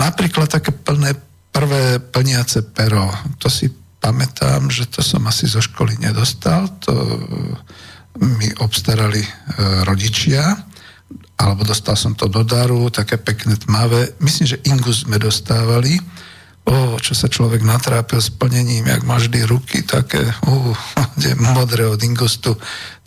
Napríklad 0.00 0.48
také 0.48 0.72
plné 0.72 1.12
prvé 1.50 1.98
plniace 1.98 2.62
pero. 2.70 3.10
To 3.42 3.50
si 3.50 3.68
pamätám, 4.00 4.72
že 4.72 4.88
to 4.88 5.04
som 5.04 5.20
asi 5.28 5.44
zo 5.44 5.60
školy 5.60 6.00
nedostal. 6.00 6.72
To 6.88 7.20
mi 8.18 8.50
obstarali 8.58 9.22
e, 9.22 9.30
rodičia, 9.86 10.42
alebo 11.40 11.62
dostal 11.64 11.96
som 11.96 12.12
to 12.12 12.26
do 12.26 12.42
daru, 12.44 12.90
také 12.90 13.16
pekné 13.16 13.56
tmavé. 13.56 14.18
Myslím, 14.20 14.46
že 14.56 14.62
Ingus 14.66 15.08
sme 15.08 15.16
dostávali. 15.16 15.96
O, 16.68 17.00
čo 17.00 17.16
sa 17.16 17.32
človek 17.32 17.64
natrápil 17.64 18.20
s 18.20 18.28
plnením, 18.28 18.84
jak 18.84 19.02
má 19.08 19.16
vždy 19.16 19.48
ruky, 19.48 19.80
také 19.80 20.20
uh, 20.20 20.76
modré 21.56 21.88
od 21.88 21.96
Ingustu, 22.04 22.52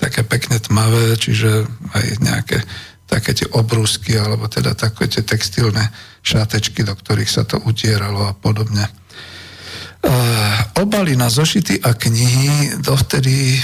také 0.01 0.25
pekné 0.25 0.57
tmavé, 0.57 1.13
čiže 1.13 1.61
aj 1.93 2.05
nejaké 2.17 2.57
také 3.05 3.37
tie 3.37 3.47
obrúsky, 3.53 4.17
alebo 4.17 4.49
teda 4.49 4.73
také 4.73 5.05
tie 5.05 5.21
textilné 5.21 5.85
šátečky, 6.25 6.81
do 6.81 6.97
ktorých 6.97 7.29
sa 7.29 7.45
to 7.45 7.61
utieralo 7.61 8.25
a 8.25 8.33
podobne. 8.33 8.89
Uh, 10.03 10.83
obaly 10.83 11.15
na 11.15 11.31
zošity 11.31 11.79
a 11.79 11.95
knihy, 11.95 12.75
dovtedy, 12.83 13.55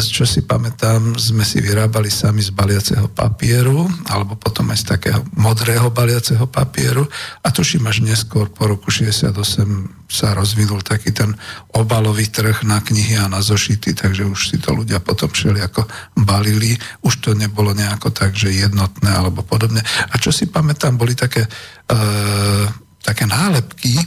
čo 0.00 0.24
si 0.24 0.40
pamätám, 0.40 1.12
sme 1.20 1.44
si 1.44 1.60
vyrábali 1.60 2.08
sami 2.08 2.40
z 2.40 2.56
baliaceho 2.56 3.12
papieru, 3.12 3.84
alebo 4.08 4.32
potom 4.32 4.72
aj 4.72 4.80
z 4.80 4.84
takého 4.96 5.20
modrého 5.36 5.92
baliaceho 5.92 6.48
papieru 6.48 7.04
a 7.44 7.52
tuším 7.52 7.84
až 7.84 8.00
neskôr 8.00 8.48
po 8.48 8.64
roku 8.64 8.88
68 8.88 10.08
sa 10.08 10.32
rozvinul 10.32 10.80
taký 10.80 11.12
ten 11.12 11.36
obalový 11.76 12.32
trh 12.32 12.64
na 12.64 12.80
knihy 12.80 13.20
a 13.20 13.28
na 13.28 13.44
zošity, 13.44 13.92
takže 13.92 14.24
už 14.24 14.40
si 14.40 14.56
to 14.56 14.72
ľudia 14.72 15.04
potom 15.04 15.28
všeli 15.28 15.60
ako 15.60 15.84
balili, 16.16 16.80
už 17.04 17.20
to 17.20 17.30
nebolo 17.36 17.76
nejako 17.76 18.08
tak, 18.08 18.32
že 18.32 18.48
jednotné 18.54 19.12
alebo 19.12 19.44
podobne. 19.44 19.84
A 19.84 20.14
čo 20.16 20.32
si 20.32 20.48
pamätám, 20.48 20.96
boli 20.96 21.12
také, 21.12 21.44
uh, 21.92 22.64
také 23.04 23.28
nálepky, 23.28 24.00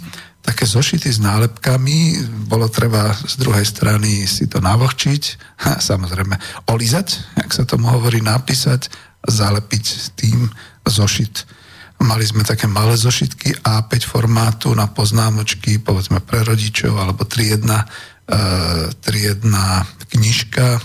také 0.47 0.63
zošity 0.63 1.11
s 1.11 1.19
nálepkami, 1.19 2.23
bolo 2.47 2.71
treba 2.71 3.11
z 3.11 3.35
druhej 3.35 3.67
strany 3.67 4.23
si 4.23 4.47
to 4.47 4.63
navlhčiť, 4.63 5.23
samozrejme 5.91 6.39
olizať, 6.71 7.35
ak 7.35 7.51
sa 7.51 7.67
tomu 7.67 7.91
hovorí, 7.91 8.23
napísať, 8.23 8.87
zalepiť 9.27 10.15
tým 10.15 10.47
zošit. 10.87 11.43
Mali 11.99 12.23
sme 12.23 12.47
také 12.47 12.69
malé 12.71 12.95
zošitky 12.95 13.59
A5 13.59 14.07
formátu 14.07 14.71
na 14.71 14.87
poznámočky, 14.87 15.83
povedzme 15.83 16.23
pre 16.23 16.47
rodičov, 16.47 16.95
alebo 16.95 17.27
triedna, 17.27 17.83
e, 18.29 18.37
triedna 19.03 19.83
knižka, 20.13 20.79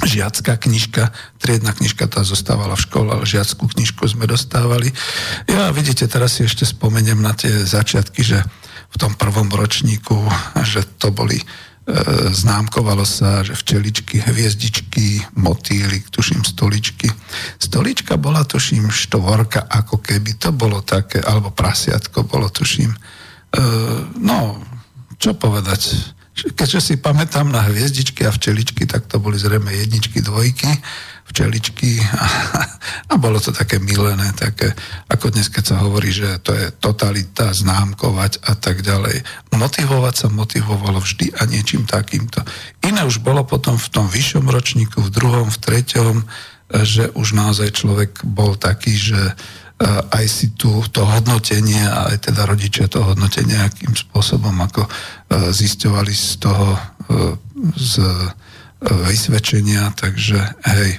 žiacká 0.00 0.56
knižka, 0.56 1.12
triedna 1.36 1.76
knižka 1.76 2.08
tá 2.08 2.24
zostávala 2.24 2.72
v 2.80 2.84
škole, 2.88 3.08
ale 3.12 3.28
žiackú 3.28 3.68
knižku 3.68 4.08
sme 4.08 4.24
dostávali. 4.24 4.88
Ja 5.44 5.68
vidíte, 5.68 6.08
teraz 6.08 6.40
si 6.40 6.48
ešte 6.48 6.64
spomeniem 6.64 7.20
na 7.20 7.36
tie 7.36 7.52
začiatky, 7.68 8.24
že 8.24 8.40
v 8.92 8.96
tom 8.96 9.12
prvom 9.16 9.52
ročníku, 9.52 10.16
že 10.64 10.84
to 10.96 11.12
boli 11.12 11.40
e, 11.40 11.44
známkovalo 12.32 13.04
sa, 13.04 13.44
že 13.44 13.56
včeličky, 13.56 14.24
hviezdičky, 14.24 15.36
motýly, 15.36 16.04
tuším 16.08 16.44
stoličky. 16.44 17.08
Stolička 17.60 18.16
bola, 18.16 18.44
tuším, 18.44 18.88
štvorka, 18.88 19.68
ako 19.68 20.00
keby 20.00 20.40
to 20.40 20.52
bolo 20.52 20.80
také, 20.84 21.20
alebo 21.20 21.52
prasiatko 21.52 22.24
bolo, 22.24 22.48
tuším. 22.48 22.92
E, 22.92 22.98
no, 24.20 24.60
čo 25.16 25.36
povedať? 25.36 26.12
Keďže 26.32 26.80
si 26.80 26.94
pamätám 26.96 27.52
na 27.52 27.60
hviezdičky 27.68 28.24
a 28.24 28.32
včeličky, 28.32 28.88
tak 28.88 29.04
to 29.04 29.20
boli 29.20 29.36
zrejme 29.36 29.68
jedničky, 29.68 30.24
dvojky 30.24 30.70
včeličky 31.32 32.02
a, 32.12 32.26
a 33.10 33.14
bolo 33.16 33.40
to 33.40 33.56
také 33.56 33.80
milené, 33.80 34.36
také, 34.36 34.76
ako 35.08 35.32
dnes, 35.32 35.48
keď 35.48 35.64
sa 35.64 35.76
hovorí, 35.80 36.12
že 36.12 36.42
to 36.44 36.52
je 36.52 36.68
totalita, 36.76 37.56
známkovať 37.56 38.44
a 38.44 38.52
tak 38.52 38.84
ďalej. 38.84 39.24
Motivovať 39.56 40.14
sa 40.14 40.28
motivovalo 40.28 41.00
vždy 41.00 41.32
a 41.40 41.48
niečím 41.48 41.88
takýmto. 41.88 42.44
Iné 42.84 43.08
už 43.08 43.24
bolo 43.24 43.48
potom 43.48 43.80
v 43.80 43.88
tom 43.88 44.06
vyššom 44.12 44.44
ročníku, 44.44 45.00
v 45.00 45.10
druhom, 45.10 45.48
v 45.48 45.58
treťom, 45.58 46.14
že 46.84 47.08
už 47.16 47.36
naozaj 47.36 47.80
človek 47.80 48.24
bol 48.24 48.56
taký, 48.56 48.96
že 48.96 49.20
aj 50.14 50.24
si 50.30 50.54
tu 50.54 50.82
to 50.94 51.02
hodnotenie 51.02 51.82
aj 51.82 52.30
teda 52.30 52.46
rodičia 52.46 52.86
to 52.86 53.02
hodnotenie 53.02 53.58
akým 53.58 53.92
spôsobom 53.92 54.54
ako 54.62 54.86
e, 54.86 54.90
zisťovali 55.50 56.14
z 56.14 56.28
toho 56.38 56.68
e, 56.74 56.80
z 57.76 57.94
vysvedčenia, 58.82 59.94
takže 59.94 60.42
hej, 60.66 60.98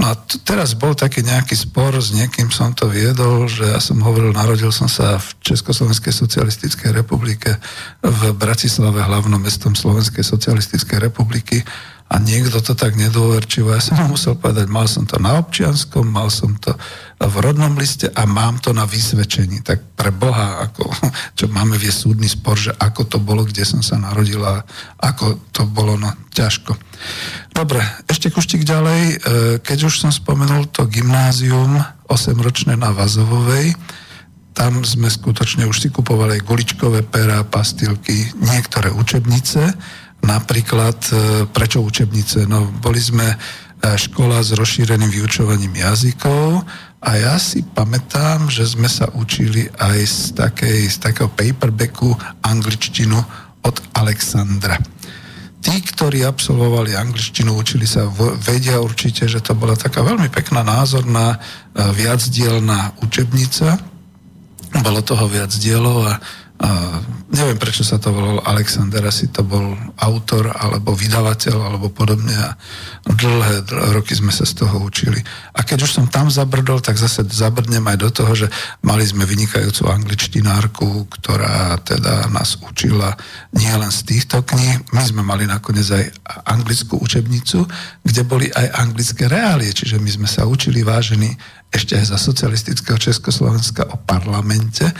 No 0.00 0.08
a 0.08 0.16
t- 0.16 0.40
teraz 0.40 0.72
bol 0.72 0.96
taký 0.96 1.20
nejaký 1.20 1.52
spor, 1.52 1.92
s 2.00 2.16
niekým 2.16 2.48
som 2.48 2.72
to 2.72 2.88
viedol, 2.88 3.44
že 3.44 3.68
ja 3.68 3.76
som 3.84 4.00
hovoril, 4.00 4.32
narodil 4.32 4.72
som 4.72 4.88
sa 4.88 5.20
v 5.20 5.28
Československej 5.44 6.08
socialistickej 6.16 6.96
republike 6.96 7.60
v 8.00 8.32
Bratislave, 8.32 9.04
hlavnom 9.04 9.36
mestom 9.36 9.76
Slovenskej 9.76 10.24
socialistickej 10.24 11.04
republiky 11.04 11.60
a 12.10 12.18
niekto 12.18 12.58
to 12.58 12.74
tak 12.74 12.98
nedôverčivo, 12.98 13.70
ja 13.70 13.78
som 13.78 13.94
mu 14.02 14.18
musel 14.18 14.34
povedať, 14.34 14.66
mal 14.66 14.90
som 14.90 15.06
to 15.06 15.14
na 15.22 15.38
občianskom, 15.38 16.10
mal 16.10 16.26
som 16.26 16.58
to 16.58 16.74
v 17.22 17.36
rodnom 17.38 17.70
liste 17.78 18.10
a 18.10 18.26
mám 18.26 18.58
to 18.58 18.74
na 18.74 18.82
vysvedčení. 18.82 19.62
Tak 19.62 19.94
pre 19.94 20.10
Boha, 20.10 20.58
ako, 20.66 20.90
čo 21.38 21.46
máme 21.46 21.78
vie 21.78 21.94
súdny 21.94 22.26
spor, 22.26 22.58
že 22.58 22.74
ako 22.74 23.06
to 23.06 23.18
bolo, 23.22 23.46
kde 23.46 23.62
som 23.62 23.78
sa 23.78 23.94
narodila, 23.94 24.58
ako 24.98 25.38
to 25.54 25.62
bolo, 25.70 25.94
no 25.94 26.10
ťažko. 26.34 26.74
Dobre, 27.54 27.78
ešte 28.10 28.34
kuštík 28.34 28.66
ďalej. 28.66 29.02
E, 29.06 29.14
keď 29.62 29.78
už 29.86 30.02
som 30.02 30.10
spomenul 30.10 30.66
to 30.66 30.90
gymnázium 30.90 31.78
8-ročné 32.10 32.74
na 32.74 32.90
Vazovovej, 32.90 33.78
tam 34.50 34.82
sme 34.82 35.06
skutočne 35.06 35.62
už 35.62 35.78
si 35.78 35.88
kupovali 35.94 36.42
guličkové 36.42 37.06
pera, 37.06 37.46
pastilky, 37.46 38.34
niektoré 38.42 38.90
učebnice, 38.90 39.78
Napríklad, 40.20 40.98
e, 41.10 41.14
prečo 41.48 41.80
učebnice? 41.80 42.44
No, 42.44 42.68
boli 42.68 43.00
sme 43.00 43.24
e, 43.24 43.36
škola 43.96 44.44
s 44.44 44.52
rozšíreným 44.52 45.08
vyučovaním 45.08 45.80
jazykov 45.80 46.64
a 47.00 47.10
ja 47.16 47.40
si 47.40 47.64
pamätám, 47.64 48.52
že 48.52 48.68
sme 48.68 48.84
sa 48.84 49.08
učili 49.16 49.72
aj 49.80 49.98
z, 50.04 50.20
takej, 50.36 50.80
z 50.92 50.96
takého 51.00 51.32
paperbacku 51.32 52.12
angličtinu 52.44 53.16
od 53.64 53.76
Alexandra. 53.96 54.76
Tí, 55.60 55.76
ktorí 55.76 56.24
absolvovali 56.24 56.96
angličtinu, 56.96 57.52
učili 57.52 57.84
sa, 57.84 58.08
vedia 58.40 58.80
určite, 58.80 59.28
že 59.28 59.44
to 59.44 59.52
bola 59.52 59.76
taká 59.76 60.00
veľmi 60.00 60.32
pekná 60.32 60.60
názorná, 60.60 61.36
e, 61.36 61.38
viacdielná 61.96 62.96
učebnica. 63.00 63.80
Bolo 64.84 65.00
toho 65.00 65.24
viac 65.28 65.52
dielov 65.56 66.04
a 66.04 66.20
neviem, 67.30 67.56
prečo 67.56 67.86
sa 67.86 67.96
to 67.96 68.12
volal 68.12 68.42
Alexander, 68.44 69.00
asi 69.06 69.30
to 69.32 69.40
bol 69.46 69.72
autor 70.02 70.50
alebo 70.50 70.92
vydavateľ 70.92 71.56
alebo 71.56 71.88
podobne. 71.88 72.36
A 72.36 72.52
dlhé 73.06 73.64
roky 73.96 74.12
sme 74.12 74.34
sa 74.34 74.44
z 74.44 74.60
toho 74.60 74.82
učili. 74.82 75.22
A 75.56 75.64
keď 75.64 75.88
už 75.88 75.94
som 75.96 76.06
tam 76.10 76.28
zabrdol, 76.28 76.82
tak 76.82 77.00
zase 77.00 77.24
zabrdnem 77.30 77.82
aj 77.86 77.96
do 77.96 78.10
toho, 78.12 78.32
že 78.34 78.46
mali 78.84 79.06
sme 79.06 79.24
vynikajúcu 79.24 79.88
angličtinárku, 79.88 81.08
ktorá 81.08 81.80
teda 81.80 82.28
nás 82.28 82.58
učila 82.60 83.14
nie 83.56 83.72
len 83.72 83.88
z 83.88 84.00
týchto 84.04 84.42
kníh, 84.44 84.92
my 84.92 85.00
sme 85.00 85.22
mali 85.24 85.46
nakoniec 85.46 85.86
aj 85.86 86.04
anglickú 86.44 86.98
učebnicu, 87.00 87.64
kde 88.04 88.22
boli 88.26 88.52
aj 88.52 88.74
anglické 88.74 89.30
reálie, 89.30 89.70
čiže 89.72 90.02
my 90.02 90.10
sme 90.10 90.28
sa 90.28 90.44
učili 90.44 90.84
vážení 90.84 91.30
ešte 91.70 91.94
aj 91.94 92.10
za 92.10 92.18
socialistického 92.18 92.98
Československa 92.98 93.86
o 93.94 93.96
parlamente, 94.02 94.90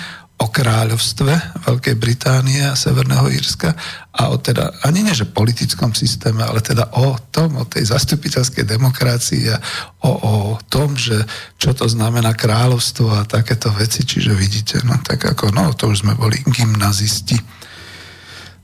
o 0.41 0.47
kráľovstve 0.49 1.61
Veľkej 1.69 1.97
Británie 2.01 2.65
a 2.65 2.73
Severného 2.73 3.29
Írska 3.29 3.77
a 4.17 4.33
o 4.33 4.41
teda, 4.41 4.73
ani 4.89 5.05
nie 5.05 5.15
politickom 5.29 5.93
systéme, 5.93 6.41
ale 6.41 6.65
teda 6.65 6.97
o 6.97 7.21
tom, 7.29 7.61
o 7.61 7.69
tej 7.69 7.93
zastupiteľskej 7.93 8.65
demokracii 8.65 9.53
a 9.53 9.61
o, 10.09 10.11
o 10.11 10.35
tom, 10.73 10.97
že 10.97 11.29
čo 11.61 11.77
to 11.77 11.85
znamená 11.85 12.33
kráľovstvo 12.33 13.21
a 13.21 13.29
takéto 13.29 13.69
veci, 13.77 14.09
čiže 14.09 14.33
vidíte, 14.33 14.81
no 14.89 14.97
tak 15.05 15.29
ako, 15.29 15.53
no 15.53 15.77
to 15.77 15.93
už 15.93 16.09
sme 16.09 16.17
boli 16.17 16.41
gymnazisti. 16.49 17.37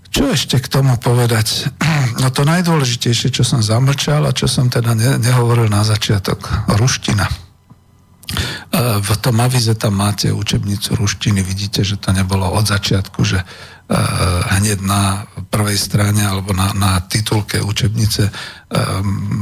Čo 0.08 0.32
ešte 0.32 0.56
k 0.64 0.72
tomu 0.72 0.96
povedať? 0.96 1.68
No 2.16 2.32
to 2.32 2.48
najdôležitejšie, 2.48 3.28
čo 3.28 3.44
som 3.44 3.60
zamlčal 3.60 4.24
a 4.24 4.32
čo 4.32 4.48
som 4.48 4.72
teda 4.72 4.96
ne, 4.96 5.20
nehovoril 5.20 5.68
na 5.68 5.84
začiatok, 5.84 6.48
ruština 6.80 7.45
v 9.00 9.10
tom 9.22 9.38
avize 9.38 9.74
tam 9.78 10.02
máte 10.02 10.34
učebnicu 10.34 10.98
ruštiny, 10.98 11.42
vidíte, 11.42 11.86
že 11.86 11.96
to 11.96 12.10
nebolo 12.10 12.50
od 12.50 12.66
začiatku, 12.66 13.22
že 13.22 13.38
hneď 14.50 14.82
na 14.82 15.30
prvej 15.46 15.78
strane 15.78 16.26
alebo 16.26 16.50
na, 16.50 16.74
na 16.74 16.98
titulke 17.06 17.62
učebnice 17.62 18.34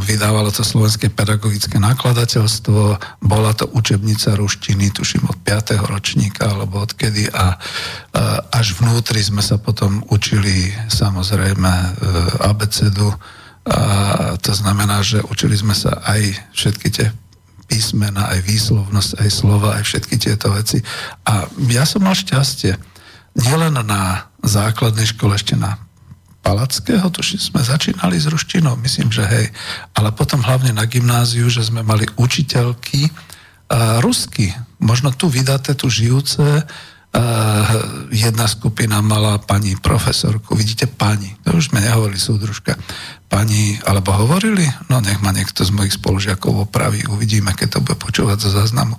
vydávalo 0.05 0.53
to 0.53 0.61
Slovenské 0.61 1.09
pedagogické 1.09 1.81
nakladateľstvo, 1.81 2.81
bola 3.25 3.57
to 3.57 3.73
učebnica 3.73 4.37
ruštiny, 4.37 4.93
tuším 4.93 5.33
od 5.33 5.41
5. 5.41 5.81
ročníka 5.89 6.53
alebo 6.53 6.85
odkedy. 6.85 7.33
A 7.33 7.57
až 8.53 8.77
vnútri 8.77 9.25
sme 9.25 9.41
sa 9.41 9.57
potom 9.57 10.05
učili 10.13 10.77
samozrejme 10.93 11.73
e, 11.73 11.89
abecedu. 12.45 13.17
A 13.65 13.81
to 14.45 14.53
znamená, 14.53 15.01
že 15.01 15.25
učili 15.25 15.57
sme 15.57 15.73
sa 15.73 16.05
aj 16.05 16.53
všetky 16.53 16.89
tie 16.93 17.09
písmena, 17.67 18.31
aj 18.31 18.41
výslovnosť, 18.45 19.11
aj 19.21 19.29
slova, 19.33 19.77
aj 19.81 19.85
všetky 19.85 20.17
tieto 20.21 20.53
veci. 20.53 20.81
A 21.25 21.49
ja 21.73 21.85
som 21.89 22.05
mal 22.05 22.15
šťastie, 22.17 22.77
nielen 23.35 23.81
na 23.85 24.31
základnej 24.45 25.09
škole, 25.11 25.35
ešte 25.35 25.59
na 25.59 25.81
Palackého, 26.45 27.09
tuším, 27.09 27.41
sme 27.41 27.61
začínali 27.65 28.21
s 28.21 28.29
ruštinou, 28.29 28.77
myslím, 28.85 29.09
že 29.09 29.25
hej, 29.25 29.47
ale 29.97 30.13
potom 30.13 30.45
hlavne 30.45 30.77
na 30.77 30.85
gymnáziu, 30.85 31.49
že 31.49 31.65
sme 31.65 31.81
mali 31.81 32.05
učiteľky 32.21 33.09
uh, 33.09 34.05
rusky. 34.05 34.53
Možno 34.77 35.09
tu 35.17 35.33
vydáte 35.33 35.73
tu 35.73 35.89
žijúce, 35.89 36.65
Uh, 37.15 38.11
jedna 38.11 38.51
skupina 38.51 38.99
mala 38.99 39.39
pani 39.39 39.79
profesorku, 39.79 40.59
vidíte 40.59 40.91
pani, 40.91 41.31
to 41.47 41.55
už 41.55 41.71
sme 41.71 41.79
nehovorili 41.79 42.19
súdružka, 42.19 42.75
pani, 43.35 43.83
alebo 43.83 44.15
hovorili, 44.15 44.63
no 44.87 45.03
nech 45.03 45.19
ma 45.19 45.35
niekto 45.35 45.67
z 45.67 45.75
mojich 45.75 45.99
spolužiakov 45.99 46.71
opraví, 46.71 47.03
uvidíme, 47.11 47.51
keď 47.51 47.69
to 47.75 47.79
bude 47.83 47.99
počúvať 47.99 48.39
zo 48.47 48.55
záznamu. 48.55 48.95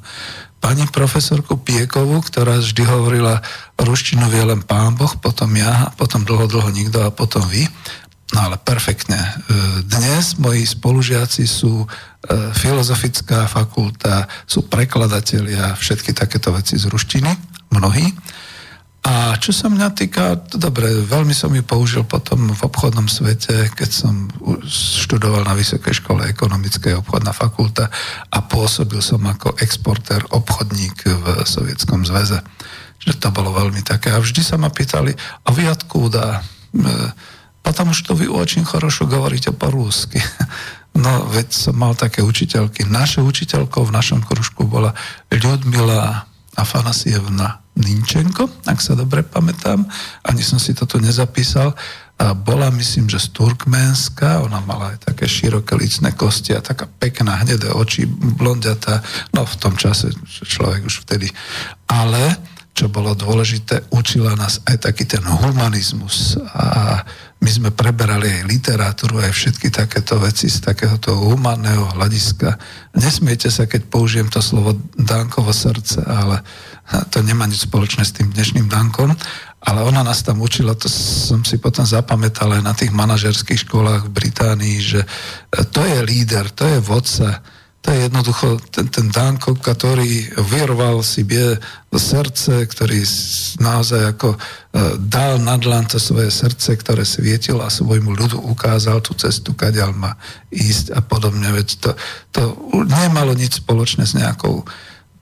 Pani 0.60 0.84
profesorku 0.92 1.56
Piekovú, 1.56 2.20
ktorá 2.20 2.60
vždy 2.60 2.84
hovorila, 2.84 3.40
ruštinu 3.80 4.28
vie 4.28 4.44
len 4.44 4.60
pán 4.60 5.00
Boh, 5.00 5.16
potom 5.24 5.56
ja, 5.56 5.96
potom 5.96 6.28
dlho, 6.28 6.52
dlho 6.52 6.68
nikto 6.76 7.08
a 7.08 7.16
potom 7.16 7.48
vy. 7.48 7.64
No 8.36 8.52
ale 8.52 8.60
perfektne. 8.60 9.16
E, 9.16 9.32
dnes 9.88 10.36
moji 10.42 10.68
spolužiaci 10.68 11.46
sú 11.48 11.86
e, 11.86 11.88
filozofická 12.52 13.48
fakulta, 13.48 14.28
sú 14.50 14.66
prekladatelia, 14.68 15.78
všetky 15.78 16.12
takéto 16.12 16.52
veci 16.52 16.76
z 16.76 16.90
ruštiny 16.92 17.32
mnohí. 17.72 18.12
A 19.06 19.38
čo 19.38 19.54
sa 19.54 19.70
mňa 19.70 19.94
týka, 19.94 20.34
dobre, 20.58 20.90
veľmi 21.06 21.30
som 21.30 21.54
ju 21.54 21.62
použil 21.62 22.02
potom 22.10 22.50
v 22.50 22.62
obchodnom 22.66 23.06
svete, 23.06 23.70
keď 23.78 23.90
som 23.94 24.26
študoval 24.66 25.46
na 25.46 25.54
Vysokej 25.54 26.02
škole 26.02 26.26
ekonomickej 26.26 27.06
obchodná 27.06 27.30
fakulta 27.30 27.94
a 28.34 28.42
pôsobil 28.42 28.98
som 29.06 29.22
ako 29.22 29.62
exporter 29.62 30.26
obchodník 30.34 31.06
v 31.06 31.26
Sovietskom 31.46 32.02
zväze. 32.02 32.42
Že 32.98 33.22
to 33.22 33.30
bolo 33.30 33.54
veľmi 33.54 33.86
také. 33.86 34.10
A 34.10 34.18
vždy 34.18 34.42
sa 34.42 34.58
ma 34.58 34.74
pýtali, 34.74 35.14
a 35.46 35.48
vy 35.54 35.70
odkúda? 35.70 36.42
E, 36.74 36.82
potom 37.62 37.94
už 37.94 38.10
to 38.10 38.18
vy 38.18 38.26
očin 38.26 38.66
chorošu 38.66 39.06
hovoríte 39.06 39.54
po 39.54 39.70
rúsky. 39.70 40.18
No, 40.96 41.28
veď 41.28 41.52
som 41.52 41.76
mal 41.76 41.92
také 41.92 42.24
učiteľky. 42.24 42.88
Naše 42.88 43.20
učiteľkou 43.20 43.84
v 43.84 43.92
našom 43.92 44.24
kružku 44.24 44.64
bola 44.64 44.96
Ľudmila 45.28 46.24
Afanasievna 46.56 47.65
Ninčenko, 47.76 48.48
ak 48.66 48.80
sa 48.80 48.96
dobre 48.96 49.24
pamätám, 49.24 49.84
ani 50.24 50.42
som 50.44 50.60
si 50.60 50.72
toto 50.72 50.96
nezapísal, 51.00 51.76
a 52.16 52.32
bola, 52.32 52.72
myslím, 52.72 53.12
že 53.12 53.20
z 53.20 53.36
Turkmenska, 53.36 54.40
ona 54.40 54.64
mala 54.64 54.96
aj 54.96 55.12
také 55.12 55.28
široké 55.28 55.76
licné 55.76 56.16
kosti 56.16 56.56
a 56.56 56.64
taká 56.64 56.88
pekná 56.88 57.44
hnedé 57.44 57.68
oči, 57.68 58.08
blondiatá, 58.08 59.04
no 59.36 59.44
v 59.44 59.56
tom 59.60 59.76
čase 59.76 60.16
človek 60.24 60.88
už 60.88 61.04
vtedy. 61.04 61.28
Ale, 61.92 62.40
čo 62.72 62.88
bolo 62.88 63.12
dôležité, 63.20 63.92
učila 63.92 64.32
nás 64.40 64.64
aj 64.64 64.88
taký 64.88 65.04
ten 65.04 65.28
humanizmus. 65.28 66.40
A 66.56 67.04
my 67.44 67.52
sme 67.52 67.70
preberali 67.76 68.32
aj 68.32 68.48
literatúru, 68.48 69.20
aj 69.20 69.36
všetky 69.36 69.68
takéto 69.68 70.16
veci 70.16 70.48
z 70.48 70.64
takéhoto 70.64 71.20
humanného 71.20 72.00
hľadiska. 72.00 72.56
Nesmiete 72.96 73.52
sa, 73.52 73.68
keď 73.68 73.92
použijem 73.92 74.32
to 74.32 74.40
slovo 74.40 74.80
Dankovo 74.96 75.52
srdce, 75.52 76.00
ale 76.08 76.40
to 77.10 77.26
nemá 77.26 77.50
nič 77.50 77.66
spoločné 77.66 78.06
s 78.06 78.14
tým 78.14 78.30
dnešným 78.30 78.70
Dankom, 78.70 79.14
ale 79.66 79.80
ona 79.82 80.06
nás 80.06 80.22
tam 80.22 80.46
učila, 80.46 80.78
to 80.78 80.86
som 80.90 81.42
si 81.42 81.58
potom 81.58 81.82
zapamätal 81.82 82.54
aj 82.54 82.62
na 82.62 82.74
tých 82.78 82.94
manažerských 82.94 83.66
školách 83.66 84.06
v 84.06 84.14
Británii, 84.14 84.78
že 84.78 85.02
to 85.74 85.82
je 85.82 86.00
líder, 86.06 86.54
to 86.54 86.70
je 86.70 86.78
vodca, 86.86 87.42
to 87.86 87.94
je 87.94 88.10
jednoducho 88.10 88.58
ten, 88.74 88.90
ten 88.90 89.14
Danko, 89.14 89.54
ktorý 89.62 90.34
vyrval 90.42 91.06
si 91.06 91.22
bie 91.22 91.54
srdce, 91.94 92.66
ktorý 92.66 93.06
naozaj 93.62 94.18
ako 94.18 94.34
e, 94.34 94.38
dal 95.06 95.38
na 95.38 95.54
dlan 95.62 95.86
to 95.86 96.02
svoje 96.02 96.34
srdce, 96.34 96.82
ktoré 96.82 97.06
svietilo 97.06 97.62
a 97.62 97.70
svojmu 97.70 98.10
ľudu 98.10 98.42
ukázal 98.42 99.06
tú 99.06 99.14
cestu, 99.14 99.54
kadiaľ 99.54 99.94
má 99.94 100.18
ísť 100.50 100.98
a 100.98 101.02
podobne. 101.06 101.46
Veď 101.54 101.68
to, 101.78 101.90
to 102.34 102.42
nemalo 102.90 103.38
nič 103.38 103.62
spoločné 103.62 104.10
s 104.10 104.18
nejakou 104.18 104.66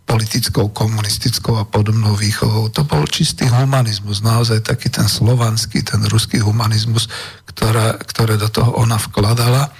politickou, 0.03 0.69
komunistickou 0.69 1.57
a 1.57 1.65
podobnou 1.65 2.13
výchovou. 2.13 2.69
To 2.69 2.83
bol 2.83 3.07
čistý 3.07 3.47
humanizmus, 3.47 4.21
naozaj 4.21 4.63
taký 4.63 4.91
ten 4.91 5.07
slovanský, 5.07 5.81
ten 5.81 6.03
ruský 6.05 6.43
humanizmus, 6.43 7.07
ktorá, 7.49 7.97
ktoré 7.97 8.35
do 8.35 8.51
toho 8.51 8.75
ona 8.77 8.99
vkladala. 8.99 9.71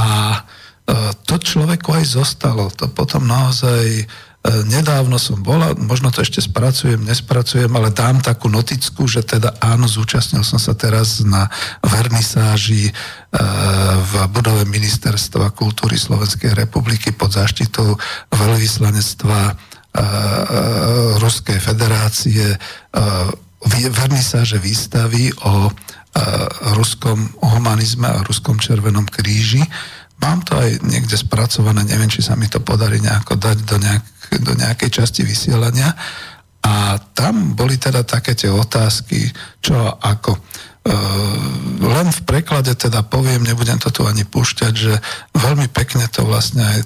A 0.00 0.08
E, 0.90 1.14
to 1.26 1.38
človeku 1.38 1.94
aj 1.94 2.04
zostalo. 2.18 2.66
To 2.74 2.90
potom 2.90 3.26
naozaj 3.28 4.06
nedávno 4.40 5.20
som 5.20 5.44
bola, 5.44 5.76
možno 5.76 6.08
to 6.08 6.24
ešte 6.24 6.40
spracujem, 6.40 7.04
nespracujem, 7.04 7.68
ale 7.76 7.92
dám 7.92 8.24
takú 8.24 8.48
noticku, 8.48 9.04
že 9.04 9.20
teda 9.20 9.60
áno, 9.60 9.84
zúčastnil 9.84 10.40
som 10.40 10.56
sa 10.56 10.72
teraz 10.72 11.20
na 11.20 11.52
vernisáži 11.84 12.88
e, 12.88 12.92
v 14.00 14.12
budove 14.32 14.64
Ministerstva 14.64 15.52
kultúry 15.52 16.00
Slovenskej 16.00 16.56
republiky 16.56 17.12
pod 17.12 17.36
záštitou 17.36 18.00
veľvyslanectva 18.32 19.40
e, 19.44 19.54
Ruskej 21.20 21.58
federácie 21.60 22.56
vernisáže 23.92 24.56
výstavy 24.56 25.28
o 25.44 25.68
ruskom 26.74 27.28
humanizme 27.38 28.08
a 28.08 28.24
ruskom 28.26 28.58
červenom 28.58 29.06
kríži. 29.06 29.62
Mám 30.20 30.44
to 30.44 30.56
aj 30.60 30.84
niekde 30.84 31.16
spracované, 31.16 31.80
neviem, 31.88 32.12
či 32.12 32.20
sa 32.20 32.36
mi 32.36 32.46
to 32.46 32.60
podarí 32.60 33.00
nejako 33.00 33.40
dať 33.40 33.58
do 33.64 33.76
nejak, 33.80 34.04
do 34.44 34.52
nejakej 34.52 34.90
časti 34.92 35.24
vysielania. 35.24 35.96
A 36.60 37.00
tam 37.16 37.56
boli 37.56 37.80
teda 37.80 38.04
také 38.04 38.36
tie 38.36 38.52
otázky, 38.52 39.32
čo 39.64 39.80
ako. 39.96 40.36
E, 40.36 40.92
len 41.80 42.08
v 42.08 42.20
preklade 42.28 42.72
teda 42.76 43.00
poviem, 43.04 43.44
nebudem 43.44 43.80
to 43.80 43.88
tu 43.88 44.04
ani 44.04 44.28
púšťať, 44.28 44.72
že 44.72 44.96
veľmi 45.36 45.72
pekne 45.72 46.04
to 46.08 46.24
vlastne 46.24 46.64
aj 46.64 46.80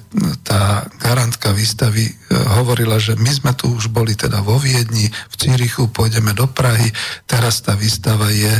tá 0.47 0.87
garantka 0.99 1.51
výstavy 1.51 2.07
e, 2.07 2.13
hovorila, 2.59 2.99
že 2.99 3.19
my 3.19 3.31
sme 3.31 3.51
tu 3.51 3.71
už 3.71 3.91
boli 3.91 4.15
teda 4.15 4.43
vo 4.43 4.59
Viedni, 4.59 5.11
v 5.11 5.35
Círichu, 5.35 5.91
pôjdeme 5.91 6.31
do 6.31 6.47
Prahy, 6.47 6.91
teraz 7.27 7.59
tá 7.63 7.75
výstava 7.75 8.31
je 8.31 8.51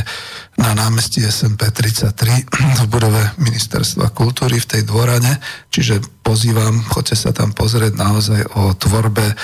na 0.56 0.72
námestí 0.72 1.20
SMP 1.20 1.68
33 1.68 2.80
v 2.80 2.82
budove 2.88 3.20
Ministerstva 3.36 4.08
kultúry 4.16 4.56
v 4.56 4.66
tej 4.66 4.82
dvorane, 4.88 5.36
čiže 5.68 6.00
pozývam, 6.24 6.80
choďte 6.88 7.16
sa 7.16 7.30
tam 7.36 7.52
pozrieť 7.52 7.92
naozaj 7.92 8.40
o 8.56 8.72
tvorbe 8.72 9.26
e, 9.30 9.34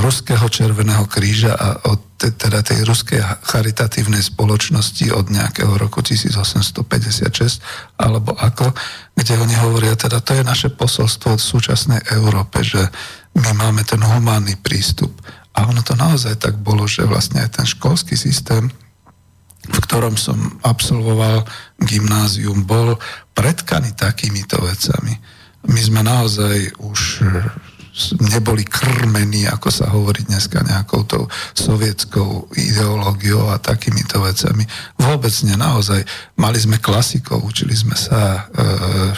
Ruského 0.00 0.48
Červeného 0.48 1.04
kríža 1.04 1.52
a 1.52 1.92
o 1.92 2.00
te, 2.16 2.32
teda 2.32 2.64
tej 2.64 2.88
ruskej 2.88 3.20
charitatívnej 3.44 4.24
spoločnosti 4.24 5.12
od 5.12 5.28
nejakého 5.28 5.76
roku 5.76 6.00
1856 6.00 8.00
alebo 8.00 8.32
ako, 8.32 8.72
kde 9.14 9.34
oni 9.36 9.54
hovoria, 9.60 10.00
teda 10.00 10.24
to 10.24 10.32
je 10.32 10.42
naše 10.42 10.72
posolstvo 10.72 11.36
v 11.36 11.44
súčasnej 11.44 12.00
Európe, 12.16 12.64
že 12.64 12.88
my 13.36 13.52
máme 13.54 13.84
ten 13.84 14.00
humánny 14.00 14.56
prístup. 14.58 15.12
A 15.54 15.68
ono 15.68 15.84
to 15.84 15.94
naozaj 15.94 16.40
tak 16.40 16.56
bolo, 16.58 16.88
že 16.88 17.06
vlastne 17.06 17.44
aj 17.44 17.62
ten 17.62 17.66
školský 17.68 18.16
systém 18.16 18.72
v 19.66 19.78
ktorom 19.82 20.14
som 20.14 20.38
absolvoval 20.62 21.42
gymnázium, 21.82 22.62
bol 22.62 22.94
predkaný 23.34 23.94
takýmito 23.98 24.62
vecami. 24.62 25.18
My 25.66 25.80
sme 25.82 26.00
naozaj 26.06 26.78
už 26.78 27.00
neboli 28.30 28.62
krmení, 28.62 29.50
ako 29.50 29.68
sa 29.74 29.90
hovorí 29.90 30.22
dneska, 30.22 30.62
nejakou 30.62 31.02
tou 31.02 31.24
sovietskou 31.54 32.54
ideológiou 32.54 33.50
a 33.50 33.58
takýmito 33.58 34.22
vecami. 34.22 34.62
Vôbec 35.02 35.34
nie, 35.42 35.58
naozaj. 35.58 36.06
Mali 36.38 36.58
sme 36.62 36.78
klasikov, 36.78 37.42
učili 37.42 37.74
sme 37.74 37.98
sa 37.98 38.46
e, 38.46 38.62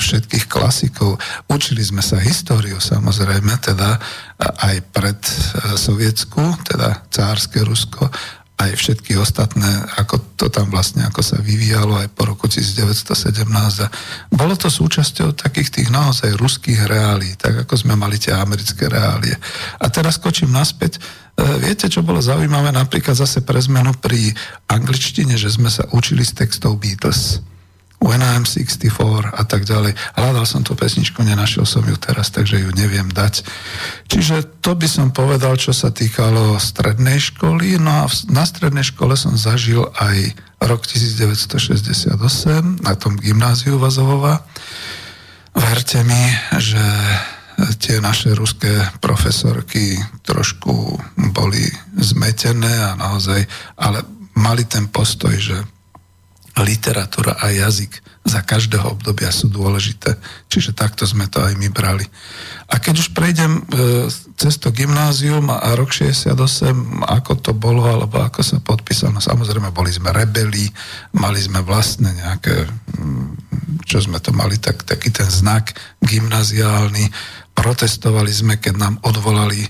všetkých 0.01 0.49
klasikov, 0.49 1.21
učili 1.53 1.85
sme 1.85 2.01
sa 2.01 2.17
históriu 2.17 2.81
samozrejme, 2.81 3.53
teda 3.61 4.01
aj 4.41 4.77
pred 4.97 5.21
e, 5.21 5.33
sovietsku, 5.77 6.41
teda 6.65 7.05
cárske 7.13 7.61
Rusko, 7.61 8.09
aj 8.61 8.77
všetky 8.77 9.17
ostatné, 9.17 9.69
ako 9.97 10.37
to 10.37 10.53
tam 10.53 10.69
vlastne, 10.69 11.01
ako 11.09 11.25
sa 11.25 11.41
vyvíjalo 11.41 11.97
aj 11.97 12.13
po 12.13 12.29
roku 12.29 12.45
1917. 12.45 13.49
A 13.49 13.89
bolo 14.37 14.53
to 14.53 14.69
súčasťou 14.69 15.33
takých 15.33 15.81
tých 15.81 15.89
naozaj 15.89 16.37
ruských 16.37 16.85
reálí, 16.85 17.41
tak 17.41 17.65
ako 17.65 17.75
sme 17.81 17.97
mali 17.97 18.21
tie 18.21 18.37
americké 18.37 18.93
reálie. 18.93 19.33
A 19.81 19.89
teraz 19.89 20.21
skočím 20.21 20.53
naspäť. 20.53 21.01
E, 21.01 21.01
viete, 21.57 21.89
čo 21.89 22.05
bolo 22.05 22.21
zaujímavé 22.21 22.69
napríklad 22.69 23.17
zase 23.17 23.41
pre 23.41 23.57
zmenu 23.65 23.97
pri 23.97 24.37
angličtine, 24.69 25.41
že 25.41 25.49
sme 25.49 25.73
sa 25.73 25.89
učili 25.97 26.21
z 26.21 26.45
textov 26.45 26.77
Beatles. 26.77 27.41
When 28.01 28.25
I'm 28.25 28.49
64 28.49 29.29
a 29.29 29.45
tak 29.45 29.69
ďalej. 29.69 29.93
Hľadal 30.17 30.49
som 30.49 30.65
tú 30.65 30.73
pesničku, 30.73 31.21
nenašiel 31.21 31.69
som 31.69 31.85
ju 31.85 31.93
teraz, 32.01 32.33
takže 32.33 32.57
ju 32.57 32.73
neviem 32.73 33.13
dať. 33.13 33.45
Čiže 34.09 34.65
to 34.65 34.73
by 34.73 34.89
som 34.89 35.13
povedal, 35.13 35.61
čo 35.61 35.77
sa 35.77 35.93
týkalo 35.93 36.57
strednej 36.57 37.21
školy. 37.21 37.77
No 37.77 38.05
a 38.05 38.09
na 38.33 38.45
strednej 38.49 38.89
škole 38.89 39.21
som 39.21 39.37
zažil 39.37 39.85
aj 40.01 40.33
rok 40.65 40.89
1968 40.89 42.17
na 42.81 42.93
tom 42.97 43.21
gymnáziu 43.21 43.77
Vazovova. 43.77 44.49
Verte 45.53 46.01
mi, 46.01 46.25
že 46.57 46.81
tie 47.85 48.01
naše 48.01 48.33
ruské 48.33 48.81
profesorky 49.05 50.01
trošku 50.25 50.97
boli 51.37 51.69
zmetené 52.01 52.81
a 52.81 52.97
naozaj, 52.97 53.45
ale 53.77 54.01
mali 54.41 54.65
ten 54.65 54.89
postoj, 54.89 55.37
že 55.37 55.57
literatúra 56.63 57.37
a 57.41 57.51
jazyk 57.51 58.03
za 58.21 58.45
každého 58.45 59.01
obdobia 59.01 59.33
sú 59.33 59.49
dôležité. 59.49 60.13
Čiže 60.53 60.77
takto 60.77 61.09
sme 61.09 61.25
to 61.27 61.41
aj 61.41 61.57
my 61.57 61.73
brali. 61.73 62.05
A 62.69 62.77
keď 62.77 63.01
už 63.01 63.17
prejdem 63.17 63.59
e, 63.59 63.63
cez 64.37 64.61
to 64.61 64.69
gymnázium 64.71 65.49
a, 65.49 65.73
rok 65.73 65.91
68, 65.91 66.37
ako 67.09 67.33
to 67.41 67.53
bolo, 67.57 67.89
alebo 67.89 68.21
ako 68.21 68.45
sa 68.45 68.61
podpísalo, 68.61 69.17
no 69.17 69.21
samozrejme 69.25 69.73
boli 69.73 69.91
sme 69.91 70.13
rebeli, 70.13 70.69
mali 71.17 71.41
sme 71.41 71.65
vlastne 71.65 72.13
nejaké, 72.13 72.69
mm, 72.69 73.29
čo 73.89 74.05
sme 74.05 74.21
to 74.21 74.37
mali, 74.37 74.61
tak, 74.61 74.85
taký 74.85 75.09
ten 75.11 75.27
znak 75.27 75.73
gymnaziálny, 76.05 77.09
protestovali 77.57 78.31
sme, 78.31 78.61
keď 78.61 78.75
nám 78.77 78.95
odvolali 79.01 79.65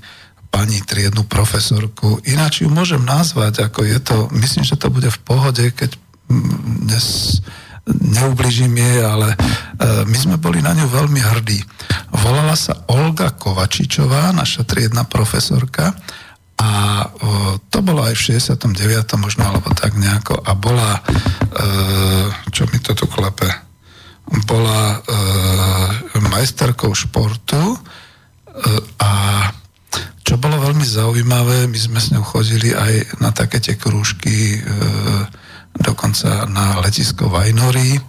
pani 0.51 0.83
triednu 0.83 1.23
profesorku. 1.31 2.19
Ináč 2.27 2.67
ju 2.67 2.69
môžem 2.69 3.01
nazvať, 3.07 3.71
ako 3.71 3.87
je 3.87 3.99
to, 4.03 4.17
myslím, 4.35 4.67
že 4.67 4.75
to 4.75 4.91
bude 4.91 5.07
v 5.07 5.21
pohode, 5.23 5.63
keď 5.71 5.95
dnes 6.31 7.39
neubližím 7.99 8.77
jej, 8.77 9.03
ale 9.03 9.35
e, 9.35 9.37
my 10.07 10.17
sme 10.17 10.37
boli 10.39 10.63
na 10.63 10.77
ňu 10.77 10.87
veľmi 10.87 11.21
hrdí. 11.21 11.59
Volala 12.15 12.55
sa 12.55 12.87
Olga 12.91 13.35
Kovačičová, 13.35 14.31
naša 14.31 14.63
triedna 14.63 15.03
profesorka 15.09 15.91
a 16.61 16.71
e, 17.03 17.07
to 17.67 17.79
bolo 17.83 18.07
aj 18.07 18.15
v 18.15 18.39
69. 18.39 18.71
možno, 19.19 19.43
alebo 19.49 19.75
tak 19.75 19.99
nejako 19.99 20.39
a 20.39 20.53
bola, 20.55 20.91
e, 20.95 21.01
čo 22.55 22.69
mi 22.71 22.79
to 22.79 22.95
tu 22.95 23.11
klepe, 23.11 23.49
bola 24.47 25.03
majsterkou 26.31 26.95
športu 26.95 27.59
a 29.03 29.13
čo 30.23 30.39
bolo 30.39 30.63
veľmi 30.63 30.87
zaujímavé, 30.87 31.67
my 31.67 31.75
sme 31.75 31.99
s 31.99 32.15
ňou 32.15 32.23
chodili 32.23 32.71
aj 32.71 33.19
na 33.19 33.35
také 33.35 33.59
tie 33.59 33.75
krúžky 33.75 34.63
dokonca 35.77 36.47
na 36.51 36.81
letisko 36.83 37.31
Vajnory, 37.31 38.01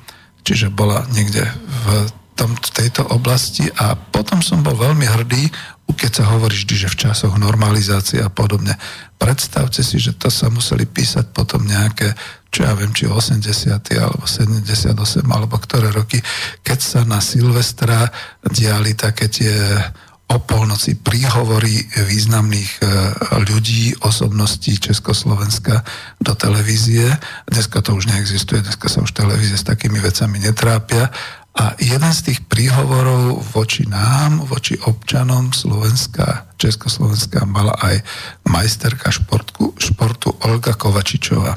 čiže 0.42 0.74
bola 0.74 1.06
niekde 1.14 1.46
v 1.86 1.88
tom, 2.34 2.58
tejto 2.58 3.06
oblasti 3.14 3.70
a 3.78 3.94
potom 3.94 4.42
som 4.42 4.66
bol 4.66 4.74
veľmi 4.74 5.06
hrdý, 5.06 5.52
keď 5.92 6.12
sa 6.24 6.34
hovorí 6.34 6.56
vždy, 6.58 6.76
že 6.88 6.90
v 6.90 7.00
časoch 7.08 7.36
normalizácie 7.38 8.24
a 8.24 8.32
podobne. 8.32 8.74
Predstavte 9.22 9.86
si, 9.86 10.02
že 10.02 10.18
to 10.18 10.34
sa 10.34 10.50
museli 10.50 10.90
písať 10.90 11.30
potom 11.30 11.62
nejaké, 11.62 12.16
čo 12.50 12.66
ja 12.66 12.74
viem, 12.74 12.90
či 12.90 13.06
80. 13.06 13.46
alebo 14.02 14.26
78. 14.26 14.98
alebo 15.28 15.56
ktoré 15.62 15.94
roky, 15.94 16.18
keď 16.66 16.80
sa 16.82 17.02
na 17.06 17.22
Silvestra 17.22 18.10
diali 18.42 18.98
také 18.98 19.30
tie 19.30 19.78
o 20.32 20.40
polnoci 20.40 20.96
príhovory 20.96 21.92
významných 22.08 22.72
e, 22.80 22.82
ľudí, 23.52 23.92
osobností 24.00 24.80
Československa 24.80 25.84
do 26.24 26.32
televízie. 26.32 27.12
Dneska 27.52 27.84
to 27.84 28.00
už 28.00 28.08
neexistuje, 28.08 28.64
dneska 28.64 28.88
sa 28.88 29.04
už 29.04 29.12
televízie 29.12 29.60
s 29.60 29.68
takými 29.68 30.00
vecami 30.00 30.40
netrápia. 30.40 31.12
A 31.52 31.76
jeden 31.84 32.14
z 32.16 32.32
tých 32.32 32.40
príhovorov 32.48 33.44
voči 33.52 33.84
nám, 33.84 34.48
voči 34.48 34.80
občanom 34.88 35.52
Slovenska, 35.52 36.48
Československa 36.56 37.44
mala 37.44 37.76
aj 37.84 38.00
majsterka 38.48 39.12
športku, 39.12 39.76
športu 39.76 40.32
Olga 40.48 40.80
Kovačičová. 40.80 41.52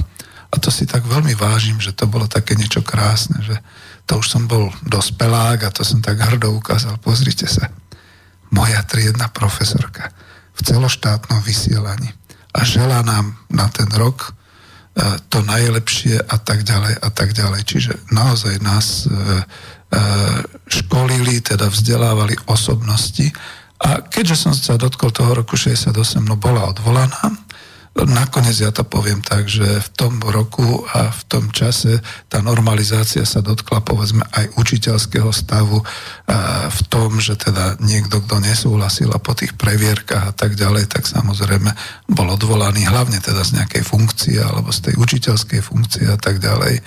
A 0.51 0.55
to 0.59 0.75
si 0.75 0.83
tak 0.91 1.07
veľmi 1.07 1.39
vážim, 1.39 1.79
že 1.79 1.95
to 1.95 2.11
bolo 2.11 2.27
také 2.27 2.59
niečo 2.59 2.83
krásne, 2.83 3.39
že 3.39 3.55
to 4.03 4.19
už 4.19 4.27
som 4.27 4.51
bol 4.51 4.75
dospelák 4.83 5.63
a 5.63 5.71
to 5.71 5.87
som 5.87 6.03
tak 6.03 6.19
hrdo 6.19 6.51
ukázal. 6.59 6.99
Pozrite 6.99 7.47
sa 7.47 7.71
moja 8.55 8.81
triedna 8.87 9.27
profesorka 9.29 10.15
v 10.55 10.61
celoštátnom 10.63 11.43
vysielaní. 11.43 12.15
A 12.55 12.63
želá 12.63 13.03
nám 13.03 13.35
na 13.51 13.67
ten 13.67 13.91
rok 13.99 14.31
e, 14.31 15.19
to 15.27 15.43
najlepšie 15.43 16.23
a 16.23 16.39
tak 16.39 16.63
ďalej 16.63 16.95
a 17.03 17.09
tak 17.11 17.35
ďalej. 17.35 17.61
Čiže 17.67 17.93
naozaj 18.15 18.63
nás 18.63 19.05
e, 19.05 19.11
e, 19.11 19.19
školili, 20.71 21.43
teda 21.43 21.67
vzdelávali 21.67 22.39
osobnosti. 22.47 23.27
A 23.83 24.07
keďže 24.07 24.47
som 24.47 24.55
sa 24.55 24.79
dotkol 24.79 25.11
toho 25.11 25.35
roku 25.35 25.59
68, 25.59 25.91
no 26.23 26.39
bola 26.39 26.71
odvolaná, 26.71 27.44
nakoniec 27.95 28.59
ja 28.59 28.75
to 28.75 28.83
poviem 28.83 29.23
tak, 29.23 29.47
že 29.47 29.63
v 29.63 29.89
tom 29.95 30.19
roku 30.19 30.83
a 30.91 31.15
v 31.15 31.23
tom 31.31 31.55
čase 31.55 32.03
tá 32.27 32.43
normalizácia 32.43 33.23
sa 33.23 33.39
dotkla 33.39 33.87
povedzme 33.87 34.27
aj 34.35 34.59
učiteľského 34.59 35.31
stavu 35.31 35.79
v 36.69 36.81
tom, 36.91 37.23
že 37.23 37.39
teda 37.39 37.79
niekto, 37.79 38.19
kto 38.19 38.43
nesúhlasil 38.43 39.15
a 39.15 39.23
po 39.23 39.39
tých 39.39 39.55
previerkách 39.55 40.25
a 40.27 40.35
tak 40.35 40.59
ďalej, 40.59 40.91
tak 40.91 41.07
samozrejme 41.07 41.71
bol 42.11 42.35
odvolaný 42.35 42.83
hlavne 42.91 43.23
teda 43.23 43.47
z 43.47 43.63
nejakej 43.63 43.87
funkcie 43.87 44.43
alebo 44.43 44.75
z 44.75 44.91
tej 44.91 44.95
učiteľskej 44.99 45.63
funkcie 45.63 46.11
a 46.11 46.19
tak 46.19 46.43
ďalej. 46.43 46.83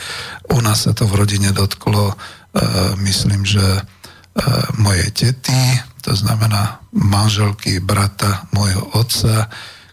U 0.51 0.59
nás 0.59 0.83
sa 0.83 0.91
to 0.91 1.07
v 1.07 1.23
rodine 1.23 1.55
dotklo, 1.55 2.19
myslím, 2.99 3.47
že 3.47 3.63
mojej 4.75 5.07
tety, 5.15 5.81
to 6.03 6.11
znamená 6.13 6.83
manželky 6.91 7.79
brata 7.79 8.43
môjho 8.51 8.91
otca, 8.91 9.47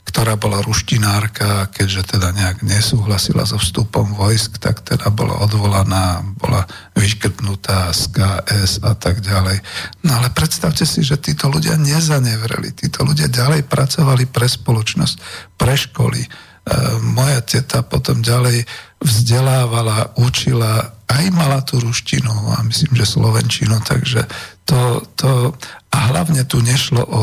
ktorá 0.05 0.37
bola 0.37 0.61
ruštinárka, 0.61 1.73
keďže 1.73 2.17
teda 2.17 2.31
nejak 2.37 2.61
nesúhlasila 2.61 3.49
so 3.49 3.57
vstupom 3.57 4.13
vojsk, 4.13 4.61
tak 4.61 4.85
teda 4.85 5.09
bola 5.09 5.41
odvolaná, 5.41 6.21
bola 6.37 6.69
vyškrtnutá 6.93 7.89
z 7.91 8.13
KS 8.13 8.85
a 8.85 8.93
tak 8.95 9.25
ďalej. 9.25 9.65
No 10.05 10.21
ale 10.21 10.29
predstavte 10.31 10.85
si, 10.85 11.01
že 11.01 11.17
títo 11.17 11.49
ľudia 11.49 11.81
nezanevreli, 11.81 12.77
títo 12.77 13.03
ľudia 13.03 13.33
ďalej 13.33 13.65
pracovali 13.65 14.29
pre 14.29 14.45
spoločnosť, 14.45 15.17
pre 15.57 15.75
školy. 15.75 16.21
E, 16.21 16.29
moja 17.01 17.41
teta 17.41 17.81
potom 17.81 18.21
ďalej 18.21 18.69
vzdelávala, 19.01 20.17
učila, 20.21 21.01
aj 21.09 21.25
mala 21.33 21.61
tú 21.65 21.81
ruštinu 21.81 22.57
a 22.57 22.65
myslím, 22.65 22.97
že 22.97 23.09
slovenčinu, 23.09 23.81
takže 23.85 24.25
to, 24.65 25.05
to 25.17 25.53
a 25.93 25.99
hlavne 26.11 26.43
tu 26.49 26.59
nešlo 26.59 27.03
o 27.05 27.23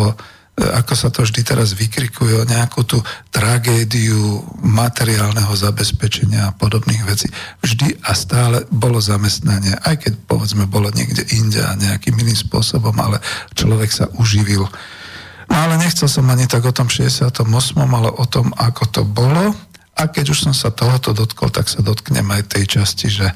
ako 0.59 0.93
sa 0.93 1.07
to 1.09 1.23
vždy 1.23 1.41
teraz 1.47 1.73
vykrikuje, 1.73 2.43
o 2.43 2.45
nejakú 2.45 2.83
tú 2.83 2.99
tragédiu 3.31 4.43
materiálneho 4.61 5.49
zabezpečenia 5.55 6.51
a 6.51 6.55
podobných 6.55 7.03
vecí. 7.07 7.31
Vždy 7.63 8.03
a 8.03 8.11
stále 8.13 8.67
bolo 8.69 8.99
zamestnanie, 8.99 9.73
aj 9.81 10.05
keď 10.05 10.13
povedzme 10.27 10.67
bolo 10.67 10.91
niekde 10.91 11.23
inde 11.33 11.63
nejakým 11.79 12.13
iným 12.13 12.37
spôsobom, 12.37 12.93
ale 12.99 13.23
človek 13.55 13.89
sa 13.89 14.05
uživil. 14.19 14.67
No 15.51 15.55
ale 15.55 15.75
nechcel 15.79 16.07
som 16.07 16.27
ani 16.31 16.47
tak 16.47 16.63
o 16.67 16.75
tom 16.75 16.87
68., 16.87 17.43
ale 17.75 18.09
o 18.11 18.25
tom, 18.27 18.55
ako 18.55 18.83
to 18.91 19.01
bolo. 19.07 19.55
A 19.99 20.07
keď 20.07 20.31
už 20.31 20.47
som 20.47 20.53
sa 20.55 20.71
tohoto 20.71 21.11
dotkol, 21.11 21.51
tak 21.51 21.67
sa 21.67 21.83
dotknem 21.83 22.23
aj 22.31 22.55
tej 22.55 22.79
časti, 22.79 23.11
že 23.11 23.27
e, 23.27 23.35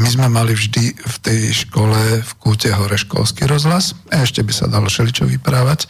my 0.00 0.08
sme 0.08 0.26
mali 0.32 0.56
vždy 0.56 0.96
v 0.96 1.16
tej 1.20 1.40
škole 1.68 2.24
v 2.24 2.32
kúte 2.40 2.72
hore 2.72 2.96
školský 2.96 3.44
rozhlas, 3.44 3.92
ešte 4.08 4.40
by 4.40 4.52
sa 4.52 4.66
dalo 4.66 4.88
šeličo 4.88 5.28
vyprávať, 5.28 5.86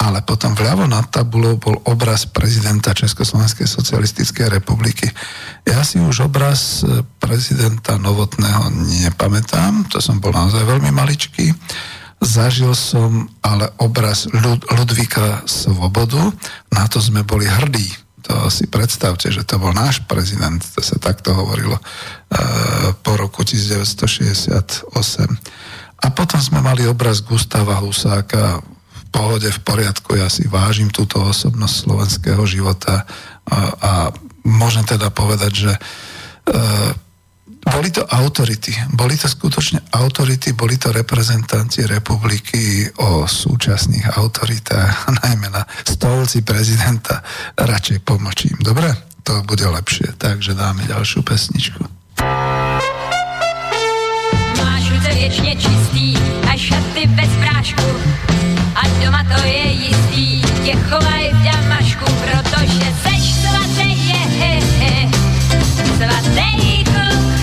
ale 0.00 0.24
potom 0.24 0.56
vľavo 0.56 0.88
nad 0.88 1.06
tabulou 1.12 1.60
bol 1.60 1.78
obraz 1.84 2.24
prezidenta 2.26 2.96
Československej 2.96 3.68
socialistickej 3.68 4.50
republiky. 4.50 5.06
Ja 5.68 5.84
si 5.84 6.00
už 6.00 6.26
obraz 6.26 6.80
e, 6.80 7.04
prezidenta 7.20 8.00
Novotného 8.00 8.72
nepamätám, 9.04 9.84
to 9.92 10.00
som 10.00 10.16
bol 10.16 10.32
naozaj 10.32 10.64
veľmi 10.64 10.88
maličký. 10.90 11.52
Zažil 12.24 12.72
som 12.72 13.28
ale 13.44 13.68
obraz 13.76 14.24
Ludvíka 14.72 15.44
Svobodu, 15.44 16.32
na 16.72 16.88
to 16.88 16.96
sme 16.96 17.20
boli 17.20 17.44
hrdí 17.44 18.03
to 18.24 18.48
si 18.48 18.64
predstavte, 18.64 19.28
že 19.28 19.44
to 19.44 19.60
bol 19.60 19.76
náš 19.76 20.00
prezident, 20.08 20.56
to 20.56 20.80
sa 20.80 20.96
takto 20.96 21.36
hovorilo 21.36 21.76
uh, 21.76 21.84
po 23.04 23.20
roku 23.20 23.44
1968. 23.44 24.88
A 26.00 26.06
potom 26.12 26.40
sme 26.40 26.64
mali 26.64 26.88
obraz 26.88 27.20
Gustava 27.20 27.76
Husáka 27.84 28.64
v 28.64 29.02
pohode, 29.12 29.48
v 29.52 29.60
poriadku, 29.60 30.16
ja 30.16 30.32
si 30.32 30.48
vážim 30.48 30.88
túto 30.88 31.20
osobnosť 31.20 31.74
slovenského 31.84 32.42
života 32.48 33.04
a, 33.44 33.58
a 33.76 33.92
môžem 34.48 34.88
teda 34.88 35.12
povedať, 35.12 35.52
že 35.68 35.72
uh, 35.76 37.03
boli 37.64 37.88
to 37.90 38.04
autority, 38.04 38.76
boli 38.92 39.16
to 39.16 39.24
skutočne 39.24 39.88
autority, 39.96 40.52
boli 40.52 40.76
to 40.76 40.92
reprezentanti 40.92 41.88
republiky 41.88 42.92
o 43.00 43.24
súčasných 43.24 44.20
autoritách, 44.20 45.08
najmä 45.24 45.48
na 45.48 45.64
stolci 45.88 46.44
prezidenta. 46.44 47.24
Radšej 47.56 48.04
pomlčím. 48.04 48.60
Dobre? 48.60 48.92
To 49.24 49.40
bude 49.48 49.64
lepšie. 49.64 50.12
Takže 50.20 50.52
dáme 50.52 50.84
ďalšiu 50.84 51.24
pesničku. 51.24 51.80
Máš 54.60 54.84
ruce 54.92 55.10
věčně 55.14 55.56
čistý 55.56 56.16
a 56.44 56.52
šaty 56.56 57.08
bez 57.16 57.30
prášku 57.40 57.88
a 58.74 58.82
doma 59.00 59.24
to 59.24 59.40
je 59.48 59.66
jistý, 59.72 60.42
tě 60.64 60.76
chovaj 60.76 61.32
v 61.32 61.42
damašku, 61.42 62.04
protože 62.04 62.86
seš 63.02 63.24
svatý 63.40 64.08
je, 64.08 64.22
he, 64.38 64.54
he, 64.60 65.08
svatý 65.96 66.74
střádáš 66.84 67.33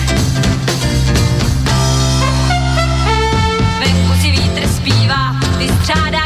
Tired 5.84 6.21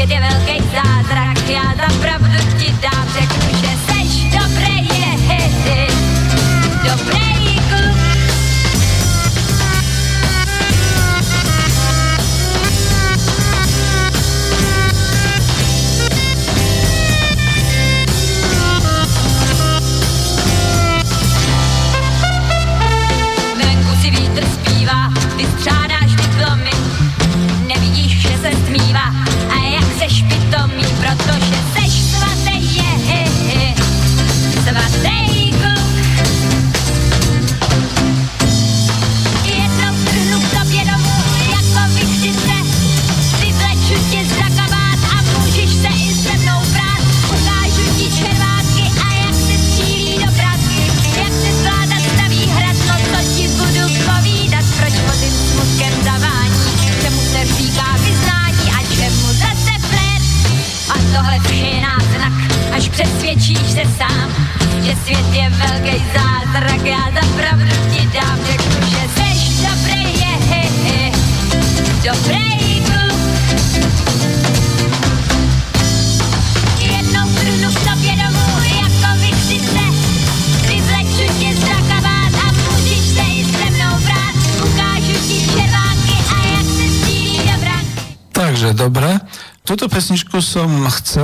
svět 0.00 0.10
je 0.10 0.20
velký 0.20 0.62
zázrak, 0.62 1.48
já 1.48 1.62
za 1.62 1.98
pravdu 2.00 2.58
ti 2.58 2.72
dám, 2.82 3.08
řeknu, 3.12 3.59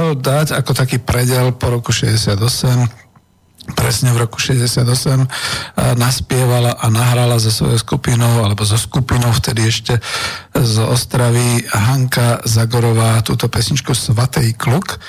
Chcel 0.07 0.23
dať 0.23 0.49
ako 0.55 0.71
taký 0.71 1.03
predel 1.03 1.51
po 1.51 1.67
roku 1.67 1.91
68 1.91 2.39
presne 3.75 4.15
v 4.15 4.23
roku 4.23 4.39
68 4.39 4.87
naspievala 5.99 6.79
a 6.79 6.87
nahrala 6.87 7.43
so 7.43 7.51
svojou 7.51 7.75
skupinou, 7.83 8.47
alebo 8.47 8.63
so 8.63 8.79
skupinou 8.79 9.35
vtedy 9.35 9.67
ešte 9.67 9.99
z 10.55 10.75
Ostravy 10.87 11.67
Hanka 11.75 12.47
Zagorová 12.47 13.19
túto 13.27 13.51
pesničku 13.51 13.91
Svatej 13.91 14.55
kluk. 14.55 15.03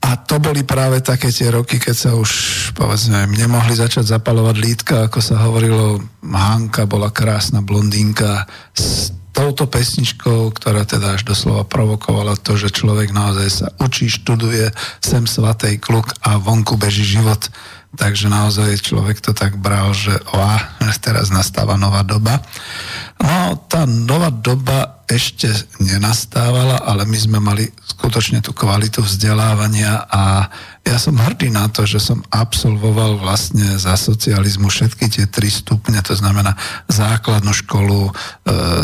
A 0.00 0.16
to 0.16 0.40
boli 0.40 0.64
práve 0.64 1.04
také 1.04 1.28
tie 1.28 1.52
roky, 1.52 1.76
keď 1.76 1.92
sa 1.92 2.10
už, 2.16 2.32
povedzme, 2.72 3.28
nemohli 3.36 3.76
začať 3.76 4.08
zapalovať 4.08 4.56
lítka, 4.56 5.12
ako 5.12 5.20
sa 5.20 5.44
hovorilo, 5.44 6.00
Hanka 6.24 6.88
bola 6.88 7.12
krásna 7.12 7.60
blondínka 7.60 8.48
s 8.72 9.12
touto 9.30 9.66
pesničkou, 9.66 10.50
ktorá 10.54 10.82
teda 10.84 11.16
až 11.16 11.26
doslova 11.26 11.62
provokovala 11.64 12.34
to, 12.38 12.58
že 12.58 12.74
človek 12.74 13.14
naozaj 13.14 13.48
sa 13.48 13.66
učí, 13.78 14.10
študuje, 14.10 14.70
sem 15.00 15.24
svatej 15.24 15.78
kluk 15.78 16.12
a 16.22 16.36
vonku 16.36 16.74
beží 16.76 17.06
život 17.06 17.50
Takže 17.90 18.30
naozaj 18.30 18.86
človek 18.86 19.18
to 19.18 19.34
tak 19.34 19.58
bral, 19.58 19.90
že 19.90 20.14
o, 20.30 20.38
teraz 21.02 21.34
nastáva 21.34 21.74
nová 21.74 22.06
doba. 22.06 22.38
No, 23.20 23.56
tá 23.68 23.84
nová 23.84 24.32
doba 24.32 25.00
ešte 25.10 25.50
nenastávala, 25.82 26.86
ale 26.86 27.02
my 27.02 27.18
sme 27.18 27.38
mali 27.42 27.66
skutočne 27.82 28.38
tú 28.38 28.54
kvalitu 28.54 29.02
vzdelávania 29.02 30.06
a 30.06 30.46
ja 30.80 30.96
som 30.96 31.18
hrdý 31.18 31.52
na 31.52 31.68
to, 31.68 31.84
že 31.84 32.00
som 32.00 32.24
absolvoval 32.32 33.20
vlastne 33.20 33.76
za 33.76 33.98
socializmu 34.00 34.72
všetky 34.72 35.12
tie 35.12 35.24
tri 35.28 35.50
stupne, 35.52 36.00
to 36.00 36.16
znamená 36.16 36.56
základnú 36.88 37.52
školu, 37.52 38.08
e, 38.08 38.12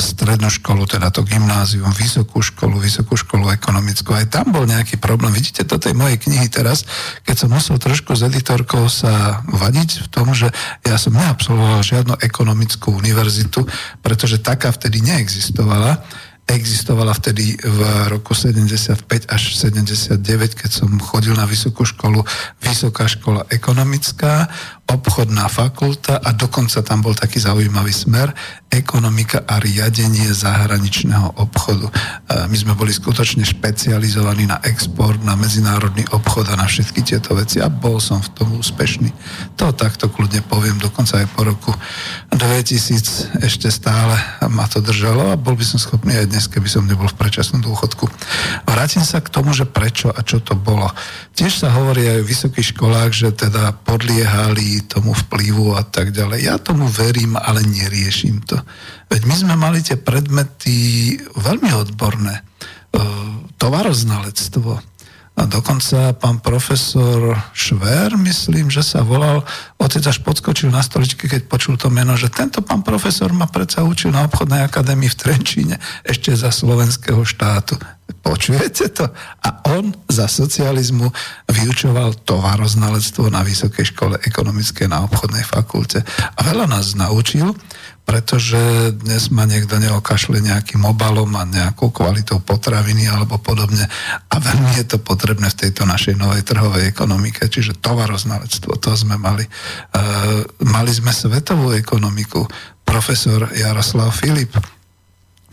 strednú 0.03 0.53
školu, 0.53 0.85
teda 0.85 1.09
to 1.09 1.25
gymnázium, 1.25 1.89
vysokú 1.97 2.45
školu, 2.45 2.83
vysokú 2.83 3.17
školu 3.17 3.49
ekonomickú. 3.49 4.13
Aj 4.13 4.29
tam 4.29 4.53
bol 4.53 4.69
nejaký 4.69 5.01
problém. 5.01 5.33
Vidíte 5.33 5.65
do 5.65 5.81
tej 5.81 5.97
mojej 5.97 6.21
knihy 6.21 6.53
teraz, 6.53 6.85
keď 7.25 7.47
som 7.47 7.51
musel 7.55 7.81
trošku 7.81 8.13
s 8.13 8.27
editorkou 8.27 8.91
sa 8.93 9.41
vadiť 9.49 10.05
v 10.05 10.09
tom, 10.13 10.37
že 10.37 10.53
ja 10.85 11.01
som 11.01 11.17
neabsolvoval 11.17 11.81
žiadnu 11.81 12.21
ekonomickú 12.21 12.93
univerzitu, 12.93 13.65
pretože 14.05 14.26
taká 14.43 14.75
vtedy 14.75 14.99
neexistovala 15.07 16.03
existovala 16.47 17.11
vtedy 17.11 17.59
v 17.59 17.81
roku 18.07 18.31
75 18.31 19.03
až 19.27 19.43
79, 19.59 20.23
keď 20.55 20.71
som 20.71 20.89
chodil 21.03 21.35
na 21.35 21.43
vysokú 21.43 21.83
školu, 21.83 22.23
Vysoká 22.63 23.11
škola 23.11 23.47
ekonomická 23.51 24.47
obchodná 24.87 25.51
fakulta 25.51 26.23
a 26.23 26.31
dokonca 26.31 26.79
tam 26.87 27.03
bol 27.03 27.11
taký 27.19 27.43
zaujímavý 27.43 27.91
smer 27.91 28.31
ekonomika 28.71 29.43
a 29.43 29.59
riadenie 29.59 30.31
zahraničného 30.31 31.43
obchodu. 31.43 31.91
My 32.47 32.55
sme 32.55 32.79
boli 32.79 32.95
skutočne 32.95 33.43
špecializovaní 33.43 34.47
na 34.47 34.63
export, 34.63 35.19
na 35.27 35.35
medzinárodný 35.35 36.07
obchod 36.15 36.55
a 36.55 36.59
na 36.61 36.71
všetky 36.71 37.03
tieto 37.03 37.35
veci 37.35 37.59
a 37.59 37.67
bol 37.67 37.99
som 37.99 38.23
v 38.23 38.31
tom 38.37 38.49
úspešný. 38.55 39.11
To 39.59 39.75
takto 39.75 40.07
kľudne 40.07 40.47
poviem, 40.47 40.79
dokonca 40.79 41.19
aj 41.19 41.27
po 41.35 41.43
roku 41.43 41.73
2000 42.31 43.43
ešte 43.43 43.67
stále 43.73 44.15
ma 44.47 44.71
to 44.71 44.79
držalo 44.79 45.35
a 45.35 45.41
bol 45.41 45.59
by 45.59 45.67
som 45.67 45.83
schopný 45.83 46.15
aj 46.15 46.31
dnes, 46.37 46.53
keby 46.53 46.69
som 46.69 46.85
nebol 46.85 47.09
v 47.09 47.17
predčasnom 47.17 47.65
dôchodku. 47.65 48.05
Vrátim 48.69 49.01
sa 49.01 49.25
k 49.25 49.33
tomu, 49.33 49.57
že 49.57 49.65
prečo 49.65 50.13
a 50.13 50.21
čo 50.21 50.37
to 50.45 50.53
bolo. 50.53 50.85
Tiež 51.33 51.65
sa 51.65 51.73
hovorí 51.73 52.05
aj 52.05 52.21
v 52.21 52.29
vysokých 52.29 52.77
školách, 52.77 53.11
že 53.17 53.33
teda 53.33 53.73
podliehali 53.89 54.85
tomu 54.85 55.17
vplyvu 55.17 55.73
a 55.73 55.81
tak 55.81 56.13
ďalej. 56.13 56.45
Ja 56.45 56.61
tomu 56.61 56.93
verím, 56.93 57.41
ale 57.41 57.65
neriešim 57.65 58.45
to. 58.45 58.61
Veď 59.09 59.25
my 59.25 59.35
sme 59.49 59.55
mali 59.57 59.81
tie 59.81 59.97
predmety 59.97 61.17
veľmi 61.41 61.73
odborné. 61.73 62.37
E, 62.37 62.43
tovaroznalectvo. 63.57 64.96
A 65.37 65.45
dokonca 65.45 66.17
pán 66.17 66.41
profesor 66.41 67.37
Šver, 67.53 68.17
myslím, 68.17 68.73
že 68.73 68.81
sa 68.81 69.05
volal, 69.05 69.45
otec 69.77 70.01
až 70.09 70.25
podskočil 70.25 70.73
na 70.73 70.81
stoličke, 70.81 71.29
keď 71.29 71.45
počul 71.45 71.77
to 71.77 71.93
meno, 71.93 72.17
že 72.17 72.33
tento 72.33 72.65
pán 72.65 72.81
profesor 72.81 73.29
ma 73.37 73.45
predsa 73.45 73.85
učil 73.85 74.17
na 74.17 74.25
obchodnej 74.25 74.65
akadémii 74.65 75.13
v 75.13 75.21
Trenčíne 75.21 75.77
ešte 76.09 76.33
za 76.33 76.49
slovenského 76.49 77.21
štátu. 77.21 77.77
Počujete 78.25 78.91
to? 78.91 79.07
A 79.45 79.49
on 79.77 79.93
za 80.09 80.25
socializmu 80.27 81.13
vyučoval 81.47 82.17
tovaroznalectvo 82.25 83.31
na 83.31 83.45
Vysokej 83.45 83.95
škole 83.95 84.17
ekonomické 84.25 84.89
na 84.91 85.05
obchodnej 85.05 85.45
fakulte. 85.47 86.03
A 86.35 86.41
veľa 86.43 86.65
nás 86.65 86.97
naučil, 86.99 87.55
pretože 88.07 88.95
dnes 89.03 89.35
ma 89.35 89.51
niekto 89.51 89.83
neokašle 89.83 90.39
nejakým 90.39 90.87
obalom 90.87 91.35
a 91.35 91.43
nejakou 91.43 91.91
kvalitou 91.91 92.39
potraviny 92.39 93.11
alebo 93.11 93.43
podobne. 93.43 93.83
A 94.31 94.39
veľmi 94.39 94.79
je 94.79 94.87
to 94.87 95.03
potrebné 95.03 95.51
v 95.51 95.59
tejto 95.67 95.83
našej 95.83 96.15
novej 96.15 96.47
trhovej 96.47 96.87
ekonomike, 96.87 97.51
čiže 97.51 97.83
tovaroznalectvo, 97.83 98.79
to 98.79 98.95
sme 98.95 99.19
mali. 99.19 99.43
E, 99.43 99.51
mali 100.63 100.95
sme 100.95 101.11
svetovú 101.11 101.75
ekonomiku. 101.75 102.47
Profesor 102.87 103.51
Jaroslav 103.51 104.15
Filip, 104.15 104.55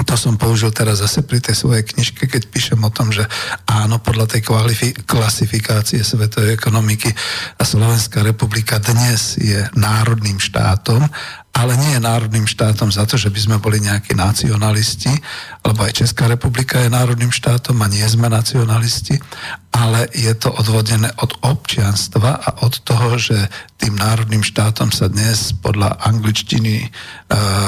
to 0.06 0.14
som 0.18 0.38
použil 0.38 0.70
teraz 0.70 1.02
zase 1.02 1.26
pri 1.26 1.42
tej 1.42 1.58
svojej 1.58 1.86
knižke, 1.86 2.30
keď 2.30 2.50
píšem 2.50 2.82
o 2.82 2.94
tom, 2.94 3.10
že 3.10 3.26
áno, 3.66 3.98
podľa 3.98 4.38
tej 4.38 4.42
kvalifi- 4.46 4.94
klasifikácie 5.10 6.06
svetovej 6.06 6.54
ekonomiky 6.54 7.10
a 7.58 7.64
Slovenská 7.64 8.22
republika 8.22 8.78
dnes 8.78 9.42
je 9.42 9.64
národným 9.74 10.38
štátom 10.38 11.08
ale 11.54 11.78
nie 11.78 11.94
je 11.94 12.02
národným 12.02 12.50
štátom 12.50 12.90
za 12.90 13.06
to, 13.06 13.14
že 13.14 13.30
by 13.30 13.40
sme 13.40 13.58
boli 13.62 13.78
nejakí 13.78 14.18
nacionalisti, 14.18 15.14
lebo 15.62 15.86
aj 15.86 16.02
Česká 16.02 16.26
republika 16.26 16.82
je 16.82 16.90
národným 16.90 17.30
štátom 17.30 17.78
a 17.78 17.88
nie 17.88 18.04
sme 18.10 18.26
nacionalisti, 18.26 19.22
ale 19.70 20.10
je 20.18 20.34
to 20.34 20.50
odvodené 20.50 21.14
od 21.22 21.38
občianstva 21.46 22.42
a 22.42 22.50
od 22.66 22.74
toho, 22.82 23.22
že 23.22 23.38
tým 23.78 23.94
národným 23.94 24.42
štátom 24.42 24.90
sa 24.90 25.06
dnes 25.10 25.54
podľa 25.62 25.98
angličtiny 26.02 26.74
e, 26.82 26.88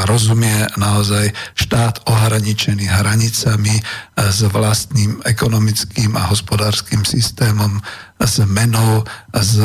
rozumie 0.09 0.65
naozaj 0.81 1.33
štát 1.53 2.09
ohraničený 2.09 2.89
hranicami 2.89 3.75
e, 3.77 3.83
s 4.17 4.41
vlastným 4.49 5.21
ekonomickým 5.29 6.17
a 6.17 6.29
hospodárskym 6.33 7.05
systémom, 7.05 7.77
s 8.17 8.41
menou, 8.49 9.05
s 9.29 9.61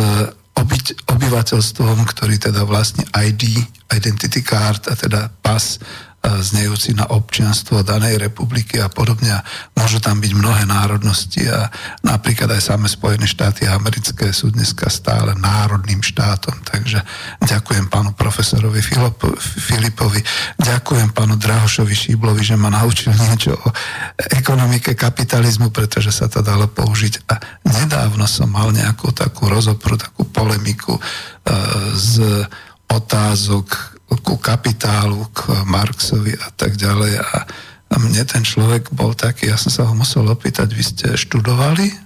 obyť, 0.56 1.06
obyvateľstvom, 1.08 2.04
ktorý 2.04 2.36
teda 2.40 2.66
vlastne 2.66 3.06
ID, 3.14 3.60
identity 3.90 4.42
card 4.42 4.90
a 4.90 4.94
teda 4.98 5.30
pas 5.42 5.78
znejúci 6.20 6.92
na 6.92 7.08
občianstvo 7.08 7.80
danej 7.80 8.20
republiky 8.20 8.76
a 8.76 8.92
podobne. 8.92 9.40
Môžu 9.72 10.04
tam 10.04 10.20
byť 10.20 10.32
mnohé 10.36 10.68
národnosti 10.68 11.48
a 11.48 11.72
napríklad 12.04 12.52
aj 12.52 12.76
samé 12.76 12.92
Spojené 12.92 13.24
štáty 13.24 13.64
americké 13.64 14.28
sú 14.28 14.52
dneska 14.52 14.92
stále 14.92 15.32
národným 15.40 16.04
štátom. 16.04 16.60
Takže 16.60 17.00
ďakujem 17.40 17.88
pánu 17.88 18.12
profesorovi 18.12 18.84
Filipovi, 19.40 20.20
ďakujem 20.60 21.08
pánu 21.16 21.40
Drahošovi 21.40 21.94
Šíblovi, 21.96 22.44
že 22.44 22.60
ma 22.60 22.68
naučil 22.68 23.16
niečo 23.16 23.56
o 23.56 23.68
ekonomike 24.20 24.92
kapitalizmu, 24.92 25.72
pretože 25.72 26.12
sa 26.12 26.28
to 26.28 26.44
dalo 26.44 26.68
použiť. 26.68 27.32
A 27.32 27.40
nedávno 27.64 28.28
som 28.28 28.52
mal 28.52 28.68
nejakú 28.76 29.08
takú 29.16 29.48
rozopru, 29.48 29.96
takú 29.96 30.28
polemiku 30.28 31.00
e, 31.00 31.02
z 31.96 32.44
otázok 32.92 33.99
ku 34.18 34.34
kapitálu, 34.38 35.30
k 35.30 35.62
Marxovi 35.66 36.34
a 36.34 36.50
tak 36.50 36.74
ďalej. 36.74 37.22
A, 37.22 37.36
a 37.90 37.94
mne 37.98 38.22
ten 38.26 38.42
človek 38.42 38.90
bol 38.90 39.14
taký, 39.14 39.50
ja 39.50 39.58
som 39.58 39.70
sa 39.70 39.82
ho 39.86 39.94
musel 39.94 40.26
opýtať, 40.26 40.70
vy 40.74 40.82
ste 40.82 41.06
študovali 41.14 41.86
e, 41.90 41.96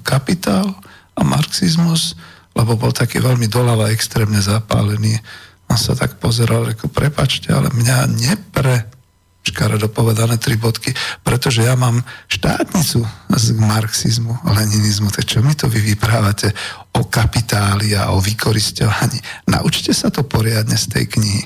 kapitál 0.00 0.72
a 1.16 1.20
marxizmus, 1.20 2.16
lebo 2.56 2.76
bol 2.76 2.92
taký 2.92 3.20
veľmi 3.20 3.48
doľava 3.48 3.92
extrémne 3.92 4.40
zapálený. 4.40 5.20
On 5.70 5.78
sa 5.78 5.92
tak 5.92 6.18
pozeral, 6.18 6.66
reku, 6.66 6.88
prepačte, 6.88 7.52
ale 7.52 7.70
mňa 7.72 7.98
nepre 8.10 8.99
škaredo 9.40 9.88
povedané 9.88 10.36
tri 10.36 10.60
bodky, 10.60 10.92
pretože 11.24 11.64
ja 11.64 11.72
mám 11.74 12.04
štátnicu 12.28 13.00
z 13.32 13.46
marxizmu, 13.56 14.36
leninizmu, 14.44 15.08
tak 15.08 15.24
čo 15.24 15.40
mi 15.40 15.56
to 15.56 15.66
vy 15.66 15.80
vyprávate 15.80 16.52
o 16.92 17.08
kapitáli 17.08 17.96
a 17.96 18.12
o 18.12 18.20
vykoristovaní? 18.20 19.18
Naučte 19.48 19.96
sa 19.96 20.12
to 20.12 20.22
poriadne 20.28 20.76
z 20.76 20.86
tej 20.92 21.04
knihy. 21.08 21.44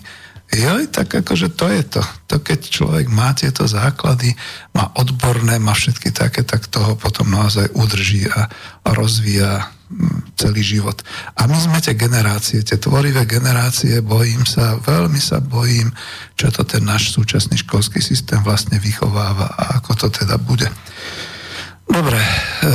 Joj, 0.55 0.87
tak 0.93 1.11
akože 1.11 1.57
to 1.57 1.67
je 1.67 1.83
to. 1.99 2.03
To 2.31 2.37
keď 2.39 2.61
človek 2.69 3.07
má 3.11 3.35
tieto 3.35 3.67
základy, 3.67 4.37
má 4.77 4.93
odborné, 4.95 5.59
má 5.59 5.75
všetky 5.75 6.15
také, 6.15 6.47
tak 6.47 6.71
toho 6.71 6.95
potom 6.95 7.27
naozaj 7.27 7.75
udrží 7.75 8.31
a, 8.31 8.47
a 8.85 8.89
rozvíja 8.95 9.67
celý 10.35 10.63
život. 10.63 10.99
A 11.39 11.47
my 11.47 11.57
sme 11.57 11.79
tie 11.79 11.95
generácie, 11.95 12.61
tie 12.67 12.77
tvorivé 12.77 13.25
generácie, 13.25 14.03
bojím 14.03 14.43
sa, 14.45 14.77
veľmi 14.83 15.21
sa 15.23 15.39
bojím, 15.39 15.95
čo 16.35 16.51
to 16.51 16.67
ten 16.67 16.83
náš 16.83 17.15
súčasný 17.15 17.63
školský 17.63 18.03
systém 18.03 18.43
vlastne 18.43 18.77
vychováva 18.83 19.55
a 19.55 19.79
ako 19.79 20.07
to 20.07 20.07
teda 20.11 20.37
bude. 20.41 20.67
Dobre, 21.85 22.19
e, 22.19 22.71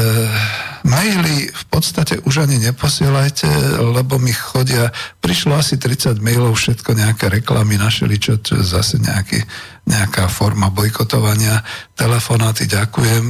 maily 0.84 1.52
v 1.52 1.66
podstate 1.68 2.20
už 2.24 2.48
ani 2.48 2.60
neposielajte, 2.60 3.48
lebo 3.80 4.16
mi 4.22 4.32
chodia, 4.32 4.92
prišlo 5.20 5.60
asi 5.60 5.76
30 5.76 6.20
mailov, 6.24 6.56
všetko 6.56 6.96
nejaké 6.96 7.28
reklamy 7.28 7.76
našeli, 7.76 8.16
čo, 8.20 8.40
čo 8.40 8.60
zase 8.64 9.00
nejaký, 9.00 9.44
nejaká 9.88 10.32
forma 10.32 10.72
bojkotovania. 10.72 11.64
Telefonáty 11.96 12.68
ďakujem, 12.68 13.24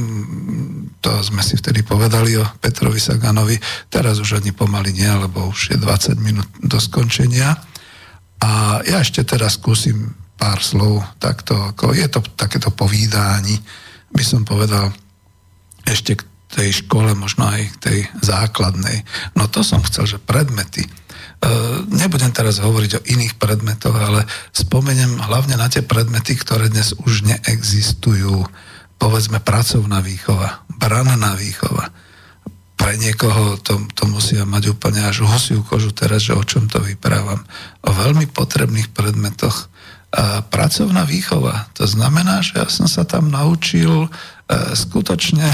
to 1.02 1.10
sme 1.24 1.42
si 1.42 1.58
vtedy 1.58 1.82
povedali 1.82 2.38
o 2.38 2.44
Petrovi 2.60 3.02
Saganovi, 3.02 3.58
teraz 3.90 4.22
už 4.22 4.38
ani 4.38 4.54
pomaly 4.54 4.94
nie, 4.94 5.10
lebo 5.10 5.50
už 5.50 5.74
je 5.74 5.78
20 5.78 6.20
minút 6.20 6.48
do 6.62 6.78
skončenia. 6.78 7.56
A 8.40 8.80
ja 8.88 9.04
ešte 9.04 9.26
teraz 9.26 9.60
skúsim 9.60 10.16
pár 10.40 10.64
slov 10.64 11.04
takto, 11.20 11.52
ako 11.76 11.92
je 11.92 12.08
to 12.08 12.24
takéto 12.32 12.72
povídání, 12.72 13.60
by 14.16 14.24
som 14.24 14.42
povedal, 14.42 14.88
ešte 15.84 16.16
k 16.16 16.29
tej 16.50 16.84
škole, 16.84 17.14
možno 17.14 17.46
aj 17.46 17.78
tej 17.78 18.10
základnej. 18.20 19.06
No 19.38 19.46
to 19.46 19.62
som 19.62 19.80
chcel, 19.86 20.10
že 20.10 20.18
predmety. 20.18 20.82
E, 20.84 20.90
nebudem 21.88 22.34
teraz 22.34 22.58
hovoriť 22.58 22.92
o 22.98 23.04
iných 23.06 23.38
predmetoch, 23.38 23.94
ale 23.94 24.26
spomeniem 24.50 25.22
hlavne 25.22 25.54
na 25.54 25.70
tie 25.70 25.80
predmety, 25.80 26.34
ktoré 26.34 26.68
dnes 26.68 26.92
už 27.06 27.24
neexistujú. 27.24 28.44
Povedzme 29.00 29.40
pracovná 29.40 30.02
výchova, 30.04 30.66
branná 30.68 31.38
výchova. 31.38 31.88
Pre 32.76 32.92
niekoho 32.98 33.56
to, 33.60 33.86
to 33.94 34.04
musia 34.10 34.44
mať 34.44 34.74
úplne 34.74 35.06
až 35.06 35.24
husiu 35.24 35.64
kožu 35.64 35.94
teraz, 35.94 36.26
že 36.26 36.36
o 36.36 36.44
čom 36.44 36.66
to 36.66 36.82
vyprávam. 36.82 37.40
O 37.86 37.90
veľmi 37.94 38.28
potrebných 38.28 38.90
predmetoch. 38.92 39.69
A 40.10 40.42
pracovná 40.42 41.06
výchova, 41.06 41.70
to 41.70 41.86
znamená, 41.86 42.42
že 42.42 42.58
ja 42.58 42.66
som 42.66 42.90
sa 42.90 43.06
tam 43.06 43.30
naučil 43.30 44.10
E, 44.50 44.74
skutočne, 44.74 45.46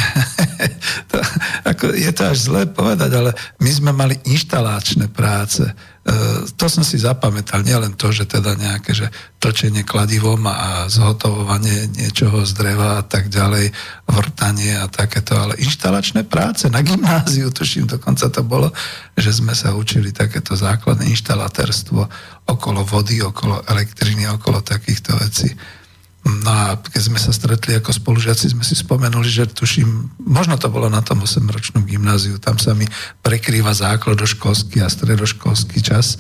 to, 1.13 1.21
ako 1.69 1.93
je 1.93 2.11
to 2.17 2.23
až 2.33 2.39
zlé 2.49 2.63
povedať, 2.65 3.13
ale 3.13 3.37
my 3.61 3.69
sme 3.69 3.93
mali 3.93 4.17
inštalačné 4.25 5.13
práce. 5.13 5.69
E, 6.07 6.13
to 6.55 6.71
som 6.71 6.87
si 6.87 7.03
zapamätal, 7.03 7.67
nielen 7.67 7.99
to, 7.99 8.15
že 8.15 8.31
teda 8.31 8.55
nejaké 8.55 8.95
že 8.95 9.11
tlčenie 9.43 9.83
kladivom 9.83 10.47
a 10.47 10.87
zhotovovanie 10.87 11.91
niečoho 11.99 12.47
z 12.47 12.55
dreva 12.55 13.03
a 13.03 13.05
tak 13.05 13.27
ďalej, 13.27 13.75
vrtanie 14.07 14.79
a 14.79 14.87
takéto, 14.87 15.35
ale 15.35 15.59
inštalačné 15.59 16.23
práce 16.31 16.71
na 16.71 16.87
gymnáziu, 16.87 17.51
tuším, 17.51 17.91
dokonca 17.91 18.31
to 18.31 18.47
bolo, 18.47 18.71
že 19.19 19.35
sme 19.35 19.51
sa 19.51 19.75
učili 19.75 20.15
takéto 20.15 20.55
základné 20.55 21.11
inštalatérstvo 21.11 22.01
okolo 22.47 22.87
vody, 22.87 23.19
okolo 23.27 23.67
elektriny, 23.67 24.31
okolo 24.31 24.63
takýchto 24.63 25.11
vecí. 25.19 25.51
No 26.27 26.51
a 26.51 26.75
keď 26.75 27.03
sme 27.07 27.23
sa 27.23 27.31
stretli 27.31 27.79
ako 27.79 27.95
spolužiaci, 27.95 28.51
sme 28.51 28.67
si 28.67 28.75
spomenuli, 28.75 29.31
že 29.31 29.47
tuším, 29.47 30.19
možno 30.27 30.59
to 30.59 30.67
bolo 30.67 30.91
na 30.91 30.99
tom 30.99 31.23
8-ročnom 31.23 31.87
gymnáziu, 31.87 32.43
tam 32.43 32.59
sa 32.59 32.75
mi 32.75 32.83
prekrýva 33.23 33.71
základoškolský 33.71 34.83
a 34.83 34.91
stredoškolský 34.91 35.79
čas, 35.87 36.19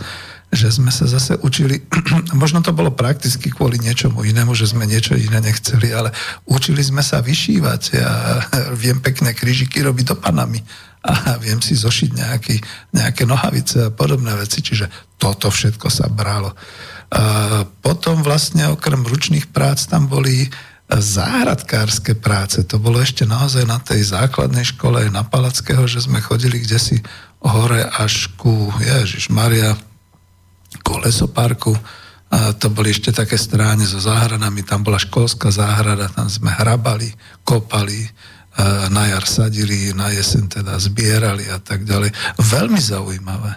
že 0.55 0.71
sme 0.71 0.95
sa 0.95 1.11
zase 1.11 1.35
učili, 1.43 1.83
možno 2.43 2.63
to 2.63 2.71
bolo 2.71 2.95
prakticky 2.95 3.51
kvôli 3.51 3.83
niečomu 3.83 4.23
inému, 4.23 4.55
že 4.55 4.71
sme 4.71 4.87
niečo 4.87 5.19
iné 5.19 5.43
nechceli, 5.43 5.91
ale 5.91 6.15
učili 6.47 6.87
sme 6.87 7.03
sa 7.03 7.19
vyšívať. 7.19 7.83
Ja 7.99 8.11
viem 8.83 9.03
pekné 9.03 9.35
krížiky 9.35 9.83
robiť 9.83 10.15
do 10.15 10.17
a 11.07 11.39
viem 11.45 11.59
si 11.59 11.75
zošiť 11.75 12.11
nejaký, 12.15 12.57
nejaké 12.95 13.23
nohavice 13.27 13.91
a 13.91 13.95
podobné 13.95 14.35
veci, 14.39 14.63
čiže 14.63 14.87
toto 15.19 15.51
všetko 15.51 15.91
sa 15.91 16.07
bralo. 16.07 16.55
Potom 17.83 18.27
vlastne 18.27 18.67
okrem 18.71 19.07
ručných 19.07 19.51
prác 19.55 19.87
tam 19.87 20.11
boli 20.11 20.51
záhradkárske 20.87 22.15
práce. 22.15 22.63
To 22.67 22.79
bolo 22.79 23.03
ešte 23.03 23.27
naozaj 23.27 23.67
na 23.67 23.83
tej 23.83 24.07
základnej 24.07 24.63
škole 24.63 25.11
na 25.11 25.27
Palackého, 25.27 25.87
že 25.91 26.03
sme 26.07 26.23
chodili 26.23 26.63
kde 26.63 26.79
si 26.79 26.97
hore 27.43 27.83
až 27.83 28.31
ku 28.39 28.71
Ježiš 28.79 29.31
Maria, 29.35 29.75
ku 30.87 30.99
lesoparku. 31.03 31.75
A 32.27 32.55
to 32.59 32.71
boli 32.71 32.91
ešte 32.91 33.15
také 33.15 33.39
stráne 33.39 33.87
so 33.87 34.03
záhradami, 34.03 34.67
tam 34.67 34.83
bola 34.83 34.99
školská 34.99 35.51
záhrada, 35.55 36.11
tam 36.11 36.27
sme 36.27 36.51
hrabali, 36.51 37.15
kopali, 37.47 38.03
na 38.91 39.05
jar 39.13 39.27
sadili, 39.29 39.93
na 39.93 40.09
jesen 40.11 40.49
teda 40.49 40.81
zbierali 40.81 41.45
a 41.53 41.61
tak 41.61 41.85
ďalej. 41.85 42.09
Veľmi 42.41 42.81
zaujímavé. 42.81 43.53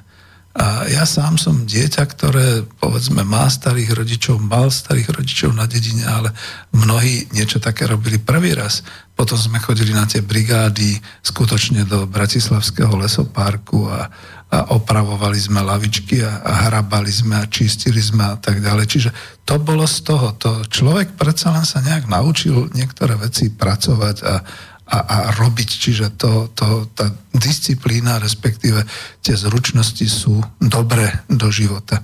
A 0.59 0.83
ja 0.91 1.07
sám 1.07 1.39
som 1.39 1.63
dieťa, 1.63 2.03
ktoré 2.03 2.67
povedzme 2.83 3.23
má 3.23 3.47
starých 3.47 3.95
rodičov, 3.95 4.43
mal 4.43 4.67
starých 4.67 5.15
rodičov 5.15 5.55
na 5.55 5.63
dedine, 5.63 6.03
ale 6.03 6.35
mnohí 6.75 7.31
niečo 7.31 7.63
také 7.63 7.87
robili 7.87 8.19
prvý 8.19 8.51
raz. 8.59 8.83
Potom 9.15 9.39
sme 9.39 9.63
chodili 9.63 9.95
na 9.95 10.03
tie 10.03 10.19
brigády 10.19 10.99
skutočne 11.23 11.87
do 11.87 12.03
Bratislavského 12.11 12.91
lesoparku 12.91 13.87
a, 13.87 14.11
a 14.51 14.75
opravovali 14.75 15.39
sme 15.39 15.63
lavičky 15.63 16.27
a, 16.27 16.43
a 16.43 16.67
hrabali 16.67 17.11
sme 17.11 17.39
a 17.39 17.47
čistili 17.47 18.03
sme 18.03 18.27
a 18.27 18.35
tak 18.35 18.59
ďalej. 18.59 18.85
Čiže 18.87 19.09
to 19.47 19.63
bolo 19.63 19.87
z 19.87 20.11
toho. 20.11 20.35
To 20.43 20.67
človek 20.67 21.15
predsa 21.15 21.55
len 21.55 21.63
sa 21.63 21.79
nejak 21.79 22.11
naučil 22.11 22.67
niektoré 22.75 23.15
veci 23.15 23.47
pracovať 23.47 24.17
a, 24.27 24.43
a, 24.89 24.99
a 24.99 25.17
robiť. 25.37 25.69
Čiže 25.69 26.17
to, 26.17 26.49
to, 26.57 26.89
tá 26.97 27.13
disciplína, 27.29 28.17
respektíve 28.17 28.81
tie 29.21 29.37
zručnosti 29.37 30.05
sú 30.09 30.41
dobré 30.57 31.23
do 31.29 31.53
života. 31.53 32.01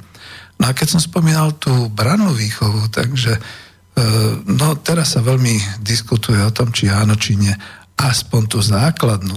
No 0.61 0.69
a 0.69 0.71
keď 0.71 0.95
som 0.95 1.01
spomínal 1.01 1.57
tú 1.57 1.89
branú 1.91 2.31
výchovu, 2.31 2.87
takže 2.93 3.35
e, 3.35 3.41
no 4.45 4.77
teraz 4.79 5.17
sa 5.17 5.21
veľmi 5.25 5.83
diskutuje 5.83 6.39
o 6.39 6.53
tom, 6.53 6.71
či 6.71 6.87
áno, 6.87 7.17
či 7.19 7.35
nie. 7.35 7.51
Aspoň 7.99 8.41
tú 8.47 8.59
základnú, 8.63 9.35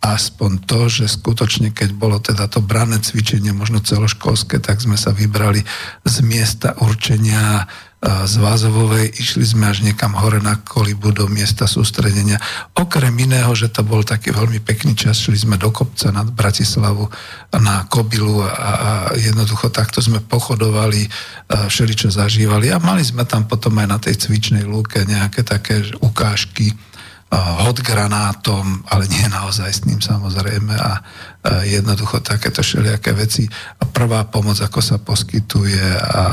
aspoň 0.00 0.64
to, 0.64 0.86
že 0.86 1.10
skutočne, 1.10 1.74
keď 1.74 1.90
bolo 1.92 2.22
teda 2.22 2.46
to 2.46 2.62
brané 2.62 3.02
cvičenie, 3.02 3.50
možno 3.50 3.82
celoškolské, 3.82 4.62
tak 4.62 4.78
sme 4.78 4.94
sa 4.94 5.10
vybrali 5.10 5.60
z 6.06 6.16
miesta 6.22 6.78
určenia 6.80 7.66
z 8.06 8.34
Vázovovej, 8.38 9.18
išli 9.18 9.42
sme 9.42 9.66
až 9.66 9.82
niekam 9.82 10.14
hore 10.14 10.38
na 10.38 10.62
Kolibu 10.62 11.10
do 11.10 11.26
miesta 11.26 11.66
sústredenia. 11.66 12.38
Okrem 12.78 13.10
iného, 13.18 13.50
že 13.58 13.66
to 13.66 13.82
bol 13.82 14.06
taký 14.06 14.30
veľmi 14.30 14.62
pekný 14.62 14.94
čas, 14.94 15.18
šli 15.18 15.34
sme 15.34 15.56
do 15.58 15.74
kopca 15.74 16.14
nad 16.14 16.30
Bratislavu 16.30 17.10
na 17.58 17.82
Kobilu 17.90 18.46
a, 18.46 18.50
a 18.50 18.90
jednoducho 19.18 19.74
takto 19.74 19.98
sme 19.98 20.22
pochodovali, 20.22 21.02
všeličo 21.50 22.14
zažívali 22.14 22.70
a 22.70 22.78
mali 22.78 23.02
sme 23.02 23.26
tam 23.26 23.50
potom 23.50 23.74
aj 23.82 23.88
na 23.90 23.98
tej 23.98 24.22
cvičnej 24.22 24.62
lúke 24.62 25.02
nejaké 25.02 25.42
také 25.42 25.82
ukážky, 25.98 26.78
hod 27.34 27.82
granátom, 27.82 28.86
ale 28.86 29.10
nie 29.10 29.26
naozaj 29.26 29.70
s 29.70 29.84
ním 29.84 29.98
samozrejme 29.98 30.74
a 30.78 31.02
jednoducho 31.66 32.22
takéto 32.22 32.62
všelijaké 32.62 33.10
veci. 33.12 33.50
A 33.82 33.84
prvá 33.86 34.22
pomoc, 34.30 34.62
ako 34.62 34.78
sa 34.78 34.96
poskytuje 35.02 35.82
a 35.98 36.24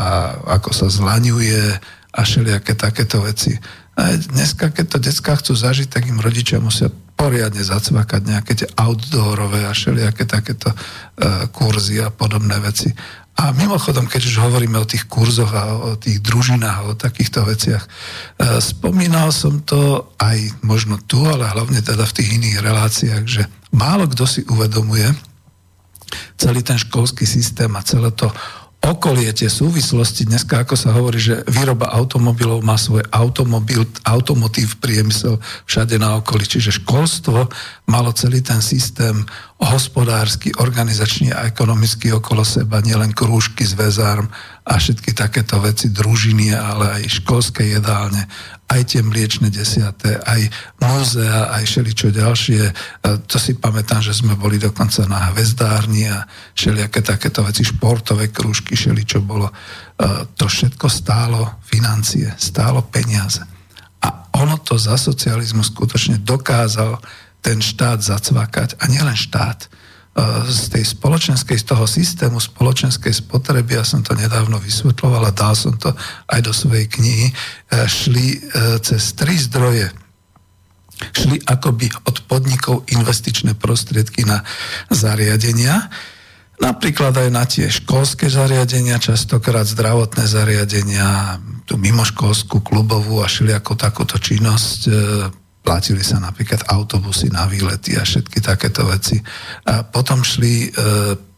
ako 0.62 0.70
sa 0.70 0.88
zlaňuje 0.94 1.64
a 2.14 2.20
všelijaké 2.22 2.78
takéto 2.78 3.26
veci. 3.26 3.58
A 3.94 4.18
dneska, 4.18 4.70
keď 4.70 4.86
to 4.90 4.98
detská 5.02 5.34
chcú 5.38 5.54
zažiť, 5.54 5.90
tak 5.90 6.10
im 6.10 6.22
rodičia 6.22 6.62
musia 6.62 6.90
poriadne 7.14 7.62
zacvakať 7.62 8.22
nejaké 8.26 8.54
tie 8.58 8.70
outdoorové 8.74 9.70
a 9.70 9.74
všelijaké 9.74 10.26
takéto 10.26 10.74
uh, 10.74 11.46
kurzy 11.54 12.02
a 12.02 12.10
podobné 12.10 12.58
veci. 12.58 12.90
A 13.34 13.50
mimochodom, 13.50 14.06
keď 14.06 14.30
už 14.30 14.46
hovoríme 14.46 14.78
o 14.78 14.86
tých 14.86 15.10
kurzoch 15.10 15.50
a 15.58 15.74
o 15.74 15.92
tých 15.98 16.22
družinách, 16.22 16.80
o 16.86 16.94
takýchto 16.94 17.42
veciach, 17.42 17.82
e, 17.82 17.90
spomínal 18.62 19.34
som 19.34 19.58
to 19.66 20.14
aj 20.22 20.38
možno 20.62 21.02
tu, 21.02 21.26
ale 21.26 21.50
hlavne 21.50 21.82
teda 21.82 22.06
v 22.06 22.16
tých 22.16 22.30
iných 22.38 22.58
reláciách, 22.62 23.24
že 23.26 23.50
málo 23.74 24.06
kto 24.06 24.30
si 24.30 24.42
uvedomuje 24.46 25.10
celý 26.38 26.62
ten 26.62 26.78
školský 26.78 27.26
systém 27.26 27.74
a 27.74 27.82
celé 27.82 28.14
to 28.14 28.30
okolie, 28.84 29.32
tie 29.32 29.48
súvislosti, 29.48 30.28
dneska 30.28 30.68
ako 30.68 30.76
sa 30.76 30.92
hovorí, 30.92 31.16
že 31.16 31.40
výroba 31.48 31.88
automobilov 31.96 32.60
má 32.68 32.76
svoj 32.76 33.08
automobil, 33.16 33.88
automotív 34.04 34.78
priemysel 34.84 35.40
všade 35.64 35.96
na 35.96 36.20
okolí, 36.20 36.44
čiže 36.44 36.84
školstvo 36.84 37.48
malo 37.88 38.12
celý 38.12 38.44
ten 38.44 38.60
systém 38.60 39.24
hospodársky, 39.64 40.52
organizačný 40.60 41.32
a 41.32 41.48
ekonomický 41.48 42.12
okolo 42.12 42.44
seba, 42.44 42.84
nielen 42.84 43.16
krúžky, 43.16 43.64
zväzárm 43.64 44.28
a 44.64 44.80
všetky 44.80 45.12
takéto 45.12 45.60
veci, 45.60 45.92
družiny, 45.92 46.56
ale 46.56 47.04
aj 47.04 47.20
školské 47.20 47.76
jedálne, 47.76 48.24
aj 48.72 48.82
tie 48.96 49.02
mliečne 49.04 49.52
desiaté, 49.52 50.16
aj 50.24 50.48
múzea, 50.80 51.52
aj 51.52 51.64
všeličo 51.68 52.16
ďalšie. 52.16 52.62
E, 52.64 52.74
to 53.28 53.36
si 53.36 53.60
pamätám, 53.60 54.00
že 54.00 54.16
sme 54.16 54.40
boli 54.40 54.56
dokonca 54.56 55.04
na 55.04 55.36
hvezdárni 55.36 56.08
a 56.08 56.24
všelijaké 56.56 57.04
takéto 57.04 57.44
veci, 57.44 57.68
športové 57.68 58.32
krúžky, 58.32 58.80
všeličo 58.80 59.20
bolo. 59.20 59.52
E, 59.52 59.54
to 60.40 60.48
všetko 60.48 60.88
stálo 60.88 61.60
financie, 61.68 62.32
stálo 62.40 62.88
peniaze. 62.88 63.44
A 64.00 64.32
ono 64.40 64.56
to 64.64 64.80
za 64.80 64.96
socializmu 64.96 65.64
skutočne 65.64 66.24
dokázal 66.24 67.04
ten 67.44 67.60
štát 67.60 68.00
zacvakať. 68.00 68.80
A 68.80 68.88
nielen 68.88 69.20
štát. 69.20 69.68
E, 70.14 70.22
z 70.46 70.70
tej 70.70 70.86
spoločenskej, 70.94 71.58
z 71.58 71.66
toho 71.74 71.90
systému 71.90 72.38
spoločenskej 72.38 73.10
spotreby, 73.18 73.82
ja 73.82 73.86
som 73.86 74.06
to 74.06 74.14
nedávno 74.14 74.62
vysvetloval 74.62 75.26
a 75.26 75.34
dal 75.34 75.58
som 75.58 75.74
to 75.74 75.90
aj 76.30 76.40
do 76.46 76.54
svojej 76.54 76.86
knihy, 76.86 77.28
e, 77.30 77.36
šli 77.90 78.28
e, 78.38 78.40
cez 78.86 79.18
tri 79.18 79.34
zdroje. 79.34 79.90
šli 81.04 81.42
akoby 81.50 81.90
od 82.06 82.30
podnikov 82.30 82.86
investičné 82.88 83.58
prostriedky 83.58 84.24
na 84.24 84.46
zariadenia, 84.94 85.90
napríklad 86.62 87.18
aj 87.18 87.30
na 87.34 87.44
tie 87.50 87.68
školské 87.68 88.30
zariadenia, 88.30 89.02
častokrát 89.02 89.66
zdravotné 89.68 90.30
zariadenia, 90.30 91.42
tú 91.66 91.76
mimoškolskú, 91.82 92.62
klubovú 92.62 93.20
a 93.20 93.28
šli 93.28 93.52
ako 93.52 93.74
takúto 93.76 94.16
činnosť, 94.22 94.80
platili 95.64 96.04
sa 96.04 96.20
napríklad 96.20 96.68
autobusy 96.68 97.32
na 97.32 97.48
výlety 97.48 97.96
a 97.96 98.04
všetky 98.04 98.44
takéto 98.44 98.84
veci. 98.84 99.24
A 99.64 99.88
potom 99.88 100.20
šli 100.20 100.68
e, 100.68 100.70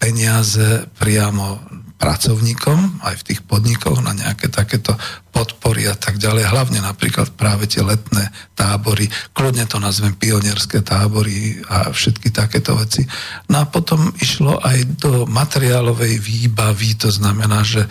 peniaze 0.02 0.90
priamo 0.98 1.62
pracovníkom 1.96 3.08
aj 3.08 3.24
v 3.24 3.26
tých 3.32 3.42
podnikoch 3.48 4.04
na 4.04 4.12
nejaké 4.12 4.52
takéto 4.52 4.92
podpory 5.32 5.88
a 5.88 5.96
tak 5.96 6.16
ďalej. 6.16 6.48
Hlavne 6.48 6.80
napríklad 6.80 7.36
práve 7.36 7.68
tie 7.68 7.84
letné 7.84 8.32
tábory, 8.56 9.08
kľudne 9.36 9.68
to 9.68 9.80
nazvem 9.84 10.16
pionierské 10.16 10.80
tábory 10.80 11.60
a 11.68 11.92
všetky 11.92 12.32
takéto 12.32 12.76
veci. 12.80 13.04
No 13.52 13.64
a 13.64 13.66
potom 13.68 14.16
išlo 14.20 14.60
aj 14.64 15.00
do 15.00 15.28
materiálovej 15.28 16.20
výbavy, 16.20 16.96
to 16.96 17.12
znamená, 17.12 17.68
že 17.68 17.84
e, 17.84 17.90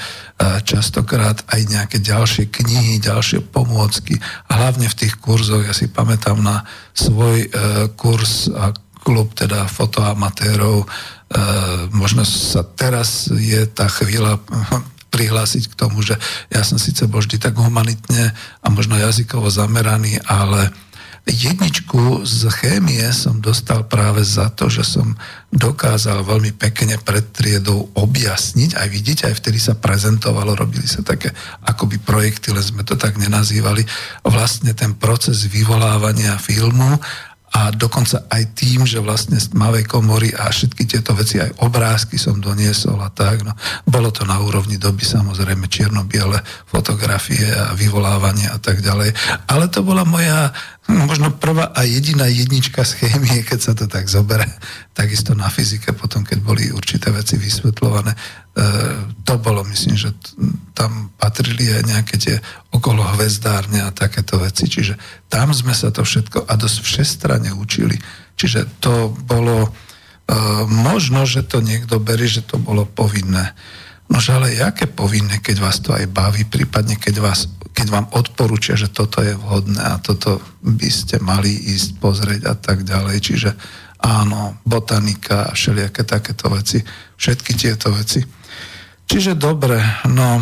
častokrát 0.65 1.45
aj 1.53 1.61
nejaké 1.69 2.01
ďalšie 2.01 2.49
knihy, 2.49 3.01
ďalšie 3.01 3.45
pomôcky 3.53 4.17
a 4.49 4.65
hlavne 4.65 4.89
v 4.89 4.99
tých 5.05 5.21
kurzoch, 5.21 5.65
ja 5.65 5.77
si 5.77 5.93
pamätám 5.93 6.41
na 6.41 6.65
svoj 6.97 7.45
e, 7.45 7.49
kurz 7.93 8.49
a 8.53 8.73
klub 9.05 9.37
teda 9.37 9.69
fotoamatérov, 9.69 10.89
možno 11.91 12.23
sa 12.27 12.63
teraz 12.63 13.31
je 13.33 13.65
tá 13.67 13.89
chvíľa 13.89 14.39
prihlásiť 15.15 15.71
k 15.71 15.79
tomu, 15.79 16.03
že 16.03 16.19
ja 16.51 16.67
som 16.67 16.75
síce 16.75 17.07
bol 17.07 17.23
vždy 17.23 17.39
tak 17.39 17.55
humanitne 17.55 18.35
a 18.35 18.67
možno 18.67 18.99
jazykovo 18.99 19.47
zameraný, 19.47 20.19
ale 20.27 20.75
jedničku 21.25 22.27
z 22.27 22.53
chémie 22.53 23.01
som 23.15 23.41
dostal 23.41 23.89
práve 23.89 24.21
za 24.27 24.53
to, 24.53 24.69
že 24.69 24.85
som 24.85 25.17
dokázal 25.49 26.21
veľmi 26.21 26.53
pekne 26.53 27.01
pred 27.01 27.25
triedou 27.33 27.89
objasniť, 27.97 28.77
aj 28.77 28.89
vidíte, 28.93 29.23
aj 29.31 29.41
vtedy 29.41 29.57
sa 29.57 29.73
prezentovalo, 29.79 30.53
robili 30.53 30.85
sa 30.85 31.01
také 31.01 31.33
akoby 31.65 31.97
projekty, 32.03 32.53
len 32.53 32.61
sme 32.61 32.85
to 32.85 32.99
tak 32.99 33.17
nenazývali, 33.17 33.87
vlastne 34.27 34.77
ten 34.77 34.93
proces 34.99 35.49
vyvolávania 35.49 36.37
filmu 36.37 37.01
a 37.55 37.71
dokonca 37.71 38.27
aj 38.27 38.59
tým, 38.59 38.83
že 38.83 38.99
vlastne 38.99 39.39
z 39.39 39.55
tmavej 39.55 39.87
komory 39.87 40.35
a 40.35 40.51
všetky 40.51 40.91
tieto 40.91 41.15
veci, 41.15 41.39
aj 41.39 41.63
obrázky 41.63 42.19
som 42.19 42.43
doniesol 42.43 42.99
a 42.99 43.15
tak. 43.15 43.47
No, 43.47 43.55
bolo 43.87 44.11
to 44.11 44.27
na 44.27 44.43
úrovni 44.43 44.75
doby 44.75 45.07
samozrejme 45.07 45.71
čierno-biele 45.71 46.43
fotografie 46.67 47.47
a 47.55 47.71
vyvolávanie 47.79 48.51
a 48.51 48.59
tak 48.59 48.83
ďalej. 48.83 49.15
Ale 49.47 49.71
to 49.71 49.87
bola 49.87 50.03
moja 50.03 50.51
no, 50.91 51.07
možno 51.07 51.31
prvá 51.31 51.71
a 51.71 51.87
jediná 51.87 52.27
jednička 52.27 52.83
z 52.83 53.07
chémie, 53.07 53.47
keď 53.47 53.59
sa 53.63 53.73
to 53.79 53.87
tak 53.87 54.11
zobere. 54.11 54.51
Takisto 54.91 55.39
na 55.39 55.47
fyzike 55.47 55.95
potom, 55.95 56.27
keď 56.27 56.43
boli 56.43 56.75
určité 56.75 57.15
veci 57.15 57.39
vysvetľované. 57.39 58.43
E, 58.55 58.63
to 59.27 59.35
bolo, 59.43 59.67
myslím, 59.67 59.99
že 59.99 60.15
tam 60.79 61.11
patrili 61.19 61.75
aj 61.75 61.83
nejaké 61.91 62.17
tie 62.23 62.37
okolo 62.71 63.03
hvezdárne 63.19 63.83
a 63.83 63.91
takéto 63.91 64.39
veci. 64.39 64.71
Čiže 64.71 64.95
tam 65.27 65.51
sme 65.51 65.75
sa 65.75 65.91
to 65.91 66.07
všetko 66.07 66.47
a 66.47 66.55
dosť 66.55 66.79
všestranne 66.87 67.51
učili. 67.59 67.99
Čiže 68.39 68.79
to 68.79 69.11
bolo, 69.11 69.67
e, 69.67 69.71
možno, 70.71 71.27
že 71.27 71.43
to 71.43 71.59
niekto 71.59 71.99
berie, 71.99 72.31
že 72.31 72.47
to 72.47 72.63
bolo 72.63 72.87
povinné. 72.87 73.59
Nože 74.07 74.39
ale 74.39 74.55
jaké 74.55 74.87
povinné, 74.87 75.43
keď 75.43 75.57
vás 75.59 75.83
to 75.83 75.91
aj 75.91 76.07
baví, 76.15 76.47
prípadne 76.47 76.95
keď, 76.95 77.15
vás, 77.19 77.51
keď 77.75 77.87
vám 77.91 78.07
odporúčia, 78.15 78.79
že 78.79 78.93
toto 78.93 79.19
je 79.19 79.35
vhodné 79.35 79.83
a 79.83 79.99
toto 79.99 80.39
by 80.63 80.91
ste 80.95 81.19
mali 81.19 81.51
ísť 81.51 81.99
pozrieť 81.99 82.43
a 82.47 82.55
tak 82.55 82.87
ďalej. 82.87 83.17
Čiže 83.19 83.51
áno, 84.05 84.61
botanika 84.63 85.49
a 85.49 85.57
všelijaké 85.57 86.05
takéto 86.05 86.53
veci, 86.53 86.85
všetky 87.17 87.53
tieto 87.57 87.91
veci. 87.91 88.44
Čiže 89.05 89.37
dobre, 89.37 89.81
no 90.09 90.41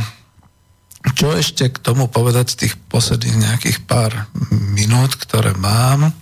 čo 1.11 1.35
ešte 1.35 1.67
k 1.67 1.83
tomu 1.83 2.07
povedať 2.07 2.55
z 2.55 2.59
tých 2.67 2.75
posledných 2.87 3.37
nejakých 3.43 3.79
pár 3.91 4.31
minút, 4.71 5.19
ktoré 5.19 5.51
mám, 5.59 6.07
e, 6.07 6.13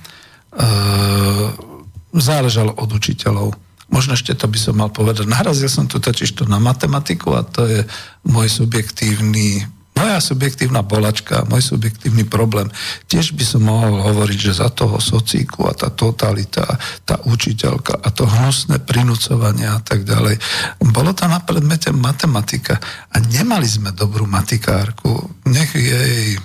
záležalo 2.17 2.73
od 2.73 2.89
učiteľov. 2.89 3.53
Možno 3.93 4.17
ešte 4.17 4.33
to 4.33 4.49
by 4.49 4.57
som 4.57 4.81
mal 4.81 4.89
povedať. 4.89 5.29
Narazil 5.29 5.69
som 5.69 5.85
tu 5.85 6.01
totiž 6.01 6.33
to 6.33 6.49
na 6.49 6.57
matematiku 6.63 7.37
a 7.37 7.45
to 7.45 7.69
je 7.69 7.81
môj 8.25 8.49
subjektívny 8.49 9.69
moja 9.97 10.19
subjektívna 10.23 10.81
bolačka, 10.81 11.45
môj 11.51 11.77
subjektívny 11.77 12.25
problém. 12.25 12.73
Tiež 13.11 13.37
by 13.37 13.45
som 13.45 13.69
mohol 13.69 14.01
hovoriť, 14.01 14.39
že 14.39 14.61
za 14.63 14.69
toho 14.73 14.97
socíku 14.97 15.69
a 15.69 15.77
tá 15.77 15.93
totalita, 15.93 16.65
tá 17.05 17.21
učiteľka 17.27 18.01
a 18.01 18.09
to 18.09 18.25
hnusné 18.25 18.81
prinúcovanie 18.81 19.69
a 19.69 19.83
tak 19.83 20.09
ďalej. 20.09 20.41
Bolo 20.81 21.13
to 21.13 21.29
na 21.29 21.43
predmete 21.43 21.93
matematika 21.93 22.81
a 23.13 23.17
nemali 23.21 23.69
sme 23.69 23.93
dobrú 23.93 24.25
matikárku. 24.25 25.45
Nech 25.51 25.77
jej 25.77 26.39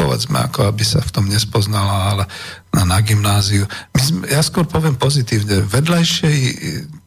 povedzme, 0.00 0.40
ako 0.40 0.70
aby 0.70 0.80
sa 0.80 1.04
v 1.04 1.12
tom 1.12 1.26
nespoznala, 1.28 2.16
ale 2.16 2.24
na, 2.72 2.88
na 2.88 2.98
gymnáziu. 3.04 3.68
My 3.92 4.00
sme, 4.00 4.22
ja 4.32 4.40
skôr 4.40 4.64
poviem 4.64 4.96
pozitívne. 4.96 5.60
Vedľajšej, 5.60 6.38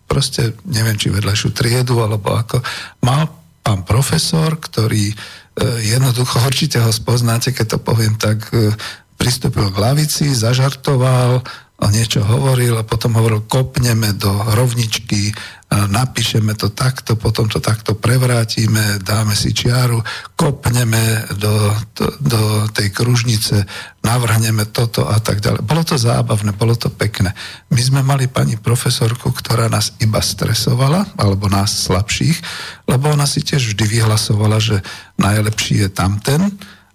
proste 0.06 0.54
neviem, 0.70 0.94
či 0.94 1.10
vedľajšiu 1.10 1.50
triedu, 1.58 2.06
alebo 2.06 2.38
ako, 2.38 2.62
mal 3.02 3.26
pán 3.66 3.82
profesor, 3.82 4.60
ktorý 4.60 5.16
jednoducho 5.62 6.42
určite 6.42 6.82
ho 6.82 6.90
spoznáte, 6.90 7.54
keď 7.54 7.78
to 7.78 7.78
poviem 7.78 8.18
tak, 8.18 8.50
e, 8.54 8.74
pristúpil 9.18 9.70
k 9.70 9.78
lavici, 9.78 10.26
zažartoval, 10.34 11.46
niečo 11.92 12.24
hovoril 12.24 12.80
a 12.80 12.88
potom 12.88 13.18
hovoril, 13.20 13.44
kopneme 13.50 14.16
do 14.16 14.32
rovničky, 14.32 15.36
napíšeme 15.74 16.54
to 16.54 16.70
takto, 16.70 17.18
potom 17.18 17.50
to 17.50 17.58
takto 17.58 17.98
prevrátime, 17.98 19.02
dáme 19.02 19.34
si 19.34 19.52
čiaru, 19.58 20.06
kopneme 20.38 21.34
do, 21.34 21.74
do, 21.98 22.06
do 22.22 22.42
tej 22.70 22.94
kružnice, 22.94 23.66
navrhneme 24.06 24.70
toto 24.70 25.10
a 25.10 25.18
tak 25.18 25.42
ďalej. 25.42 25.66
Bolo 25.66 25.84
to 25.84 25.98
zábavné, 25.98 26.54
bolo 26.54 26.78
to 26.78 26.94
pekné. 26.94 27.34
My 27.74 27.82
sme 27.82 28.02
mali 28.06 28.30
pani 28.30 28.60
profesorku, 28.60 29.34
ktorá 29.34 29.66
nás 29.66 29.98
iba 29.98 30.22
stresovala, 30.22 31.10
alebo 31.18 31.50
nás 31.50 31.90
slabších, 31.90 32.38
lebo 32.86 33.10
ona 33.10 33.26
si 33.26 33.42
tiež 33.42 33.74
vždy 33.74 33.86
vyhlasovala, 34.00 34.62
že 34.62 34.78
najlepší 35.18 35.88
je 35.88 35.90
tamten, 35.90 36.54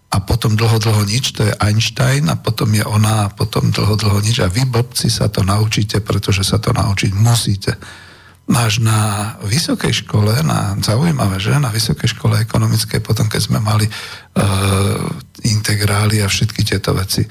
a 0.08 0.16
potom 0.24 0.56
dlho, 0.56 0.80
dlho 0.80 1.04
nič, 1.04 1.36
to 1.36 1.44
je 1.44 1.52
Einstein 1.60 2.32
a 2.32 2.36
potom 2.40 2.72
je 2.72 2.80
ona 2.80 3.28
a 3.28 3.32
potom 3.32 3.68
dlho, 3.68 3.92
dlho 3.92 4.18
nič 4.24 4.40
a 4.40 4.48
vy 4.48 4.64
blbci 4.64 5.12
sa 5.12 5.28
to 5.28 5.44
naučíte, 5.44 6.00
pretože 6.00 6.48
sa 6.48 6.56
to 6.56 6.72
naučiť 6.72 7.12
musíte. 7.12 7.76
Máš 8.48 8.80
na 8.80 9.36
vysokej 9.44 10.08
škole, 10.08 10.32
na, 10.40 10.72
zaujímavé, 10.80 11.36
že? 11.36 11.52
Na 11.60 11.68
vysokej 11.68 12.16
škole 12.16 12.40
ekonomickej, 12.40 13.04
potom 13.04 13.28
keď 13.28 13.40
sme 13.44 13.60
mali 13.60 13.84
uh, 13.84 13.92
integrály 15.44 16.24
a 16.24 16.32
všetky 16.32 16.64
tieto 16.64 16.96
veci, 16.96 17.28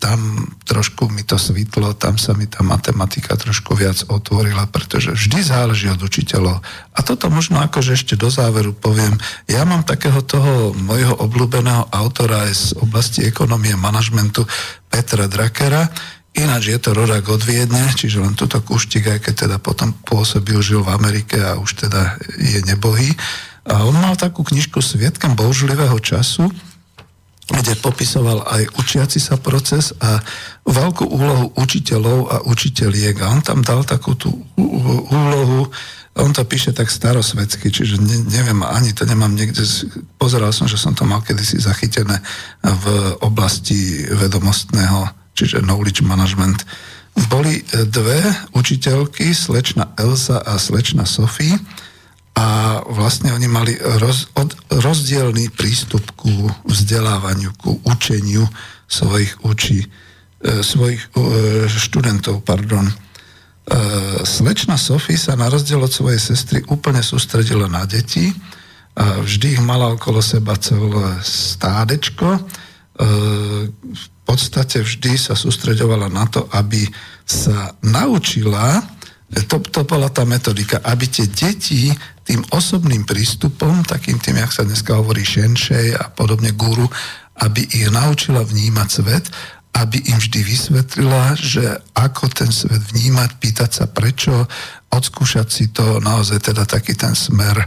tam 0.00 0.48
trošku 0.64 1.12
mi 1.12 1.20
to 1.20 1.36
svitlo, 1.36 1.92
tam 1.92 2.16
sa 2.16 2.32
mi 2.32 2.48
tá 2.48 2.64
matematika 2.64 3.36
trošku 3.36 3.76
viac 3.76 4.00
otvorila, 4.08 4.64
pretože 4.72 5.12
vždy 5.12 5.44
záleží 5.44 5.92
od 5.92 6.00
učiteľov. 6.00 6.64
A 6.96 6.98
toto 7.04 7.28
možno 7.28 7.60
akože 7.60 8.00
ešte 8.00 8.16
do 8.16 8.32
záveru 8.32 8.72
poviem. 8.72 9.20
Ja 9.44 9.68
mám 9.68 9.84
takého 9.84 10.24
toho 10.24 10.72
mojho 10.72 11.12
obľúbeného 11.20 11.92
autora 11.92 12.48
aj 12.48 12.52
z 12.56 12.66
oblasti 12.80 13.28
ekonomie 13.28 13.76
manažmentu 13.76 14.48
Petra 14.88 15.28
Drakera. 15.28 15.92
Ináč 16.32 16.72
je 16.72 16.78
to 16.80 16.96
rodák 16.96 17.26
od 17.28 17.44
Viedne, 17.44 17.84
čiže 17.92 18.24
len 18.24 18.32
túto 18.32 18.56
kuštik, 18.64 19.04
aj 19.04 19.20
keď 19.20 19.34
teda 19.46 19.56
potom 19.60 19.92
pôsobil, 20.08 20.56
žil 20.64 20.80
v 20.80 20.96
Amerike 20.96 21.36
a 21.44 21.60
už 21.60 21.76
teda 21.76 22.16
je 22.40 22.64
nebohý. 22.64 23.12
A 23.68 23.84
on 23.84 23.92
mal 24.00 24.16
takú 24.16 24.40
knižku 24.40 24.80
Svietkom 24.80 25.36
boužlivého 25.36 26.00
času, 26.00 26.48
kde 27.50 27.74
popisoval 27.82 28.46
aj 28.46 28.78
učiaci 28.78 29.18
sa 29.18 29.34
proces 29.34 29.90
a 29.98 30.22
veľkú 30.62 31.04
úlohu 31.10 31.46
učiteľov 31.58 32.18
a 32.30 32.36
učiteľiek. 32.46 33.18
A 33.20 33.34
on 33.34 33.42
tam 33.42 33.60
dal 33.66 33.82
takú 33.82 34.14
tú 34.14 34.30
úlohu, 35.10 35.66
on 36.18 36.30
to 36.34 36.42
píše 36.46 36.74
tak 36.74 36.90
starosvedsky, 36.90 37.70
čiže 37.70 37.98
ne, 37.98 38.22
neviem, 38.30 38.62
ani 38.62 38.94
to 38.94 39.06
nemám 39.06 39.34
niekde, 39.34 39.62
pozeral 40.18 40.50
som, 40.50 40.66
že 40.66 40.78
som 40.78 40.94
to 40.94 41.06
mal 41.06 41.22
kedysi 41.22 41.58
zachytené 41.62 42.18
v 42.62 42.84
oblasti 43.22 44.06
vedomostného, 44.10 45.10
čiže 45.34 45.62
knowledge 45.62 46.02
management. 46.02 46.66
Boli 47.30 47.62
dve 47.90 48.22
učiteľky, 48.54 49.34
slečna 49.34 49.90
Elsa 49.98 50.42
a 50.42 50.58
slečna 50.58 51.06
Sophie, 51.06 51.54
a 52.38 52.80
vlastne 52.86 53.34
oni 53.34 53.48
mali 53.50 53.74
roz, 53.76 54.30
od, 54.38 54.54
rozdielný 54.70 55.50
prístup 55.50 56.02
ku 56.14 56.30
vzdelávaniu, 56.64 57.50
ku 57.58 57.82
učeniu 57.82 58.46
svojich 58.86 59.42
učí, 59.42 59.84
e, 59.84 59.88
svojich 60.62 61.02
e, 61.14 61.66
študentov, 61.66 62.46
pardon. 62.46 62.86
E, 62.86 62.94
slečna 64.22 64.78
Sofie 64.78 65.18
sa 65.18 65.34
na 65.34 65.50
rozdiel 65.50 65.82
od 65.82 65.90
svojej 65.90 66.22
sestry 66.22 66.62
úplne 66.70 67.02
sústredila 67.02 67.66
na 67.66 67.82
deti 67.84 68.30
a 68.94 69.22
vždy 69.22 69.58
ich 69.58 69.62
mala 69.62 69.94
okolo 69.94 70.18
seba 70.18 70.58
celé 70.58 71.22
stádečko. 71.22 72.42
V 73.80 74.06
podstate 74.26 74.82
vždy 74.82 75.14
sa 75.16 75.38
sústreďovala 75.38 76.10
na 76.10 76.26
to, 76.26 76.44
aby 76.52 76.84
sa 77.22 77.72
naučila, 77.86 78.82
to, 79.46 79.62
to 79.62 79.86
bola 79.86 80.10
tá 80.10 80.26
metodika, 80.26 80.82
aby 80.82 81.06
tie 81.06 81.30
deti 81.30 81.94
tým 82.30 82.46
osobným 82.54 83.02
prístupom, 83.02 83.82
takým 83.82 84.22
tým, 84.22 84.38
jak 84.38 84.54
sa 84.54 84.62
dneska 84.62 84.94
hovorí 84.94 85.26
šenšej 85.26 85.98
a 85.98 86.14
podobne 86.14 86.54
guru, 86.54 86.86
aby 87.42 87.66
ich 87.66 87.90
naučila 87.90 88.46
vnímať 88.46 88.86
svet, 88.86 89.26
aby 89.74 89.98
im 90.14 90.18
vždy 90.22 90.38
vysvetlila, 90.46 91.34
že 91.34 91.82
ako 91.98 92.30
ten 92.30 92.54
svet 92.54 92.78
vnímať, 92.94 93.34
pýtať 93.42 93.70
sa 93.82 93.90
prečo, 93.90 94.46
odskúšať 94.94 95.46
si 95.50 95.74
to, 95.74 95.98
naozaj 95.98 96.38
teda 96.38 96.62
taký 96.70 96.94
ten 96.94 97.18
smer, 97.18 97.58
e, 97.58 97.66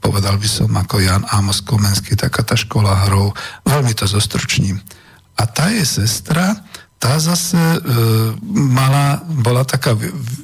povedal 0.00 0.40
by 0.40 0.48
som 0.48 0.72
ako 0.72 0.96
Jan 0.96 1.28
Amos 1.28 1.60
Komenský, 1.60 2.16
taká 2.16 2.40
tá 2.40 2.56
škola 2.56 3.12
hrou, 3.12 3.36
veľmi 3.68 3.92
to 3.92 4.08
zostručním. 4.08 4.80
A 5.36 5.44
tá 5.44 5.68
je 5.68 5.84
sestra, 5.84 6.56
tá 6.96 7.20
zase 7.20 7.60
e, 7.60 7.80
mala, 8.72 9.20
bola 9.44 9.68
taká 9.68 9.92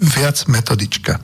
viac 0.05 0.36
metodička. 0.52 1.16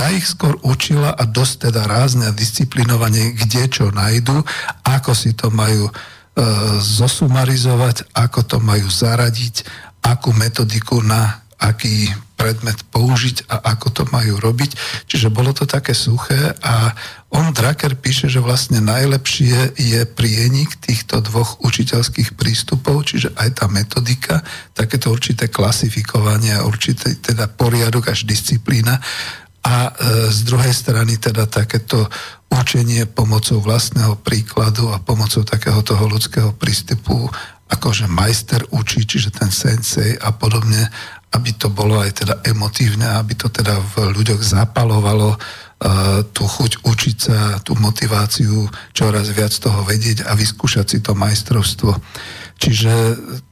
Tá 0.00 0.08
ich 0.16 0.24
skôr 0.24 0.56
učila 0.64 1.12
a 1.12 1.28
dosť 1.28 1.68
teda 1.68 1.84
rázne 1.84 2.32
a 2.32 2.32
disciplinovane, 2.32 3.36
kde 3.36 3.68
čo 3.68 3.92
nájdu, 3.92 4.40
ako 4.80 5.12
si 5.12 5.36
to 5.36 5.52
majú 5.52 5.92
e, 5.92 5.94
zosumarizovať, 6.80 8.08
ako 8.16 8.40
to 8.48 8.56
majú 8.64 8.88
zaradiť, 8.88 9.60
akú 10.00 10.32
metodiku 10.32 11.04
na 11.04 11.44
aký 11.60 12.08
predmet 12.40 12.80
použiť 12.88 13.52
a 13.52 13.76
ako 13.76 13.88
to 13.92 14.02
majú 14.08 14.40
robiť. 14.40 15.04
Čiže 15.04 15.28
bolo 15.28 15.52
to 15.52 15.68
také 15.68 15.92
suché 15.92 16.56
a 16.64 16.96
on 17.36 17.52
Draker 17.52 18.00
píše, 18.00 18.32
že 18.32 18.40
vlastne 18.40 18.80
najlepšie 18.80 19.76
je 19.76 20.00
prienik 20.08 20.80
týchto 20.80 21.20
dvoch 21.20 21.60
učiteľských 21.60 22.40
prístupov, 22.40 23.04
čiže 23.04 23.36
aj 23.36 23.60
tá 23.60 23.68
metodika, 23.68 24.40
takéto 24.72 25.12
určité 25.12 25.52
klasifikovanie, 25.52 26.56
určité 26.64 27.12
teda 27.20 27.52
poriadok 27.52 28.16
až 28.16 28.24
disciplína 28.24 28.96
a 29.60 29.90
e, 29.90 30.30
z 30.32 30.40
druhej 30.48 30.72
strany 30.72 31.20
teda 31.20 31.44
takéto 31.44 32.08
učenie 32.50 33.06
pomocou 33.06 33.60
vlastného 33.60 34.18
príkladu 34.20 34.90
a 34.90 34.98
pomocou 34.98 35.44
takého 35.44 35.84
toho 35.84 36.08
ľudského 36.08 36.50
prístupu 36.56 37.30
akože 37.70 38.10
majster 38.10 38.66
učí, 38.74 39.06
čiže 39.06 39.30
ten 39.30 39.52
sensei 39.52 40.18
a 40.18 40.34
podobne 40.34 40.90
aby 41.30 41.50
to 41.54 41.70
bolo 41.70 42.02
aj 42.02 42.26
teda 42.26 42.34
emotívne, 42.42 43.06
aby 43.06 43.38
to 43.38 43.46
teda 43.46 43.78
v 43.94 44.10
ľuďoch 44.18 44.42
zapalovalo 44.42 45.38
uh, 45.38 45.38
tú 46.34 46.42
chuť 46.42 46.82
učiť 46.82 47.16
sa, 47.16 47.62
tú 47.62 47.78
motiváciu 47.78 48.66
čoraz 48.90 49.30
viac 49.30 49.54
toho 49.54 49.86
vedieť 49.86 50.26
a 50.26 50.34
vyskúšať 50.34 50.86
si 50.90 50.98
to 50.98 51.14
majstrovstvo. 51.14 51.94
Čiže 52.60 52.92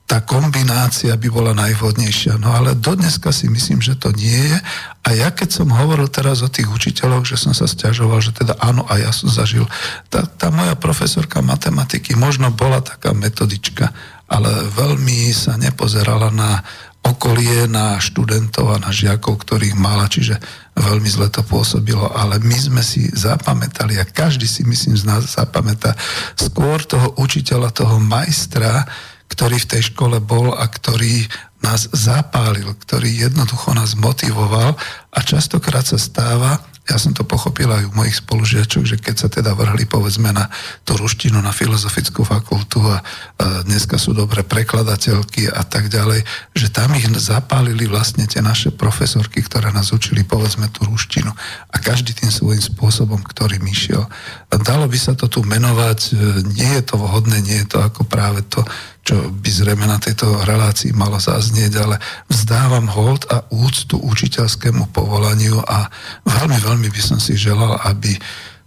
tá 0.04 0.20
kombinácia 0.20 1.16
by 1.16 1.28
bola 1.32 1.52
najvhodnejšia. 1.56 2.36
No 2.36 2.52
ale 2.52 2.76
dodneska 2.76 3.32
si 3.32 3.48
myslím, 3.48 3.80
že 3.80 3.96
to 3.96 4.12
nie 4.12 4.36
je. 4.36 4.58
A 5.04 5.08
ja 5.16 5.32
keď 5.32 5.48
som 5.48 5.72
hovoril 5.72 6.12
teraz 6.12 6.44
o 6.44 6.48
tých 6.48 6.68
učiteľoch, 6.68 7.24
že 7.24 7.40
som 7.40 7.56
sa 7.56 7.64
stiažoval, 7.64 8.20
že 8.20 8.36
teda 8.36 8.60
áno, 8.60 8.84
a 8.84 9.00
ja 9.00 9.08
som 9.12 9.32
zažil, 9.32 9.64
tá, 10.12 10.28
tá 10.28 10.52
moja 10.52 10.76
profesorka 10.76 11.40
matematiky 11.40 12.16
možno 12.20 12.52
bola 12.52 12.84
taká 12.84 13.16
metodička, 13.16 13.92
ale 14.28 14.68
veľmi 14.76 15.32
sa 15.32 15.56
nepozerala 15.56 16.28
na 16.28 16.60
okolie 17.08 17.64
na 17.64 17.96
študentov 17.96 18.76
a 18.76 18.82
na 18.82 18.90
žiakov, 18.92 19.40
ktorých 19.40 19.72
mala, 19.78 20.10
čiže 20.10 20.36
veľmi 20.78 21.10
zle 21.10 21.28
to 21.28 21.42
pôsobilo, 21.42 22.06
ale 22.14 22.38
my 22.40 22.56
sme 22.56 22.82
si 22.82 23.10
zapamätali 23.10 23.98
a 23.98 24.06
každý 24.06 24.46
si 24.46 24.62
myslím 24.64 24.96
z 24.96 25.04
nás 25.04 25.22
zapamätá 25.34 25.94
skôr 26.38 26.82
toho 26.86 27.14
učiteľa, 27.18 27.74
toho 27.74 27.98
majstra, 27.98 28.86
ktorý 29.28 29.60
v 29.60 29.70
tej 29.76 29.82
škole 29.92 30.22
bol 30.24 30.56
a 30.56 30.64
ktorý 30.64 31.28
nás 31.60 31.90
zapálil, 31.90 32.70
ktorý 32.70 33.28
jednoducho 33.28 33.74
nás 33.74 33.98
motivoval 33.98 34.78
a 35.10 35.18
častokrát 35.20 35.84
sa 35.84 35.98
stáva, 35.98 36.62
ja 36.88 36.96
som 36.96 37.12
to 37.12 37.20
pochopil 37.20 37.68
aj 37.68 37.84
u 37.84 37.92
mojich 37.92 38.24
spolužiačok, 38.24 38.82
že 38.88 38.96
keď 38.96 39.14
sa 39.20 39.28
teda 39.28 39.52
vrhli 39.52 39.84
povedzme 39.84 40.32
na 40.32 40.48
tú 40.88 40.96
ruštinu, 40.96 41.36
na 41.44 41.52
filozofickú 41.52 42.24
fakultu 42.24 42.80
a, 42.80 43.04
a 43.36 43.60
dneska 43.68 44.00
sú 44.00 44.16
dobré 44.16 44.40
prekladateľky 44.40 45.52
a 45.52 45.62
tak 45.68 45.92
ďalej, 45.92 46.24
že 46.56 46.72
tam 46.72 46.96
ich 46.96 47.04
zapálili 47.20 47.84
vlastne 47.84 48.24
tie 48.24 48.40
naše 48.40 48.72
profesorky, 48.72 49.44
ktoré 49.44 49.68
nás 49.68 49.92
učili 49.92 50.24
povedzme 50.24 50.72
tú 50.72 50.88
ruštinu 50.88 51.28
a 51.68 51.76
každý 51.76 52.16
tým 52.16 52.32
svojím 52.32 52.64
spôsobom, 52.64 53.20
ktorým 53.20 53.68
išiel. 53.68 54.08
Dalo 54.48 54.88
by 54.88 54.96
sa 54.96 55.12
to 55.12 55.28
tu 55.28 55.44
menovať, 55.44 56.00
e, 56.08 56.10
nie 56.56 56.72
je 56.80 56.82
to 56.88 56.96
vhodné, 56.96 57.44
nie 57.44 57.60
je 57.64 57.68
to 57.68 57.78
ako 57.84 58.08
práve 58.08 58.40
to, 58.48 58.64
čo 59.08 59.32
by 59.32 59.48
zrejme 59.48 59.88
na 59.88 59.96
tejto 59.96 60.44
relácii 60.44 60.92
malo 60.92 61.16
zaznieť, 61.16 61.72
ale 61.80 61.96
vzdávam 62.28 62.92
hold 62.92 63.24
a 63.32 63.40
úctu 63.48 63.96
učiteľskému 63.96 64.92
povolaniu 64.92 65.64
a 65.64 65.88
veľmi, 66.28 66.60
veľmi 66.60 66.88
by 66.92 67.00
som 67.00 67.16
si 67.16 67.32
želal, 67.32 67.80
aby 67.88 68.12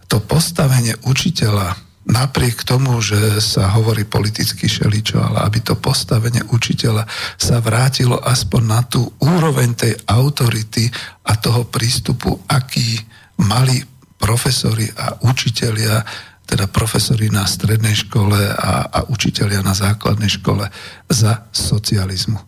to 0.10 0.18
postavenie 0.18 0.98
učiteľa 1.06 1.78
napriek 2.10 2.66
tomu, 2.66 2.98
že 3.06 3.38
sa 3.38 3.70
hovorí 3.78 4.02
politicky 4.10 4.66
šeličo, 4.66 5.22
ale 5.22 5.46
aby 5.46 5.62
to 5.62 5.78
postavenie 5.78 6.42
učiteľa 6.50 7.06
sa 7.38 7.62
vrátilo 7.62 8.18
aspoň 8.18 8.62
na 8.66 8.82
tú 8.82 9.14
úroveň 9.22 9.78
tej 9.78 9.94
autority 10.10 10.90
a 11.22 11.38
toho 11.38 11.70
prístupu, 11.70 12.34
aký 12.50 12.98
mali 13.46 13.78
profesori 14.18 14.90
a 14.98 15.22
učitelia 15.22 16.02
teda 16.46 16.68
profesori 16.68 17.32
na 17.32 17.48
strednej 17.48 17.96
škole 17.96 18.38
a, 18.52 18.88
a 18.92 19.00
učitelia 19.08 19.64
na 19.64 19.72
základnej 19.72 20.30
škole 20.30 20.68
za 21.08 21.48
socializmu. 21.52 22.40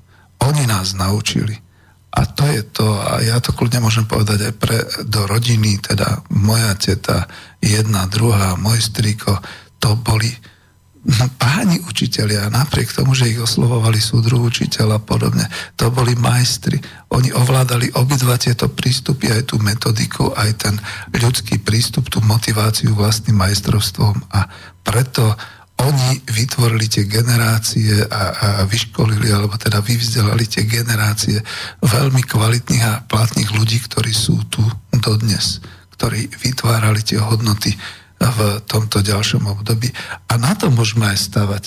Oni 0.44 0.68
nás 0.68 0.91
naučili. 0.94 1.56
A 2.14 2.30
to 2.30 2.45
je 2.45 2.61
to, 2.61 2.94
a 2.94 3.26
ja 3.26 3.41
to 3.41 3.57
kľudne 3.57 3.82
môžem 3.82 4.06
povedať 4.06 4.52
aj 4.52 4.53
pre, 4.61 4.78
do 5.02 5.26
rodiny, 5.26 5.82
teda 5.82 6.22
moja 6.30 6.78
teta, 6.78 7.26
jedna, 7.57 8.06
druhá, 8.06 8.53
môj 8.53 8.86
striko, 8.86 9.41
to 9.82 9.98
boli 9.98 10.30
No, 11.04 11.28
páni 11.36 11.84
učiteľia, 11.84 12.48
napriek 12.48 12.96
tomu, 12.96 13.12
že 13.12 13.28
ich 13.28 13.36
oslovovali 13.36 14.00
súdru 14.00 14.40
učiteľ 14.40 14.88
a 14.96 15.00
podobne, 15.04 15.44
to 15.76 15.92
boli 15.92 16.16
majstri. 16.16 16.80
Oni 17.12 17.28
ovládali 17.36 17.92
obidva 18.00 18.40
tieto 18.40 18.72
prístupy, 18.72 19.28
aj 19.28 19.52
tú 19.52 19.60
metodiku, 19.60 20.32
aj 20.32 20.52
ten 20.64 20.76
ľudský 21.12 21.60
prístup, 21.60 22.08
tú 22.08 22.24
motiváciu 22.24 22.96
vlastným 22.96 23.36
majstrovstvom 23.36 24.32
a 24.32 24.48
preto 24.80 25.36
oni 25.84 26.24
vytvorili 26.24 26.88
tie 26.88 27.04
generácie 27.04 28.08
a, 28.08 28.24
a 28.32 28.48
vyškolili, 28.64 29.28
alebo 29.28 29.60
teda 29.60 29.84
vyvzdelali 29.84 30.48
tie 30.48 30.64
generácie 30.64 31.44
veľmi 31.84 32.24
kvalitných 32.24 32.84
a 32.88 33.04
platných 33.04 33.52
ľudí, 33.52 33.84
ktorí 33.84 34.16
sú 34.16 34.40
tu 34.48 34.64
dodnes, 34.96 35.60
ktorí 36.00 36.32
vytvárali 36.32 37.04
tie 37.04 37.20
hodnoty, 37.20 37.76
v 38.30 38.64
tomto 38.64 39.04
ďalšom 39.04 39.44
období. 39.50 39.91
A 40.32 40.40
na 40.40 40.56
to 40.56 40.72
môžeme 40.72 41.10
aj 41.10 41.20
stavať. 41.28 41.64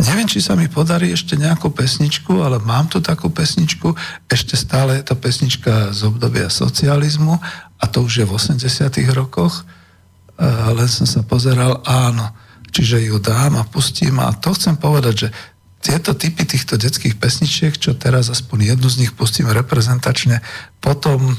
Neviem, 0.00 0.24
či 0.24 0.40
sa 0.40 0.56
mi 0.56 0.64
podarí 0.64 1.12
ešte 1.12 1.36
nejakú 1.36 1.70
pesničku, 1.76 2.40
ale 2.40 2.56
mám 2.56 2.88
tu 2.88 3.04
takú 3.04 3.28
pesničku. 3.28 3.92
Ešte 4.32 4.56
stále 4.56 4.96
je 4.96 5.12
to 5.12 5.14
pesnička 5.14 5.92
z 5.92 6.08
obdobia 6.08 6.48
socializmu 6.48 7.36
a 7.76 7.84
to 7.84 8.08
už 8.08 8.24
je 8.24 8.26
v 8.26 8.32
80 8.32 8.64
rokoch. 9.12 9.68
Len 10.40 10.88
som 10.88 11.04
sa 11.04 11.20
pozeral, 11.20 11.84
áno. 11.84 12.32
Čiže 12.72 13.12
ju 13.12 13.20
dám 13.20 13.60
a 13.60 13.68
pustím 13.68 14.24
a 14.24 14.32
to 14.32 14.56
chcem 14.56 14.80
povedať, 14.80 15.14
že 15.26 15.28
tieto 15.84 16.16
typy 16.16 16.48
týchto 16.48 16.80
detských 16.80 17.20
pesničiek, 17.20 17.76
čo 17.76 17.92
teraz 17.92 18.32
aspoň 18.32 18.72
jednu 18.76 18.88
z 18.88 19.04
nich 19.04 19.12
pustím 19.12 19.52
reprezentačne, 19.52 20.40
potom 20.80 21.36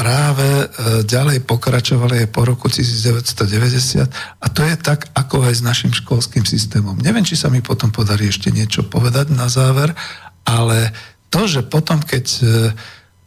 práve 0.00 0.48
e, 0.48 0.66
ďalej 1.04 1.44
pokračovali 1.44 2.24
aj 2.24 2.28
po 2.32 2.48
roku 2.48 2.72
1990 2.72 4.08
a 4.40 4.46
to 4.48 4.64
je 4.64 4.76
tak, 4.80 5.12
ako 5.12 5.44
aj 5.44 5.60
s 5.60 5.62
našim 5.62 5.92
školským 5.92 6.48
systémom. 6.48 6.96
Neviem, 6.96 7.20
či 7.20 7.36
sa 7.36 7.52
mi 7.52 7.60
potom 7.60 7.92
podarí 7.92 8.32
ešte 8.32 8.48
niečo 8.48 8.88
povedať 8.88 9.28
na 9.36 9.52
záver, 9.52 9.92
ale 10.48 10.96
to, 11.28 11.44
že 11.44 11.68
potom, 11.68 12.00
keď 12.00 12.24
e, 12.40 12.42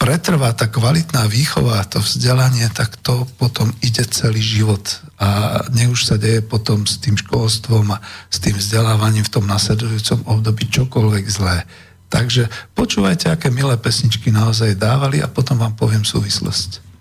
pretrvá 0.01 0.49
tá 0.57 0.65
kvalitná 0.65 1.29
výchova, 1.29 1.85
to 1.85 2.01
vzdelanie, 2.01 2.65
tak 2.73 2.97
to 3.05 3.29
potom 3.37 3.69
ide 3.85 4.01
celý 4.09 4.41
život. 4.41 4.81
A 5.21 5.61
nech 5.77 5.93
už 5.93 6.09
sa 6.09 6.17
deje 6.17 6.41
potom 6.41 6.89
s 6.89 6.97
tým 6.97 7.13
školstvom 7.21 7.93
a 7.93 8.01
s 8.33 8.41
tým 8.41 8.57
vzdelávaním 8.57 9.23
v 9.23 9.33
tom 9.33 9.45
nasledujúcom 9.45 10.25
období 10.25 10.73
čokoľvek 10.73 11.25
zlé. 11.29 11.69
Takže 12.13 12.45
počúvajte, 12.77 13.33
aké 13.33 13.49
milé 13.49 13.73
pesničky 13.73 14.29
naozaj 14.29 14.77
dávali 14.77 15.25
a 15.25 15.25
potom 15.25 15.57
vám 15.57 15.73
poviem 15.73 16.05
súvislosť. 16.05 16.93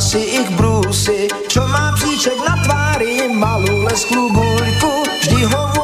Si 0.00 0.16
ich 0.16 0.48
brúsi. 0.56 1.28
Čo 1.46 1.68
má 1.68 1.92
psíček 1.92 2.40
na 2.42 2.56
tvári, 2.64 3.30
malú 3.36 3.84
lesklú 3.84 4.32
guľku, 4.32 4.92
vždy 5.22 5.44
ho 5.44 5.79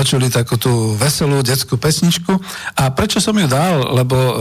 počuli 0.00 0.32
takú 0.32 0.56
tú 0.56 0.96
veselú 0.96 1.44
detskú 1.44 1.76
pesničku. 1.76 2.32
A 2.80 2.88
prečo 2.96 3.20
som 3.20 3.36
ju 3.36 3.44
dal? 3.44 3.92
Lebo 3.92 4.16
e, 4.16 4.34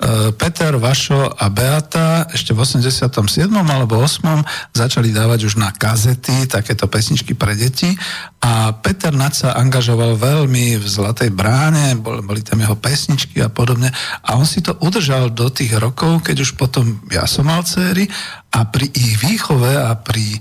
E, 0.00 0.32
Peter, 0.32 0.80
Vašo 0.80 1.28
a 1.28 1.52
Beata 1.52 2.24
ešte 2.32 2.56
v 2.56 2.64
87. 2.64 3.12
alebo 3.52 4.00
8. 4.00 4.72
začali 4.72 5.12
dávať 5.12 5.44
už 5.44 5.60
na 5.60 5.76
kazety 5.76 6.48
takéto 6.48 6.88
pesničky 6.88 7.36
pre 7.36 7.52
deti 7.52 7.92
a 8.40 8.72
Peter 8.72 9.12
Naď 9.12 9.32
sa 9.36 9.48
angažoval 9.60 10.16
veľmi 10.16 10.80
v 10.80 10.86
Zlatej 10.88 11.28
bráne, 11.36 12.00
boli 12.00 12.40
tam 12.40 12.64
jeho 12.64 12.80
pesničky 12.80 13.44
a 13.44 13.52
podobne 13.52 13.92
a 14.24 14.40
on 14.40 14.48
si 14.48 14.64
to 14.64 14.72
udržal 14.80 15.28
do 15.28 15.52
tých 15.52 15.76
rokov, 15.76 16.24
keď 16.24 16.48
už 16.48 16.56
potom 16.56 17.04
ja 17.12 17.28
som 17.28 17.52
mal 17.52 17.60
céry 17.68 18.08
a 18.56 18.64
pri 18.64 18.88
ich 18.88 19.20
výchove 19.20 19.68
a 19.68 19.92
pri 20.00 20.40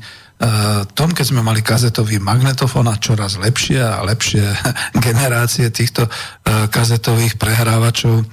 tom, 0.95 1.11
keď 1.11 1.25
sme 1.35 1.43
mali 1.43 1.59
kazetový 1.59 2.23
magnetofón 2.23 2.87
a 2.87 2.95
čoraz 2.95 3.35
lepšie 3.35 3.83
a 3.83 3.99
lepšie 4.07 4.43
generácie 5.07 5.67
týchto 5.67 6.07
uh, 6.07 6.71
kazetových 6.71 7.35
prehrávačov 7.35 8.23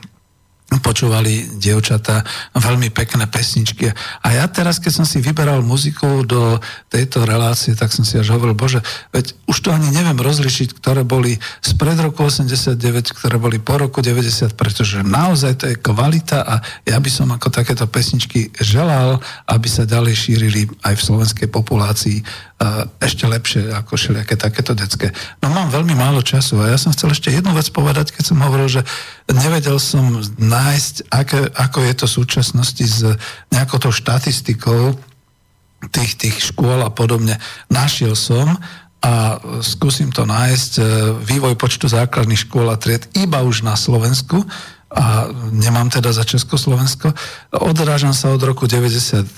počúvali 0.66 1.46
dievčata 1.62 2.26
veľmi 2.58 2.90
pekné 2.90 3.30
pesničky. 3.30 3.86
A 4.22 4.28
ja 4.34 4.50
teraz, 4.50 4.82
keď 4.82 4.92
som 5.02 5.06
si 5.06 5.22
vyberal 5.22 5.62
muziku 5.62 6.26
do 6.26 6.58
tejto 6.90 7.22
relácie, 7.22 7.78
tak 7.78 7.94
som 7.94 8.02
si 8.02 8.18
až 8.18 8.34
hovoril, 8.34 8.58
bože, 8.58 8.82
veď 9.14 9.30
už 9.46 9.56
to 9.62 9.70
ani 9.70 9.94
neviem 9.94 10.18
rozlišiť, 10.18 10.74
ktoré 10.74 11.06
boli 11.06 11.38
z 11.62 11.70
pred 11.78 11.94
roku 12.02 12.26
89, 12.26 12.82
ktoré 13.14 13.38
boli 13.38 13.62
po 13.62 13.78
roku 13.78 14.02
90, 14.02 14.58
pretože 14.58 15.06
naozaj 15.06 15.52
to 15.54 15.64
je 15.70 15.78
kvalita 15.78 16.42
a 16.42 16.54
ja 16.82 16.98
by 16.98 17.10
som 17.14 17.30
ako 17.30 17.46
takéto 17.54 17.86
pesničky 17.86 18.50
želal, 18.58 19.22
aby 19.46 19.68
sa 19.70 19.86
ďalej 19.86 20.14
šírili 20.18 20.66
aj 20.82 20.98
v 20.98 21.04
slovenskej 21.06 21.46
populácii 21.46 22.26
ešte 23.04 23.28
lepšie 23.28 23.68
ako 23.68 24.00
všelijaké 24.00 24.34
takéto 24.40 24.72
detské. 24.72 25.12
No 25.44 25.52
mám 25.52 25.68
veľmi 25.68 25.92
málo 25.92 26.24
času 26.24 26.56
a 26.64 26.72
ja 26.72 26.80
som 26.80 26.88
chcel 26.96 27.12
ešte 27.12 27.28
jednu 27.28 27.52
vec 27.52 27.68
povedať, 27.68 28.16
keď 28.16 28.32
som 28.32 28.40
hovoril, 28.40 28.80
že 28.80 28.82
nevedel 29.28 29.76
som 29.76 30.24
nájsť, 30.40 30.94
aké, 31.12 31.52
ako 31.52 31.78
je 31.84 31.94
to 32.00 32.06
v 32.08 32.16
súčasnosti 32.16 32.84
s 32.84 33.00
nejakou 33.52 33.76
tou 33.76 33.92
štatistikou 33.92 34.96
tých, 35.92 36.16
tých 36.16 36.36
škôl 36.52 36.80
a 36.80 36.88
podobne. 36.88 37.36
Našiel 37.68 38.16
som 38.16 38.56
a 39.04 39.36
skúsim 39.60 40.08
to 40.08 40.24
nájsť 40.24 40.72
e, 40.80 40.82
vývoj 41.28 41.60
počtu 41.60 41.92
základných 41.92 42.48
škôl 42.48 42.72
a 42.72 42.80
tried 42.80 43.04
iba 43.12 43.44
už 43.44 43.68
na 43.68 43.76
Slovensku 43.76 44.40
a 44.96 45.28
nemám 45.52 45.92
teda 45.92 46.08
za 46.08 46.24
Československo. 46.24 47.12
Odrážam 47.52 48.16
sa 48.16 48.32
od 48.32 48.40
roku 48.40 48.64
91, 48.64 49.28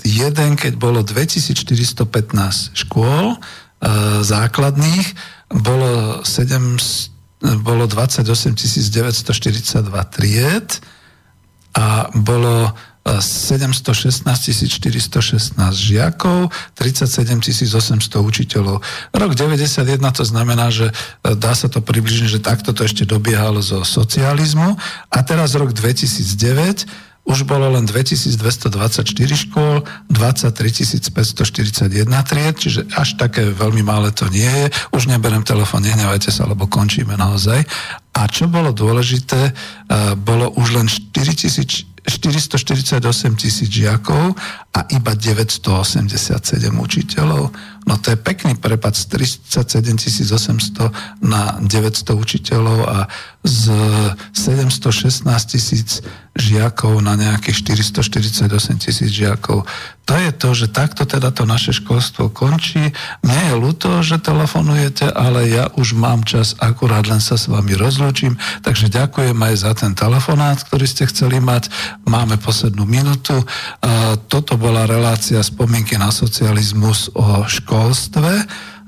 keď 0.55 0.73
bolo 0.79 1.03
2415 1.03 2.71
škôl 2.71 3.35
e, 3.35 3.37
základných, 4.23 5.07
bolo 5.51 6.23
7, 6.23 7.59
bolo 7.59 7.83
28 7.91 8.23
942 8.55 10.15
tried 10.15 10.79
a 11.75 12.07
bolo 12.15 12.71
716 13.17 14.21
416 14.69 15.57
žiakov, 15.73 16.53
37 16.77 17.41
800 17.73 18.21
učiteľov. 18.21 18.85
Rok 19.09 19.31
91 19.33 19.97
to 20.13 20.23
znamená, 20.23 20.69
že 20.69 20.93
e, 20.93 21.33
dá 21.33 21.57
sa 21.57 21.65
to 21.65 21.81
približne, 21.81 22.29
že 22.29 22.37
takto 22.37 22.69
to 22.69 22.85
ešte 22.85 23.09
dobiehalo 23.09 23.65
zo 23.65 23.81
socializmu 23.81 24.77
a 25.09 25.17
teraz 25.25 25.57
rok 25.57 25.73
2009 25.73 27.09
už 27.29 27.45
bolo 27.45 27.69
len 27.77 27.85
2224 27.85 29.05
škôl, 29.45 29.85
23 30.09 31.13
541 31.13 32.09
tried, 32.25 32.55
čiže 32.57 32.89
až 32.97 33.21
také 33.21 33.45
veľmi 33.53 33.85
malé 33.85 34.09
to 34.09 34.25
nie 34.33 34.49
je. 34.49 34.67
Už 34.97 35.05
neberem 35.05 35.45
telefón, 35.45 35.85
nehnevajte 35.85 36.33
sa, 36.33 36.49
lebo 36.49 36.65
končíme 36.65 37.13
naozaj. 37.13 37.61
A 38.17 38.25
čo 38.25 38.49
bolo 38.49 38.73
dôležité, 38.73 39.37
e, 39.45 39.53
bolo 40.17 40.49
už 40.57 40.67
len 40.73 40.89
4000 40.89 41.98
448 42.09 43.37
tisíc 43.37 43.69
žiakov 43.69 44.33
a 44.73 44.79
iba 44.89 45.13
987 45.13 46.41
učiteľov. 46.73 47.53
No 47.87 47.95
to 48.01 48.11
je 48.11 48.17
pekný 48.19 48.55
prepad 48.59 48.95
z 48.95 49.05
37 49.47 49.99
800 49.99 51.23
na 51.23 51.59
900 51.61 52.15
učiteľov 52.15 52.79
a 52.87 52.97
z 53.43 53.71
716 54.35 55.23
tisíc 55.47 56.03
žiakov 56.35 56.99
na 57.03 57.15
nejakých 57.15 57.75
448 57.75 58.83
tisíc 58.83 59.09
žiakov. 59.11 59.63
To 60.07 60.17
je 60.17 60.31
to, 60.33 60.49
že 60.57 60.73
takto 60.73 61.05
teda 61.05 61.29
to 61.29 61.45
naše 61.45 61.69
školstvo 61.69 62.33
končí. 62.33 62.91
Mne 63.21 63.41
je 63.45 63.55
ľúto, 63.61 64.01
že 64.01 64.17
telefonujete, 64.17 65.05
ale 65.05 65.45
ja 65.53 65.69
už 65.77 65.93
mám 65.93 66.25
čas, 66.25 66.57
akurát 66.57 67.05
len 67.05 67.21
sa 67.21 67.37
s 67.37 67.45
vami 67.45 67.77
rozlúčim, 67.77 68.33
takže 68.65 68.89
ďakujem 68.89 69.37
aj 69.37 69.55
za 69.55 69.71
ten 69.77 69.93
telefonát, 69.93 70.57
ktorý 70.65 70.89
ste 70.89 71.05
chceli 71.05 71.37
mať. 71.37 71.69
Máme 72.09 72.41
poslednú 72.41 72.89
minútu. 72.89 73.37
Toto 74.25 74.57
bola 74.57 74.89
relácia 74.89 75.39
spomienky 75.45 75.93
na 75.95 76.09
socializmus 76.09 77.13
o 77.13 77.45
školstve 77.45 77.68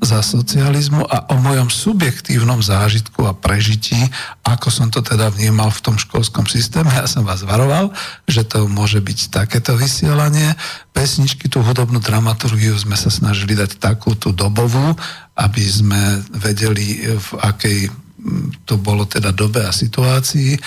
za 0.01 0.25
socializmu 0.25 1.05
a 1.05 1.29
o 1.29 1.37
mojom 1.37 1.69
subjektívnom 1.69 2.65
zážitku 2.65 3.21
a 3.29 3.37
prežití, 3.37 4.01
ako 4.41 4.73
som 4.73 4.89
to 4.89 5.05
teda 5.05 5.29
vnímal 5.29 5.69
v 5.69 5.83
tom 5.85 5.95
školskom 6.01 6.49
systéme. 6.49 6.89
Ja 6.89 7.05
som 7.05 7.21
vás 7.21 7.45
varoval, 7.45 7.93
že 8.25 8.41
to 8.41 8.65
môže 8.65 8.97
byť 8.97 9.29
takéto 9.29 9.77
vysielanie. 9.77 10.57
Pesničky, 10.89 11.45
tú 11.45 11.61
hudobnú 11.61 12.01
dramaturgiu 12.01 12.73
sme 12.81 12.97
sa 12.97 13.13
snažili 13.13 13.53
dať 13.53 13.77
takú 13.77 14.17
tú 14.17 14.33
dobovú, 14.33 14.97
aby 15.37 15.63
sme 15.69 16.25
vedeli, 16.33 17.05
v 17.05 17.29
akej 17.37 17.93
to 18.69 18.77
bolo 18.77 19.05
teda 19.05 19.33
dobe 19.33 19.65
a 19.65 19.73
situácii 19.73 20.57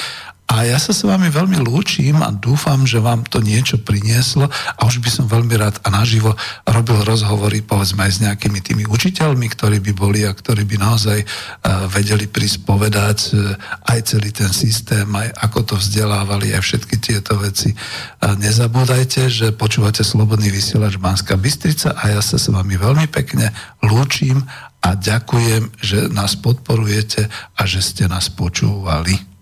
a 0.44 0.68
ja 0.68 0.76
sa 0.76 0.92
s 0.92 1.08
vami 1.08 1.32
veľmi 1.32 1.56
lúčim 1.64 2.20
a 2.20 2.28
dúfam, 2.28 2.84
že 2.84 3.00
vám 3.00 3.24
to 3.24 3.40
niečo 3.40 3.80
prinieslo 3.80 4.44
a 4.52 4.80
už 4.84 5.00
by 5.00 5.08
som 5.08 5.24
veľmi 5.24 5.56
rád 5.56 5.80
a 5.80 5.88
naživo 5.88 6.36
robil 6.68 7.00
rozhovory 7.00 7.64
povedzme 7.64 8.04
aj 8.04 8.12
s 8.12 8.22
nejakými 8.22 8.60
tými 8.60 8.84
učiteľmi, 8.84 9.46
ktorí 9.48 9.80
by 9.80 9.92
boli 9.96 10.20
a 10.28 10.36
ktorí 10.36 10.68
by 10.68 10.76
naozaj 10.76 11.24
uh, 11.24 11.88
vedeli 11.88 12.28
prísť 12.28 12.60
povedať 12.68 13.18
uh, 13.32 13.56
aj 13.88 13.98
celý 14.04 14.36
ten 14.36 14.52
systém, 14.52 15.08
aj 15.08 15.32
ako 15.48 15.58
to 15.64 15.74
vzdelávali, 15.80 16.52
aj 16.52 16.60
všetky 16.60 17.00
tieto 17.00 17.40
veci. 17.40 17.72
Uh, 17.72 18.36
nezabúdajte, 18.36 19.32
že 19.32 19.56
počúvate 19.56 20.04
Slobodný 20.04 20.52
vysielač 20.52 21.00
Banská 21.00 21.40
Bystrica 21.40 21.96
a 21.96 22.12
ja 22.12 22.20
sa 22.20 22.36
s 22.36 22.52
vami 22.52 22.76
veľmi 22.76 23.08
pekne 23.08 23.48
lúčim 23.80 24.44
a 24.84 24.92
ďakujem, 24.92 25.72
že 25.80 26.12
nás 26.12 26.36
podporujete 26.36 27.32
a 27.56 27.64
že 27.64 27.80
ste 27.80 28.04
nás 28.04 28.28
počúvali. 28.28 29.33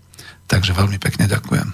Takže 0.47 0.73
veľmi 0.75 0.99
pekne 0.99 1.27
ďakujem. 1.27 1.67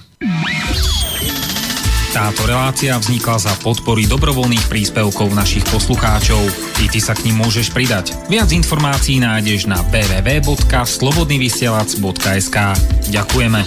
Táto 2.09 2.41
relácia 2.49 2.97
vznikla 2.97 3.37
za 3.37 3.53
podpory 3.61 4.09
dobrovoľných 4.09 4.65
príspevkov 4.65 5.29
našich 5.29 5.61
poslucháčov. 5.69 6.41
I 6.81 6.89
ty 6.89 6.97
sa 6.97 7.13
k 7.13 7.29
ním 7.29 7.45
môžeš 7.45 7.69
pridať. 7.69 8.17
Viac 8.25 8.49
informácií 8.49 9.21
nájdeš 9.21 9.69
na 9.69 9.77
www.slobodnyvysielac.sk 9.93 12.57
Ďakujeme. 13.13 13.61